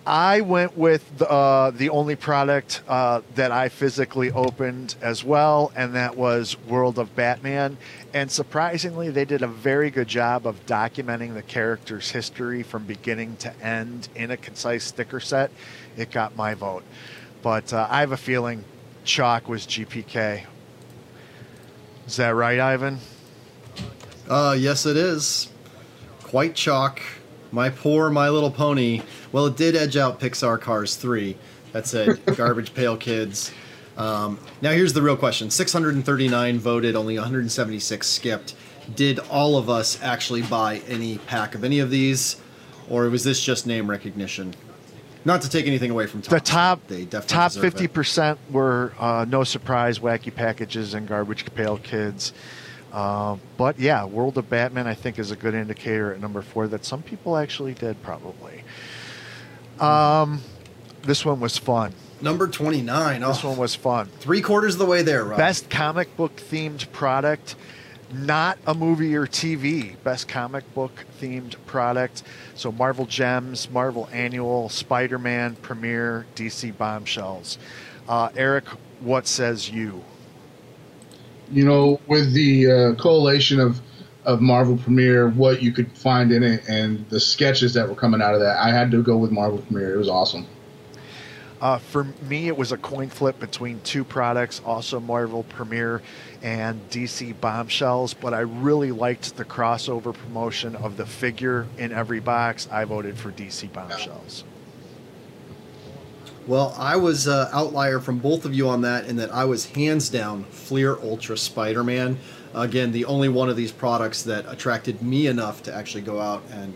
I 0.08 0.40
went 0.40 0.78
with 0.78 1.18
the, 1.18 1.30
uh, 1.30 1.72
the 1.72 1.90
only 1.90 2.16
product 2.16 2.82
uh, 2.88 3.24
that 3.36 3.52
I 3.52 3.68
physically 3.68 4.32
opened 4.32 4.96
as 5.02 5.22
well, 5.22 5.74
and 5.76 5.96
that 5.96 6.16
was 6.16 6.58
World 6.62 6.98
of 6.98 7.14
Batman. 7.14 7.78
And 8.14 8.32
surprisingly, 8.32 9.10
they 9.10 9.26
did 9.26 9.42
a 9.42 9.48
very 9.48 9.92
good 9.92 10.08
job 10.08 10.48
of 10.48 10.66
documenting 10.66 11.34
the 11.34 11.42
character's 11.42 12.10
history 12.10 12.64
from 12.64 12.86
beginning 12.86 13.36
to 13.38 13.54
end 13.62 14.08
in 14.16 14.32
a 14.32 14.38
concise 14.38 14.86
sticker 14.86 15.20
set. 15.20 15.52
It 15.98 16.10
got 16.10 16.38
my 16.38 16.54
vote. 16.54 16.86
But 17.42 17.74
uh, 17.74 17.88
I 17.90 18.00
have 18.00 18.14
a 18.14 18.18
feeling 18.18 18.64
Chalk 19.04 19.50
was 19.50 19.68
GPK. 19.68 20.46
Is 22.06 22.16
that 22.16 22.30
right, 22.30 22.62
Ivan? 22.62 23.00
Uh, 24.30 24.56
yes, 24.58 24.86
it 24.86 24.96
is. 24.96 25.50
Quite 26.24 26.56
chalk. 26.56 27.02
My 27.52 27.70
poor 27.70 28.10
My 28.10 28.30
Little 28.30 28.52
Pony. 28.52 29.02
Well, 29.32 29.48
it 29.48 29.58
did 29.58 29.76
edge 29.76 29.98
out 29.98 30.20
Pixar 30.20 30.60
Cars 30.60 30.96
3. 30.96 31.38
That 31.74 31.86
said, 31.88 32.20
Garbage 32.38 32.74
Pail 32.74 32.98
Kids. 32.98 33.52
Um, 33.98 34.40
now, 34.62 34.72
here's 34.72 34.94
the 34.94 35.02
real 35.02 35.18
question 35.18 35.50
639 35.50 36.60
voted, 36.60 36.96
only 36.96 37.16
176 37.16 38.08
skipped. 38.08 38.56
Did 38.96 39.20
all 39.20 39.58
of 39.58 39.70
us 39.70 40.02
actually 40.02 40.44
buy 40.44 40.82
any 40.88 41.18
pack 41.18 41.56
of 41.56 41.64
any 41.64 41.80
of 41.80 41.90
these? 41.90 42.38
Or 42.90 43.10
was 43.10 43.24
this 43.24 43.44
just 43.44 43.68
name 43.68 43.90
recognition? 43.90 44.54
Not 45.26 45.42
to 45.42 45.50
take 45.50 45.68
anything 45.68 45.92
away 45.92 46.08
from 46.08 46.22
the 46.22 46.40
top 46.40 46.88
they 46.88 47.04
definitely 47.04 47.28
top 47.28 47.52
fifty 47.52 47.88
percent 47.90 48.40
were 48.50 48.94
uh, 48.98 49.26
no 49.28 49.44
surprise 49.44 50.00
wacky 50.00 50.34
packages 50.34 50.94
and 50.94 51.06
garbage 51.06 51.44
pail 51.54 51.78
kids. 51.78 52.32
Uh, 52.94 53.38
but 53.58 53.80
yeah, 53.80 54.06
World 54.06 54.38
of 54.38 54.50
Batman 54.50 54.88
I 54.88 54.94
think 54.94 55.20
is 55.20 55.32
a 55.32 55.36
good 55.36 55.54
indicator 55.54 56.14
at 56.14 56.22
number 56.22 56.42
four 56.42 56.68
that 56.70 56.86
some 56.86 57.02
people 57.04 57.36
actually 57.38 57.74
did 57.74 58.02
probably. 58.02 58.64
Um, 59.80 60.42
this 61.04 61.24
one 61.26 61.40
was 61.40 61.58
fun. 61.58 61.94
Number 62.22 62.48
29. 62.48 63.22
This 63.22 63.44
Oh, 63.44 63.50
one 63.50 63.58
was 63.58 63.76
fun. 63.76 64.08
three 64.20 64.42
quarters 64.42 64.74
of 64.76 64.80
the 64.80 64.86
way 64.86 65.04
there, 65.04 65.24
Rob. 65.24 65.38
Best 65.38 65.70
comic 65.70 66.16
book 66.18 66.36
themed 66.38 66.92
product, 66.92 67.56
not 68.12 68.58
a 68.66 68.74
movie 68.74 69.16
or 69.16 69.28
TV. 69.28 69.96
Best 70.04 70.28
comic 70.28 70.64
book 70.74 71.06
themed 71.22 71.56
product. 71.68 72.24
So 72.56 72.72
Marvel 72.72 73.06
Gems, 73.06 73.70
Marvel 73.70 74.10
Annual, 74.12 74.70
Spider 74.70 75.20
Man, 75.20 75.56
Premiere, 75.58 76.26
DC 76.36 76.76
Bombshells. 76.76 77.60
Uh, 78.10 78.30
Eric, 78.36 78.66
what 79.02 79.28
says 79.28 79.70
you? 79.70 80.04
You 81.52 81.66
know, 81.66 82.00
with 82.08 82.34
the 82.34 82.72
uh, 82.72 83.02
collation 83.02 83.60
of 83.60 83.82
of 84.28 84.42
Marvel 84.42 84.78
Premiere, 84.78 85.30
what 85.30 85.64
you 85.64 85.72
could 85.72 85.90
find 85.94 86.34
in 86.34 86.44
it, 86.44 86.68
and 86.68 87.10
the 87.10 87.20
sketches 87.20 87.74
that 87.74 87.88
were 87.88 87.96
coming 87.96 88.22
out 88.22 88.34
of 88.34 88.42
that, 88.42 88.58
I 88.58 88.72
had 88.72 88.92
to 88.92 89.02
go 89.02 89.16
with 89.16 89.32
Marvel 89.32 89.60
Premiere. 89.60 89.96
It 89.96 89.98
was 89.98 90.10
awesome. 90.10 90.46
Uh, 91.62 91.80
for 91.80 92.04
me, 92.04 92.48
it 92.48 92.58
was 92.58 92.72
a 92.72 92.78
coin 92.78 93.10
flip 93.10 93.40
between 93.40 93.80
two 93.82 94.04
products, 94.04 94.62
also 94.66 95.00
Marvel 95.00 95.44
Premiere 95.44 96.02
and 96.44 96.88
DC 96.92 97.40
Bombshells, 97.42 98.14
but 98.14 98.34
I 98.34 98.42
really 98.42 98.92
liked 98.92 99.38
the 99.38 99.46
crossover 99.46 100.14
promotion 100.14 100.76
of 100.76 100.98
the 100.98 101.06
figure 101.06 101.66
in 101.78 101.92
every 101.92 102.20
box. 102.20 102.68
I 102.72 102.84
voted 102.84 103.18
for 103.18 103.32
DC 103.32 103.72
Bombshells. 103.74 104.44
Well, 106.48 106.74
I 106.78 106.96
was 106.96 107.28
uh, 107.28 107.50
outlier 107.52 108.00
from 108.00 108.20
both 108.20 108.46
of 108.46 108.54
you 108.54 108.70
on 108.70 108.82
that, 108.82 109.06
in 109.06 109.18
that 109.18 109.34
I 109.34 109.44
was 109.46 109.66
hands 109.66 110.10
down 110.10 110.46
Fleer 110.46 110.98
Ultra 110.98 111.38
Spider 111.38 111.84
Man. 111.84 112.18
Again, 112.54 112.92
the 112.92 113.06
only 113.06 113.28
one 113.28 113.50
of 113.50 113.58
these 113.58 113.72
products 113.72 114.24
that 114.24 114.46
attracted 114.48 115.02
me 115.02 115.28
enough 115.28 115.62
to 115.64 115.76
actually 115.76 116.04
go 116.04 116.22
out 116.22 116.44
and 116.52 116.74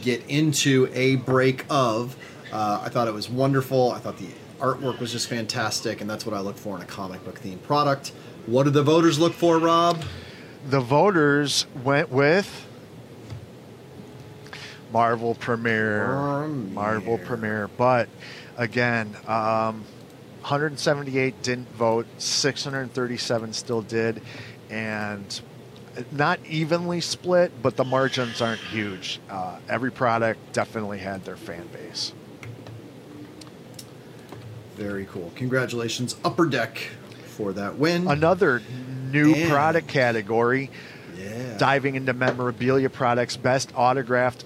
get 0.00 0.24
into 0.28 0.90
a 0.94 1.16
break 1.16 1.66
of. 1.68 2.16
Uh, 2.50 2.80
I 2.82 2.88
thought 2.88 3.06
it 3.08 3.14
was 3.14 3.28
wonderful. 3.28 3.92
I 3.92 3.98
thought 3.98 4.16
the 4.16 4.30
artwork 4.58 4.98
was 4.98 5.12
just 5.12 5.28
fantastic, 5.28 6.00
and 6.00 6.08
that's 6.08 6.24
what 6.24 6.34
I 6.34 6.40
look 6.40 6.56
for 6.56 6.74
in 6.76 6.82
a 6.82 6.86
comic 6.86 7.22
book 7.24 7.40
themed 7.40 7.62
product. 7.62 8.12
What 8.46 8.64
did 8.64 8.72
the 8.72 8.82
voters 8.82 9.18
look 9.18 9.34
for, 9.34 9.58
Rob? 9.58 10.02
the 10.68 10.80
voters 10.80 11.66
went 11.84 12.10
with 12.10 12.66
Marvel 14.92 15.34
Premiere. 15.34 16.04
Premiere. 16.06 16.74
Marvel 16.74 17.18
Premiere. 17.18 17.68
But 17.68 18.08
again, 18.60 19.16
um, 19.26 19.84
178 20.42 21.42
didn't 21.42 21.68
vote, 21.72 22.06
637 22.18 23.52
still 23.54 23.82
did, 23.82 24.22
and 24.68 25.40
not 26.12 26.38
evenly 26.46 27.00
split, 27.00 27.50
but 27.62 27.76
the 27.76 27.84
margins 27.84 28.40
aren't 28.40 28.60
huge. 28.60 29.18
Uh, 29.28 29.58
every 29.68 29.90
product 29.90 30.52
definitely 30.52 30.98
had 30.98 31.24
their 31.24 31.36
fan 31.36 31.66
base. 31.72 32.12
Very 34.76 35.06
cool. 35.06 35.32
Congratulations, 35.36 36.16
Upper 36.24 36.46
Deck, 36.46 36.78
for 37.36 37.52
that 37.54 37.76
win. 37.78 38.06
Another 38.08 38.62
new 39.10 39.34
And- 39.34 39.50
product 39.50 39.88
category. 39.88 40.70
yeah. 41.18 41.58
diving 41.58 41.96
into 41.96 42.14
memorabilia 42.14 42.88
products, 42.88 43.36
best 43.36 43.70
autographed 43.76 44.42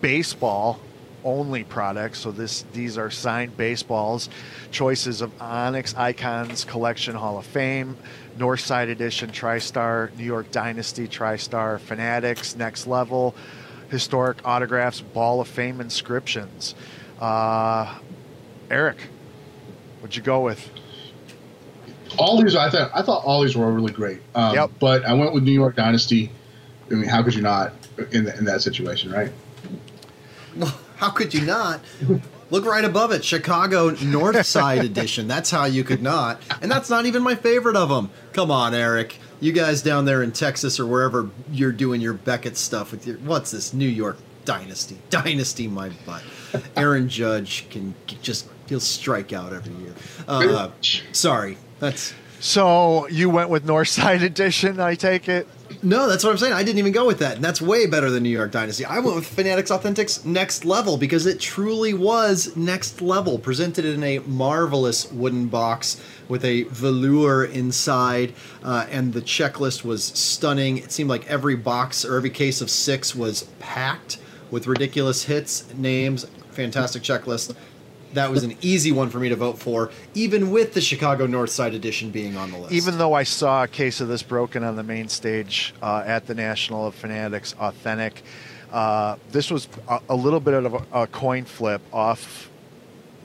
baseball 0.00 0.80
only 1.24 1.64
products. 1.64 2.20
So 2.20 2.30
this 2.30 2.64
these 2.72 2.98
are 2.98 3.10
signed 3.10 3.56
baseballs. 3.56 4.28
Choices 4.70 5.20
of 5.20 5.32
Onyx 5.40 5.94
Icons 5.96 6.64
Collection 6.64 7.14
Hall 7.14 7.38
of 7.38 7.46
Fame, 7.46 7.96
Northside 8.38 8.90
Edition 8.90 9.30
TriStar, 9.30 10.14
New 10.16 10.24
York 10.24 10.50
Dynasty 10.50 11.08
TriStar, 11.08 11.80
Fanatics 11.80 12.56
Next 12.56 12.86
Level, 12.86 13.34
historic 13.90 14.38
autographs, 14.44 15.00
Ball 15.00 15.40
of 15.40 15.48
Fame 15.48 15.80
inscriptions. 15.80 16.74
Uh, 17.20 17.98
Eric, 18.70 18.98
what'd 20.00 20.16
you 20.16 20.22
go 20.22 20.40
with? 20.40 20.70
all 22.18 22.40
these 22.42 22.54
I 22.54 22.70
thought 22.70 22.90
I 22.94 23.02
thought 23.02 23.24
all 23.24 23.42
these 23.42 23.56
were 23.56 23.70
really 23.72 23.92
great. 23.92 24.20
Um, 24.34 24.54
Yep. 24.54 24.70
But 24.78 25.04
I 25.04 25.14
went 25.14 25.32
with 25.32 25.42
New 25.42 25.52
York 25.52 25.76
Dynasty. 25.76 26.30
I 26.90 26.94
mean, 26.94 27.08
how 27.08 27.22
could 27.22 27.34
you 27.34 27.42
not 27.42 27.72
in 28.12 28.28
in 28.28 28.44
that 28.44 28.62
situation, 28.62 29.10
right? 29.10 29.32
How 31.04 31.10
could 31.10 31.34
you 31.34 31.42
not? 31.42 31.82
Look 32.48 32.64
right 32.64 32.82
above 32.82 33.12
it, 33.12 33.22
Chicago 33.22 33.90
North 33.90 34.46
Side 34.46 34.82
Edition. 34.86 35.28
That's 35.28 35.50
how 35.50 35.66
you 35.66 35.84
could 35.84 36.00
not. 36.00 36.40
And 36.62 36.72
that's 36.72 36.88
not 36.88 37.04
even 37.04 37.22
my 37.22 37.34
favorite 37.34 37.76
of 37.76 37.90
them. 37.90 38.08
Come 38.32 38.50
on, 38.50 38.72
Eric. 38.72 39.18
You 39.38 39.52
guys 39.52 39.82
down 39.82 40.06
there 40.06 40.22
in 40.22 40.32
Texas 40.32 40.80
or 40.80 40.86
wherever 40.86 41.28
you're 41.52 41.72
doing 41.72 42.00
your 42.00 42.14
Beckett 42.14 42.56
stuff 42.56 42.90
with 42.90 43.06
your 43.06 43.18
what's 43.18 43.50
this 43.50 43.74
New 43.74 43.86
York 43.86 44.16
Dynasty, 44.46 44.96
Dynasty, 45.10 45.68
my 45.68 45.90
butt. 46.06 46.22
Aaron 46.74 47.06
Judge 47.10 47.68
can 47.68 47.94
just 48.22 48.48
he'll 48.66 48.80
strike 48.80 49.34
out 49.34 49.52
every 49.52 49.74
year. 49.74 49.92
Uh, 50.26 50.70
sorry, 51.12 51.58
that's 51.80 52.14
So 52.40 53.08
you 53.08 53.28
went 53.28 53.50
with 53.50 53.66
Northside 53.66 54.22
Edition, 54.22 54.80
I 54.80 54.94
take 54.94 55.28
it? 55.28 55.46
No, 55.82 56.08
that's 56.08 56.24
what 56.24 56.30
I'm 56.30 56.38
saying. 56.38 56.52
I 56.52 56.62
didn't 56.62 56.78
even 56.78 56.92
go 56.92 57.06
with 57.06 57.18
that, 57.18 57.36
and 57.36 57.44
that's 57.44 57.60
way 57.60 57.86
better 57.86 58.10
than 58.10 58.22
New 58.22 58.28
York 58.28 58.50
Dynasty. 58.50 58.84
I 58.84 58.98
went 58.98 59.16
with 59.16 59.26
Fanatics 59.26 59.70
Authentics 59.70 60.24
Next 60.24 60.64
Level 60.64 60.96
because 60.96 61.26
it 61.26 61.40
truly 61.40 61.94
was 61.94 62.56
next 62.56 63.00
level, 63.00 63.38
presented 63.38 63.84
in 63.84 64.02
a 64.02 64.18
marvelous 64.20 65.10
wooden 65.12 65.48
box 65.48 66.00
with 66.28 66.44
a 66.44 66.64
velour 66.64 67.44
inside, 67.44 68.34
uh, 68.62 68.86
and 68.90 69.12
the 69.12 69.22
checklist 69.22 69.84
was 69.84 70.04
stunning. 70.04 70.78
It 70.78 70.92
seemed 70.92 71.10
like 71.10 71.26
every 71.28 71.56
box 71.56 72.04
or 72.04 72.16
every 72.16 72.30
case 72.30 72.60
of 72.60 72.70
six 72.70 73.14
was 73.14 73.44
packed 73.58 74.18
with 74.50 74.66
ridiculous 74.66 75.24
hits, 75.24 75.72
names, 75.74 76.26
fantastic 76.50 77.02
checklist. 77.02 77.54
That 78.14 78.30
was 78.30 78.44
an 78.44 78.56
easy 78.62 78.92
one 78.92 79.10
for 79.10 79.18
me 79.18 79.28
to 79.28 79.36
vote 79.36 79.58
for, 79.58 79.90
even 80.14 80.50
with 80.50 80.72
the 80.72 80.80
Chicago 80.80 81.26
North 81.26 81.50
Side 81.50 81.74
Edition 81.74 82.10
being 82.10 82.36
on 82.36 82.52
the 82.52 82.58
list. 82.58 82.72
Even 82.72 82.96
though 82.96 83.12
I 83.12 83.24
saw 83.24 83.64
a 83.64 83.68
case 83.68 84.00
of 84.00 84.06
this 84.06 84.22
broken 84.22 84.62
on 84.62 84.76
the 84.76 84.84
main 84.84 85.08
stage 85.08 85.74
uh, 85.82 86.04
at 86.06 86.26
the 86.26 86.34
National 86.34 86.86
of 86.86 86.94
Fanatics 86.94 87.54
Authentic, 87.58 88.22
uh, 88.72 89.16
this 89.32 89.50
was 89.50 89.68
a, 89.88 90.00
a 90.10 90.14
little 90.14 90.38
bit 90.38 90.54
of 90.54 90.74
a, 90.74 91.02
a 91.02 91.06
coin 91.08 91.44
flip 91.44 91.82
off, 91.92 92.50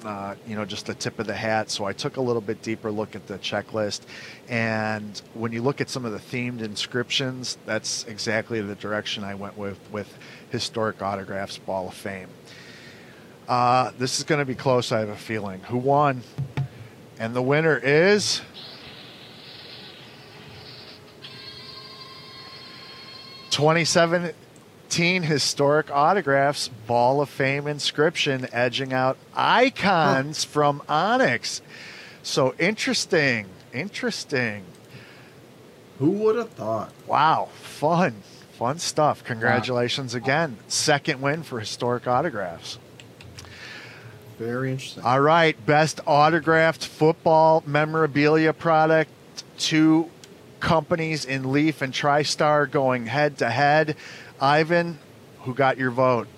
uh, 0.04 0.34
you 0.48 0.56
know, 0.56 0.66
just 0.66 0.88
the 0.88 0.96
tip 0.96 1.20
of 1.20 1.28
the 1.28 1.36
hat. 1.36 1.70
So 1.70 1.86
I 1.86 1.94
took 1.94 2.18
a 2.18 2.22
little 2.22 2.42
bit 2.42 2.64
deeper 2.64 2.90
look 2.90 3.16
at 3.16 3.28
the 3.28 3.38
checklist. 3.38 4.02
And 4.48 5.22
when 5.36 5.52
you 5.52 5.62
look 5.62 5.82
at 5.82 5.90
some 5.90 6.04
of 6.04 6.14
the 6.14 6.20
themed 6.20 6.62
inscriptions, 6.62 7.60
that's 7.68 8.06
exactly 8.06 8.60
the 8.60 8.76
direction 8.76 9.24
I 9.24 9.36
went 9.36 9.56
with 9.56 9.80
with 9.92 10.18
Historic 10.50 11.00
Autographs 11.04 11.60
Ball 11.60 11.90
of 11.90 11.94
Fame. 11.94 12.30
Uh, 13.50 13.92
this 13.98 14.20
is 14.20 14.26
going 14.26 14.38
to 14.38 14.46
be 14.46 14.54
close, 14.54 14.92
I 14.92 15.00
have 15.00 15.10
a 15.10 15.16
feeling. 15.16 15.60
Who 15.62 15.80
won? 15.80 16.22
And 17.18 17.36
the 17.36 17.42
winner 17.42 17.76
is. 17.76 18.42
Twenty 23.50 23.86
seventeen 23.86 25.24
historic 25.24 25.90
autographs, 25.90 26.70
Ball 26.86 27.22
of 27.22 27.30
Fame 27.30 27.66
inscription, 27.66 28.48
edging 28.54 28.94
out 28.94 29.18
icons 29.36 30.44
from 30.44 30.84
Onyx. 30.88 31.64
So 32.22 32.54
interesting, 32.60 33.48
interesting. 33.74 34.64
Who 35.98 36.12
would 36.12 36.36
have 36.36 36.52
thought? 36.52 36.94
Wow, 37.08 37.50
fun, 37.56 38.22
fun 38.54 38.78
stuff. 38.78 39.24
Congratulations 39.24 40.14
again. 40.14 40.58
Second 40.68 41.20
win 41.20 41.42
for 41.42 41.60
historic 41.60 42.08
autographs. 42.08 42.78
Very 44.40 44.72
interesting. 44.72 45.04
All 45.04 45.20
right, 45.20 45.54
best 45.66 46.00
autographed 46.06 46.86
football 46.86 47.62
memorabilia 47.68 48.54
product. 48.54 49.12
Two 49.58 50.10
companies 50.62 51.26
in 51.26 51.52
Leaf 51.52 51.82
and 51.82 51.94
TriStar 51.94 52.72
going 52.72 53.08
head 53.08 53.38
to 53.40 53.50
head. 53.50 53.98
Ivan, 54.40 54.98
who 55.40 55.54
got 55.54 55.78
your 55.78 55.92
vote? 55.92 56.30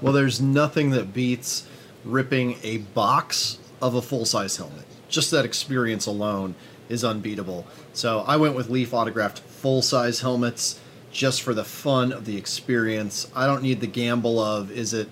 Well, 0.00 0.12
there's 0.12 0.40
nothing 0.40 0.90
that 0.90 1.14
beats 1.14 1.68
ripping 2.04 2.56
a 2.64 2.78
box 2.78 3.60
of 3.80 3.94
a 3.94 4.02
full 4.02 4.24
size 4.24 4.56
helmet. 4.56 4.84
Just 5.08 5.30
that 5.30 5.44
experience 5.44 6.06
alone 6.06 6.56
is 6.88 7.04
unbeatable. 7.04 7.64
So 7.92 8.24
I 8.26 8.36
went 8.36 8.56
with 8.56 8.68
Leaf 8.68 8.92
autographed 8.92 9.38
full 9.38 9.82
size 9.82 10.20
helmets 10.20 10.80
just 11.12 11.42
for 11.42 11.54
the 11.54 11.62
fun 11.62 12.12
of 12.12 12.24
the 12.24 12.36
experience. 12.36 13.30
I 13.36 13.46
don't 13.46 13.62
need 13.62 13.80
the 13.80 13.86
gamble 13.86 14.40
of 14.40 14.72
is 14.72 14.92
it, 14.92 15.08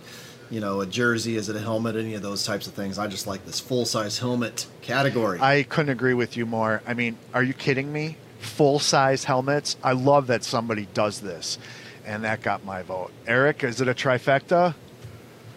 you 0.50 0.60
know, 0.60 0.80
a 0.80 0.86
jersey, 0.86 1.36
is 1.36 1.48
it 1.48 1.56
a 1.56 1.60
helmet, 1.60 1.96
any 1.96 2.14
of 2.14 2.22
those 2.22 2.44
types 2.44 2.66
of 2.66 2.74
things. 2.74 2.98
I 2.98 3.06
just 3.06 3.26
like 3.26 3.46
this 3.46 3.60
full 3.60 3.84
size 3.84 4.18
helmet 4.18 4.66
category. 4.82 5.40
I 5.40 5.62
couldn't 5.62 5.90
agree 5.90 6.14
with 6.14 6.36
you 6.36 6.44
more. 6.44 6.82
I 6.86 6.94
mean, 6.94 7.16
are 7.32 7.42
you 7.42 7.54
kidding 7.54 7.92
me? 7.92 8.16
Full 8.40 8.78
size 8.78 9.24
helmets. 9.24 9.76
I 9.82 9.92
love 9.92 10.26
that 10.26 10.42
somebody 10.44 10.88
does 10.92 11.20
this. 11.20 11.58
And 12.04 12.24
that 12.24 12.42
got 12.42 12.64
my 12.64 12.82
vote. 12.82 13.12
Eric, 13.26 13.62
is 13.62 13.80
it 13.80 13.86
a 13.86 13.94
trifecta? 13.94 14.74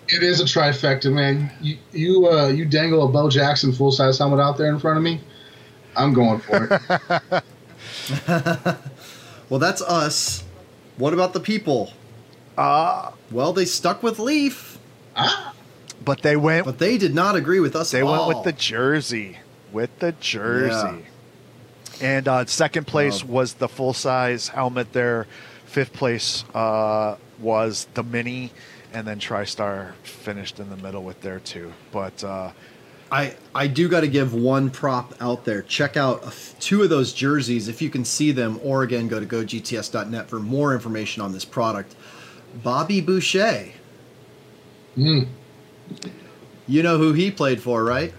It 0.09 0.21
is 0.21 0.41
a 0.41 0.43
trifecta, 0.43 1.11
man. 1.11 1.51
You 1.61 1.77
you 1.93 2.27
uh, 2.27 2.47
you 2.47 2.65
dangle 2.65 3.05
a 3.05 3.07
Bo 3.07 3.29
Jackson 3.29 3.71
full 3.71 3.91
size 3.91 4.17
helmet 4.17 4.39
out 4.41 4.57
there 4.57 4.67
in 4.67 4.77
front 4.77 4.97
of 4.97 5.03
me. 5.03 5.21
I'm 5.95 6.13
going 6.13 6.39
for 6.41 6.67
it. 6.69 7.43
well, 9.49 9.59
that's 9.59 9.81
us. 9.81 10.43
What 10.97 11.13
about 11.13 11.33
the 11.33 11.39
people? 11.39 11.93
Uh, 12.57 13.11
Well, 13.31 13.53
they 13.53 13.65
stuck 13.65 14.03
with 14.03 14.19
Leaf, 14.19 14.72
ah, 15.15 15.53
but 16.03 16.21
they 16.21 16.35
went 16.35 16.65
but 16.65 16.79
they 16.79 16.97
did 16.97 17.13
not 17.13 17.35
agree 17.35 17.59
with 17.59 17.75
us. 17.75 17.91
They 17.91 18.03
went 18.03 18.21
all. 18.21 18.27
with 18.29 18.43
the 18.43 18.51
jersey. 18.53 19.37
With 19.71 19.97
the 19.99 20.11
jersey. 20.13 21.05
And 22.01 22.27
uh, 22.27 22.45
second 22.45 22.85
place 22.87 23.23
Wow. 23.23 23.33
was 23.33 23.53
the 23.55 23.67
full 23.67 23.93
size 23.93 24.49
helmet 24.49 24.93
there. 24.93 25.25
Fifth 25.65 25.93
place 25.93 26.43
uh, 26.53 27.15
was 27.39 27.87
the 27.93 28.03
mini. 28.03 28.51
And 28.93 29.07
then 29.07 29.19
TriStar 29.19 29.93
finished 30.03 30.59
in 30.59 30.69
the 30.69 30.77
middle 30.77 31.03
with 31.03 31.21
their 31.21 31.39
two. 31.39 31.73
But 31.91 32.23
uh, 32.23 32.51
I 33.11 33.35
I 33.55 33.65
do 33.67 33.87
got 33.89 34.01
to 34.01 34.07
give 34.07 34.33
one 34.35 34.69
prop 34.69 35.15
out 35.19 35.45
there. 35.45 35.63
Check 35.63 35.97
out 35.97 36.23
a 36.23 36.27
f- 36.27 36.55
two 36.59 36.83
of 36.83 36.89
those 36.91 37.11
jerseys 37.13 37.67
if 37.67 37.81
you 37.81 37.89
can 37.89 38.05
see 38.05 38.31
them, 38.31 38.59
or 38.63 38.83
again 38.83 39.07
go 39.07 39.19
to 39.19 39.25
gogts.net 39.25 40.29
for 40.29 40.39
more 40.39 40.73
information 40.75 41.23
on 41.23 41.31
this 41.31 41.45
product. 41.45 41.95
Bobby 42.63 43.01
Boucher, 43.01 43.72
mm. 44.97 45.27
you 46.67 46.83
know 46.83 46.97
who 46.97 47.13
he 47.13 47.31
played 47.31 47.61
for, 47.61 47.83
right? 47.83 48.13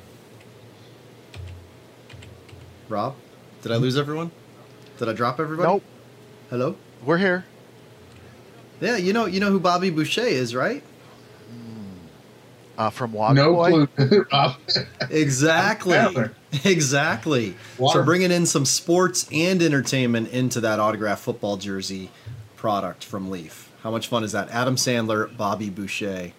Rob, 2.88 3.14
did 3.62 3.72
I 3.72 3.76
lose 3.76 3.96
everyone? 3.96 4.30
Did 4.98 5.08
I 5.08 5.12
drop 5.12 5.40
everybody? 5.40 5.68
nope, 5.68 5.82
Hello. 6.50 6.76
we're 7.04 7.18
here. 7.18 7.44
Yeah, 8.80 8.96
you 8.96 9.12
know 9.12 9.26
you 9.26 9.40
know 9.40 9.50
who 9.50 9.58
Bobby 9.60 9.90
Boucher 9.90 10.22
is, 10.22 10.54
right? 10.54 10.82
Uh, 12.76 12.90
from 12.90 13.12
Water 13.14 13.34
no 13.34 13.54
Boy. 13.54 13.86
clue. 13.86 14.26
Exactly. 15.10 15.96
Exactly. 16.64 17.54
Water- 17.78 18.00
So 18.00 18.04
bringing 18.04 18.30
in 18.32 18.46
some 18.46 18.64
sports 18.64 19.28
and 19.32 19.62
entertainment 19.62 20.28
into 20.30 20.60
that 20.60 20.78
autographed 20.80 21.22
football 21.22 21.56
jersey 21.56 22.10
product 22.56 23.04
from 23.04 23.30
Leaf. 23.30 23.70
How 23.82 23.90
much 23.90 24.08
fun 24.08 24.24
is 24.24 24.32
that? 24.32 24.50
Adam 24.50 24.76
Sandler, 24.76 25.34
Bobby 25.36 25.70
Boucher, 25.70 26.32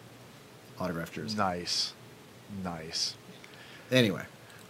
autographed 0.79 1.13
jersey. 1.13 1.37
Nice. 1.37 1.93
Nice. 2.63 3.15
Anyway, 3.91 4.23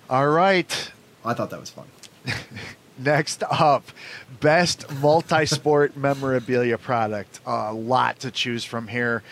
All 0.09 0.27
right. 0.27 0.91
I 1.23 1.33
thought 1.33 1.49
that 1.49 1.59
was 1.59 1.69
fun. 1.69 1.85
Next 2.97 3.43
up, 3.49 3.83
best 4.39 4.89
multi-sport 5.01 5.97
memorabilia 5.97 6.77
product. 6.77 7.39
A 7.45 7.73
lot 7.73 8.19
to 8.19 8.31
choose 8.31 8.63
from 8.63 8.87
here. 8.87 9.23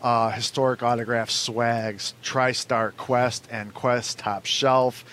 Uh, 0.00 0.30
historic 0.30 0.82
autograph 0.82 1.28
swags, 1.30 2.14
TriStar 2.22 2.96
Quest 2.96 3.48
and 3.50 3.74
Quest 3.74 4.18
Top 4.20 4.46
Shelf, 4.46 5.04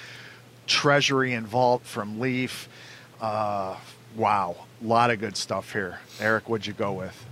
Treasury 0.67 1.33
and 1.33 1.47
Vault 1.47 1.83
from 1.83 2.19
Leaf. 2.19 2.69
Uh, 3.19 3.75
wow, 4.15 4.55
a 4.83 4.85
lot 4.85 5.09
of 5.09 5.19
good 5.19 5.35
stuff 5.35 5.73
here. 5.73 5.99
Eric, 6.19 6.47
what'd 6.47 6.67
you 6.67 6.73
go 6.73 6.93
with? 6.93 7.24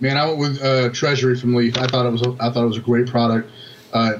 Man, 0.00 0.16
I 0.16 0.26
went 0.26 0.38
with 0.38 0.62
uh, 0.62 0.90
Treasury 0.90 1.36
from 1.38 1.54
Leaf. 1.54 1.76
I 1.76 1.86
thought 1.86 2.06
it 2.06 2.10
was 2.10 2.22
a, 2.22 2.36
I 2.40 2.50
thought 2.50 2.62
it 2.62 2.68
was 2.68 2.76
a 2.76 2.82
great 2.82 3.08
product. 3.08 3.50
Uh, 3.92 4.14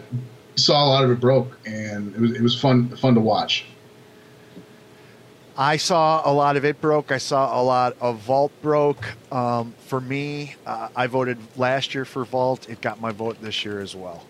saw 0.56 0.84
a 0.84 0.88
lot 0.88 1.04
of 1.04 1.10
it 1.10 1.20
broke, 1.20 1.56
and 1.66 2.14
it 2.14 2.20
was 2.20 2.32
it 2.32 2.42
was 2.42 2.60
fun 2.60 2.88
fun 2.96 3.14
to 3.14 3.20
watch. 3.20 3.64
I 5.56 5.76
saw 5.76 6.22
a 6.24 6.32
lot 6.32 6.56
of 6.56 6.64
it 6.64 6.80
broke. 6.80 7.10
I 7.10 7.18
saw 7.18 7.60
a 7.60 7.62
lot 7.62 7.96
of 8.00 8.18
Vault 8.18 8.52
broke. 8.62 9.04
Um, 9.32 9.74
for 9.86 10.00
me, 10.00 10.54
uh, 10.64 10.88
I 10.94 11.08
voted 11.08 11.36
last 11.56 11.94
year 11.94 12.04
for 12.04 12.24
Vault. 12.24 12.68
It 12.68 12.80
got 12.80 13.00
my 13.00 13.10
vote 13.10 13.42
this 13.42 13.64
year 13.64 13.80
as 13.80 13.96
well. 13.96 14.24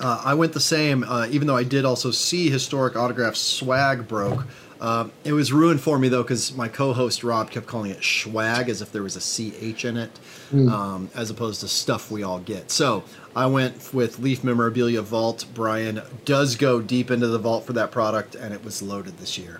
Uh, 0.00 0.20
I 0.22 0.34
went 0.34 0.52
the 0.52 0.60
same, 0.60 1.02
uh, 1.04 1.26
even 1.30 1.46
though 1.46 1.56
I 1.56 1.62
did 1.62 1.86
also 1.86 2.10
see 2.10 2.50
historic 2.50 2.94
autograph 2.94 3.36
swag 3.36 4.06
broke. 4.06 4.46
Uh, 4.84 5.08
it 5.24 5.32
was 5.32 5.50
ruined 5.50 5.80
for 5.80 5.98
me 5.98 6.10
though 6.10 6.22
because 6.22 6.54
my 6.54 6.68
co-host 6.68 7.24
Rob 7.24 7.50
kept 7.50 7.64
calling 7.64 7.90
it 7.90 8.04
swag 8.04 8.68
as 8.68 8.82
if 8.82 8.92
there 8.92 9.02
was 9.02 9.16
a 9.16 9.72
ch 9.72 9.86
in 9.86 9.96
it, 9.96 10.10
um, 10.52 11.08
as 11.14 11.30
opposed 11.30 11.62
to 11.62 11.68
stuff 11.68 12.10
we 12.10 12.22
all 12.22 12.38
get. 12.38 12.70
So 12.70 13.02
I 13.34 13.46
went 13.46 13.94
with 13.94 14.18
Leaf 14.18 14.44
Memorabilia 14.44 15.00
Vault. 15.00 15.46
Brian 15.54 16.02
does 16.26 16.56
go 16.56 16.82
deep 16.82 17.10
into 17.10 17.28
the 17.28 17.38
vault 17.38 17.64
for 17.64 17.72
that 17.72 17.92
product, 17.92 18.34
and 18.34 18.52
it 18.52 18.62
was 18.62 18.82
loaded 18.82 19.16
this 19.16 19.38
year. 19.38 19.58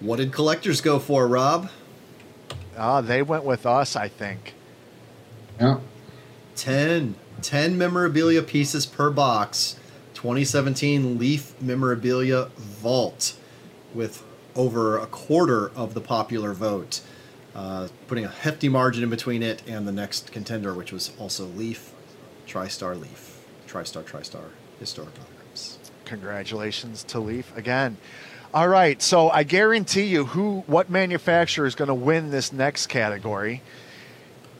What 0.00 0.16
did 0.16 0.32
collectors 0.32 0.80
go 0.80 0.98
for, 0.98 1.28
Rob? 1.28 1.68
Uh, 2.74 3.02
they 3.02 3.20
went 3.20 3.44
with 3.44 3.66
us, 3.66 3.96
I 3.96 4.08
think. 4.08 4.54
Yeah. 5.60 5.80
10. 6.56 7.16
10 7.42 7.76
memorabilia 7.76 8.42
pieces 8.42 8.86
per 8.86 9.10
box. 9.10 9.76
2017 10.14 11.18
Leaf 11.18 11.52
Memorabilia 11.60 12.46
Vault 12.56 13.34
with 13.94 14.22
over 14.54 14.98
a 14.98 15.06
quarter 15.06 15.70
of 15.76 15.94
the 15.94 16.00
popular 16.00 16.52
vote. 16.52 17.00
uh, 17.54 17.88
putting 18.06 18.24
a 18.24 18.28
hefty 18.28 18.68
margin 18.68 19.02
in 19.02 19.10
between 19.10 19.42
it 19.42 19.62
and 19.66 19.86
the 19.86 19.92
next 19.92 20.32
contender, 20.32 20.74
which 20.74 20.92
was 20.92 21.12
also 21.18 21.44
Leaf, 21.44 21.92
TriStar 22.46 22.98
Leaf, 22.98 23.40
TriStar 23.68 24.02
TriStar 24.02 24.44
historic 24.78 25.12
autographs. 25.20 25.78
Congratulations 26.04 27.04
to 27.04 27.20
Leaf 27.20 27.54
again. 27.56 27.96
All 28.54 28.68
right, 28.68 29.00
so 29.00 29.30
I 29.30 29.44
guarantee 29.44 30.04
you 30.04 30.26
who 30.26 30.64
what 30.66 30.90
manufacturer 30.90 31.66
is 31.66 31.74
going 31.74 31.88
to 31.88 31.94
win 31.94 32.30
this 32.30 32.52
next 32.52 32.88
category, 32.88 33.62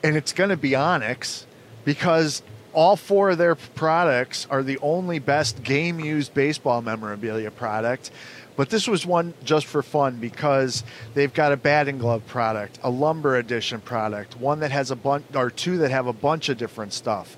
and 0.02 0.16
it's 0.16 0.32
going 0.32 0.50
to 0.50 0.56
be 0.56 0.74
Onyx 0.74 1.46
because 1.84 2.42
all 2.72 2.96
four 2.96 3.30
of 3.30 3.38
their 3.38 3.54
products 3.54 4.46
are 4.48 4.62
the 4.62 4.78
only 4.78 5.18
best 5.18 5.62
game 5.62 6.00
used 6.00 6.32
baseball 6.32 6.80
memorabilia 6.80 7.50
product. 7.50 8.10
But 8.56 8.68
this 8.68 8.86
was 8.86 9.06
one 9.06 9.34
just 9.44 9.66
for 9.66 9.82
fun 9.82 10.16
because 10.16 10.84
they've 11.14 11.32
got 11.32 11.52
a 11.52 11.56
batting 11.56 11.98
glove 11.98 12.26
product, 12.26 12.78
a 12.82 12.90
lumber 12.90 13.36
edition 13.36 13.80
product, 13.80 14.36
one 14.38 14.60
that 14.60 14.70
has 14.70 14.90
a 14.90 14.96
bunch 14.96 15.24
or 15.34 15.50
two 15.50 15.78
that 15.78 15.90
have 15.90 16.06
a 16.06 16.12
bunch 16.12 16.48
of 16.48 16.58
different 16.58 16.92
stuff. 16.92 17.36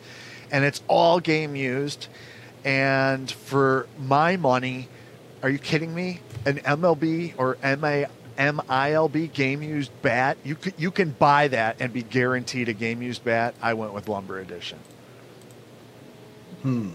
And 0.50 0.64
it's 0.64 0.82
all 0.88 1.20
game 1.20 1.54
used. 1.54 2.08
And 2.64 3.30
for 3.30 3.86
my 3.98 4.36
money, 4.36 4.88
are 5.42 5.50
you 5.50 5.58
kidding 5.58 5.94
me? 5.94 6.20
An 6.46 6.56
MLB 6.56 7.34
or 7.36 7.58
MA, 7.62 8.06
MILB 8.38 9.32
game 9.32 9.62
used 9.62 9.90
bat, 10.02 10.36
you 10.44 10.56
you 10.76 10.90
can 10.90 11.10
buy 11.10 11.48
that 11.48 11.76
and 11.80 11.92
be 11.92 12.02
guaranteed 12.02 12.68
a 12.68 12.72
game 12.72 13.02
used 13.02 13.24
bat. 13.24 13.54
I 13.62 13.74
went 13.74 13.92
with 13.92 14.08
lumber 14.08 14.40
edition. 14.40 14.78
Hmm. 16.62 16.90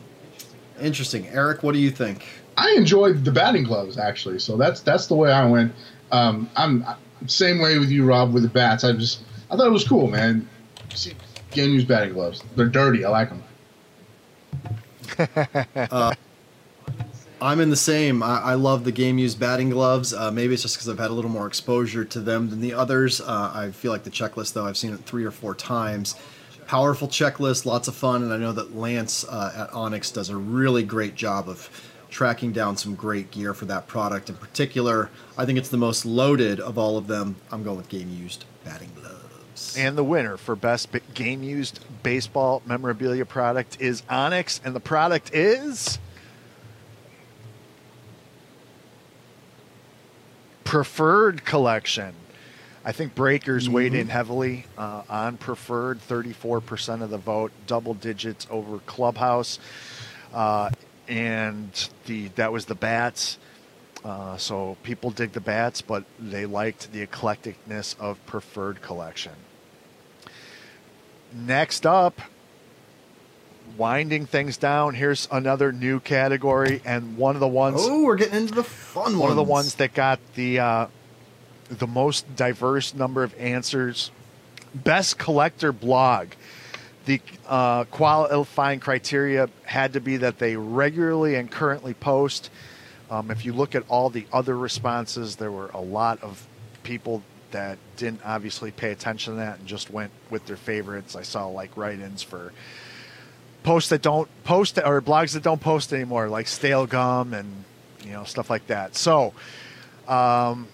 Interesting. 0.81 1.27
Eric, 1.27 1.61
what 1.63 1.73
do 1.73 1.79
you 1.79 1.91
think? 1.91 2.25
I 2.59 2.73
enjoyed 2.75 3.23
the 3.23 3.31
batting 3.31 3.63
gloves 3.63 3.97
actually, 3.97 4.39
so 4.39 4.57
that's 4.57 4.81
that's 4.81 5.07
the 5.07 5.15
way 5.15 5.31
I 5.31 5.49
went. 5.49 5.73
Um, 6.11 6.49
I'm 6.57 6.85
same 7.25 7.59
way 7.59 7.79
with 7.79 7.89
you, 7.89 8.05
Rob, 8.05 8.33
with 8.33 8.43
the 8.43 8.49
bats. 8.49 8.83
I 8.83 8.91
just 8.91 9.21
I 9.49 9.55
thought 9.55 9.67
it 9.67 9.71
was 9.71 9.87
cool, 9.87 10.07
man. 10.07 10.47
See, 10.93 11.13
game 11.51 11.71
use 11.71 11.85
batting 11.85 12.13
gloves. 12.13 12.43
They're 12.57 12.67
dirty. 12.67 13.05
I 13.05 13.09
like 13.09 13.29
them. 13.29 13.43
uh, 15.91 16.13
I'm 17.41 17.61
in 17.61 17.69
the 17.69 17.77
same. 17.77 18.21
I, 18.21 18.41
I, 18.41 18.53
love 18.55 18.83
the 18.83 18.91
game 18.91 19.17
used 19.17 19.39
batting 19.39 19.69
gloves. 19.69 20.13
Uh, 20.13 20.29
maybe 20.29 20.53
it's 20.53 20.63
just 20.63 20.75
because 20.75 20.89
I've 20.89 20.99
had 20.99 21.09
a 21.09 21.13
little 21.13 21.31
more 21.31 21.47
exposure 21.47 22.03
to 22.05 22.19
them 22.19 22.49
than 22.49 22.59
the 22.61 22.73
others. 22.73 23.21
Uh, 23.21 23.51
I 23.53 23.71
feel 23.71 23.91
like 23.91 24.03
the 24.03 24.09
checklist, 24.09 24.53
though, 24.53 24.65
I've 24.65 24.77
seen 24.77 24.93
it 24.93 24.99
three 25.05 25.23
or 25.23 25.31
four 25.31 25.55
times 25.55 26.15
powerful 26.69 27.07
checklist, 27.07 27.65
lots 27.65 27.87
of 27.87 27.95
fun, 27.95 28.21
and 28.21 28.31
I 28.31 28.37
know 28.37 28.51
that 28.51 28.75
Lance 28.75 29.25
uh, 29.27 29.65
at 29.67 29.73
Onyx 29.73 30.11
does 30.11 30.29
a 30.29 30.37
really 30.37 30.83
great 30.83 31.15
job 31.15 31.49
of 31.49 31.67
tracking 32.09 32.51
down 32.51 32.75
some 32.77 32.95
great 32.95 33.31
gear 33.31 33.53
for 33.53 33.65
that 33.65 33.87
product. 33.87 34.29
In 34.29 34.35
particular, 34.35 35.09
I 35.37 35.45
think 35.45 35.57
it's 35.57 35.69
the 35.69 35.77
most 35.77 36.05
loaded 36.05 36.59
of 36.59 36.77
all 36.77 36.97
of 36.97 37.07
them. 37.07 37.35
I'm 37.51 37.63
going 37.63 37.77
with 37.77 37.89
game 37.89 38.09
used 38.09 38.45
batting 38.63 38.91
gloves. 38.95 39.75
And 39.77 39.97
the 39.97 40.03
winner 40.03 40.37
for 40.37 40.55
best 40.55 40.89
game 41.13 41.43
used 41.43 41.79
baseball 42.03 42.61
memorabilia 42.65 43.25
product 43.25 43.77
is 43.79 44.03
Onyx, 44.09 44.61
and 44.63 44.75
the 44.75 44.79
product 44.79 45.33
is. 45.33 45.99
Preferred 50.63 51.45
collection. 51.45 52.13
I 52.85 52.91
think 52.91 53.13
Breakers 53.15 53.65
mm-hmm. 53.65 53.73
weighed 53.73 53.93
in 53.93 54.07
heavily 54.07 54.65
uh, 54.77 55.03
on 55.09 55.37
preferred, 55.37 55.99
34% 55.99 57.01
of 57.01 57.09
the 57.09 57.17
vote, 57.17 57.51
double 57.67 57.93
digits 57.93 58.47
over 58.49 58.79
Clubhouse. 58.79 59.59
Uh, 60.33 60.69
and 61.09 61.89
the 62.05 62.27
that 62.35 62.53
was 62.53 62.65
the 62.65 62.75
bats. 62.75 63.37
Uh, 64.05 64.37
so 64.37 64.77
people 64.83 65.11
dig 65.11 65.33
the 65.33 65.41
bats, 65.41 65.81
but 65.81 66.05
they 66.17 66.45
liked 66.45 66.93
the 66.93 67.05
eclecticness 67.05 67.99
of 67.99 68.23
preferred 68.25 68.81
collection. 68.81 69.33
Next 71.33 71.85
up, 71.85 72.21
winding 73.77 74.25
things 74.25 74.55
down. 74.55 74.93
Here's 74.93 75.27
another 75.31 75.71
new 75.73 75.99
category, 75.99 76.81
and 76.85 77.17
one 77.17 77.35
of 77.35 77.41
the 77.41 77.47
ones. 77.47 77.81
Oh, 77.81 78.03
we're 78.03 78.15
getting 78.15 78.35
into 78.35 78.53
the 78.53 78.63
fun 78.63 79.13
one. 79.13 79.19
One 79.19 79.29
of 79.31 79.35
the 79.35 79.43
ones 79.43 79.75
that 79.75 79.93
got 79.93 80.19
the 80.35 80.59
uh, 80.59 80.87
the 81.69 81.87
most 81.87 82.35
diverse 82.35 82.93
number 82.93 83.23
of 83.23 83.35
answers. 83.37 84.11
Best 84.73 85.17
collector 85.17 85.71
blog. 85.71 86.29
The 87.05 87.21
uh, 87.47 87.85
qualifying 87.85 88.79
criteria 88.79 89.49
had 89.63 89.93
to 89.93 90.01
be 90.01 90.17
that 90.17 90.37
they 90.37 90.55
regularly 90.55 91.35
and 91.35 91.49
currently 91.49 91.93
post. 91.93 92.51
Um, 93.09 93.31
if 93.31 93.45
you 93.45 93.53
look 93.53 93.73
at 93.73 93.83
all 93.87 94.09
the 94.09 94.27
other 94.31 94.55
responses, 94.55 95.37
there 95.37 95.51
were 95.51 95.69
a 95.69 95.81
lot 95.81 96.21
of 96.21 96.45
people 96.83 97.23
that 97.51 97.79
didn't 97.97 98.21
obviously 98.23 98.71
pay 98.71 98.91
attention 98.91 99.33
to 99.33 99.39
that 99.39 99.59
and 99.59 99.67
just 99.67 99.89
went 99.89 100.11
with 100.29 100.45
their 100.45 100.57
favorites. 100.57 101.15
I 101.15 101.23
saw 101.23 101.47
like 101.47 101.75
write-ins 101.75 102.21
for 102.21 102.53
posts 103.63 103.89
that 103.89 104.01
don't 104.01 104.29
post 104.43 104.77
or 104.77 105.01
blogs 105.01 105.33
that 105.33 105.43
don't 105.43 105.61
post 105.61 105.91
anymore, 105.93 106.29
like 106.29 106.47
stale 106.47 106.85
gum 106.85 107.33
and 107.33 107.63
you 108.03 108.11
know 108.11 108.23
stuff 108.23 108.49
like 108.49 108.67
that. 108.67 108.95
So 108.95 109.33
um, 110.07 110.67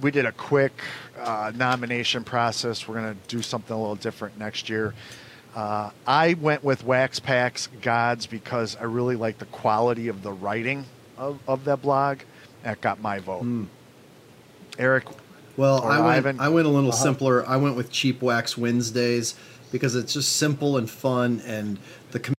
we 0.00 0.10
did 0.10 0.26
a 0.26 0.32
quick 0.32 0.72
uh, 1.18 1.52
nomination 1.54 2.24
process. 2.24 2.86
We're 2.86 3.00
going 3.00 3.14
to 3.14 3.28
do 3.28 3.42
something 3.42 3.74
a 3.74 3.78
little 3.78 3.96
different 3.96 4.38
next 4.38 4.68
year. 4.68 4.94
Uh, 5.54 5.90
I 6.06 6.34
went 6.34 6.64
with 6.64 6.84
Wax 6.84 7.20
Packs 7.20 7.68
Gods 7.82 8.26
because 8.26 8.76
I 8.76 8.84
really 8.84 9.16
like 9.16 9.38
the 9.38 9.46
quality 9.46 10.08
of 10.08 10.22
the 10.22 10.32
writing 10.32 10.86
of, 11.18 11.38
of 11.46 11.64
that 11.64 11.82
blog. 11.82 12.20
That 12.62 12.80
got 12.80 13.00
my 13.00 13.18
vote. 13.18 13.42
Mm. 13.42 13.66
Eric. 14.78 15.04
Well, 15.56 15.82
I 15.82 15.98
went, 15.98 16.16
Ivan? 16.16 16.40
I 16.40 16.48
went 16.48 16.66
a 16.66 16.70
little 16.70 16.90
uh-huh. 16.90 17.02
simpler. 17.02 17.46
I 17.46 17.56
went 17.56 17.76
with 17.76 17.90
Cheap 17.90 18.22
Wax 18.22 18.56
Wednesdays 18.56 19.34
because 19.70 19.94
it's 19.94 20.14
just 20.14 20.36
simple 20.36 20.76
and 20.78 20.88
fun, 20.88 21.42
and 21.46 21.78
the 22.12 22.34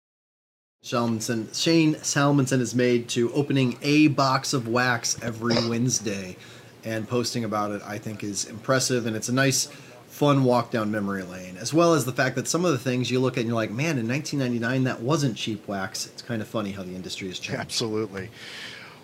Salmonson, 0.84 1.54
Shane 1.58 1.94
Salmonson 1.94 2.60
is 2.60 2.74
made 2.74 3.08
to 3.10 3.32
opening 3.32 3.78
a 3.80 4.08
box 4.08 4.52
of 4.52 4.68
wax 4.68 5.16
every 5.22 5.54
Wednesday 5.66 6.36
and 6.84 7.08
posting 7.08 7.42
about 7.42 7.70
it, 7.70 7.80
I 7.86 7.96
think, 7.96 8.22
is 8.22 8.44
impressive, 8.44 9.06
and 9.06 9.16
it's 9.16 9.30
a 9.30 9.32
nice, 9.32 9.68
fun 10.14 10.44
walk 10.44 10.70
down 10.70 10.92
memory 10.92 11.24
lane. 11.24 11.56
As 11.56 11.74
well 11.74 11.92
as 11.92 12.04
the 12.04 12.12
fact 12.12 12.36
that 12.36 12.46
some 12.46 12.64
of 12.64 12.70
the 12.70 12.78
things 12.78 13.10
you 13.10 13.18
look 13.18 13.36
at 13.36 13.40
and 13.40 13.48
you're 13.48 13.56
like, 13.56 13.72
man, 13.72 13.98
in 13.98 14.06
1999 14.06 14.84
that 14.84 15.00
wasn't 15.00 15.36
cheap 15.36 15.66
wax. 15.66 16.06
It's 16.06 16.22
kind 16.22 16.40
of 16.40 16.46
funny 16.46 16.70
how 16.70 16.84
the 16.84 16.94
industry 16.94 17.26
has 17.26 17.40
changed. 17.40 17.60
Absolutely. 17.60 18.30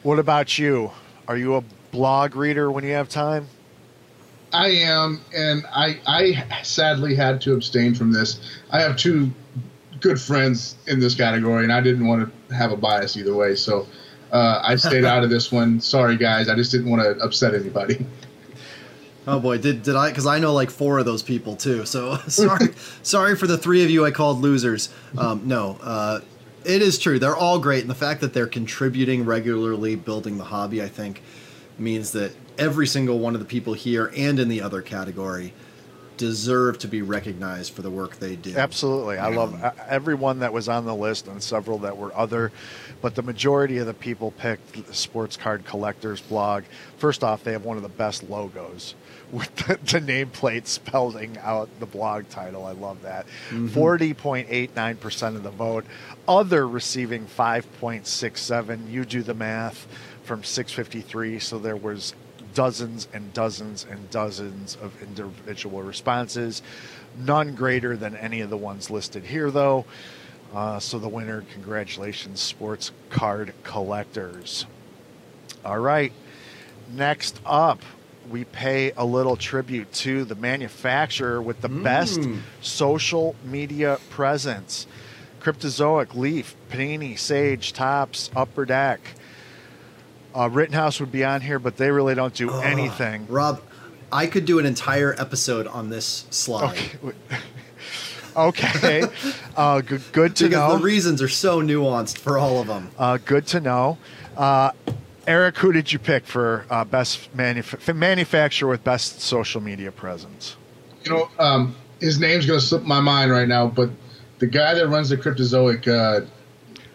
What 0.04 0.20
about 0.20 0.56
you? 0.56 0.92
Are 1.26 1.36
you 1.36 1.56
a 1.56 1.64
blog 1.90 2.36
reader 2.36 2.70
when 2.70 2.84
you 2.84 2.92
have 2.92 3.08
time? 3.08 3.48
I 4.52 4.68
am, 4.68 5.20
and 5.34 5.64
I 5.72 6.00
I 6.06 6.62
sadly 6.62 7.16
had 7.16 7.40
to 7.42 7.54
abstain 7.54 7.94
from 7.94 8.12
this. 8.12 8.40
I 8.70 8.80
have 8.80 8.96
two 8.96 9.32
good 10.00 10.20
friends 10.20 10.76
in 10.86 11.00
this 11.00 11.14
category, 11.14 11.64
and 11.64 11.72
I 11.72 11.80
didn't 11.80 12.06
want 12.06 12.32
to 12.48 12.54
have 12.54 12.70
a 12.72 12.76
bias 12.76 13.16
either 13.16 13.34
way. 13.34 13.54
So 13.56 13.86
uh, 14.32 14.60
I 14.64 14.76
stayed 14.76 15.04
out 15.12 15.24
of 15.24 15.30
this 15.30 15.52
one. 15.52 15.80
Sorry, 15.80 16.16
guys. 16.16 16.48
I 16.48 16.54
just 16.54 16.70
didn't 16.70 16.90
want 16.90 17.02
to 17.02 17.22
upset 17.24 17.54
anybody. 17.54 18.06
Oh 19.26 19.38
boy, 19.38 19.58
did 19.58 19.82
did 19.82 19.96
I? 19.96 20.08
Because 20.08 20.26
I 20.26 20.38
know 20.38 20.52
like 20.52 20.70
four 20.70 20.98
of 20.98 21.04
those 21.04 21.22
people 21.22 21.56
too. 21.56 21.84
So 21.84 22.16
sorry, 22.28 22.68
sorry 23.02 23.36
for 23.36 23.46
the 23.46 23.58
three 23.58 23.84
of 23.84 23.90
you 23.90 24.04
I 24.04 24.10
called 24.10 24.40
losers. 24.40 24.88
Um, 25.16 25.42
no, 25.46 25.78
uh, 25.82 26.20
it 26.64 26.82
is 26.82 26.98
true. 26.98 27.18
They're 27.18 27.36
all 27.36 27.58
great, 27.58 27.82
and 27.82 27.90
the 27.90 27.94
fact 27.94 28.20
that 28.22 28.32
they're 28.32 28.46
contributing 28.46 29.24
regularly, 29.24 29.96
building 29.96 30.38
the 30.38 30.44
hobby, 30.44 30.82
I 30.82 30.88
think, 30.88 31.22
means 31.78 32.12
that 32.12 32.32
every 32.58 32.86
single 32.86 33.18
one 33.18 33.34
of 33.34 33.40
the 33.40 33.46
people 33.46 33.74
here 33.74 34.12
and 34.16 34.38
in 34.38 34.48
the 34.48 34.60
other 34.60 34.82
category 34.82 35.52
deserve 36.20 36.78
to 36.78 36.86
be 36.86 37.00
recognized 37.00 37.72
for 37.72 37.80
the 37.80 37.88
work 37.88 38.16
they 38.16 38.36
do. 38.36 38.54
Absolutely. 38.54 39.16
I 39.16 39.30
love 39.30 39.58
everyone 39.88 40.40
that 40.40 40.52
was 40.52 40.68
on 40.68 40.84
the 40.84 40.94
list 40.94 41.28
and 41.28 41.42
several 41.42 41.78
that 41.78 41.96
were 41.96 42.14
other, 42.14 42.52
but 43.00 43.14
the 43.14 43.22
majority 43.22 43.78
of 43.78 43.86
the 43.86 43.94
people 43.94 44.32
picked 44.32 44.86
the 44.86 44.92
Sports 44.92 45.38
Card 45.38 45.64
Collectors 45.64 46.20
blog. 46.20 46.64
First 46.98 47.24
off, 47.24 47.42
they 47.42 47.52
have 47.52 47.64
one 47.64 47.78
of 47.78 47.82
the 47.82 47.88
best 47.88 48.28
logos 48.28 48.94
with 49.32 49.54
the, 49.56 49.74
the 49.74 50.00
nameplate 50.00 50.66
spelling 50.66 51.38
out 51.38 51.68
the 51.80 51.86
blog 51.86 52.28
title. 52.28 52.64
I 52.64 52.72
love 52.72 53.02
that. 53.02 53.26
Mm-hmm. 53.50 53.68
40.89% 53.68 55.36
of 55.36 55.42
the 55.42 55.50
vote. 55.50 55.84
Other 56.26 56.66
receiving 56.66 57.26
5.67. 57.26 58.90
You 58.90 59.04
do 59.04 59.22
the 59.22 59.34
math 59.34 59.86
from 60.24 60.44
653. 60.44 61.38
So 61.38 61.58
there 61.58 61.76
was 61.76 62.14
dozens 62.54 63.08
and 63.12 63.32
dozens 63.32 63.86
and 63.88 64.10
dozens 64.10 64.76
of 64.82 65.00
individual 65.02 65.82
responses. 65.82 66.62
None 67.18 67.54
greater 67.54 67.96
than 67.96 68.16
any 68.16 68.40
of 68.40 68.50
the 68.50 68.56
ones 68.56 68.90
listed 68.90 69.24
here, 69.24 69.50
though. 69.50 69.84
Uh, 70.54 70.80
so 70.80 70.98
the 70.98 71.08
winner, 71.08 71.44
congratulations, 71.52 72.40
Sports 72.40 72.90
Card 73.08 73.54
Collectors. 73.62 74.66
All 75.64 75.78
right. 75.78 76.12
Next 76.92 77.40
up, 77.46 77.80
we 78.30 78.44
pay 78.44 78.92
a 78.92 79.04
little 79.04 79.36
tribute 79.36 79.92
to 79.92 80.24
the 80.24 80.34
manufacturer 80.34 81.42
with 81.42 81.60
the 81.60 81.68
mm. 81.68 81.82
best 81.82 82.20
social 82.60 83.34
media 83.44 83.98
presence. 84.10 84.86
Cryptozoic, 85.40 86.14
Leaf, 86.14 86.54
Panini, 86.70 87.18
Sage, 87.18 87.72
Topps, 87.72 88.30
Upper 88.36 88.64
Deck. 88.64 89.00
Uh, 90.34 90.48
Rittenhouse 90.48 91.00
would 91.00 91.10
be 91.10 91.24
on 91.24 91.40
here, 91.40 91.58
but 91.58 91.76
they 91.76 91.90
really 91.90 92.14
don't 92.14 92.34
do 92.34 92.50
uh, 92.50 92.60
anything. 92.60 93.26
Rob, 93.26 93.60
I 94.12 94.26
could 94.26 94.44
do 94.44 94.58
an 94.58 94.66
entire 94.66 95.14
episode 95.18 95.66
on 95.66 95.90
this 95.90 96.26
slide. 96.30 96.70
Okay. 96.70 97.16
okay. 98.36 99.02
Uh, 99.56 99.80
good, 99.80 100.02
good 100.12 100.36
to 100.36 100.44
because 100.44 100.72
know. 100.72 100.76
the 100.76 100.84
reasons 100.84 101.20
are 101.20 101.28
so 101.28 101.60
nuanced 101.60 102.18
for 102.18 102.38
all 102.38 102.60
of 102.60 102.68
them. 102.68 102.90
uh, 102.98 103.18
good 103.24 103.46
to 103.48 103.60
know. 103.60 103.98
Uh, 104.36 104.70
Eric, 105.30 105.58
who 105.58 105.70
did 105.70 105.92
you 105.92 106.00
pick 106.00 106.26
for 106.26 106.66
uh, 106.70 106.84
best 106.84 107.36
manuf- 107.36 107.94
manufacturer 107.94 108.68
with 108.68 108.82
best 108.82 109.20
social 109.20 109.60
media 109.60 109.92
presence? 109.92 110.56
You 111.04 111.12
know, 111.12 111.30
um, 111.38 111.76
his 112.00 112.18
name's 112.18 112.46
going 112.46 112.58
to 112.58 112.66
slip 112.66 112.82
my 112.82 112.98
mind 112.98 113.30
right 113.30 113.46
now, 113.46 113.68
but 113.68 113.90
the 114.40 114.48
guy 114.48 114.74
that 114.74 114.88
runs 114.88 115.08
the 115.08 115.16
Cryptozoic 115.16 115.86
uh, 115.86 116.26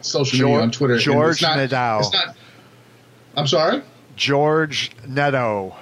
social 0.01 0.37
media 0.37 0.47
George- 0.47 0.63
on 0.63 0.71
Twitter, 0.71 0.97
George 0.97 1.31
it's 1.35 1.41
not, 1.43 1.57
Nadal. 1.57 1.99
It's 2.01 2.13
not. 2.13 2.35
I'm 3.37 3.47
sorry. 3.47 3.81
George 4.17 4.91
Neto. 5.07 5.73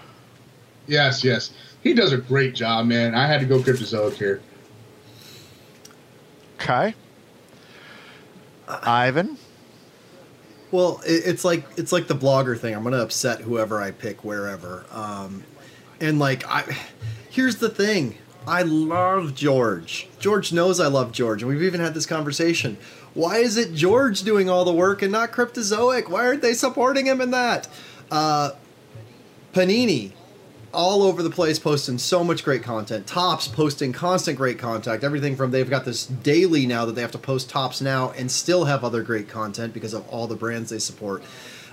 Yes, 0.85 1.23
yes, 1.23 1.53
he 1.81 1.95
does 1.95 2.13
a 2.13 2.17
great 2.17 2.53
job, 2.53 2.85
man. 2.85 3.15
I 3.15 3.25
had 3.25 3.39
to 3.39 3.47
go 3.47 3.57
Cryptozoic 3.61 4.13
here. 4.13 4.43
Okay. 6.61 6.93
Ivan. 8.67 9.39
Well, 10.73 11.01
it's 11.05 11.45
like 11.45 11.65
it's 11.77 11.91
like 11.91 12.07
the 12.07 12.15
blogger 12.15 12.57
thing. 12.57 12.73
I'm 12.73 12.83
gonna 12.83 12.97
upset 12.97 13.41
whoever 13.41 13.79
I 13.79 13.91
pick 13.91 14.23
wherever. 14.23 14.85
Um, 14.91 15.43
and 16.01 16.17
like 16.17 16.47
I, 16.47 16.63
here's 17.29 17.57
the 17.57 17.69
thing. 17.69 18.17
I 18.47 18.63
love 18.63 19.35
George. 19.35 20.07
George 20.17 20.51
knows 20.51 20.79
I 20.79 20.87
love 20.87 21.11
George, 21.11 21.43
and 21.43 21.51
we've 21.51 21.61
even 21.61 21.79
had 21.79 21.93
this 21.93 22.07
conversation. 22.07 22.79
Why 23.13 23.37
is 23.37 23.55
it 23.55 23.75
George 23.75 24.23
doing 24.23 24.49
all 24.49 24.65
the 24.65 24.73
work 24.73 25.03
and 25.03 25.11
not 25.11 25.31
Cryptozoic? 25.31 26.09
Why 26.09 26.25
aren't 26.25 26.41
they 26.41 26.55
supporting 26.55 27.05
him 27.05 27.21
in 27.21 27.29
that? 27.29 27.67
Uh, 28.09 28.53
Panini, 29.53 30.13
all 30.73 31.03
over 31.03 31.21
the 31.21 31.29
place 31.29 31.59
posting 31.59 31.97
so 31.97 32.23
much 32.23 32.43
great 32.43 32.63
content. 32.63 33.05
Topps 33.07 33.47
posting 33.47 33.93
constant 33.93 34.37
great 34.37 34.57
content. 34.57 35.03
Everything 35.03 35.35
from 35.35 35.51
they've 35.51 35.69
got 35.69 35.85
this 35.85 36.05
daily 36.05 36.65
now 36.65 36.85
that 36.85 36.93
they 36.93 37.01
have 37.01 37.11
to 37.11 37.17
post 37.17 37.49
Topps 37.49 37.81
now 37.81 38.11
and 38.11 38.29
still 38.29 38.65
have 38.65 38.83
other 38.83 39.03
great 39.03 39.29
content 39.29 39.73
because 39.73 39.93
of 39.93 40.07
all 40.09 40.27
the 40.27 40.35
brands 40.35 40.69
they 40.71 40.79
support. 40.79 41.23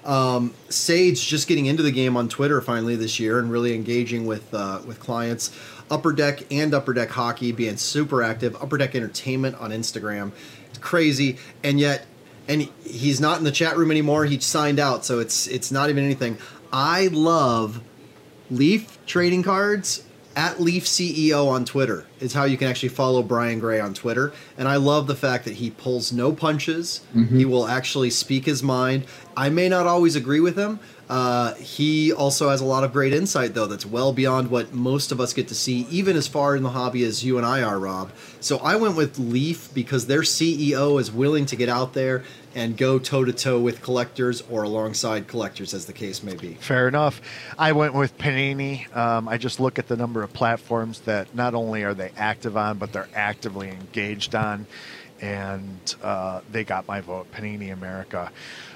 Um, 0.05 0.55
Sage 0.69 1.27
just 1.27 1.49
getting 1.49 1.67
into 1.67 1.83
the 1.83 1.91
game 1.91 2.17
on 2.17 2.29
Twitter 2.29 2.61
finally 2.61 2.97
this 2.97 3.21
year 3.21 3.39
and 3.39 3.51
really 3.51 3.75
engaging 3.75 4.27
with 4.27 4.53
uh, 4.55 4.81
with 4.87 5.01
clients. 5.01 5.51
Upper 5.91 6.13
Deck 6.13 6.53
and 6.53 6.73
Upper 6.73 6.93
Deck 6.95 7.11
Hockey 7.11 7.53
being 7.53 7.77
super 7.77 8.23
active. 8.23 8.57
Upper 8.63 8.79
Deck 8.79 8.95
Entertainment 8.95 9.57
on 9.57 9.71
Instagram. 9.71 10.33
It's 10.69 10.79
crazy, 10.79 11.37
and 11.65 11.81
yet, 11.81 12.07
and 12.49 12.63
he's 12.85 13.21
not 13.21 13.39
in 13.39 13.45
the 13.45 13.51
chat 13.51 13.77
room 13.77 13.91
anymore. 13.91 14.25
He 14.25 14.39
signed 14.39 14.79
out, 14.79 15.05
so 15.05 15.19
it's 15.19 15.47
it's 15.49 15.71
not 15.73 15.91
even 15.91 16.05
anything. 16.05 16.39
I 16.73 17.09
love 17.09 17.83
Leaf 18.51 18.99
trading 19.07 19.43
cards 19.43 20.03
at 20.35 20.61
Leaf 20.61 20.85
CEO 20.85 21.49
on 21.49 21.65
Twitter 21.65 22.07
is 22.21 22.33
how 22.33 22.45
you 22.45 22.57
can 22.57 22.69
actually 22.69 22.91
follow 22.91 23.23
Brian 23.23 23.59
Gray 23.59 23.81
on 23.81 23.95
Twitter. 23.95 24.33
And 24.59 24.69
I 24.69 24.77
love 24.77 25.07
the 25.07 25.17
fact 25.17 25.45
that 25.45 25.55
he 25.55 25.71
pulls 25.71 26.13
no 26.13 26.33
punches. 26.33 27.01
He 27.31 27.45
will 27.45 27.67
actually 27.67 28.11
speak 28.11 28.45
his 28.45 28.63
mind. 28.63 29.05
I 29.37 29.49
may 29.49 29.69
not 29.69 29.87
always 29.87 30.17
agree 30.17 30.41
with 30.41 30.57
him. 30.57 30.81
Uh, 31.09 31.55
he 31.55 32.13
also 32.13 32.51
has 32.51 32.61
a 32.61 32.65
lot 32.65 32.85
of 32.85 32.93
great 32.93 33.13
insight, 33.13 33.53
though, 33.53 33.67
that's 33.67 33.85
well 33.85 34.13
beyond 34.13 34.49
what 34.49 34.73
most 34.73 35.11
of 35.11 35.21
us 35.21 35.33
get 35.33 35.49
to 35.49 35.57
see, 35.57 35.85
even 35.91 36.17
as 36.17 36.29
far 36.29 36.55
in 36.55 36.63
the 36.63 36.71
hobby 36.71 37.03
as 37.03 37.25
you 37.25 37.37
and 37.37 37.45
I 37.45 37.63
are, 37.63 37.81
Rob. 37.81 38.13
So 38.39 38.59
I 38.59 38.77
went 38.77 38.95
with 38.95 39.19
Leaf 39.19 39.75
because 39.75 40.07
their 40.07 40.21
CEO 40.21 41.01
is 41.01 41.11
willing 41.11 41.47
to 41.47 41.57
get 41.57 41.69
out 41.69 41.95
there 41.95 42.23
and 42.55 42.77
go 42.77 42.99
toe 43.01 43.25
to 43.25 43.33
toe 43.33 43.59
with 43.61 43.83
collectors 43.83 44.43
or 44.49 44.63
alongside 44.63 45.27
collectors, 45.27 45.75
as 45.75 45.87
the 45.87 45.93
case 45.93 46.23
may 46.23 46.35
be. 46.35 46.55
Fair 46.55 46.87
enough. 46.87 47.21
I 47.59 47.73
went 47.73 47.95
with 47.95 48.17
Panini. 48.17 48.95
Um, 48.97 49.29
I 49.29 49.37
just 49.37 49.59
look 49.59 49.81
at 49.81 49.89
the 49.89 49.97
number 49.97 50.23
of 50.23 50.33
platforms 50.33 51.01
that 51.01 51.35
not 51.35 51.55
only 51.55 51.83
are 51.83 51.95
they 51.95 52.10
active 52.17 52.57
on, 52.57 52.79
but 52.79 52.93
they're 52.93 53.09
actively 53.15 53.69
engaged 53.69 54.35
on, 54.35 54.67
and 55.21 55.95
uh, 56.03 56.41
they 56.51 56.65
got 56.65 56.87
my 56.89 57.01
vote. 57.01 57.31
Panini 57.33 57.73
America. 57.73 58.31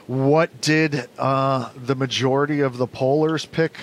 What 0.07 0.61
did 0.61 1.09
uh, 1.19 1.71
the 1.75 1.95
majority 1.95 2.61
of 2.61 2.77
the 2.77 2.87
pollers 2.87 3.47
pick? 3.47 3.77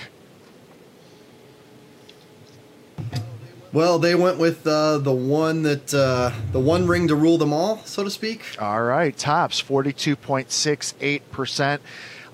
Well, 3.72 3.98
they 3.98 4.14
went 4.14 4.38
with 4.38 4.66
uh, 4.66 4.98
the 4.98 5.12
one 5.12 5.62
that 5.62 5.94
uh, 5.94 6.30
the 6.52 6.60
one 6.60 6.86
ring 6.86 7.08
to 7.08 7.14
rule 7.14 7.38
them 7.38 7.54
all, 7.54 7.78
so 7.86 8.04
to 8.04 8.10
speak. 8.10 8.42
All 8.60 8.82
right, 8.82 9.16
Topps 9.16 9.60
forty-two 9.60 10.14
point 10.14 10.52
six 10.52 10.94
eight 11.00 11.30
percent. 11.32 11.80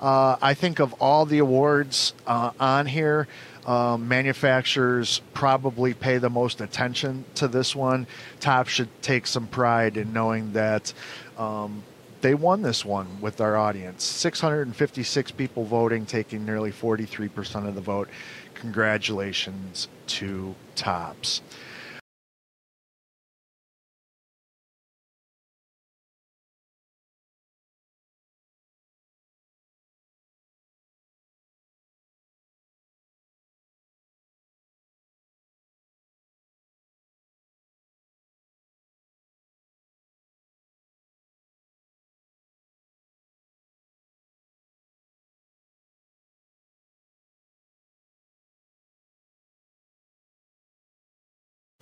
Uh, 0.01 0.36
I 0.43 0.55
think 0.55 0.81
of 0.81 0.93
all 0.95 1.27
the 1.27 1.39
awards 1.39 2.12
uh, 2.27 2.51
on 2.59 2.86
here, 2.86 3.28
um, 3.69 4.09
manufacturers 4.09 5.20
probably 5.35 5.93
pay 5.93 6.16
the 6.16 6.31
most 6.31 6.62
attention 6.62 7.27
to 7.35 7.47
this 7.47 7.77
one. 7.77 8.07
Top 8.40 8.66
should 8.66 8.89
take 9.03 9.27
some 9.27 9.47
pride 9.47 9.99
in 9.99 10.15
knowing 10.15 10.55
that 10.55 10.95
um, 11.36 11.82
they 12.23 12.35
won 12.35 12.62
this 12.62 12.82
one 12.82 13.20
with 13.20 13.43
our 13.43 13.59
audience. 13.59 14.05
656 14.05 15.32
people 15.32 15.65
voting, 15.66 16.07
taking 16.07 16.47
nearly 16.47 16.73
43% 16.73 17.69
of 17.69 17.74
the 17.74 17.82
vote. 17.82 18.09
Congratulations 18.55 19.89
to 20.07 20.55
Topps. 20.74 21.43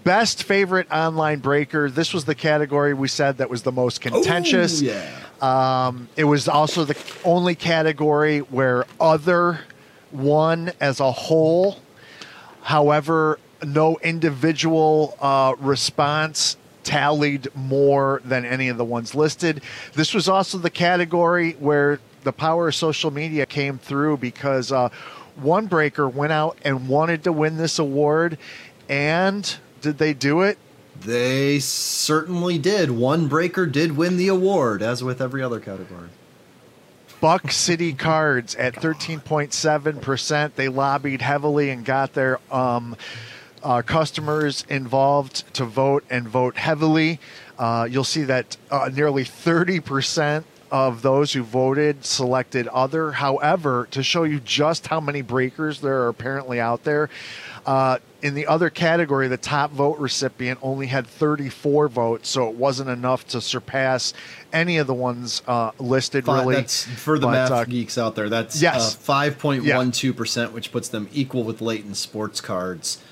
Best 0.07 0.45
favorite 0.45 0.87
online 0.93 1.41
breaker. 1.41 1.91
This 1.91 2.15
was 2.15 2.25
the 2.25 2.35
category 2.37 2.95
we 2.95 3.09
said 3.09 3.39
that 3.39 3.51
was 3.51 3.63
the 3.63 3.73
most 3.73 4.01
contentious. 4.01 4.81
Ooh, 4.81 4.87
yeah. 4.87 5.19
Um, 5.89 6.09
it 6.15 6.23
was 6.23 6.47
also 6.47 6.85
the 6.85 6.97
only 7.25 7.57
category 7.57 8.39
where 8.39 8.87
other 9.01 9.59
won 10.13 10.71
as 10.81 11.01
a 11.01 11.11
whole. 11.11 11.81
However, 12.63 13.41
no 13.65 13.99
individual 14.01 15.17
uh, 15.21 15.57
response 15.59 16.57
tallied 16.85 17.49
more 17.57 18.23
than 18.25 18.45
any 18.45 18.69
of 18.69 18.77
the 18.77 18.85
ones 18.85 19.13
listed. 19.13 19.61
This 19.95 20.15
was 20.15 20.29
also 20.29 20.57
the 20.57 20.71
category 20.71 21.55
where 21.55 21.99
the 22.23 22.33
power 22.33 22.69
of 22.69 22.77
social 22.77 23.11
media 23.11 23.45
came 23.45 23.77
through 23.77 24.19
because 24.19 24.71
uh, 24.71 24.89
one 25.35 25.67
breaker 25.67 26.09
went 26.09 26.31
out 26.31 26.59
and 26.63 26.89
wanted 26.89 27.25
to 27.25 27.33
win 27.33 27.57
this 27.57 27.81
award. 27.81 28.39
And 28.89 29.59
did 29.87 29.99
they 29.99 30.15
do 30.15 30.43
it? 30.43 30.59
They 31.01 31.61
certainly 31.61 32.59
did. 32.59 32.91
One 32.91 33.29
breaker 33.29 33.67
did 33.67 33.97
win 33.97 34.17
the 34.17 34.27
award, 34.27 34.83
as 34.83 35.05
with 35.05 35.23
every 35.23 35.45
other 35.45 35.61
category. 35.61 36.09
Buck 37.21 37.53
City 37.53 37.93
Cards 37.93 38.57
at 38.57 38.75
13.7%. 38.75 40.55
They 40.57 40.69
lobbied 40.69 41.23
heavily 41.23 41.71
and 41.71 41.85
got 41.85 42.15
their 42.15 42.41
um, 42.53 42.97
uh, 43.63 43.83
customers 43.83 44.65
involved 44.69 45.55
to 45.55 45.65
vote 45.65 46.03
and 46.11 46.27
vote 46.27 46.57
heavily. 46.57 47.21
Uh, 47.57 47.87
you'll 47.89 48.03
see 48.03 48.25
that 48.25 48.57
uh, 48.73 48.91
nearly 48.93 49.23
30% 49.23 50.43
of 50.73 51.03
those 51.03 51.33
who 51.33 51.45
voted 51.45 52.05
selected 52.05 52.67
other. 52.69 53.13
However, 53.13 53.87
to 53.93 54.03
show 54.03 54.25
you 54.25 54.41
just 54.41 54.89
how 54.89 55.01
many 55.01 55.23
breakers 55.23 55.81
there 55.81 56.03
are 56.03 56.09
apparently 56.09 56.61
out 56.61 56.83
there, 56.83 57.09
uh, 57.67 57.99
in 58.23 58.35
the 58.35 58.47
other 58.47 58.71
category, 58.71 59.29
the 59.29 59.37
top 59.37 59.73
vote 59.73 59.99
recipient 59.99 60.59
only 60.63 60.87
had 60.87 61.07
34 61.07 61.89
votes, 61.89 62.29
so 62.29 62.49
it 62.49 62.55
wasn't 62.55 62.89
enough 62.89 63.27
to 63.29 63.41
surpass 63.41 64.15
any 64.53 64.79
of 64.79 64.87
the 64.87 64.95
ones 64.95 65.43
uh, 65.47 65.73
listed. 65.79 66.27
Really, 66.27 66.55
That's 66.55 66.85
for 66.85 67.19
the 67.19 67.27
But, 67.27 67.33
math 67.33 67.51
uh, 67.51 67.65
geeks 67.65 67.99
out 67.99 68.15
there. 68.15 68.29
That's 68.29 68.63
yes. 68.63 68.95
point 69.39 69.67
one 69.67 69.91
two 69.91 70.15
percent, 70.15 70.53
which 70.53 70.73
puts 70.73 70.89
them 70.89 71.09
equal 71.13 71.43
with 71.43 71.61
Layton 71.61 71.95
Sports 71.95 72.41
Cards. 72.41 73.03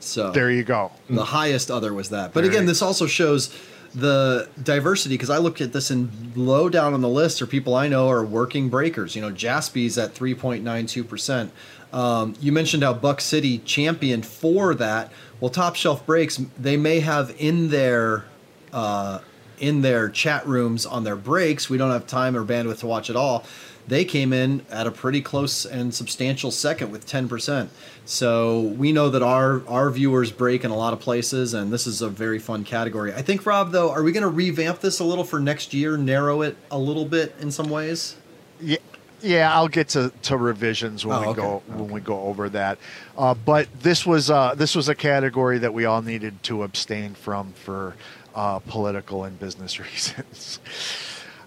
So 0.00 0.30
there 0.30 0.50
you 0.50 0.64
go. 0.64 0.92
the 1.08 1.24
highest 1.24 1.70
other 1.70 1.94
was 1.94 2.10
that. 2.10 2.34
But 2.34 2.42
There 2.42 2.50
again, 2.50 2.66
this 2.66 2.82
also 2.82 3.06
shows 3.06 3.54
the 3.94 4.48
diversity 4.60 5.14
because 5.14 5.30
I 5.30 5.38
looked 5.38 5.60
at 5.60 5.72
this 5.72 5.90
and 5.90 6.36
low 6.36 6.68
down 6.68 6.94
on 6.94 7.00
the 7.00 7.08
list 7.08 7.40
are 7.40 7.46
people 7.46 7.74
I 7.74 7.88
know 7.88 8.08
are 8.08 8.24
working 8.24 8.68
breakers. 8.68 9.14
You 9.14 9.22
know, 9.22 9.30
Jaspy's 9.30 9.96
at 9.96 10.12
three 10.12 10.34
point 10.34 10.64
nine 10.64 10.86
two 10.86 11.04
percent. 11.04 11.52
Um, 11.94 12.34
you 12.40 12.50
mentioned 12.50 12.82
how 12.82 12.92
Buck 12.92 13.20
City 13.20 13.58
championed 13.58 14.26
for 14.26 14.74
that. 14.74 15.12
Well, 15.40 15.50
Top 15.50 15.76
Shelf 15.76 16.04
Breaks 16.04 16.40
they 16.58 16.76
may 16.76 17.00
have 17.00 17.34
in 17.38 17.70
their 17.70 18.24
uh, 18.72 19.20
in 19.58 19.82
their 19.82 20.08
chat 20.08 20.46
rooms 20.46 20.84
on 20.84 21.04
their 21.04 21.14
breaks. 21.14 21.70
We 21.70 21.78
don't 21.78 21.92
have 21.92 22.06
time 22.08 22.36
or 22.36 22.44
bandwidth 22.44 22.80
to 22.80 22.88
watch 22.88 23.08
it 23.10 23.16
all. 23.16 23.44
they 23.86 24.04
came 24.04 24.32
in 24.32 24.64
at 24.70 24.86
a 24.86 24.90
pretty 24.90 25.20
close 25.20 25.64
and 25.66 25.94
substantial 25.94 26.50
second 26.50 26.90
with 26.90 27.06
10%. 27.06 27.68
So 28.06 28.62
we 28.62 28.92
know 28.92 29.10
that 29.10 29.22
our 29.22 29.62
our 29.68 29.90
viewers 29.90 30.32
break 30.32 30.64
in 30.64 30.70
a 30.72 30.76
lot 30.76 30.92
of 30.92 31.00
places, 31.00 31.54
and 31.54 31.72
this 31.72 31.86
is 31.86 32.02
a 32.02 32.08
very 32.08 32.40
fun 32.40 32.64
category. 32.64 33.14
I 33.14 33.22
think, 33.22 33.46
Rob, 33.46 33.70
though, 33.70 33.90
are 33.92 34.02
we 34.02 34.10
going 34.10 34.22
to 34.22 34.28
revamp 34.28 34.80
this 34.80 34.98
a 35.00 35.04
little 35.04 35.24
for 35.24 35.38
next 35.38 35.72
year, 35.72 35.96
narrow 35.96 36.42
it 36.42 36.56
a 36.70 36.78
little 36.78 37.04
bit 37.04 37.34
in 37.40 37.50
some 37.50 37.70
ways? 37.70 38.16
Yeah, 38.60 38.78
yeah, 39.24 39.52
I'll 39.54 39.68
get 39.68 39.88
to, 39.90 40.12
to 40.22 40.36
revisions 40.36 41.04
when 41.04 41.16
Oh, 41.16 41.20
we 41.22 41.26
okay, 41.28 41.40
go 41.40 41.62
when 41.68 41.88
we 41.90 42.00
go 42.00 42.22
over 42.24 42.48
that. 42.50 42.78
Uh, 43.16 43.34
but 43.34 43.68
this 43.80 44.04
was 44.06 44.30
uh, 44.30 44.54
this 44.54 44.74
was 44.76 44.88
a 44.88 44.94
category 44.94 45.58
that 45.58 45.72
we 45.74 45.84
all 45.84 46.02
needed 46.02 46.42
to 46.44 46.62
abstain 46.62 47.14
from 47.14 47.52
for 47.54 47.94
uh, 48.34 48.58
political 48.60 49.24
and 49.24 49.38
business 49.40 49.78
reasons. 49.80 50.60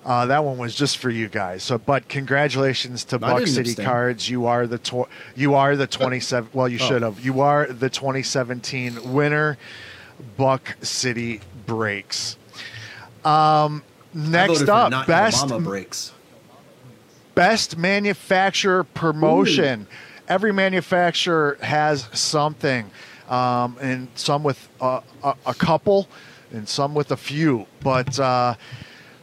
Uh, 0.06 0.26
that 0.26 0.44
one 0.44 0.58
was 0.58 0.74
just 0.74 0.98
for 1.00 1.10
you 1.10 1.28
guys. 1.28 1.62
So, 1.64 1.78
but 1.78 2.08
congratulations 2.08 3.04
to 3.06 3.20
Buck 3.20 3.46
City 3.46 3.72
abstain. 3.72 3.86
Cards. 3.86 4.30
You 4.30 4.46
are 4.46 4.66
the 4.66 4.78
tw- 4.78 5.10
you 5.36 5.56
are 5.56 5.76
the 5.76 5.88
twenty 5.88 6.20
seven. 6.22 6.50
Well, 6.54 6.68
you 6.70 6.80
Oh. 6.82 6.88
should 6.88 7.02
have. 7.02 7.20
You 7.24 7.42
are 7.42 7.68
the 7.68 7.90
twenty 7.90 8.24
seventeen 8.24 9.14
winner. 9.14 9.58
Buck 10.38 10.78
City 10.82 11.42
breaks. 11.68 12.38
Um, 13.26 13.84
next 14.14 14.68
up, 14.70 15.06
best 15.06 15.50
Mama 15.50 15.64
breaks. 15.64 16.14
Best 17.38 17.78
manufacturer 17.78 18.84
promotion. 18.84 19.86
Every 20.28 20.52
manufacturer 20.52 21.60
has 21.62 22.10
something, 22.12 22.90
um, 23.30 23.78
and 23.80 24.08
some 24.16 24.44
with 24.44 24.68
uh, 24.82 25.02
a, 25.24 25.36
a 25.46 25.54
couple, 25.54 26.10
and 26.52 26.68
some 26.68 26.96
with 26.96 27.12
a 27.12 27.18
few. 27.18 27.68
But 27.82 28.20
uh, 28.20 28.56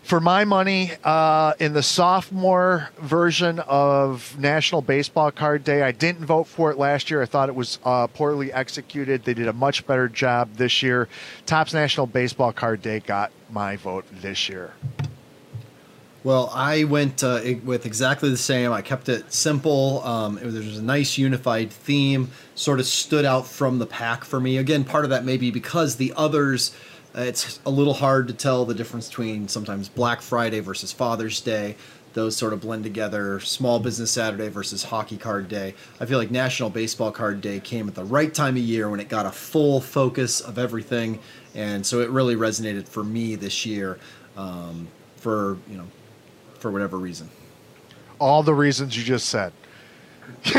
for 0.05 0.21
my 0.21 0.45
money, 0.45 0.93
uh, 1.03 1.55
in 1.59 1.73
the 1.73 1.83
sophomore 1.83 2.91
version 3.01 3.59
of 3.59 4.39
National 4.39 4.81
Baseball 4.81 5.33
Card 5.33 5.65
Day, 5.65 5.83
I 5.83 5.91
didn't 5.91 6.25
vote 6.25 6.45
for 6.45 6.71
it 6.71 6.79
last 6.79 7.11
year. 7.11 7.21
I 7.21 7.27
thought 7.27 7.49
it 7.49 7.55
was 7.55 7.81
uh, 7.85 8.07
poorly 8.07 8.53
executed. 8.53 9.25
They 9.25 9.35
did 9.35 9.49
a 9.49 9.53
much 9.53 9.87
better 9.89 10.09
job 10.09 10.55
this 10.55 10.85
year. 10.85 11.09
Topps 11.47 11.75
National 11.75 12.07
Baseball 12.07 12.53
Card 12.53 12.81
Day 12.81 13.01
got 13.01 13.33
my 13.51 13.75
vote 13.75 14.05
this 14.13 14.49
year. 14.49 14.73
Well, 16.25 16.51
I 16.55 16.85
went 16.85 17.23
uh, 17.23 17.43
with 17.65 17.85
exactly 17.85 18.31
the 18.31 18.39
same. 18.39 18.73
I 18.73 18.81
kept 18.81 19.11
it 19.11 19.31
simple. 19.31 20.03
Um, 20.05 20.39
it 20.39 20.47
was, 20.47 20.55
there 20.55 20.63
was 20.63 20.79
a 20.79 20.83
nice 20.83 21.19
unified 21.19 21.71
theme, 21.71 22.31
sort 22.55 22.81
of 22.81 22.87
stood 22.87 23.27
out 23.27 23.47
from 23.47 23.79
the 23.79 23.85
pack 23.85 24.25
for 24.25 24.41
me. 24.41 24.57
Again, 24.57 24.85
part 24.85 25.05
of 25.05 25.11
that 25.11 25.27
may 25.27 25.37
be 25.37 25.51
because 25.51 25.97
the 25.97 26.15
others, 26.17 26.75
uh, 27.15 27.21
it's 27.21 27.61
a 27.67 27.71
little 27.71 27.93
hard 27.93 28.27
to 28.29 28.35
tell 28.35 28.65
the 28.65 28.75
difference 28.75 29.09
between 29.09 29.49
sometimes 29.49 29.91
Black 29.91 30.23
Friday 30.23 30.61
versus 30.61 30.93
Father's 30.93 31.43
Day. 31.43 31.77
Those 32.15 32.37
sort 32.37 32.55
of 32.55 32.63
blend 32.63 32.85
together. 32.85 33.39
Small 33.41 33.79
Business 33.79 34.11
Saturday 34.11 34.49
versus 34.49 34.85
Hockey 34.85 35.19
Card 35.19 35.49
Day. 35.49 35.75
I 36.01 36.07
feel 36.07 36.17
like 36.17 36.31
National 36.31 36.71
Baseball 36.71 37.13
Card 37.13 37.43
Day 37.43 37.61
came 37.61 37.87
at 37.87 37.97
the 37.97 38.05
right 38.05 38.33
time 38.33 38.57
of 38.57 38.63
year 38.63 38.89
when 38.89 39.01
it 39.01 39.11
got 39.11 39.27
a 39.27 39.33
full 39.33 39.79
focus 39.79 40.41
of 40.41 40.59
everything, 40.59 41.19
and 41.55 41.85
so 41.85 42.01
it 42.01 42.09
really 42.09 42.35
resonated 42.35 42.89
for 42.89 43.05
me 43.05 43.35
this 43.35 43.67
year. 43.67 43.99
Um, 44.39 44.89
for 45.25 45.57
you 45.71 45.79
know 45.79 45.87
for 46.65 46.71
whatever 46.71 46.97
reason. 46.97 47.29
all 48.19 48.43
the 48.43 48.55
reasons 48.55 48.97
you 48.97 49.05
just 49.05 49.29
said. 49.29 49.53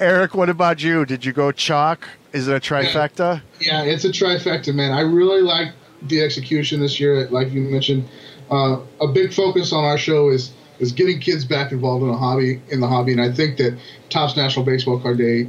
Eric, 0.00 0.34
what 0.34 0.48
about 0.48 0.82
you? 0.82 1.06
Did 1.06 1.24
you 1.24 1.32
go 1.32 1.52
chalk? 1.52 2.08
Is 2.32 2.48
it 2.48 2.56
a 2.56 2.58
trifecta? 2.58 3.40
Yeah, 3.60 3.84
it's 3.84 4.04
a 4.04 4.08
trifecta, 4.08 4.74
man. 4.74 4.90
I 4.90 5.02
really 5.02 5.42
like 5.42 5.68
the 6.02 6.22
execution 6.22 6.80
this 6.80 6.98
year. 6.98 7.28
Like 7.28 7.52
you 7.52 7.60
mentioned, 7.60 8.08
uh, 8.50 8.80
a 9.00 9.06
big 9.06 9.32
focus 9.32 9.72
on 9.72 9.84
our 9.84 9.96
show 9.96 10.30
is 10.30 10.52
is 10.80 10.90
getting 10.90 11.20
kids 11.20 11.44
back 11.44 11.70
involved 11.70 12.02
in 12.02 12.10
a 12.10 12.18
hobby 12.18 12.60
in 12.70 12.80
the 12.80 12.88
hobby, 12.88 13.12
and 13.12 13.20
I 13.20 13.30
think 13.30 13.58
that 13.58 13.78
Topps 14.10 14.36
National 14.36 14.64
Baseball 14.64 14.98
Card 14.98 15.18
Day 15.18 15.48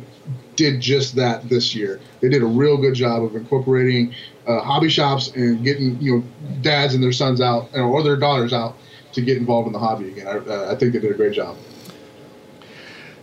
did 0.56 0.82
just 0.82 1.16
that 1.16 1.50
this 1.50 1.74
year. 1.74 2.00
They 2.22 2.30
did 2.30 2.44
a 2.44 2.46
real 2.46 2.78
good 2.78 2.94
job 2.94 3.24
of 3.24 3.36
incorporating 3.36 4.14
uh, 4.48 4.62
hobby 4.62 4.90
shops 4.90 5.30
and 5.36 5.64
getting 5.64 6.00
you 6.02 6.18
know 6.18 6.24
dads 6.62 6.94
and 6.94 7.04
their 7.04 7.12
sons 7.12 7.42
out 7.42 7.70
or 7.74 8.04
their 8.04 8.18
daughters 8.18 8.54
out 8.54 8.76
to 9.14 9.22
get 9.22 9.38
involved 9.38 9.68
in 9.68 9.74
the 9.74 9.80
hobby 9.80 10.10
again. 10.10 10.28
I, 10.28 10.32
uh, 10.32 10.72
I 10.72 10.76
think 10.76 10.94
they 10.94 11.00
did 11.00 11.12
a 11.12 11.16
great 11.16 11.34
job. 11.34 11.58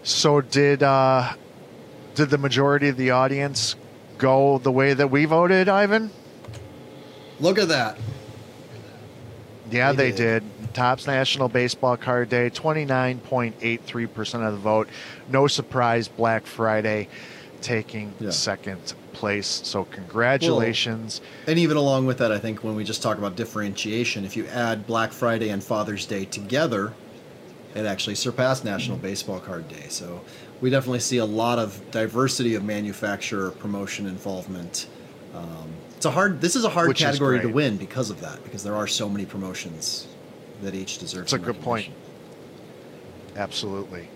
So 0.03 0.41
did 0.41 0.83
uh, 0.83 1.33
did 2.15 2.31
the 2.31 2.39
majority 2.39 2.89
of 2.89 2.97
the 2.97 3.11
audience 3.11 3.77
go 4.19 4.59
the 4.59 4.73
way 4.73 4.95
that 4.95 5.11
we 5.11 5.25
voted, 5.25 5.69
Ivan? 5.69 6.11
Look 7.41 7.59
at 7.59 7.69
that. 7.69 7.99
Yeah, 9.71 9.93
They 9.93 10.11
they, 10.11 10.17
did. 10.17 10.43
did. 10.61 10.75
Topps 10.75 11.07
National 11.07 11.49
Baseball 11.49 11.97
Card 11.97 12.29
Day, 12.29 12.51
29.83% 12.51 14.47
of 14.47 14.53
the 14.53 14.59
vote. 14.59 14.89
No 15.31 15.47
surprise, 15.47 16.09
Black 16.09 16.47
Friday 16.47 17.09
taking 17.63 18.13
Yeah. 18.21 18.31
second 18.31 18.95
place. 19.13 19.63
So 19.65 19.85
congratulations. 19.85 21.21
And 21.47 21.59
even 21.59 21.77
along 21.77 22.07
with 22.07 22.19
that, 22.19 22.33
I 22.33 22.39
think 22.39 22.63
when 22.63 22.75
we 22.75 22.85
just 22.85 23.03
talk 23.03 23.19
about 23.19 23.37
differentiation, 23.37 24.25
if 24.25 24.37
you 24.37 24.47
add 24.47 24.87
Black 24.87 25.13
Friday 25.13 25.49
and 25.49 25.63
Father's 25.63 26.05
Day 26.05 26.25
together, 26.25 26.93
it 27.75 27.87
actually 27.87 28.17
surpassed 28.17 28.65
National 28.65 28.99
Baseball 28.99 29.41
Card 29.41 29.69
Day. 29.69 29.87
So 29.89 30.21
we 30.61 30.69
definitely 30.71 31.01
see 31.01 31.19
a 31.19 31.25
lot 31.25 31.59
of 31.59 31.81
diversity 31.91 32.55
of 32.55 32.65
manufacturer 32.65 33.51
promotion 33.53 34.07
involvement. 34.07 34.87
Um, 35.35 35.71
it's 35.97 36.05
a 36.05 36.11
hard. 36.11 36.41
This 36.41 36.57
is 36.57 36.65
a 36.65 36.69
hard 36.69 36.89
Which 36.89 36.99
category 36.99 37.41
to 37.41 37.49
win 37.49 37.77
because 37.77 38.11
of 38.11 38.21
that. 38.21 38.43
Because 38.45 38.63
there 38.63 38.75
are 38.75 38.87
so 38.87 39.09
many 39.09 39.25
promotions 39.25 40.09
that 40.63 40.75
each 40.75 40.99
deserves. 40.99 41.33
It's 41.33 41.43
a 41.43 41.45
good 41.45 41.61
point. 41.63 41.89
Absolutely. 43.37 44.09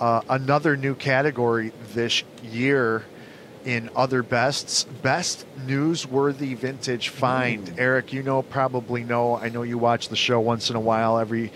Uh, 0.00 0.22
another 0.28 0.76
new 0.76 0.94
category 0.94 1.72
this 1.94 2.24
year 2.42 3.04
in 3.64 3.90
other 3.94 4.22
bests. 4.22 4.84
Best 4.84 5.44
newsworthy 5.66 6.56
vintage 6.56 7.10
find. 7.10 7.74
Eric 7.78 8.12
you 8.12 8.22
know 8.22 8.40
probably 8.40 9.04
know 9.04 9.36
i 9.36 9.50
know 9.50 9.62
you 9.62 9.76
watch 9.76 10.08
the 10.08 10.16
show 10.16 10.40
once 10.40 10.70
in 10.70 10.76
a 10.76 10.80
while. 10.80 11.18
Every 11.18 11.52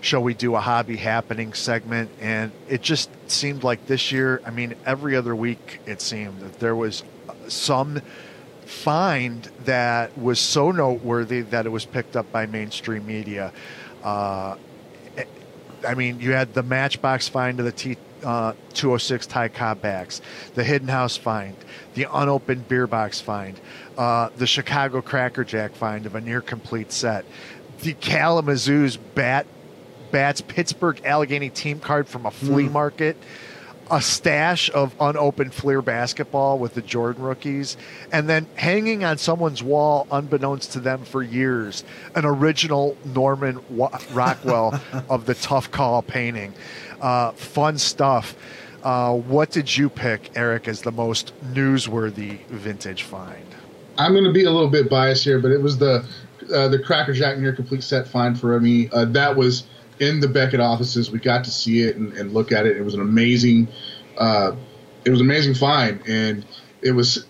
show 0.00 0.20
we 0.20 0.32
do 0.32 0.54
a 0.54 0.60
hobby 0.60 0.96
happening 0.96 1.52
segment 1.52 2.08
and 2.20 2.52
it 2.68 2.80
just 2.80 3.10
seemed 3.28 3.64
like 3.64 3.84
this 3.88 4.12
year 4.12 4.40
i 4.46 4.50
mean 4.50 4.72
every 4.86 5.16
other 5.16 5.34
week 5.34 5.80
it 5.86 6.00
seemed 6.00 6.38
that 6.38 6.60
there 6.60 6.76
was 6.76 7.02
some 7.48 8.00
find 8.68 9.50
that 9.64 10.16
was 10.18 10.38
so 10.38 10.70
noteworthy 10.70 11.40
that 11.40 11.66
it 11.66 11.70
was 11.70 11.86
picked 11.86 12.16
up 12.16 12.30
by 12.30 12.46
mainstream 12.46 13.06
media. 13.06 13.52
Uh, 14.04 14.56
I 15.86 15.94
mean, 15.94 16.20
you 16.20 16.32
had 16.32 16.54
the 16.54 16.62
Matchbox 16.62 17.28
find 17.28 17.58
of 17.58 17.66
the 17.66 17.72
T 17.72 17.96
uh, 18.24 18.52
206 18.74 19.26
Ty 19.26 19.48
Cobb 19.48 19.80
backs, 19.80 20.20
the 20.54 20.64
Hidden 20.64 20.88
House 20.88 21.16
find, 21.16 21.56
the 21.94 22.08
unopened 22.12 22.66
beer 22.68 22.86
box 22.86 23.20
find, 23.20 23.58
uh, 23.96 24.30
the 24.36 24.46
Chicago 24.46 25.00
Cracker 25.00 25.44
Jack 25.44 25.74
find 25.74 26.04
of 26.04 26.14
a 26.14 26.20
near 26.20 26.40
complete 26.40 26.90
set, 26.90 27.24
the 27.80 27.94
Kalamazoo's 27.94 28.96
bat 28.96 29.46
bats 30.10 30.40
Pittsburgh 30.40 31.00
Allegheny 31.04 31.50
team 31.50 31.80
card 31.80 32.08
from 32.08 32.26
a 32.26 32.30
flea 32.30 32.68
market. 32.68 33.16
A 33.90 34.02
stash 34.02 34.70
of 34.74 34.94
unopened 35.00 35.54
Fleer 35.54 35.80
basketball 35.80 36.58
with 36.58 36.74
the 36.74 36.82
Jordan 36.82 37.22
rookies, 37.22 37.76
and 38.12 38.28
then 38.28 38.46
hanging 38.54 39.02
on 39.02 39.16
someone's 39.16 39.62
wall, 39.62 40.06
unbeknownst 40.10 40.72
to 40.72 40.80
them 40.80 41.04
for 41.04 41.22
years, 41.22 41.84
an 42.14 42.26
original 42.26 42.96
Norman 43.04 43.60
Rockwell 44.10 44.78
of 45.08 45.24
the 45.24 45.34
Tough 45.34 45.70
Call 45.70 46.02
painting. 46.02 46.52
Uh, 47.00 47.32
fun 47.32 47.78
stuff. 47.78 48.34
Uh, 48.82 49.14
what 49.14 49.50
did 49.50 49.74
you 49.74 49.88
pick, 49.88 50.30
Eric, 50.34 50.68
as 50.68 50.82
the 50.82 50.92
most 50.92 51.32
newsworthy 51.52 52.44
vintage 52.46 53.04
find? 53.04 53.44
I'm 53.98 54.12
going 54.12 54.24
to 54.24 54.32
be 54.32 54.44
a 54.44 54.50
little 54.50 54.70
bit 54.70 54.88
biased 54.88 55.24
here, 55.24 55.40
but 55.40 55.50
it 55.50 55.60
was 55.60 55.78
the 55.78 56.04
uh, 56.54 56.68
the 56.68 56.78
Cracker 56.78 57.12
Jack 57.12 57.38
near 57.38 57.52
complete 57.52 57.82
set 57.82 58.06
find 58.06 58.38
for 58.38 58.58
me. 58.60 58.88
Uh, 58.90 59.04
that 59.06 59.34
was 59.34 59.64
in 60.00 60.20
the 60.20 60.28
Beckett 60.28 60.60
offices. 60.60 61.10
We 61.10 61.18
got 61.18 61.44
to 61.44 61.50
see 61.50 61.82
it 61.82 61.96
and, 61.96 62.12
and 62.14 62.32
look 62.32 62.52
at 62.52 62.66
it. 62.66 62.76
It 62.76 62.82
was 62.82 62.94
an 62.94 63.00
amazing, 63.00 63.68
uh, 64.16 64.52
it 65.04 65.10
was 65.10 65.20
an 65.20 65.26
amazing 65.26 65.54
find, 65.54 66.00
and 66.06 66.44
it 66.82 66.92
was 66.92 67.26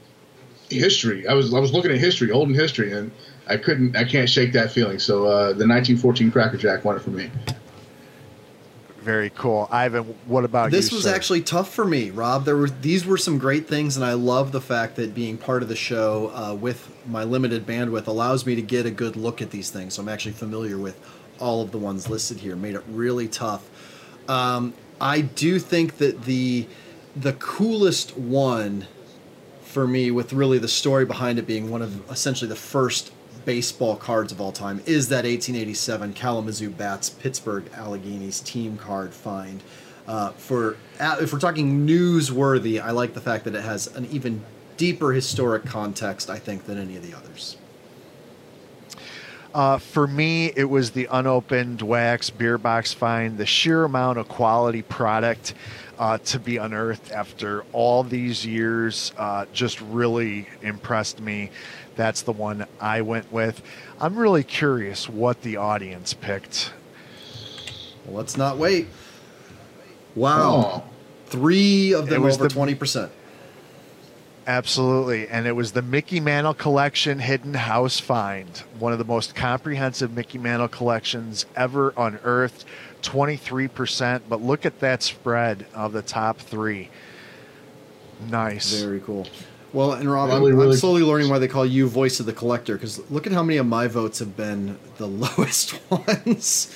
history. 0.70 1.26
I 1.26 1.34
was 1.34 1.54
I 1.54 1.58
was 1.58 1.72
looking 1.72 1.90
at 1.90 1.98
history, 1.98 2.30
olden 2.30 2.54
history, 2.54 2.92
and 2.92 3.10
I 3.48 3.56
couldn't, 3.56 3.96
I 3.96 4.04
can't 4.04 4.28
shake 4.28 4.52
that 4.52 4.70
feeling. 4.70 4.98
So 4.98 5.26
uh, 5.26 5.46
the 5.48 5.66
1914 5.66 6.30
Cracker 6.30 6.56
Jack 6.56 6.84
won 6.84 6.96
it 6.96 7.02
for 7.02 7.10
me. 7.10 7.30
Very 9.00 9.30
cool. 9.30 9.68
Ivan, 9.70 10.02
what 10.26 10.44
about 10.44 10.70
This 10.70 10.90
you? 10.90 10.96
was 10.96 11.04
sir? 11.04 11.14
actually 11.14 11.40
tough 11.40 11.72
for 11.72 11.84
me, 11.86 12.10
Rob. 12.10 12.44
There 12.44 12.56
were 12.56 12.68
these 12.68 13.06
were 13.06 13.16
some 13.16 13.38
great 13.38 13.66
things, 13.66 13.96
and 13.96 14.04
I 14.04 14.12
love 14.12 14.52
the 14.52 14.60
fact 14.60 14.96
that 14.96 15.14
being 15.14 15.38
part 15.38 15.62
of 15.62 15.68
the 15.70 15.76
show 15.76 16.30
uh, 16.34 16.54
with 16.54 16.92
my 17.06 17.24
limited 17.24 17.64
bandwidth 17.64 18.06
allows 18.06 18.44
me 18.44 18.54
to 18.54 18.60
get 18.60 18.84
a 18.84 18.90
good 18.90 19.16
look 19.16 19.40
at 19.40 19.50
these 19.50 19.70
things. 19.70 19.94
So 19.94 20.02
I'm 20.02 20.08
actually 20.10 20.32
familiar 20.32 20.76
with 20.76 21.00
all 21.38 21.62
of 21.62 21.70
the 21.70 21.78
ones 21.78 22.08
listed 22.08 22.38
here. 22.38 22.56
Made 22.56 22.74
it 22.74 22.84
really 22.88 23.28
tough. 23.28 23.68
Um, 24.28 24.74
I 25.00 25.20
do 25.22 25.58
think 25.58 25.98
that 25.98 26.22
the 26.24 26.66
the 27.16 27.32
coolest 27.34 28.16
one 28.16 28.86
for 29.62 29.86
me, 29.86 30.10
with 30.10 30.32
really 30.32 30.58
the 30.58 30.68
story 30.68 31.04
behind 31.04 31.38
it 31.38 31.46
being 31.46 31.70
one 31.70 31.82
of 31.82 32.10
essentially 32.10 32.48
the 32.48 32.56
first 32.56 33.12
baseball 33.44 33.96
cards 33.96 34.32
of 34.32 34.40
all 34.40 34.52
time 34.52 34.80
is 34.86 35.08
that 35.08 35.24
1887 35.24 36.12
Kalamazoo 36.14 36.70
Bats 36.70 37.10
Pittsburgh 37.10 37.64
Alleghenies 37.72 38.44
team 38.44 38.76
card 38.76 39.12
find. 39.12 39.62
Uh, 40.06 40.30
for 40.32 40.76
if 40.98 41.32
we're 41.32 41.38
talking 41.38 41.86
newsworthy, 41.86 42.82
I 42.82 42.90
like 42.90 43.14
the 43.14 43.20
fact 43.20 43.44
that 43.44 43.54
it 43.54 43.62
has 43.62 43.86
an 43.94 44.06
even 44.10 44.42
deeper 44.76 45.12
historic 45.12 45.64
context, 45.64 46.30
I 46.30 46.38
think, 46.38 46.64
than 46.64 46.78
any 46.78 46.96
of 46.96 47.06
the 47.06 47.16
others. 47.16 47.56
Uh, 49.54 49.78
for 49.78 50.06
me, 50.06 50.52
it 50.54 50.64
was 50.64 50.90
the 50.90 51.08
unopened 51.10 51.80
wax 51.82 52.30
beer 52.30 52.58
box 52.58 52.92
find, 52.92 53.38
the 53.38 53.46
sheer 53.46 53.84
amount 53.84 54.18
of 54.18 54.28
quality 54.28 54.82
product 54.82 55.54
uh, 55.98 56.18
to 56.18 56.38
be 56.38 56.58
unearthed 56.58 57.10
after 57.10 57.64
all 57.72 58.02
these 58.02 58.44
years 58.44 59.12
uh, 59.16 59.46
just 59.52 59.80
really 59.80 60.48
impressed 60.62 61.20
me. 61.20 61.50
That's 61.96 62.22
the 62.22 62.32
one 62.32 62.66
I 62.80 63.00
went 63.00 63.32
with. 63.32 63.62
I'm 64.00 64.16
really 64.16 64.44
curious 64.44 65.08
what 65.08 65.42
the 65.42 65.56
audience 65.56 66.14
picked. 66.14 66.72
Well, 68.04 68.16
let's 68.16 68.36
not 68.36 68.58
wait. 68.58 68.86
Wow. 70.14 70.52
Oh. 70.54 70.84
Three 71.26 71.92
of 71.92 72.08
them 72.08 72.24
over 72.24 72.48
the, 72.48 72.48
20%. 72.48 73.10
Absolutely. 74.48 75.28
And 75.28 75.46
it 75.46 75.54
was 75.54 75.72
the 75.72 75.82
Mickey 75.82 76.20
Mantle 76.20 76.54
Collection 76.54 77.18
Hidden 77.18 77.52
House 77.52 78.00
Find, 78.00 78.48
one 78.78 78.94
of 78.94 78.98
the 78.98 79.04
most 79.04 79.34
comprehensive 79.34 80.10
Mickey 80.10 80.38
Mantle 80.38 80.68
collections 80.68 81.44
ever 81.54 81.92
unearthed. 81.98 82.64
23%. 83.02 84.22
But 84.26 84.40
look 84.40 84.64
at 84.64 84.80
that 84.80 85.02
spread 85.02 85.66
of 85.74 85.92
the 85.92 86.00
top 86.00 86.38
three. 86.38 86.88
Nice. 88.30 88.80
Very 88.80 89.00
cool. 89.00 89.26
Well, 89.74 89.92
and 89.92 90.10
Rob, 90.10 90.30
really, 90.30 90.52
I'm, 90.52 90.58
really 90.58 90.72
I'm, 90.72 90.78
slowly 90.78 91.02
learning 91.02 91.28
why 91.28 91.38
they 91.38 91.46
call 91.46 91.66
you 91.66 91.86
voice 91.86 92.18
of 92.18 92.24
the 92.24 92.32
collector 92.32 92.72
because 92.74 92.98
look 93.10 93.26
at 93.26 93.34
how 93.34 93.42
many 93.42 93.58
of 93.58 93.66
my 93.66 93.86
votes 93.86 94.18
have 94.18 94.34
been 94.34 94.78
the 94.96 95.06
lowest 95.38 95.78
ones. 95.90 96.74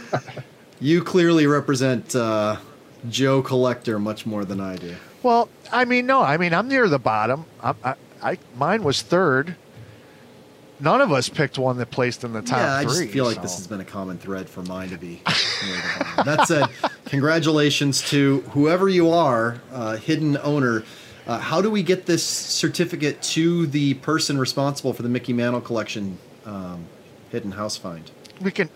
you 0.80 1.02
clearly 1.02 1.48
represent 1.48 2.14
uh, 2.14 2.58
Joe 3.10 3.42
Collector 3.42 3.98
much 3.98 4.26
more 4.26 4.44
than 4.44 4.60
I 4.60 4.76
do. 4.76 4.94
Well, 5.24 5.48
I 5.72 5.86
mean, 5.86 6.04
no, 6.04 6.20
I 6.20 6.36
mean, 6.36 6.52
I'm 6.52 6.68
near 6.68 6.86
the 6.86 6.98
bottom. 6.98 7.46
I, 7.62 7.74
I, 7.82 7.94
I 8.22 8.38
mine 8.56 8.84
was 8.84 9.00
third. 9.00 9.56
None 10.80 11.00
of 11.00 11.12
us 11.12 11.30
picked 11.30 11.56
one 11.56 11.78
that 11.78 11.90
placed 11.90 12.24
in 12.24 12.34
the 12.34 12.42
top 12.42 12.58
yeah, 12.58 12.74
I 12.74 12.82
just 12.84 13.08
feel 13.08 13.24
like 13.24 13.40
this 13.40 13.56
has 13.56 13.66
been 13.66 13.80
a 13.80 13.84
common 13.86 14.18
thread 14.18 14.50
for 14.50 14.62
mine 14.62 14.90
to 14.90 14.98
be. 14.98 15.22
that 16.24 16.44
said, 16.46 16.66
congratulations 17.06 18.02
to 18.10 18.40
whoever 18.50 18.88
you 18.88 19.10
are, 19.10 19.62
uh, 19.72 19.96
hidden 19.96 20.36
owner. 20.42 20.84
Uh, 21.26 21.38
how 21.38 21.62
do 21.62 21.70
we 21.70 21.82
get 21.82 22.04
this 22.04 22.22
certificate 22.22 23.22
to 23.22 23.66
the 23.68 23.94
person 23.94 24.36
responsible 24.36 24.92
for 24.92 25.02
the 25.02 25.08
Mickey 25.08 25.32
Mantle 25.32 25.62
collection 25.62 26.18
um, 26.44 26.84
hidden 27.30 27.52
house 27.52 27.78
find? 27.78 28.10
We 28.42 28.50
can 28.50 28.68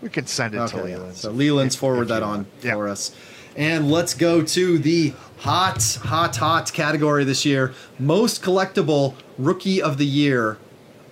we 0.00 0.08
can 0.08 0.26
send 0.26 0.54
it 0.54 0.58
okay, 0.58 0.78
to 0.78 0.84
Leland. 0.84 1.16
So 1.16 1.30
Leland's 1.30 1.76
forward 1.76 2.08
that 2.08 2.24
on 2.24 2.46
yeah. 2.60 2.72
for 2.72 2.88
us. 2.88 3.14
And 3.54 3.90
let's 3.90 4.14
go 4.14 4.42
to 4.42 4.78
the 4.78 5.12
hot, 5.42 5.98
hot, 6.04 6.36
hot 6.36 6.72
category 6.72 7.24
this 7.24 7.44
year 7.44 7.74
most 7.98 8.42
collectible 8.42 9.14
rookie 9.38 9.82
of 9.82 9.98
the 9.98 10.06
year 10.06 10.56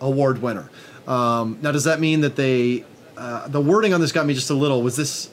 award 0.00 0.40
winner. 0.40 0.70
Um, 1.06 1.58
now, 1.62 1.72
does 1.72 1.84
that 1.84 2.00
mean 2.00 2.20
that 2.20 2.36
they, 2.36 2.84
uh, 3.16 3.48
the 3.48 3.60
wording 3.60 3.92
on 3.92 4.00
this 4.00 4.12
got 4.12 4.26
me 4.26 4.34
just 4.34 4.50
a 4.50 4.54
little. 4.54 4.82
Was 4.82 4.96
this, 4.96 5.30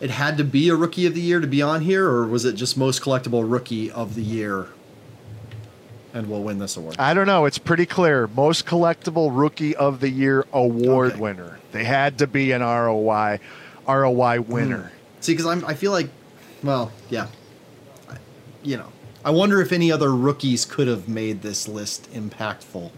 it 0.00 0.10
had 0.10 0.38
to 0.38 0.44
be 0.44 0.68
a 0.68 0.76
rookie 0.76 1.06
of 1.06 1.14
the 1.14 1.20
year 1.20 1.40
to 1.40 1.46
be 1.46 1.60
on 1.60 1.80
here, 1.80 2.08
or 2.08 2.26
was 2.26 2.44
it 2.44 2.54
just 2.54 2.76
most 2.76 3.02
collectible 3.02 3.50
rookie 3.50 3.90
of 3.90 4.14
the 4.14 4.22
year 4.22 4.68
and 6.14 6.30
will 6.30 6.44
win 6.44 6.58
this 6.60 6.76
award? 6.76 6.96
I 6.98 7.14
don't 7.14 7.26
know. 7.26 7.46
It's 7.46 7.58
pretty 7.58 7.86
clear. 7.86 8.28
Most 8.28 8.64
collectible 8.64 9.30
rookie 9.32 9.74
of 9.74 10.00
the 10.00 10.08
year 10.08 10.46
award 10.52 11.12
okay. 11.12 11.20
winner. 11.20 11.58
They 11.72 11.84
had 11.84 12.18
to 12.18 12.26
be 12.28 12.52
an 12.52 12.62
ROI, 12.62 13.40
ROI 13.88 14.40
winner. 14.42 14.92
Mm. 14.92 15.24
See, 15.24 15.32
because 15.32 15.46
i'm 15.46 15.64
I 15.64 15.74
feel 15.74 15.90
like 15.90 16.08
well, 16.62 16.92
yeah. 17.10 17.26
You 18.66 18.78
know, 18.78 18.92
I 19.24 19.30
wonder 19.30 19.60
if 19.60 19.70
any 19.70 19.92
other 19.92 20.12
rookies 20.12 20.64
could 20.64 20.88
have 20.88 21.08
made 21.08 21.42
this 21.42 21.68
list 21.68 22.12
impactful 22.12 22.90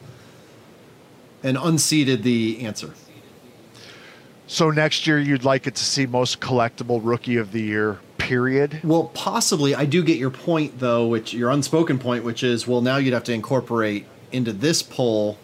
and 1.42 1.58
unseated 1.60 2.22
the 2.22 2.64
answer. 2.64 2.94
So 4.46 4.70
next 4.70 5.06
year, 5.06 5.18
you'd 5.18 5.44
like 5.44 5.66
it 5.66 5.74
to 5.74 5.84
see 5.84 6.06
most 6.06 6.40
collectible 6.40 7.00
rookie 7.02 7.36
of 7.36 7.52
the 7.52 7.60
year. 7.60 7.98
Period. 8.16 8.80
Well, 8.82 9.10
possibly. 9.12 9.74
I 9.74 9.84
do 9.84 10.02
get 10.02 10.16
your 10.16 10.30
point, 10.30 10.78
though, 10.78 11.06
which 11.06 11.34
your 11.34 11.50
unspoken 11.50 11.98
point, 11.98 12.24
which 12.24 12.42
is, 12.42 12.66
well, 12.66 12.80
now 12.80 12.96
you'd 12.96 13.12
have 13.12 13.24
to 13.24 13.34
incorporate 13.34 14.06
into 14.32 14.54
this 14.54 14.82
poll. 14.82 15.36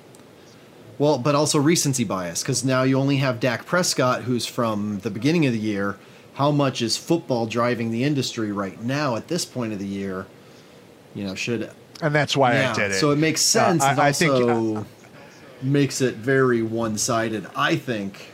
Well, 0.99 1.19
but 1.19 1.35
also 1.35 1.59
recency 1.59 2.05
bias, 2.05 2.43
because 2.43 2.65
now 2.65 2.83
you 2.83 2.99
only 2.99 3.17
have 3.19 3.41
Dak 3.41 3.67
Prescott, 3.67 4.23
who's 4.23 4.47
from 4.47 5.01
the 5.01 5.11
beginning 5.11 5.45
of 5.45 5.53
the 5.53 5.59
year, 5.59 5.99
how 6.35 6.51
much 6.51 6.83
is 6.83 6.97
football 6.97 7.47
driving 7.47 7.91
the 7.91 8.05
industry 8.05 8.53
right 8.53 8.81
now 8.83 9.17
at 9.17 9.29
this 9.29 9.45
point 9.45 9.73
of 9.73 9.79
the 9.79 9.87
year? 9.87 10.27
You 11.15 11.25
know, 11.25 11.35
should 11.35 11.71
and 12.03 12.15
that's 12.15 12.37
why 12.37 12.55
yeah, 12.55 12.73
I 12.73 12.75
did 12.75 12.91
it. 12.91 12.95
So 12.95 13.11
it 13.11 13.17
makes 13.17 13.41
sense. 13.41 13.83
Uh, 13.83 13.95
I, 13.99 14.09
I 14.09 14.13
think 14.13 14.33
uh, 14.33 14.85
makes 15.63 16.01
it 16.01 16.17
very 16.17 16.63
one-sided. 16.63 17.47
I 17.57 17.77
think 17.77 18.33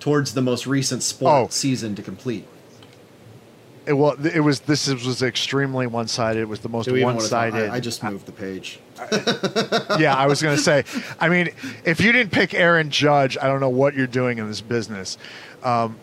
towards 0.00 0.34
the 0.34 0.42
most 0.42 0.66
recent 0.66 1.02
sport 1.02 1.32
oh. 1.32 1.48
season 1.50 1.94
to 1.96 2.02
complete. 2.02 2.46
It, 3.86 3.94
well, 3.94 4.16
it 4.26 4.40
was 4.40 4.60
this 4.60 4.88
was 4.88 5.22
extremely 5.22 5.86
one-sided. 5.86 6.40
It 6.40 6.48
was 6.48 6.60
the 6.60 6.68
most 6.68 6.90
one-sided. 6.90 7.70
I, 7.70 7.76
I, 7.76 7.80
just 7.80 8.02
moved 8.02 8.26
the 8.26 8.32
page. 8.32 8.80
yeah, 9.98 10.14
I 10.14 10.26
was 10.26 10.42
going 10.42 10.56
to 10.56 10.62
say. 10.62 10.84
I 11.18 11.30
mean, 11.30 11.50
if 11.84 12.00
you 12.00 12.12
didn't 12.12 12.32
pick 12.32 12.52
Aaron 12.52 12.90
Judge, 12.90 13.38
I 13.40 13.46
don't 13.46 13.60
know 13.60 13.70
what 13.70 13.94
you're 13.94 14.06
doing 14.06 14.38
in 14.38 14.46
this 14.46 14.60
business. 14.60 15.16
Um, 15.62 15.98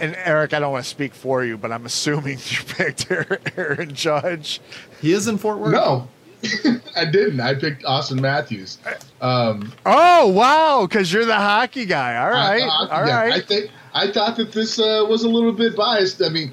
and 0.00 0.16
Eric, 0.24 0.54
I 0.54 0.60
don't 0.60 0.72
want 0.72 0.84
to 0.84 0.90
speak 0.90 1.14
for 1.14 1.44
you, 1.44 1.56
but 1.58 1.72
I'm 1.72 1.86
assuming 1.86 2.38
you 2.46 2.58
picked 2.66 3.10
Aaron 3.10 3.94
Judge. 3.94 4.60
He 5.00 5.12
is 5.12 5.28
in 5.28 5.38
Fort 5.38 5.58
Worth. 5.58 5.72
No, 5.72 6.08
I 6.96 7.04
didn't. 7.04 7.40
I 7.40 7.54
picked 7.54 7.82
Auston 7.84 8.20
Matthews. 8.20 8.78
Um, 9.20 9.72
oh 9.84 10.28
wow, 10.28 10.86
because 10.86 11.12
you're 11.12 11.24
the 11.24 11.34
hockey 11.34 11.84
guy. 11.84 12.16
All 12.16 12.30
right, 12.30 12.62
all 12.62 13.02
right. 13.02 13.32
I 13.32 13.40
think 13.40 13.70
I 13.94 14.10
thought 14.10 14.36
that 14.36 14.52
this 14.52 14.78
uh, 14.78 15.04
was 15.08 15.24
a 15.24 15.28
little 15.28 15.52
bit 15.52 15.76
biased. 15.76 16.22
I 16.22 16.28
mean, 16.28 16.52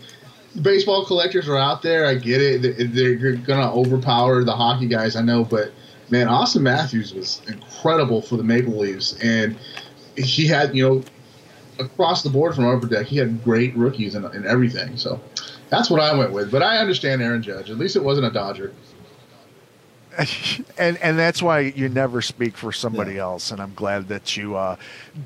baseball 0.62 1.06
collectors 1.06 1.48
are 1.48 1.58
out 1.58 1.82
there. 1.82 2.06
I 2.06 2.16
get 2.16 2.42
it. 2.42 2.94
They're 2.94 3.16
going 3.16 3.62
to 3.62 3.70
overpower 3.70 4.44
the 4.44 4.56
hockey 4.56 4.88
guys. 4.88 5.16
I 5.16 5.22
know, 5.22 5.44
but 5.44 5.72
man, 6.10 6.28
Auston 6.28 6.62
Matthews 6.62 7.14
was 7.14 7.42
incredible 7.48 8.22
for 8.22 8.38
the 8.38 8.44
Maple 8.44 8.78
Leafs, 8.78 9.18
and 9.22 9.58
he 10.18 10.48
had 10.48 10.76
you 10.76 10.88
know 10.88 11.04
across 11.80 12.24
the 12.24 12.30
board 12.30 12.56
from 12.56 12.66
Upper 12.66 12.88
Deck, 12.88 13.06
he 13.06 13.18
had 13.18 13.44
great 13.44 13.76
rookies 13.76 14.16
and, 14.16 14.26
and 14.26 14.46
everything. 14.46 14.98
So 14.98 15.20
that's 15.70 15.90
what 15.90 16.02
I 16.02 16.16
went 16.16 16.32
with. 16.32 16.52
But 16.52 16.64
I 16.64 16.78
understand 16.78 17.22
Aaron 17.22 17.42
Judge. 17.42 17.70
At 17.70 17.78
least 17.78 17.96
it 17.96 18.04
wasn't 18.04 18.28
a 18.28 18.32
Dodger. 18.32 18.74
and 20.78 20.98
and 20.98 21.20
that's 21.20 21.42
why 21.42 21.60
you 21.60 21.90
never 21.90 22.22
speak 22.22 22.56
for 22.56 22.72
somebody 22.72 23.16
yeah. 23.16 23.22
else. 23.22 23.52
And 23.52 23.62
I'm 23.62 23.74
glad 23.74 24.08
that 24.08 24.38
you 24.38 24.56
uh, 24.56 24.78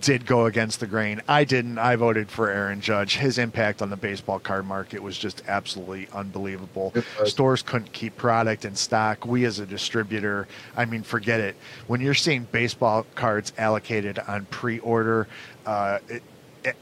did 0.02 0.26
go 0.26 0.46
against 0.46 0.80
the 0.80 0.88
grain. 0.88 1.22
I 1.28 1.44
didn't. 1.44 1.78
I 1.78 1.96
voted 1.96 2.30
for 2.30 2.50
Aaron 2.50 2.82
Judge. 2.82 3.18
His 3.18 3.38
impact 3.38 3.82
on 3.82 3.90
the 3.90 3.98
baseball 3.98 4.40
card 4.40 4.66
market 4.66 5.02
was 5.02 5.18
just 5.18 5.44
absolutely 5.48 6.08
unbelievable. 6.14 6.94
Stores 7.26 7.62
couldn't 7.62 7.92
keep 7.92 8.18
product 8.18 8.66
in 8.66 8.76
stock. 8.76 9.26
We 9.26 9.46
as 9.46 9.60
a 9.60 9.66
distributor, 9.66 10.48
I 10.76 10.86
mean, 10.86 11.04
forget 11.04 11.40
it. 11.40 11.56
When 11.88 12.02
you're 12.02 12.14
seeing 12.14 12.44
baseball 12.52 13.06
cards 13.16 13.54
allocated 13.58 14.20
on 14.20 14.46
pre-order, 14.46 15.28
uh, 15.66 16.00
it, 16.08 16.24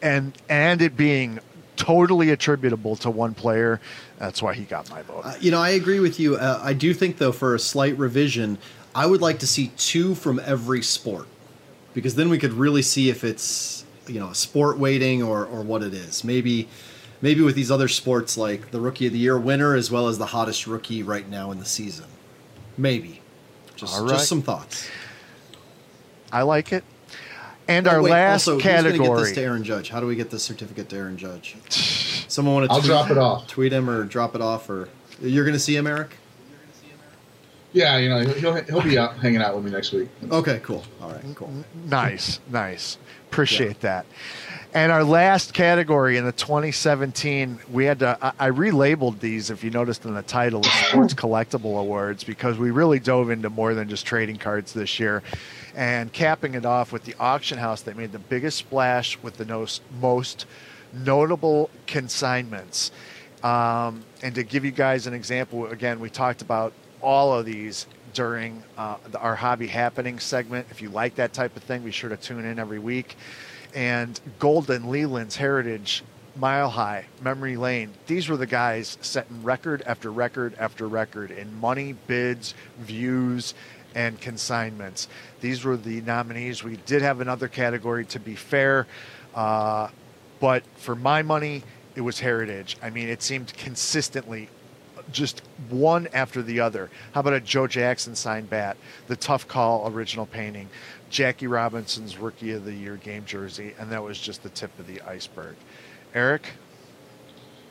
and 0.01 0.33
and 0.49 0.81
it 0.81 0.95
being 0.95 1.39
totally 1.75 2.31
attributable 2.31 2.95
to 2.97 3.09
one 3.09 3.33
player. 3.33 3.79
That's 4.17 4.41
why 4.41 4.53
he 4.53 4.63
got 4.63 4.89
my 4.89 5.03
vote. 5.03 5.21
Uh, 5.23 5.35
you 5.39 5.51
know, 5.51 5.61
I 5.61 5.69
agree 5.69 5.99
with 5.99 6.19
you. 6.19 6.35
Uh, 6.35 6.59
I 6.61 6.73
do 6.73 6.93
think, 6.93 7.17
though, 7.17 7.31
for 7.31 7.55
a 7.55 7.59
slight 7.59 7.97
revision, 7.97 8.57
I 8.95 9.05
would 9.05 9.21
like 9.21 9.39
to 9.39 9.47
see 9.47 9.71
two 9.77 10.15
from 10.15 10.39
every 10.39 10.81
sport 10.81 11.27
because 11.93 12.15
then 12.15 12.29
we 12.29 12.37
could 12.37 12.53
really 12.53 12.81
see 12.81 13.09
if 13.09 13.23
it's 13.23 13.85
you 14.07 14.19
know 14.19 14.29
a 14.29 14.35
sport 14.35 14.77
weighting 14.77 15.23
or 15.23 15.45
or 15.45 15.61
what 15.61 15.83
it 15.83 15.93
is. 15.93 16.23
Maybe 16.23 16.67
maybe 17.21 17.41
with 17.41 17.55
these 17.55 17.71
other 17.71 17.87
sports 17.87 18.37
like 18.37 18.71
the 18.71 18.79
rookie 18.79 19.07
of 19.07 19.13
the 19.13 19.19
year 19.19 19.37
winner 19.37 19.75
as 19.75 19.91
well 19.91 20.07
as 20.07 20.17
the 20.17 20.27
hottest 20.27 20.67
rookie 20.67 21.03
right 21.03 21.29
now 21.29 21.51
in 21.51 21.59
the 21.59 21.65
season. 21.65 22.05
Maybe. 22.77 23.21
Just 23.75 23.99
right. 23.99 24.09
just 24.09 24.27
some 24.27 24.41
thoughts. 24.41 24.89
I 26.31 26.41
like 26.41 26.73
it. 26.73 26.83
And 27.67 27.87
oh, 27.87 27.91
our 27.91 28.01
wait, 28.01 28.11
last 28.11 28.47
also, 28.47 28.59
category. 28.59 28.97
Who's 28.97 29.07
get 29.07 29.25
this 29.25 29.31
to 29.33 29.41
Aaron 29.41 29.63
Judge? 29.63 29.89
How 29.89 29.99
do 29.99 30.07
we 30.07 30.15
get 30.15 30.29
the 30.29 30.39
certificate 30.39 30.89
to 30.89 30.95
Aaron 30.95 31.17
Judge? 31.17 31.57
Someone 32.27 32.55
want 32.55 32.69
to? 32.69 32.73
I'll 32.73 32.81
drop 32.81 33.11
it 33.11 33.17
off. 33.17 33.47
Tweet 33.47 33.73
him 33.73 33.89
or 33.89 34.03
drop 34.03 34.35
it 34.35 34.41
off, 34.41 34.69
or 34.69 34.89
you're 35.21 35.43
going 35.43 35.53
to 35.53 35.59
see 35.59 35.75
him, 35.75 35.87
Eric. 35.87 36.15
Yeah, 37.73 37.97
you 37.97 38.09
know 38.09 38.21
he'll 38.21 38.63
he'll 38.63 38.81
be 38.81 38.97
out 38.97 39.17
hanging 39.17 39.41
out 39.41 39.55
with 39.55 39.65
me 39.65 39.71
next 39.71 39.91
week. 39.91 40.09
Okay, 40.31 40.59
cool. 40.63 40.83
All 41.01 41.11
right, 41.11 41.23
cool. 41.35 41.51
Nice, 41.85 42.39
nice. 42.49 42.97
Appreciate 43.29 43.77
yeah. 43.83 44.03
that. 44.03 44.05
And 44.73 44.91
our 44.91 45.03
last 45.03 45.53
category 45.53 46.17
in 46.17 46.25
the 46.25 46.31
2017, 46.31 47.59
we 47.71 47.85
had 47.85 47.99
to, 47.99 48.17
I, 48.21 48.47
I 48.47 48.49
relabeled 48.51 49.19
these, 49.19 49.49
if 49.49 49.63
you 49.63 49.69
noticed 49.69 50.05
in 50.05 50.13
the 50.13 50.21
title, 50.21 50.61
Sports 50.63 51.13
Collectible 51.13 51.79
Awards, 51.79 52.23
because 52.23 52.57
we 52.57 52.71
really 52.71 52.99
dove 52.99 53.29
into 53.29 53.49
more 53.49 53.73
than 53.73 53.89
just 53.89 54.05
trading 54.05 54.37
cards 54.37 54.73
this 54.73 54.99
year 54.99 55.23
and 55.77 56.11
capping 56.11 56.55
it 56.55 56.65
off 56.65 56.91
with 56.91 57.03
the 57.03 57.13
auction 57.19 57.59
house 57.59 57.81
that 57.83 57.95
made 57.95 58.11
the 58.11 58.19
biggest 58.19 58.57
splash 58.57 59.17
with 59.21 59.37
the 59.37 59.45
most, 59.45 59.83
most 60.01 60.47
notable 60.91 61.69
consignments. 61.85 62.91
Um, 63.43 64.03
and 64.23 64.33
to 64.33 64.43
give 64.43 64.65
you 64.65 64.71
guys 64.71 65.05
an 65.05 65.13
example, 65.13 65.67
again, 65.67 65.99
we 65.99 66.09
talked 66.09 66.41
about 66.41 66.73
all 66.99 67.31
of 67.31 67.45
these 67.45 67.85
during 68.15 68.63
uh, 68.75 68.97
the, 69.11 69.19
our 69.19 69.35
hobby 69.35 69.67
happening 69.67 70.17
segment. 70.17 70.65
If 70.71 70.81
you 70.81 70.89
like 70.89 71.13
that 71.15 71.31
type 71.31 71.55
of 71.55 71.61
thing, 71.61 71.83
be 71.83 71.91
sure 71.91 72.09
to 72.09 72.17
tune 72.17 72.43
in 72.45 72.57
every 72.57 72.79
week. 72.79 73.15
And 73.75 74.19
Goldin, 74.39 74.87
Leland's 74.87 75.35
Heritage, 75.35 76.03
Mile 76.35 76.69
High, 76.69 77.05
Memory 77.21 77.57
Lane, 77.57 77.93
these 78.07 78.29
were 78.29 78.37
the 78.37 78.47
guys 78.47 78.97
setting 79.01 79.43
record 79.43 79.83
after 79.85 80.11
record 80.11 80.55
after 80.59 80.87
record 80.87 81.29
in 81.29 81.59
money, 81.59 81.93
bids, 82.07 82.55
views, 82.79 83.53
and 83.97 84.21
consignments. 84.21 85.07
These 85.41 85.65
were 85.65 85.75
the 85.75 86.01
nominees. 86.01 86.63
We 86.63 86.77
did 86.85 87.01
have 87.01 87.19
another 87.19 87.47
category 87.47 88.05
to 88.05 88.19
be 88.19 88.35
fair, 88.35 88.85
uh, 89.33 89.89
but 90.39 90.63
for 90.75 90.95
my 90.95 91.23
money, 91.23 91.63
it 91.95 92.01
was 92.01 92.19
Heritage. 92.19 92.77
I 92.83 92.91
mean, 92.91 93.09
it 93.09 93.23
seemed 93.23 93.51
consistently 93.57 94.49
just 95.11 95.41
one 95.69 96.07
after 96.13 96.43
the 96.43 96.59
other. 96.59 96.91
How 97.13 97.21
about 97.21 97.33
a 97.33 97.39
Joe 97.39 97.65
Jackson 97.65 98.13
signed 98.13 98.51
bat, 98.51 98.77
the 99.07 99.15
Tough 99.15 99.47
Call 99.47 99.91
original 99.91 100.27
painting, 100.27 100.69
Jackie 101.09 101.47
Robinson's 101.47 102.19
Rookie 102.19 102.51
of 102.51 102.65
the 102.65 102.73
Year 102.73 102.97
game 102.97 103.25
jersey, 103.25 103.73
and 103.79 103.91
that 103.91 104.03
was 104.03 104.19
just 104.19 104.43
the 104.43 104.49
tip 104.49 104.77
of 104.77 104.85
the 104.85 105.01
iceberg. 105.01 105.55
Eric? 106.13 106.51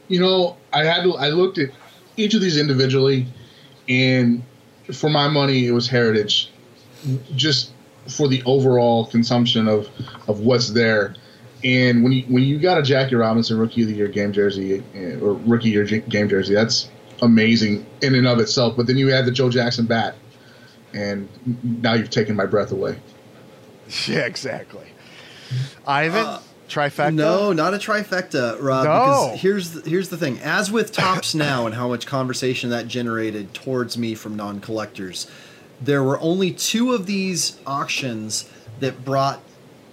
You 0.09 0.19
know, 0.19 0.57
I 0.73 0.85
had 0.85 1.05
to, 1.05 1.17
I 1.17 1.29
looked 1.29 1.59
at 1.59 1.71
each 2.17 2.35
of 2.35 2.41
these 2.41 2.59
individually, 2.59 3.27
and 3.89 4.43
for 4.93 5.11
my 5.11 5.29
money, 5.29 5.67
it 5.67 5.73
was 5.73 5.89
Heritage, 5.89 6.51
just 7.35 7.73
for 8.09 8.29
the 8.29 8.43
overall 8.45 9.07
consumption 9.07 9.69
of 9.69 9.89
of 10.29 10.41
what's 10.41 10.71
there. 10.71 11.15
And 11.65 12.03
when 12.03 12.13
you 12.13 12.23
when 12.29 12.43
you 12.43 12.59
got 12.59 12.79
a 12.79 12.83
Jackie 12.83 13.15
Robinson 13.17 13.59
Rookie 13.59 13.83
of 13.83 13.89
the 13.89 13.95
Year 13.95 14.09
game 14.09 14.33
jersey 14.33 14.83
eh, 14.95 15.17
or 15.21 15.35
Rookie 15.35 15.71
Year 15.71 15.85
game 15.85 16.29
jersey, 16.29 16.55
that's 16.55 16.89
amazing 17.23 17.87
in 18.03 18.15
and 18.15 18.27
of 18.27 18.39
itself. 18.39 18.77
But 18.77 18.87
then 18.87 18.97
you 18.97 19.13
add 19.13 19.27
the 19.27 19.33
Joe 19.33 19.51
Jackson 19.51 19.87
bat, 19.87 20.17
and 20.93 21.29
now 21.63 21.95
you've 21.95 22.11
taken 22.11 22.37
my 22.37 22.47
breath 22.47 22.73
away. 22.73 22.99
Yeah, 24.09 24.27
exactly. 24.27 24.89
Ivan, 25.87 26.27
uh, 26.27 26.41
trifecta? 26.69 27.15
No, 27.15 27.53
not 27.53 27.75
a 27.75 27.79
trifecta, 27.79 28.61
Rob. 28.61 28.85
No. 28.85 28.93
Because 28.93 29.41
here's 29.41 29.71
the, 29.73 29.89
here's 29.89 30.09
the 30.09 30.17
thing. 30.17 30.39
As 30.41 30.71
with 30.71 30.93
Topps 30.93 31.35
now 31.47 31.67
and 31.67 31.75
how 31.75 31.89
much 31.89 32.07
conversation 32.07 32.71
that 32.71 32.89
generated 32.89 33.55
towards 33.55 33.97
me 33.97 34.15
from 34.15 34.37
non-collectors, 34.37 35.31
there 35.81 36.03
were 36.03 36.19
only 36.21 36.53
two 36.53 36.93
of 36.93 37.07
these 37.07 37.59
auctions 37.67 38.51
that 38.81 39.05
brought 39.05 39.41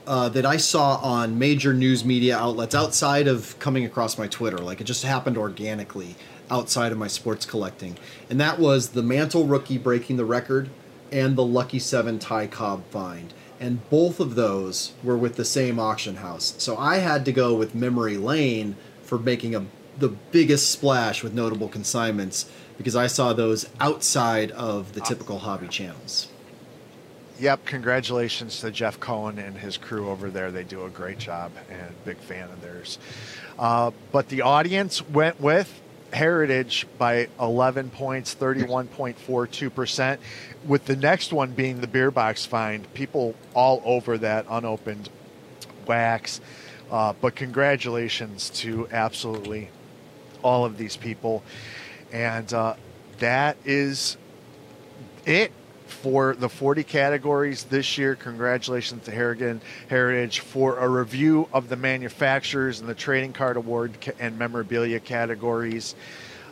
uh, 0.05 0.27
that 0.29 0.45
I 0.45 0.57
saw 0.57 0.97
on 0.97 1.39
major 1.39 1.73
news 1.73 2.03
media 2.03 2.37
outlets 2.37 2.75
outside 2.75 3.27
of 3.27 3.57
coming 3.59 3.85
across 3.85 4.17
my 4.17 4.27
Twitter. 4.27 4.57
Like 4.57 4.81
it 4.81 4.85
just 4.85 5.03
happened 5.05 5.37
organically 5.37 6.15
outside 6.51 6.91
of 6.91 6.97
my 6.97 7.07
sports 7.07 7.45
collecting, 7.45 7.97
and 8.29 8.39
that 8.39 8.59
was 8.59 8.89
the 8.89 9.01
Mantle 9.01 9.45
rookie 9.45 9.77
breaking 9.77 10.17
the 10.17 10.25
record 10.25 10.69
and 11.11 11.35
the 11.35 11.43
Lucky 11.43 11.79
Seven 11.79 12.19
Ty 12.19 12.47
Cobb 12.47 12.83
find 12.89 13.33
and 13.63 13.89
both 13.89 14.19
of 14.19 14.35
those 14.35 14.91
were 15.01 15.17
with 15.17 15.37
the 15.37 15.45
same 15.45 15.79
auction 15.79 16.17
house. 16.17 16.53
So 16.57 16.75
I 16.75 16.97
had 16.97 17.23
to 17.23 17.31
go 17.31 17.55
with 17.55 17.73
Memory 17.73 18.17
Lane 18.17 18.75
for 19.03 19.17
making 19.17 19.55
a 19.55 19.65
the 19.97 20.09
biggest 20.09 20.69
splash 20.71 21.23
with 21.23 21.33
notable 21.33 21.69
consignments 21.69 22.49
because 22.77 22.95
I 22.95 23.07
saw 23.07 23.31
those 23.31 23.69
outside 23.79 24.51
of 24.51 24.93
the 24.93 25.01
typical 25.01 25.39
hobby 25.39 25.67
channels. 25.67 26.27
Yep, 27.39 27.65
congratulations 27.65 28.59
to 28.61 28.71
Jeff 28.71 28.99
Cohen 28.99 29.37
and 29.39 29.57
his 29.57 29.77
crew 29.77 30.09
over 30.09 30.29
there. 30.29 30.51
They 30.51 30.63
do 30.63 30.83
a 30.83 30.89
great 30.89 31.19
job 31.19 31.51
and 31.69 31.93
big 32.03 32.17
fan 32.17 32.49
of 32.49 32.59
theirs. 32.61 32.97
Uh, 33.57 33.91
but 34.11 34.27
the 34.29 34.41
audience 34.41 35.07
went 35.07 35.39
with 35.39 35.81
Heritage 36.13 36.87
by 36.97 37.27
11 37.39 37.89
points, 37.89 38.35
31.42%, 38.35 40.17
with 40.65 40.85
the 40.85 40.95
next 40.95 41.33
one 41.33 41.51
being 41.51 41.81
the 41.81 41.87
beer 41.87 42.11
box 42.11 42.45
find. 42.45 42.91
People 42.93 43.35
all 43.53 43.81
over 43.83 44.17
that 44.19 44.45
unopened 44.49 45.09
wax. 45.87 46.39
Uh, 46.91 47.13
but 47.19 47.35
congratulations 47.35 48.49
to 48.51 48.87
absolutely 48.91 49.69
all 50.43 50.65
of 50.65 50.77
these 50.77 50.95
people. 50.95 51.43
And 52.11 52.53
uh, 52.53 52.75
that 53.19 53.57
is 53.65 54.17
it 55.25 55.51
for 56.03 56.35
the 56.35 56.49
40 56.49 56.83
categories 56.83 57.63
this 57.63 57.97
year. 57.97 58.13
Congratulations 58.15 59.05
to 59.05 59.11
Harrigan 59.11 59.61
Heritage 59.87 60.41
for 60.41 60.77
a 60.77 60.87
review 60.87 61.47
of 61.53 61.69
the 61.69 61.77
manufacturers 61.77 62.81
and 62.81 62.89
the 62.89 62.93
trading 62.93 63.31
card 63.31 63.55
award 63.55 63.93
and 64.19 64.37
memorabilia 64.37 64.99
categories. 64.99 65.95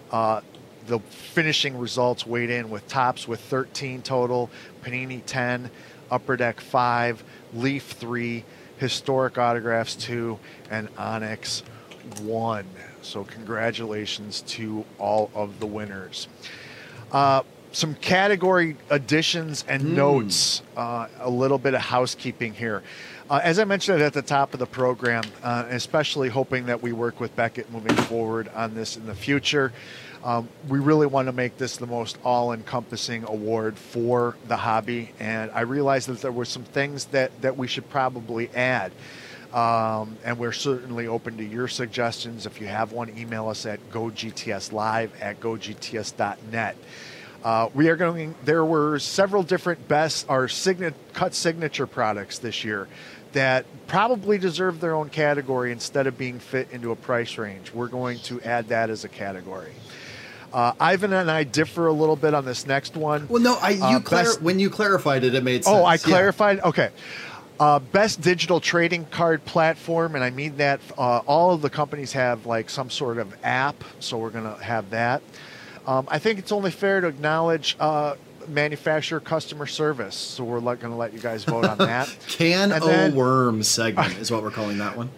Uh, 0.09 0.39
the 0.87 0.99
finishing 0.99 1.77
results 1.77 2.25
weighed 2.25 2.49
in 2.49 2.69
with 2.69 2.87
Topps 2.87 3.27
with 3.27 3.41
13 3.41 4.01
total, 4.01 4.49
Panini 4.83 5.21
10, 5.25 5.69
Upper 6.09 6.37
Deck 6.37 6.61
5, 6.61 7.21
Leaf 7.53 7.83
3, 7.83 8.45
Historic 8.77 9.37
Autographs 9.37 9.95
2, 9.95 10.39
and 10.69 10.87
Onyx 10.97 11.61
1. 12.21 12.65
So, 13.01 13.25
congratulations 13.25 14.41
to 14.43 14.85
all 14.97 15.29
of 15.35 15.59
the 15.59 15.67
winners. 15.67 16.29
Uh, 17.11 17.43
some 17.71 17.95
category 17.95 18.75
additions 18.89 19.63
and 19.67 19.83
mm. 19.83 19.93
notes, 19.93 20.61
uh, 20.75 21.07
a 21.19 21.29
little 21.29 21.57
bit 21.57 21.73
of 21.73 21.81
housekeeping 21.81 22.53
here. 22.53 22.83
Uh, 23.29 23.39
as 23.43 23.59
I 23.59 23.63
mentioned 23.63 24.01
at 24.01 24.11
the 24.11 24.21
top 24.21 24.53
of 24.53 24.59
the 24.59 24.65
program, 24.65 25.23
uh, 25.41 25.65
especially 25.69 26.27
hoping 26.27 26.65
that 26.65 26.81
we 26.81 26.91
work 26.91 27.19
with 27.19 27.33
Beckett 27.35 27.71
moving 27.71 27.95
forward 27.95 28.49
on 28.53 28.73
this 28.73 28.97
in 28.97 29.05
the 29.05 29.15
future, 29.15 29.71
um, 30.23 30.49
we 30.67 30.79
really 30.79 31.07
want 31.07 31.27
to 31.27 31.31
make 31.31 31.57
this 31.57 31.77
the 31.77 31.87
most 31.87 32.17
all 32.23 32.51
encompassing 32.51 33.23
award 33.23 33.77
for 33.77 34.35
the 34.47 34.57
hobby. 34.57 35.11
And 35.19 35.49
I 35.51 35.61
realized 35.61 36.09
that 36.09 36.21
there 36.21 36.31
were 36.31 36.45
some 36.45 36.63
things 36.63 37.05
that, 37.05 37.41
that 37.41 37.57
we 37.57 37.67
should 37.67 37.89
probably 37.89 38.49
add. 38.49 38.91
Um, 39.53 40.17
and 40.23 40.37
we're 40.37 40.51
certainly 40.51 41.07
open 41.07 41.37
to 41.37 41.43
your 41.43 41.67
suggestions. 41.67 42.45
If 42.45 42.61
you 42.61 42.67
have 42.67 42.91
one, 42.91 43.17
email 43.17 43.49
us 43.49 43.65
at 43.65 43.79
gogtslive 43.91 45.09
at 45.19 45.39
gogts.net. 45.39 46.75
Uh, 47.43 47.69
we 47.73 47.89
are 47.89 47.95
going. 47.95 48.35
There 48.45 48.63
were 48.63 48.99
several 48.99 49.43
different 49.43 49.87
best 49.87 50.27
or 50.29 50.47
signet, 50.47 50.93
cut 51.13 51.33
signature 51.33 51.87
products 51.87 52.37
this 52.37 52.63
year 52.63 52.87
that 53.33 53.65
probably 53.87 54.37
deserve 54.37 54.79
their 54.79 54.93
own 54.93 55.09
category 55.09 55.71
instead 55.71 56.05
of 56.05 56.17
being 56.17 56.39
fit 56.39 56.69
into 56.71 56.91
a 56.91 56.95
price 56.95 57.37
range. 57.37 57.73
We're 57.73 57.87
going 57.87 58.19
to 58.19 58.41
add 58.41 58.67
that 58.69 58.89
as 58.89 59.03
a 59.05 59.09
category. 59.09 59.71
Uh, 60.53 60.73
Ivan 60.79 61.13
and 61.13 61.31
I 61.31 61.43
differ 61.43 61.87
a 61.87 61.93
little 61.93 62.17
bit 62.17 62.33
on 62.33 62.43
this 62.43 62.67
next 62.67 62.95
one. 62.97 63.27
Well, 63.29 63.41
no, 63.41 63.57
I 63.61 63.69
you 63.69 63.83
uh, 63.83 63.99
clar- 64.01 64.23
best, 64.23 64.41
when 64.41 64.59
you 64.59 64.69
clarified 64.69 65.23
it, 65.23 65.33
it 65.33 65.43
made 65.43 65.63
sense. 65.63 65.75
Oh, 65.75 65.85
I 65.85 65.97
clarified. 65.97 66.57
Yeah. 66.57 66.67
Okay. 66.67 66.89
Uh, 67.59 67.79
best 67.79 68.21
digital 68.21 68.59
trading 68.59 69.05
card 69.05 69.45
platform, 69.45 70.15
and 70.15 70.23
I 70.23 70.31
mean 70.31 70.57
that 70.57 70.81
uh, 70.97 71.19
all 71.19 71.53
of 71.53 71.61
the 71.61 71.69
companies 71.69 72.11
have 72.13 72.45
like 72.45 72.69
some 72.69 72.89
sort 72.89 73.17
of 73.17 73.33
app, 73.43 73.83
so 73.99 74.17
we're 74.17 74.31
going 74.31 74.55
to 74.55 74.63
have 74.63 74.89
that. 74.89 75.21
Um, 75.87 76.07
I 76.09 76.19
think 76.19 76.39
it's 76.39 76.51
only 76.51 76.71
fair 76.71 77.01
to 77.01 77.07
acknowledge 77.07 77.75
uh, 77.79 78.15
manufacturer 78.47 79.19
customer 79.19 79.65
service. 79.65 80.15
So 80.15 80.43
we're 80.43 80.59
going 80.61 80.79
to 80.79 80.95
let 80.95 81.13
you 81.13 81.19
guys 81.19 81.43
vote 81.43 81.65
on 81.65 81.77
that. 81.79 82.15
Can 82.27 82.71
and 82.71 82.83
o 82.83 82.87
then, 82.87 83.15
worm 83.15 83.63
segment 83.63 84.17
is 84.19 84.31
what 84.31 84.43
we're 84.43 84.51
calling 84.51 84.77
that 84.79 84.95
one. 84.95 85.09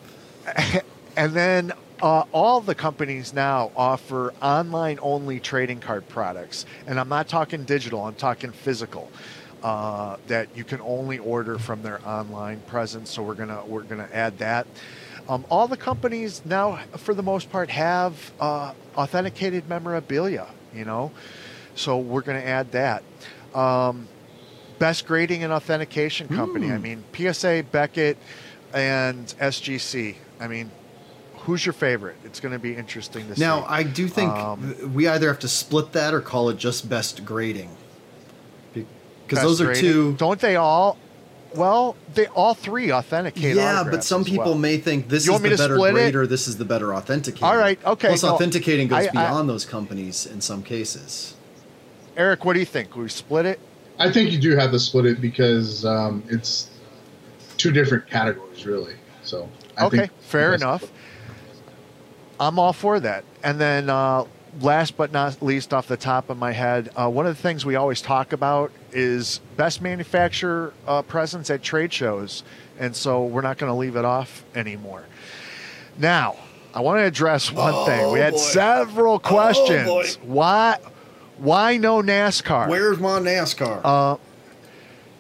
And 1.16 1.34
then 1.34 1.74
uh, 2.02 2.24
all 2.32 2.60
the 2.62 2.76
companies 2.76 3.34
now 3.34 3.72
offer 3.76 4.34
online 4.42 5.00
only 5.02 5.40
trading 5.40 5.80
card 5.80 6.08
products. 6.10 6.66
And 6.88 7.00
I'm 7.00 7.10
not 7.10 7.28
talking 7.28 7.64
digital, 7.66 8.06
I'm 8.06 8.16
talking 8.16 8.52
physical. 8.52 9.12
Uh, 9.62 10.18
that 10.28 10.50
you 10.58 10.66
can 10.66 10.82
only 10.82 11.20
order 11.20 11.58
from 11.58 11.82
their 11.84 12.06
online 12.06 12.60
presence. 12.68 13.10
So 13.10 13.24
we're 13.24 13.34
gonna 13.34 13.64
we're 13.66 13.84
gonna 13.84 14.10
add 14.12 14.38
that. 14.40 14.68
Um, 15.30 15.46
all 15.50 15.68
the 15.68 15.78
companies 15.78 16.42
now, 16.46 16.80
for 16.98 17.14
the 17.14 17.24
most 17.24 17.50
part, 17.50 17.70
have 17.70 18.32
uh, 18.40 18.74
authenticated 18.96 19.70
memorabilia. 19.70 20.48
You 20.74 20.86
know, 20.86 21.12
so 21.76 22.00
we're 22.00 22.22
going 22.22 22.42
to 22.42 22.48
add 22.48 22.72
that. 22.72 23.04
Um, 23.54 24.08
best 24.80 25.06
grading 25.06 25.44
and 25.44 25.54
authentication 25.54 26.28
company. 26.28 26.72
I 26.72 26.78
hmm. 26.78 27.04
mean, 27.16 27.34
PSA, 27.34 27.66
Beckett, 27.72 28.18
and 28.74 29.28
SGC. 29.40 30.16
I 30.40 30.48
mean, 30.48 30.72
who's 31.38 31.66
your 31.66 31.74
favorite? 31.74 32.18
It's 32.24 32.40
going 32.40 32.54
to 32.54 32.60
be 32.60 32.76
interesting 32.76 33.24
to 33.24 33.30
now, 33.30 33.36
see. 33.36 33.42
Now, 33.42 33.66
I 33.68 33.84
do 33.84 34.08
think 34.08 34.32
um, 34.32 34.94
we 34.94 35.08
either 35.08 35.28
have 35.28 35.40
to 35.40 35.48
split 35.48 35.94
that 35.94 36.14
or 36.14 36.22
call 36.22 36.50
it 36.50 36.58
just 36.58 36.90
best 36.90 37.24
grading. 37.24 37.70
Because 38.74 39.42
those 39.42 39.62
are 39.62 39.66
grading. 39.66 39.82
two. 39.82 40.14
Don't 40.18 40.40
they 40.40 40.58
all? 40.58 40.98
Well, 41.56 41.96
they 42.14 42.28
all 42.28 42.54
three 42.54 42.92
authenticate. 42.92 43.56
Yeah, 43.56 43.84
but 43.90 44.04
some 44.04 44.24
people 44.24 44.46
well. 44.46 44.56
may 44.56 44.78
think 44.78 45.10
this 45.10 45.28
you 45.28 45.34
is 45.34 45.42
the 45.42 45.50
better 45.50 45.76
grader, 45.76 46.26
this 46.26 46.48
is 46.48 46.58
the 46.58 46.66
better 46.66 46.88
authenticator. 46.88 47.44
All 47.44 47.58
right, 47.58 47.84
okay. 47.86 48.10
Plus, 48.10 48.24
no, 48.24 48.34
authenticating 48.34 48.88
goes 48.88 49.08
I, 49.08 49.12
beyond 49.12 49.50
I, 49.50 49.54
those 49.54 49.66
companies 49.66 50.26
in 50.26 50.42
some 50.42 50.64
cases. 50.64 51.36
Eric, 52.18 52.46
what 52.46 52.54
do 52.54 52.60
you 52.60 52.66
think? 52.66 52.96
We 52.96 53.08
split 53.10 53.46
it. 53.46 53.60
I 54.00 54.12
think 54.12 54.32
you 54.32 54.40
do 54.40 54.56
have 54.56 54.72
to 54.72 54.80
split 54.80 55.06
it 55.06 55.22
because 55.22 55.86
um, 55.86 56.24
it's 56.28 56.70
two 57.58 57.72
different 57.72 58.08
categories, 58.08 58.66
really. 58.66 58.96
So 59.24 59.50
I 59.78 59.86
okay, 59.86 59.98
think 59.98 60.12
fair 60.22 60.54
enough. 60.54 60.92
I'm 62.40 62.60
all 62.60 62.74
for 62.74 63.00
that. 63.00 63.24
And 63.44 63.60
then, 63.60 63.90
uh, 63.90 64.26
last 64.62 64.98
but 64.98 65.12
not 65.12 65.42
least, 65.42 65.74
off 65.74 65.88
the 65.88 65.98
top 65.98 66.30
of 66.30 66.38
my 66.38 66.52
head, 66.52 66.90
uh, 66.96 67.10
one 67.10 67.26
of 67.28 67.36
the 67.36 67.42
things 67.42 67.66
we 67.66 67.76
always 67.76 68.02
talk 68.02 68.34
about 68.34 68.72
is 68.92 69.40
best 69.58 69.82
manufacturer 69.82 70.74
uh, 70.88 71.02
presence 71.02 71.50
at 71.50 71.64
trade 71.64 71.92
shows, 71.92 72.44
and 72.80 72.96
so 72.96 73.26
we're 73.26 73.42
not 73.42 73.58
going 73.58 73.72
to 73.72 73.76
leave 73.78 73.96
it 73.96 74.06
off 74.06 74.44
anymore. 74.56 75.06
Now, 75.98 76.36
I 76.74 76.82
want 76.82 77.00
to 77.00 77.04
address 77.04 77.52
one 77.52 77.74
Oh, 77.76 77.86
thing. 77.86 78.12
We 78.12 78.20
had 78.20 78.34
boy. 78.34 78.40
several 78.40 79.20
questions. 79.20 79.88
boy. 79.88 80.08
Why? 80.24 80.80
Why 81.38 81.78
no 81.78 82.02
NASCAR? 82.02 82.68
Where's 82.68 83.00
my 83.00 83.20
NASCAR? 83.20 83.82
Uh, 83.84 84.18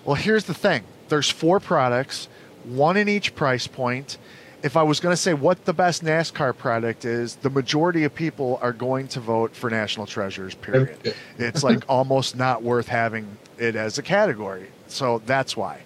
well, 0.05 0.15
here's 0.15 0.45
the 0.45 0.53
thing. 0.53 0.83
There's 1.09 1.29
four 1.29 1.59
products, 1.59 2.27
one 2.63 2.97
in 2.97 3.09
each 3.09 3.35
price 3.35 3.67
point. 3.67 4.17
If 4.63 4.77
I 4.77 4.83
was 4.83 5.01
going 5.01 5.11
to 5.11 5.21
say 5.21 5.33
what 5.33 5.65
the 5.65 5.73
best 5.73 6.03
NASCAR 6.03 6.57
product 6.57 7.03
is, 7.03 7.35
the 7.35 7.49
majority 7.49 8.05
of 8.05 8.15
people 8.15 8.59
are 8.61 8.71
going 8.71 9.09
to 9.09 9.19
vote 9.19 9.53
for 9.53 9.69
National 9.69 10.05
Treasures. 10.05 10.55
Period. 10.55 10.97
Okay. 10.99 11.13
it's 11.37 11.63
like 11.63 11.83
almost 11.89 12.37
not 12.37 12.63
worth 12.63 12.87
having 12.87 13.37
it 13.57 13.75
as 13.75 13.97
a 13.97 14.01
category. 14.01 14.69
So 14.87 15.21
that's 15.25 15.57
why. 15.57 15.81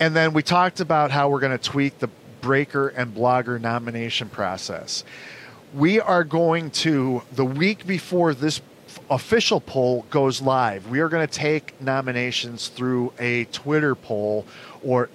And 0.00 0.16
then 0.16 0.32
we 0.32 0.42
talked 0.42 0.80
about 0.80 1.10
how 1.10 1.28
we're 1.28 1.40
going 1.40 1.56
to 1.56 1.62
tweak 1.62 1.98
the 1.98 2.08
breaker 2.40 2.88
and 2.88 3.14
blogger 3.14 3.60
nomination 3.60 4.28
process. 4.28 5.04
We 5.74 6.00
are 6.00 6.24
going 6.24 6.70
to, 6.70 7.22
the 7.32 7.44
week 7.44 7.86
before 7.86 8.32
this 8.32 8.62
official 9.10 9.60
poll 9.60 10.06
goes 10.10 10.40
live, 10.40 10.88
we 10.88 11.00
are 11.00 11.08
going 11.08 11.26
to 11.26 11.32
take 11.32 11.80
nominations 11.80 12.68
through 12.68 13.12
a 13.18 13.44
Twitter 13.46 13.94
poll 13.94 14.46
or 14.82 15.08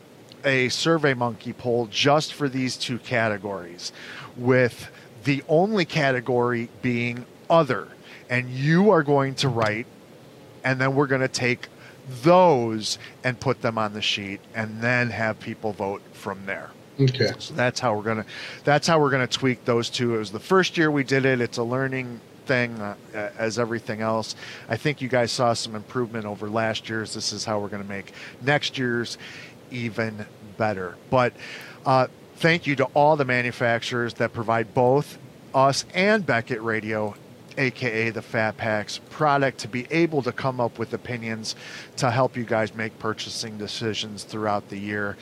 a 0.45 0.69
Survey 0.69 1.13
Monkey 1.13 1.53
poll 1.53 1.87
just 1.87 2.33
for 2.33 2.49
these 2.49 2.77
two 2.77 2.99
categories, 2.99 3.91
with 4.35 4.89
the 5.23 5.43
only 5.47 5.85
category 5.85 6.69
being 6.81 7.25
other. 7.49 7.87
And 8.29 8.49
you 8.49 8.91
are 8.91 9.03
going 9.03 9.35
to 9.35 9.49
write 9.49 9.85
and 10.63 10.79
then 10.79 10.95
we're 10.95 11.07
going 11.07 11.21
to 11.21 11.27
take 11.27 11.67
those 12.23 12.97
and 13.23 13.39
put 13.39 13.61
them 13.61 13.77
on 13.77 13.93
the 13.93 14.01
sheet 14.01 14.41
and 14.55 14.81
then 14.81 15.09
have 15.09 15.39
people 15.39 15.73
vote 15.73 16.01
from 16.13 16.45
there. 16.45 16.71
Okay. 16.99 17.31
so 17.39 17.53
that's 17.53 17.79
how 17.79 17.95
we're 17.95 18.03
going 18.03 18.17
to 18.17 18.25
that's 18.63 18.85
how 18.85 18.99
we're 18.99 19.09
going 19.09 19.27
to 19.27 19.37
tweak 19.37 19.65
those 19.65 19.89
two. 19.89 20.15
It 20.15 20.19
was 20.19 20.31
the 20.31 20.39
first 20.39 20.77
year 20.77 20.91
we 20.91 21.03
did 21.03 21.25
it. 21.25 21.41
It's 21.41 21.57
a 21.57 21.63
learning 21.63 22.19
thing 22.45 22.79
uh, 22.79 22.95
as 23.13 23.57
everything 23.57 24.01
else. 24.01 24.35
I 24.67 24.75
think 24.75 25.01
you 25.01 25.07
guys 25.07 25.31
saw 25.31 25.53
some 25.53 25.75
improvement 25.75 26.25
over 26.25 26.49
last 26.49 26.89
year's. 26.89 27.13
This 27.13 27.31
is 27.33 27.45
how 27.45 27.59
we're 27.59 27.69
going 27.69 27.83
to 27.83 27.89
make 27.89 28.13
next 28.41 28.77
year's 28.77 29.17
even 29.71 30.25
better 30.57 30.95
but 31.09 31.33
uh, 31.85 32.07
thank 32.35 32.67
you 32.67 32.75
to 32.75 32.85
all 32.93 33.15
the 33.15 33.25
manufacturers 33.25 34.15
that 34.15 34.33
provide 34.33 34.73
both 34.73 35.17
us 35.53 35.85
and 35.93 36.25
beckett 36.25 36.61
radio 36.61 37.15
aka 37.57 38.09
the 38.09 38.21
Fat 38.21 38.57
Packs 38.57 38.99
product, 39.09 39.59
to 39.59 39.67
be 39.67 39.87
able 39.91 40.21
to 40.23 40.31
come 40.31 40.59
up 40.59 40.79
with 40.79 40.93
opinions 40.93 41.55
to 41.97 42.11
help 42.11 42.35
you 42.35 42.43
guys 42.43 42.73
make 42.73 42.97
purchasing 42.99 43.57
decisions 43.57 44.23
throughout 44.23 44.69
the 44.69 44.77
year. 44.77 45.17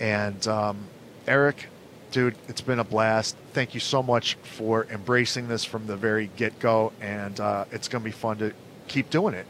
And 0.00 0.46
um, 0.46 0.78
Eric, 1.26 1.68
dude, 2.10 2.36
it's 2.48 2.60
been 2.60 2.78
a 2.78 2.84
blast. 2.84 3.36
Thank 3.52 3.74
you 3.74 3.80
so 3.80 4.02
much 4.02 4.34
for 4.42 4.86
embracing 4.90 5.48
this 5.48 5.64
from 5.64 5.86
the 5.86 5.96
very 5.96 6.30
get 6.36 6.58
go, 6.58 6.92
and 7.00 7.38
uh, 7.40 7.64
it's 7.70 7.88
going 7.88 8.02
to 8.02 8.04
be 8.04 8.12
fun 8.12 8.38
to 8.38 8.52
keep 8.88 9.10
doing 9.10 9.34
it. 9.34 9.46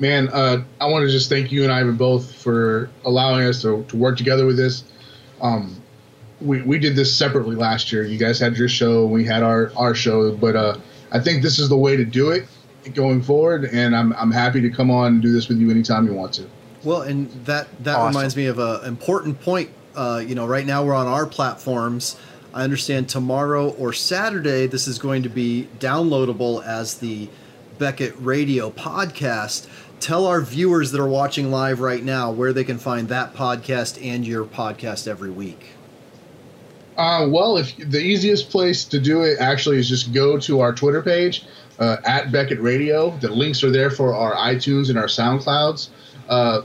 Man, 0.00 0.28
uh, 0.32 0.64
I 0.80 0.86
want 0.86 1.04
to 1.06 1.10
just 1.10 1.28
thank 1.28 1.52
you 1.52 1.62
and 1.62 1.70
Ivan 1.70 1.96
both 1.96 2.34
for 2.34 2.88
allowing 3.04 3.46
us 3.46 3.60
to, 3.62 3.84
to 3.84 3.96
work 3.96 4.16
together 4.16 4.46
with 4.46 4.56
this. 4.56 4.84
Um, 5.42 5.76
we, 6.40 6.62
we 6.62 6.78
did 6.78 6.96
this 6.96 7.14
separately 7.14 7.54
last 7.54 7.92
year. 7.92 8.02
You 8.04 8.18
guys 8.18 8.40
had 8.40 8.56
your 8.56 8.68
show, 8.68 9.04
we 9.06 9.24
had 9.26 9.42
our, 9.42 9.70
our 9.76 9.94
show, 9.94 10.34
but 10.34 10.56
uh, 10.56 10.78
I 11.12 11.20
think 11.20 11.42
this 11.42 11.58
is 11.58 11.68
the 11.68 11.76
way 11.76 11.96
to 11.96 12.04
do 12.04 12.30
it 12.30 12.46
going 12.94 13.20
forward, 13.20 13.66
and 13.66 13.94
I'm, 13.94 14.14
I'm 14.14 14.30
happy 14.30 14.62
to 14.62 14.70
come 14.70 14.90
on 14.90 15.06
and 15.14 15.22
do 15.22 15.32
this 15.32 15.48
with 15.48 15.58
you 15.58 15.70
anytime 15.70 16.06
you 16.06 16.14
want 16.14 16.32
to. 16.34 16.48
Well, 16.82 17.02
and 17.02 17.30
that 17.44 17.68
that 17.84 17.96
Awesome. 17.96 18.16
reminds 18.16 18.36
me 18.36 18.46
of 18.46 18.58
an 18.58 18.86
important 18.86 19.40
point. 19.42 19.68
Uh, 19.94 20.22
you 20.26 20.34
know, 20.34 20.46
right 20.46 20.64
now 20.64 20.82
we're 20.82 20.94
on 20.94 21.06
our 21.06 21.26
platforms. 21.26 22.16
I 22.54 22.64
understand 22.64 23.10
tomorrow 23.10 23.68
or 23.72 23.92
Saturday 23.92 24.66
this 24.66 24.88
is 24.88 24.98
going 24.98 25.22
to 25.24 25.28
be 25.28 25.68
downloadable 25.78 26.64
as 26.64 26.94
the 26.98 27.28
Beckett 27.78 28.14
Radio 28.18 28.70
podcast. 28.70 29.66
Tell 30.00 30.26
our 30.26 30.40
viewers 30.40 30.92
that 30.92 31.00
are 31.00 31.08
watching 31.08 31.50
live 31.50 31.80
right 31.80 32.02
now 32.02 32.30
where 32.30 32.52
they 32.52 32.64
can 32.64 32.78
find 32.78 33.08
that 33.10 33.34
podcast 33.34 34.02
and 34.04 34.26
your 34.26 34.44
podcast 34.44 35.06
every 35.06 35.30
week. 35.30 35.74
Uh, 36.96 37.26
well, 37.28 37.56
if 37.56 37.76
the 37.76 38.00
easiest 38.00 38.50
place 38.50 38.84
to 38.86 38.98
do 38.98 39.22
it 39.22 39.38
actually 39.40 39.78
is 39.78 39.88
just 39.88 40.12
go 40.12 40.38
to 40.38 40.60
our 40.60 40.72
Twitter 40.74 41.02
page 41.02 41.44
uh, 41.78 41.96
at 42.04 42.30
Beckett 42.30 42.60
Radio. 42.60 43.10
The 43.18 43.30
links 43.30 43.64
are 43.64 43.70
there 43.70 43.90
for 43.90 44.14
our 44.14 44.34
iTunes 44.34 44.90
and 44.90 44.98
our 44.98 45.06
SoundClouds 45.06 45.88
uh, 46.28 46.62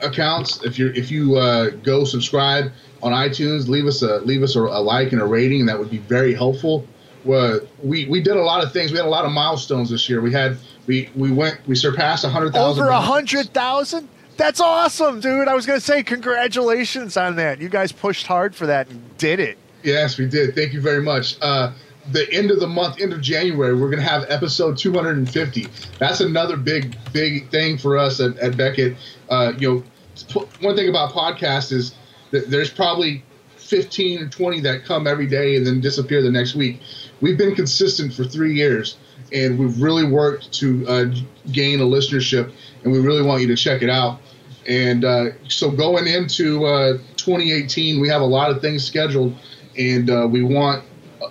accounts. 0.00 0.62
If 0.64 0.78
you 0.78 0.92
if 0.94 1.10
you 1.10 1.36
uh, 1.36 1.70
go 1.70 2.04
subscribe 2.04 2.72
on 3.02 3.12
iTunes, 3.12 3.68
leave 3.68 3.86
us 3.86 4.02
a 4.02 4.18
leave 4.20 4.42
us 4.42 4.56
a, 4.56 4.60
a 4.60 4.82
like 4.82 5.12
and 5.12 5.22
a 5.22 5.26
rating. 5.26 5.66
That 5.66 5.78
would 5.78 5.90
be 5.90 5.98
very 5.98 6.34
helpful. 6.34 6.86
Well, 7.24 7.60
we 7.82 8.06
we 8.06 8.20
did 8.20 8.36
a 8.36 8.42
lot 8.42 8.62
of 8.64 8.72
things. 8.72 8.90
We 8.90 8.98
had 8.98 9.06
a 9.06 9.10
lot 9.10 9.24
of 9.24 9.32
milestones 9.32 9.90
this 9.90 10.08
year. 10.08 10.20
We 10.20 10.32
had 10.32 10.58
we 10.88 11.08
we 11.14 11.30
went 11.30 11.60
we 11.68 11.76
surpassed 11.76 12.24
a 12.24 12.28
hundred 12.28 12.54
thousand. 12.54 12.82
Over 12.82 12.90
a 12.90 13.00
hundred 13.00 13.52
thousand. 13.54 14.08
That's 14.36 14.60
awesome, 14.60 15.20
dude. 15.20 15.48
I 15.48 15.54
was 15.54 15.66
going 15.66 15.78
to 15.78 15.84
say 15.84 16.02
congratulations 16.02 17.16
on 17.16 17.36
that. 17.36 17.60
You 17.60 17.68
guys 17.68 17.92
pushed 17.92 18.26
hard 18.26 18.54
for 18.54 18.66
that 18.66 18.88
and 18.88 19.18
did 19.18 19.40
it. 19.40 19.58
Yes, 19.82 20.16
we 20.16 20.26
did. 20.26 20.54
Thank 20.54 20.72
you 20.72 20.80
very 20.80 21.02
much. 21.02 21.36
Uh, 21.42 21.72
the 22.12 22.32
end 22.32 22.50
of 22.50 22.60
the 22.60 22.66
month, 22.66 23.00
end 23.00 23.12
of 23.12 23.20
January, 23.20 23.74
we're 23.74 23.90
going 23.90 24.02
to 24.02 24.08
have 24.08 24.24
episode 24.28 24.78
250. 24.78 25.66
That's 25.98 26.20
another 26.20 26.56
big, 26.56 26.96
big 27.12 27.50
thing 27.50 27.78
for 27.78 27.98
us 27.98 28.20
at, 28.20 28.38
at 28.38 28.56
Beckett. 28.56 28.96
Uh, 29.28 29.52
you 29.58 29.74
know, 29.74 30.42
one 30.60 30.76
thing 30.76 30.88
about 30.88 31.12
podcasts 31.12 31.72
is 31.72 31.94
that 32.30 32.48
there's 32.48 32.70
probably 32.70 33.24
15 33.68 34.22
or 34.22 34.28
20 34.28 34.60
that 34.60 34.84
come 34.84 35.06
every 35.06 35.26
day 35.26 35.56
and 35.56 35.66
then 35.66 35.80
disappear 35.80 36.22
the 36.22 36.30
next 36.30 36.54
week. 36.54 36.80
We've 37.20 37.36
been 37.36 37.54
consistent 37.54 38.14
for 38.14 38.24
three 38.24 38.54
years, 38.54 38.96
and 39.32 39.58
we've 39.58 39.80
really 39.80 40.04
worked 40.04 40.52
to 40.54 40.88
uh, 40.88 41.04
gain 41.52 41.80
a 41.80 41.84
listenership, 41.84 42.52
and 42.82 42.92
we 42.92 42.98
really 42.98 43.22
want 43.22 43.42
you 43.42 43.48
to 43.48 43.56
check 43.56 43.82
it 43.82 43.90
out. 43.90 44.20
And 44.66 45.04
uh, 45.04 45.30
so 45.48 45.70
going 45.70 46.06
into 46.06 46.64
uh, 46.64 46.98
2018, 47.16 48.00
we 48.00 48.08
have 48.08 48.22
a 48.22 48.26
lot 48.26 48.50
of 48.50 48.60
things 48.60 48.84
scheduled, 48.84 49.34
and 49.76 50.08
uh, 50.08 50.26
we 50.30 50.42
want 50.42 50.84
uh, 51.22 51.28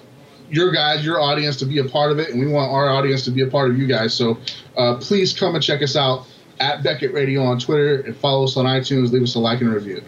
your 0.50 0.72
guys, 0.72 1.04
your 1.04 1.20
audience, 1.20 1.58
to 1.58 1.66
be 1.66 1.80
a 1.80 1.86
part 1.86 2.12
of 2.12 2.20
it, 2.20 2.30
and 2.30 2.40
we 2.40 2.48
want 2.48 2.72
our 2.72 2.90
audience 2.90 3.26
to 3.26 3.32
be 3.32 3.42
a 3.42 3.48
part 3.48 3.72
of 3.72 3.78
you 3.78 3.88
guys. 3.88 4.14
So 4.14 4.38
uh, 4.78 4.98
please 4.98 5.38
come 5.38 5.56
and 5.56 5.64
check 5.64 5.82
us 5.82 5.96
out 5.96 6.28
at 6.60 6.84
Beckett 6.84 7.14
Radio 7.14 7.44
on 7.44 7.60
Twitter 7.60 8.02
and 8.02 8.16
follow 8.16 8.44
us 8.44 8.58
on 8.58 8.66
iTunes. 8.66 9.12
Leave 9.12 9.24
us 9.24 9.36
a 9.36 9.40
like 9.40 9.62
and 9.62 9.70
a 9.70 9.74
review. 9.74 10.04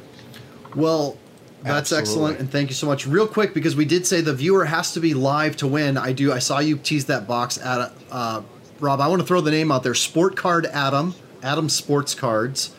Well, 0.76 1.18
that's 1.64 1.92
Absolutely. 1.92 2.02
excellent, 2.02 2.40
and 2.40 2.52
thank 2.52 2.70
you 2.70 2.76
so 2.76 2.88
much. 2.88 3.06
Real 3.06 3.28
quick, 3.28 3.54
because 3.54 3.76
we 3.76 3.86
did 3.86 4.08
say 4.08 4.22
the 4.22 4.34
viewer 4.34 4.66
has 4.66 4.94
to 4.94 5.00
be 5.00 5.14
live 5.14 5.58
to 5.58 5.68
win. 5.68 5.98
I 5.98 6.14
do. 6.14 6.32
I 6.32 6.40
saw 6.40 6.60
you 6.60 6.78
tease 6.78 7.06
that 7.06 7.28
box 7.28 7.58
at 7.58 7.92
uh, 8.12 8.42
Rob. 8.80 9.02
I 9.02 9.08
want 9.08 9.22
to 9.22 9.28
throw 9.28 9.42
the 9.42 9.52
name 9.52 9.72
out 9.72 9.84
there. 9.84 9.94
Sport 9.94 10.38
Card 10.38 10.66
Adam, 10.68 11.16
Adam 11.44 11.68
Sports 11.68 12.16
Cards. 12.16 12.74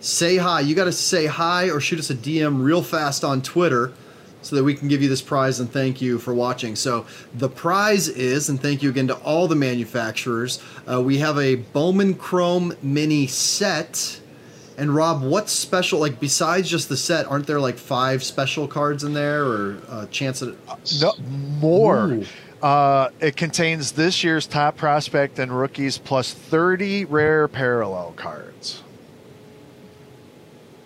Say 0.00 0.38
hi. 0.38 0.60
You 0.60 0.74
got 0.74 0.84
to 0.84 0.92
say 0.92 1.26
hi 1.26 1.70
or 1.70 1.80
shoot 1.80 1.98
us 1.98 2.10
a 2.10 2.14
DM 2.14 2.64
real 2.64 2.82
fast 2.82 3.24
on 3.24 3.42
Twitter, 3.42 3.92
so 4.40 4.56
that 4.56 4.64
we 4.64 4.74
can 4.74 4.88
give 4.88 5.02
you 5.02 5.08
this 5.08 5.22
prize 5.22 5.60
and 5.60 5.70
thank 5.70 6.00
you 6.00 6.18
for 6.18 6.34
watching. 6.34 6.76
So 6.76 7.06
the 7.34 7.48
prize 7.48 8.08
is, 8.08 8.48
and 8.48 8.60
thank 8.60 8.82
you 8.82 8.90
again 8.90 9.08
to 9.08 9.14
all 9.16 9.48
the 9.48 9.54
manufacturers. 9.54 10.62
Uh, 10.90 11.00
we 11.00 11.18
have 11.18 11.38
a 11.38 11.56
Bowman 11.56 12.14
Chrome 12.14 12.74
Mini 12.82 13.26
set. 13.26 14.20
And 14.78 14.94
Rob, 14.94 15.22
what's 15.22 15.52
special? 15.52 16.00
Like 16.00 16.18
besides 16.20 16.68
just 16.68 16.88
the 16.88 16.96
set, 16.96 17.26
aren't 17.26 17.46
there 17.46 17.60
like 17.60 17.76
five 17.76 18.22
special 18.22 18.66
cards 18.66 19.04
in 19.04 19.12
there, 19.12 19.44
or 19.44 19.78
a 19.88 20.08
chance 20.10 20.42
at? 20.42 20.54
No, 21.00 21.14
more. 21.60 22.20
Uh, 22.62 23.10
it 23.20 23.36
contains 23.36 23.92
this 23.92 24.22
year's 24.22 24.46
top 24.46 24.76
prospect 24.76 25.38
and 25.38 25.56
rookies 25.56 25.98
plus 25.98 26.32
30 26.32 27.06
rare 27.06 27.48
parallel 27.48 28.12
cards. 28.16 28.82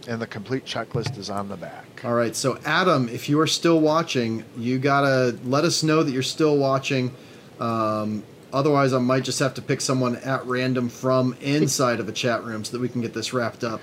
And 0.09 0.23
the 0.23 0.27
complete 0.27 0.65
checklist 0.65 1.19
is 1.19 1.29
on 1.29 1.49
the 1.49 1.57
back. 1.57 2.03
All 2.05 2.15
right, 2.15 2.35
so 2.35 2.59
Adam, 2.65 3.09
if 3.09 3.29
you 3.29 3.41
are 3.41 3.47
still 3.47 3.81
watching, 3.81 4.45
you 4.57 4.79
gotta 4.79 5.37
let 5.45 5.65
us 5.65 5.83
know 5.83 6.03
that 6.03 6.13
you're 6.13 6.23
still 6.23 6.57
watching. 6.57 7.15
Um, 7.61 8.23
otherwise, 8.57 8.93
I 8.93 8.99
might 8.99 9.23
just 9.23 9.39
have 9.39 9.55
to 9.55 9.63
pick 9.63 9.81
someone 9.81 10.17
at 10.17 10.45
random 10.47 10.89
from 10.89 11.37
inside 11.41 12.01
of 12.01 12.09
a 12.09 12.13
chat 12.13 12.43
room 12.43 12.65
so 12.65 12.73
that 12.73 12.81
we 12.81 12.89
can 12.89 13.03
get 13.03 13.15
this 13.15 13.33
wrapped 13.33 13.63
up. 13.63 13.81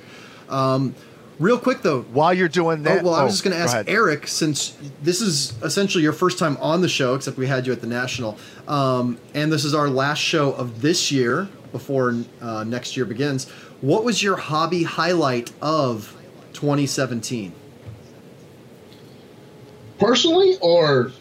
Um, 0.50 0.96
real 1.40 1.60
quick 1.60 1.82
though, 1.82 2.02
While 2.02 2.34
you're 2.34 2.50
doing 2.50 2.84
that, 2.84 3.02
Oh, 3.02 3.06
well, 3.06 3.14
I 3.14 3.24
was 3.24 3.32
oh, 3.32 3.34
just 3.34 3.44
going 3.44 3.56
to 3.56 3.62
ask 3.62 3.74
ahead. 3.74 3.90
Eric, 3.90 4.28
since 4.28 4.78
this 5.02 5.22
is 5.22 5.62
essentially 5.64 6.04
your 6.04 6.14
first 6.14 6.40
time 6.40 6.58
on 6.58 6.82
the 6.82 6.90
show, 6.90 7.16
except 7.16 7.38
we 7.38 7.48
had 7.48 7.66
you 7.66 7.74
at 7.74 7.82
the 7.82 7.88
National, 7.88 8.38
um, 8.68 9.18
and 9.34 9.52
this 9.52 9.64
is 9.64 9.74
our 9.74 9.90
last 9.90 10.20
show 10.20 10.54
of 10.54 10.82
this 10.82 11.12
year 11.12 11.48
before 11.72 12.16
uh, 12.42 12.64
next 12.64 12.98
year 12.98 13.06
begins. 13.06 13.50
What 13.82 14.04
was 14.04 14.22
your 14.24 14.38
hobby 14.38 14.84
highlight 14.84 15.52
of 15.62 16.16
2017? 16.54 17.52
Personally, 20.00 20.58
or 20.62 21.12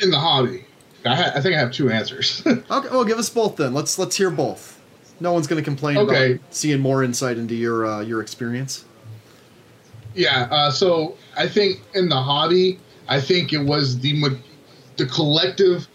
in 0.00 0.10
the 0.10 0.18
hobby? 0.18 0.65
I, 1.06 1.14
ha- 1.14 1.32
I 1.34 1.40
think 1.40 1.54
I 1.54 1.58
have 1.58 1.72
two 1.72 1.90
answers. 1.90 2.42
okay, 2.46 2.62
well, 2.70 3.04
give 3.04 3.18
us 3.18 3.28
both 3.30 3.56
then. 3.56 3.74
Let's 3.74 3.98
let's 3.98 4.16
hear 4.16 4.30
both. 4.30 4.80
No 5.20 5.32
one's 5.32 5.46
going 5.46 5.62
to 5.62 5.64
complain 5.64 5.96
Okay. 5.98 6.32
about 6.32 6.54
seeing 6.54 6.80
more 6.80 7.02
insight 7.02 7.38
into 7.38 7.54
your 7.54 7.86
uh, 7.86 8.00
your 8.00 8.20
experience. 8.20 8.84
Yeah, 10.14 10.48
uh, 10.50 10.70
so 10.70 11.16
I 11.36 11.46
think 11.46 11.82
in 11.94 12.08
the 12.08 12.16
hobby, 12.20 12.78
I 13.08 13.20
think 13.20 13.52
it 13.52 13.60
was 13.62 13.98
the 14.00 14.38
the 14.96 15.06
collective 15.06 15.86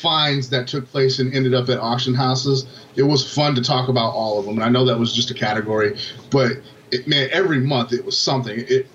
finds 0.00 0.50
that 0.50 0.68
took 0.68 0.86
place 0.90 1.18
and 1.18 1.32
ended 1.34 1.54
up 1.54 1.68
at 1.70 1.78
auction 1.78 2.12
houses. 2.14 2.66
It 2.96 3.02
was 3.02 3.32
fun 3.34 3.54
to 3.54 3.62
talk 3.62 3.88
about 3.88 4.10
all 4.12 4.38
of 4.38 4.44
them, 4.44 4.56
and 4.56 4.64
I 4.64 4.68
know 4.68 4.84
that 4.84 4.98
was 4.98 5.12
just 5.14 5.30
a 5.30 5.34
category, 5.34 5.98
but 6.30 6.52
it, 6.90 7.08
man, 7.08 7.28
every 7.32 7.58
month 7.60 7.92
it 7.92 8.04
was 8.04 8.18
something. 8.18 8.64
It 8.68 8.86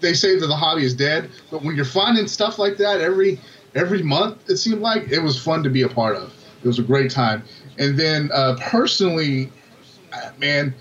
they 0.00 0.14
say 0.14 0.38
that 0.38 0.46
the 0.46 0.56
hobby 0.56 0.84
is 0.84 0.94
dead, 0.94 1.30
but 1.50 1.62
when 1.62 1.76
you're 1.76 1.84
finding 1.84 2.26
stuff 2.26 2.58
like 2.58 2.76
that 2.78 3.00
every 3.00 3.40
every 3.74 4.02
month, 4.02 4.48
it 4.50 4.56
seemed 4.56 4.80
like 4.80 5.10
it 5.10 5.20
was 5.20 5.42
fun 5.42 5.62
to 5.62 5.70
be 5.70 5.82
a 5.82 5.88
part 5.88 6.16
of. 6.16 6.32
It 6.62 6.66
was 6.66 6.78
a 6.78 6.82
great 6.82 7.10
time, 7.10 7.42
and 7.78 7.98
then 7.98 8.30
uh, 8.32 8.56
personally, 8.60 9.50
uh, 10.12 10.30
man 10.38 10.74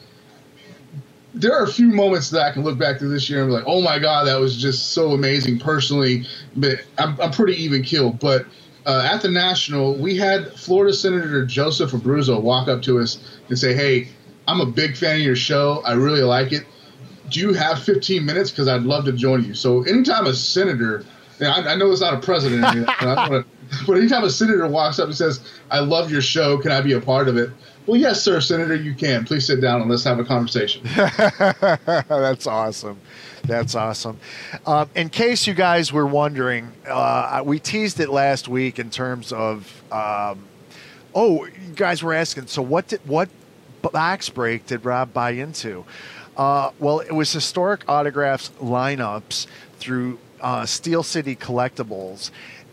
there 1.33 1.53
are 1.57 1.63
a 1.63 1.71
few 1.71 1.87
moments 1.87 2.29
that 2.31 2.41
I 2.41 2.51
can 2.51 2.63
look 2.63 2.77
back 2.77 2.99
to 2.99 3.07
this 3.07 3.29
year 3.29 3.41
and 3.41 3.49
be 3.49 3.53
like, 3.53 3.63
oh 3.65 3.81
my 3.81 3.99
God, 3.99 4.27
that 4.27 4.39
was 4.39 4.57
just 4.57 4.91
so 4.91 5.11
amazing 5.11 5.59
personally. 5.59 6.25
But 6.55 6.81
I'm, 6.97 7.19
I'm 7.21 7.31
pretty 7.31 7.53
even 7.63 7.83
killed. 7.83 8.19
But 8.19 8.45
uh, 8.85 9.07
at 9.11 9.21
the 9.21 9.29
National, 9.29 9.95
we 9.95 10.17
had 10.17 10.51
Florida 10.53 10.93
Senator 10.93 11.45
Joseph 11.45 11.91
Abruzzo 11.91 12.41
walk 12.41 12.67
up 12.67 12.81
to 12.83 12.99
us 12.99 13.39
and 13.47 13.57
say, 13.57 13.73
hey, 13.73 14.09
I'm 14.47 14.59
a 14.59 14.65
big 14.65 14.97
fan 14.97 15.17
of 15.17 15.21
your 15.21 15.35
show. 15.35 15.81
I 15.85 15.93
really 15.93 16.23
like 16.23 16.51
it. 16.51 16.65
Do 17.29 17.39
you 17.39 17.53
have 17.53 17.81
15 17.81 18.25
minutes? 18.25 18.51
Because 18.51 18.67
I'd 18.67 18.83
love 18.83 19.05
to 19.05 19.13
join 19.13 19.45
you. 19.45 19.53
So 19.53 19.83
anytime 19.83 20.25
a 20.25 20.33
senator, 20.33 21.05
and 21.41 21.49
I, 21.49 21.73
I 21.73 21.75
know 21.75 21.91
it's 21.91 22.01
not 22.01 22.13
a 22.13 22.19
president, 22.19 22.63
or 22.63 22.67
anything, 22.67 22.85
but, 22.99 23.17
wanna- 23.17 23.45
but 23.87 23.97
anytime 23.97 24.23
a 24.23 24.29
senator 24.29 24.67
walks 24.67 24.99
up 24.99 25.07
and 25.07 25.15
says, 25.15 25.41
I 25.69 25.79
love 25.79 26.11
your 26.11 26.21
show, 26.21 26.57
can 26.57 26.71
I 26.71 26.81
be 26.81 26.93
a 26.93 27.01
part 27.01 27.27
of 27.27 27.35
it? 27.37 27.49
Well, 27.87 27.99
yes, 27.99 28.21
sir, 28.21 28.39
Senator, 28.39 28.75
you 28.75 28.93
can. 28.93 29.25
Please 29.25 29.47
sit 29.47 29.59
down 29.59 29.81
and 29.81 29.89
let's 29.89 30.03
have 30.03 30.19
a 30.19 30.23
conversation. 30.23 30.83
That's 30.95 32.45
awesome. 32.45 32.99
That's 33.43 33.73
awesome. 33.73 34.19
Um, 34.67 34.87
in 34.95 35.09
case 35.09 35.47
you 35.47 35.55
guys 35.55 35.91
were 35.91 36.05
wondering, 36.05 36.71
uh, 36.87 37.41
we 37.43 37.57
teased 37.59 37.99
it 37.99 38.09
last 38.09 38.47
week 38.47 38.77
in 38.77 38.91
terms 38.91 39.31
of. 39.33 39.81
Um, 39.91 40.43
oh, 41.15 41.45
you 41.45 41.73
guys 41.75 42.03
were 42.03 42.13
asking. 42.13 42.47
So 42.47 42.61
what 42.61 42.87
did 42.87 43.01
what 43.05 43.29
box 43.81 44.29
break 44.29 44.67
did 44.67 44.85
Rob 44.85 45.11
buy 45.11 45.31
into? 45.31 45.83
Uh, 46.37 46.71
well, 46.79 46.99
it 46.99 47.11
was 47.11 47.31
historic 47.33 47.83
autographs 47.89 48.51
lineups 48.61 49.47
through 49.79 50.19
uh, 50.41 50.65
Steel 50.65 51.03
City 51.03 51.35
Collectibles, 51.35 52.31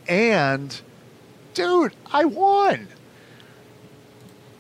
and 0.09 0.81
dude, 1.55 1.95
I 2.11 2.25
won. 2.25 2.89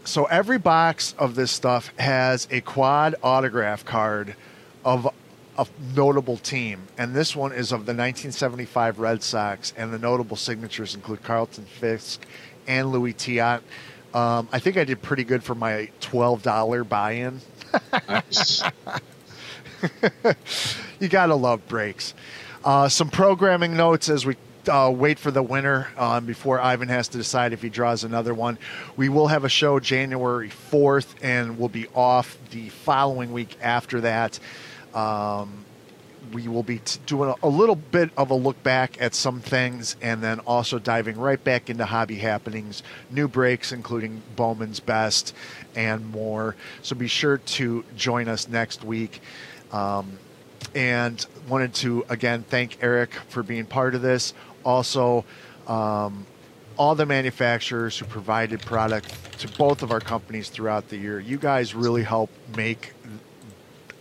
So 0.04 0.24
every 0.24 0.58
box 0.58 1.14
of 1.18 1.34
this 1.34 1.50
stuff 1.50 1.92
has 1.98 2.48
a 2.50 2.60
quad 2.60 3.14
autograph 3.22 3.84
card 3.84 4.36
of 4.84 5.06
a 5.58 5.66
notable 5.94 6.38
team, 6.38 6.82
and 6.96 7.14
this 7.14 7.34
one 7.34 7.52
is 7.52 7.72
of 7.72 7.80
the 7.80 7.92
1975 7.92 8.98
Red 8.98 9.22
Sox, 9.22 9.74
and 9.76 9.92
the 9.92 9.98
notable 9.98 10.36
signatures 10.36 10.94
include 10.94 11.22
Carlton 11.22 11.64
Fisk 11.64 12.24
and 12.66 12.90
Louis 12.90 13.12
Tiant. 13.12 13.60
Um, 14.14 14.48
I 14.50 14.58
think 14.58 14.76
I 14.76 14.84
did 14.84 15.02
pretty 15.02 15.24
good 15.24 15.42
for 15.42 15.54
my 15.54 15.90
$12 16.00 16.88
buy-in. 16.88 17.40
Nice. 18.08 18.62
you 21.00 21.08
gotta 21.08 21.34
love 21.34 21.66
breaks. 21.68 22.14
Uh, 22.68 22.86
some 22.86 23.08
programming 23.08 23.74
notes 23.74 24.10
as 24.10 24.26
we 24.26 24.36
uh, 24.70 24.92
wait 24.94 25.18
for 25.18 25.30
the 25.30 25.42
winner 25.42 25.88
um, 25.96 26.26
before 26.26 26.60
Ivan 26.60 26.90
has 26.90 27.08
to 27.08 27.16
decide 27.16 27.54
if 27.54 27.62
he 27.62 27.70
draws 27.70 28.04
another 28.04 28.34
one. 28.34 28.58
We 28.94 29.08
will 29.08 29.28
have 29.28 29.44
a 29.44 29.48
show 29.48 29.80
January 29.80 30.50
4th, 30.50 31.14
and 31.22 31.58
we'll 31.58 31.70
be 31.70 31.86
off 31.94 32.36
the 32.50 32.68
following 32.68 33.32
week 33.32 33.56
after 33.62 34.02
that. 34.02 34.38
Um, 34.92 35.64
we 36.30 36.46
will 36.46 36.62
be 36.62 36.80
t- 36.80 37.00
doing 37.06 37.30
a, 37.30 37.46
a 37.46 37.48
little 37.48 37.74
bit 37.74 38.10
of 38.18 38.30
a 38.30 38.34
look 38.34 38.62
back 38.62 39.00
at 39.00 39.14
some 39.14 39.40
things 39.40 39.96
and 40.02 40.22
then 40.22 40.38
also 40.40 40.78
diving 40.78 41.16
right 41.16 41.42
back 41.42 41.70
into 41.70 41.86
hobby 41.86 42.16
happenings, 42.16 42.82
new 43.10 43.28
breaks, 43.28 43.72
including 43.72 44.20
Bowman's 44.36 44.80
Best 44.80 45.34
and 45.74 46.10
more. 46.10 46.54
So 46.82 46.94
be 46.94 47.08
sure 47.08 47.38
to 47.38 47.82
join 47.96 48.28
us 48.28 48.46
next 48.46 48.84
week. 48.84 49.22
Um, 49.72 50.18
and 50.74 51.24
wanted 51.48 51.74
to 51.74 52.04
again 52.08 52.44
thank 52.48 52.78
Eric 52.82 53.14
for 53.28 53.42
being 53.42 53.66
part 53.66 53.94
of 53.94 54.02
this. 54.02 54.34
Also, 54.64 55.24
um, 55.66 56.26
all 56.76 56.94
the 56.94 57.06
manufacturers 57.06 57.98
who 57.98 58.04
provided 58.04 58.60
product 58.60 59.12
to 59.40 59.48
both 59.58 59.82
of 59.82 59.90
our 59.90 60.00
companies 60.00 60.48
throughout 60.48 60.88
the 60.88 60.96
year. 60.96 61.18
You 61.18 61.38
guys 61.38 61.74
really 61.74 62.02
help 62.04 62.30
make 62.56 62.92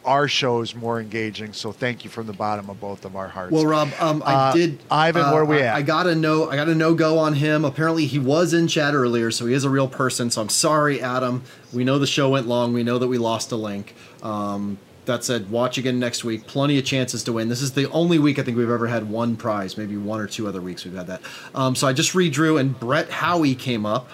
our 0.05 0.27
shows 0.29 0.73
more 0.73 1.01
engaging. 1.01 1.51
So 1.51 1.73
thank 1.73 2.05
you 2.05 2.09
from 2.09 2.27
the 2.27 2.33
bottom 2.33 2.69
of 2.69 2.79
both 2.79 3.03
of 3.03 3.15
our 3.17 3.27
hearts. 3.27 3.51
Well, 3.51 3.65
Rob, 3.65 3.89
um, 3.99 4.23
I 4.25 4.33
Uh, 4.33 4.53
did. 4.53 4.79
Ivan, 4.89 5.23
uh, 5.25 5.33
where 5.33 5.43
we 5.43 5.57
I- 5.57 5.65
at? 5.65 5.75
I 5.75 5.81
got 5.81 6.07
a 6.07 6.15
no. 6.15 6.49
I 6.49 6.55
got 6.55 6.69
a 6.69 6.75
no 6.75 6.93
go 6.93 7.17
on 7.17 7.33
him. 7.33 7.65
Apparently, 7.65 8.05
he 8.05 8.17
was 8.19 8.53
in 8.53 8.67
chat 8.69 8.93
earlier, 8.93 9.31
so 9.31 9.47
he 9.47 9.53
is 9.53 9.65
a 9.65 9.69
real 9.69 9.87
person. 9.89 10.31
So 10.31 10.41
I'm 10.41 10.47
sorry, 10.49 11.01
Adam. 11.01 11.43
We 11.73 11.83
know 11.83 11.99
the 11.99 12.07
show 12.07 12.29
went 12.29 12.47
long. 12.47 12.73
We 12.73 12.83
know 12.83 12.97
that 12.99 13.07
we 13.07 13.17
lost 13.17 13.51
a 13.51 13.57
link. 13.57 13.95
Um, 14.23 14.77
that 15.07 15.23
said, 15.23 15.49
watch 15.49 15.77
again 15.77 15.99
next 15.99 16.23
week. 16.23 16.45
Plenty 16.47 16.77
of 16.77 16.85
chances 16.85 17.23
to 17.23 17.33
win. 17.33 17.49
This 17.49 17.61
is 17.61 17.73
the 17.73 17.89
only 17.91 18.19
week 18.19 18.37
I 18.39 18.43
think 18.43 18.55
we've 18.57 18.69
ever 18.69 18.87
had 18.87 19.09
one 19.09 19.35
prize. 19.35 19.77
Maybe 19.77 19.97
one 19.97 20.19
or 20.21 20.27
two 20.27 20.47
other 20.47 20.61
weeks 20.61 20.85
we've 20.85 20.93
had 20.93 21.07
that. 21.07 21.21
Um, 21.55 21.75
so 21.75 21.87
I 21.87 21.93
just 21.93 22.13
redrew, 22.13 22.59
and 22.59 22.79
Brett 22.79 23.09
Howie 23.09 23.55
came 23.55 23.85
up. 23.85 24.09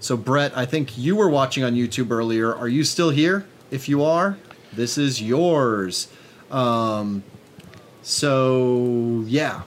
So 0.00 0.16
Brett, 0.16 0.56
I 0.56 0.64
think 0.66 0.96
you 0.96 1.16
were 1.16 1.28
watching 1.28 1.64
on 1.64 1.74
YouTube 1.74 2.10
earlier. 2.12 2.54
Are 2.54 2.68
you 2.68 2.84
still 2.84 3.10
here? 3.10 3.46
If 3.70 3.88
you 3.88 4.04
are, 4.04 4.38
this 4.72 4.96
is 4.98 5.20
yours. 5.20 6.08
Um, 6.50 7.22
so 8.02 9.24
yeah, 9.26 9.62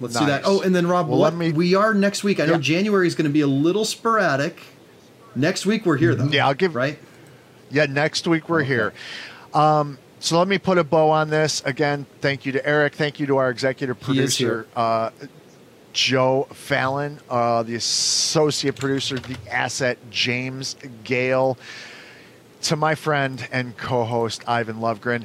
let's 0.00 0.18
do 0.18 0.26
that. 0.26 0.42
Oh, 0.44 0.60
and 0.60 0.74
then 0.74 0.86
Rob, 0.86 1.08
Well, 1.08 1.18
what, 1.18 1.34
me- 1.34 1.52
we 1.52 1.74
are 1.74 1.94
next 1.94 2.24
week. 2.24 2.40
I 2.40 2.46
know 2.46 2.58
January 2.58 3.06
is 3.06 3.14
going 3.14 3.26
to 3.26 3.32
be 3.32 3.40
a 3.40 3.46
little 3.46 3.84
sporadic. 3.84 4.60
Next 5.34 5.66
week 5.66 5.86
we're 5.86 5.96
here 5.96 6.14
though. 6.14 6.26
Yeah, 6.28 6.46
I'll 6.46 6.54
give- 6.54 6.74
right. 6.74 6.98
Yeah, 7.70 7.86
next 7.86 8.26
week 8.28 8.48
we're 8.48 8.62
here. 8.62 8.92
Um, 9.56 9.98
so 10.20 10.38
let 10.38 10.48
me 10.48 10.58
put 10.58 10.76
a 10.76 10.84
bow 10.84 11.08
on 11.08 11.30
this. 11.30 11.62
Again, 11.64 12.04
thank 12.20 12.44
you 12.44 12.52
to 12.52 12.66
Eric. 12.66 12.94
Thank 12.94 13.18
you 13.18 13.26
to 13.26 13.38
our 13.38 13.48
executive 13.48 13.98
producer, 13.98 14.66
uh, 14.76 15.10
Joe 15.94 16.46
Fallon, 16.52 17.18
uh, 17.30 17.62
the 17.62 17.74
associate 17.74 18.76
producer, 18.76 19.18
the 19.18 19.38
asset, 19.50 19.96
James 20.10 20.76
Gale, 21.04 21.56
to 22.62 22.76
my 22.76 22.94
friend 22.94 23.48
and 23.50 23.74
co 23.78 24.04
host, 24.04 24.46
Ivan 24.46 24.76
Lovegren. 24.76 25.24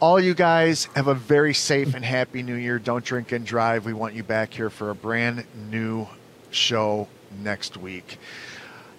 All 0.00 0.18
you 0.18 0.34
guys 0.34 0.86
have 0.96 1.06
a 1.06 1.14
very 1.14 1.54
safe 1.54 1.94
and 1.94 2.04
happy 2.04 2.42
new 2.42 2.56
year. 2.56 2.80
Don't 2.80 3.04
drink 3.04 3.30
and 3.30 3.46
drive. 3.46 3.84
We 3.84 3.92
want 3.92 4.14
you 4.14 4.24
back 4.24 4.52
here 4.52 4.70
for 4.70 4.90
a 4.90 4.96
brand 4.96 5.44
new 5.70 6.08
show 6.50 7.06
next 7.40 7.76
week. 7.76 8.18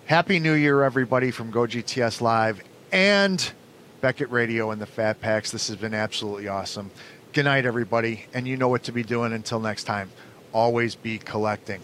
Happy 0.05 0.39
New 0.39 0.53
Year, 0.53 0.83
everybody, 0.83 1.31
from 1.31 1.51
Go 1.51 1.61
GTS 1.61 2.21
Live 2.21 2.61
and 2.91 3.51
Beckett 4.01 4.31
Radio 4.31 4.71
and 4.71 4.81
the 4.81 4.87
Fat 4.87 5.21
Packs. 5.21 5.51
This 5.51 5.67
has 5.67 5.77
been 5.77 5.93
absolutely 5.93 6.47
awesome. 6.47 6.89
Good 7.33 7.45
night, 7.45 7.67
everybody. 7.67 8.25
And 8.33 8.47
you 8.47 8.57
know 8.57 8.67
what 8.67 8.83
to 8.83 8.91
be 8.91 9.03
doing 9.03 9.31
until 9.31 9.59
next 9.59 9.83
time. 9.83 10.09
Always 10.51 10.95
be 10.95 11.19
collecting. 11.19 11.81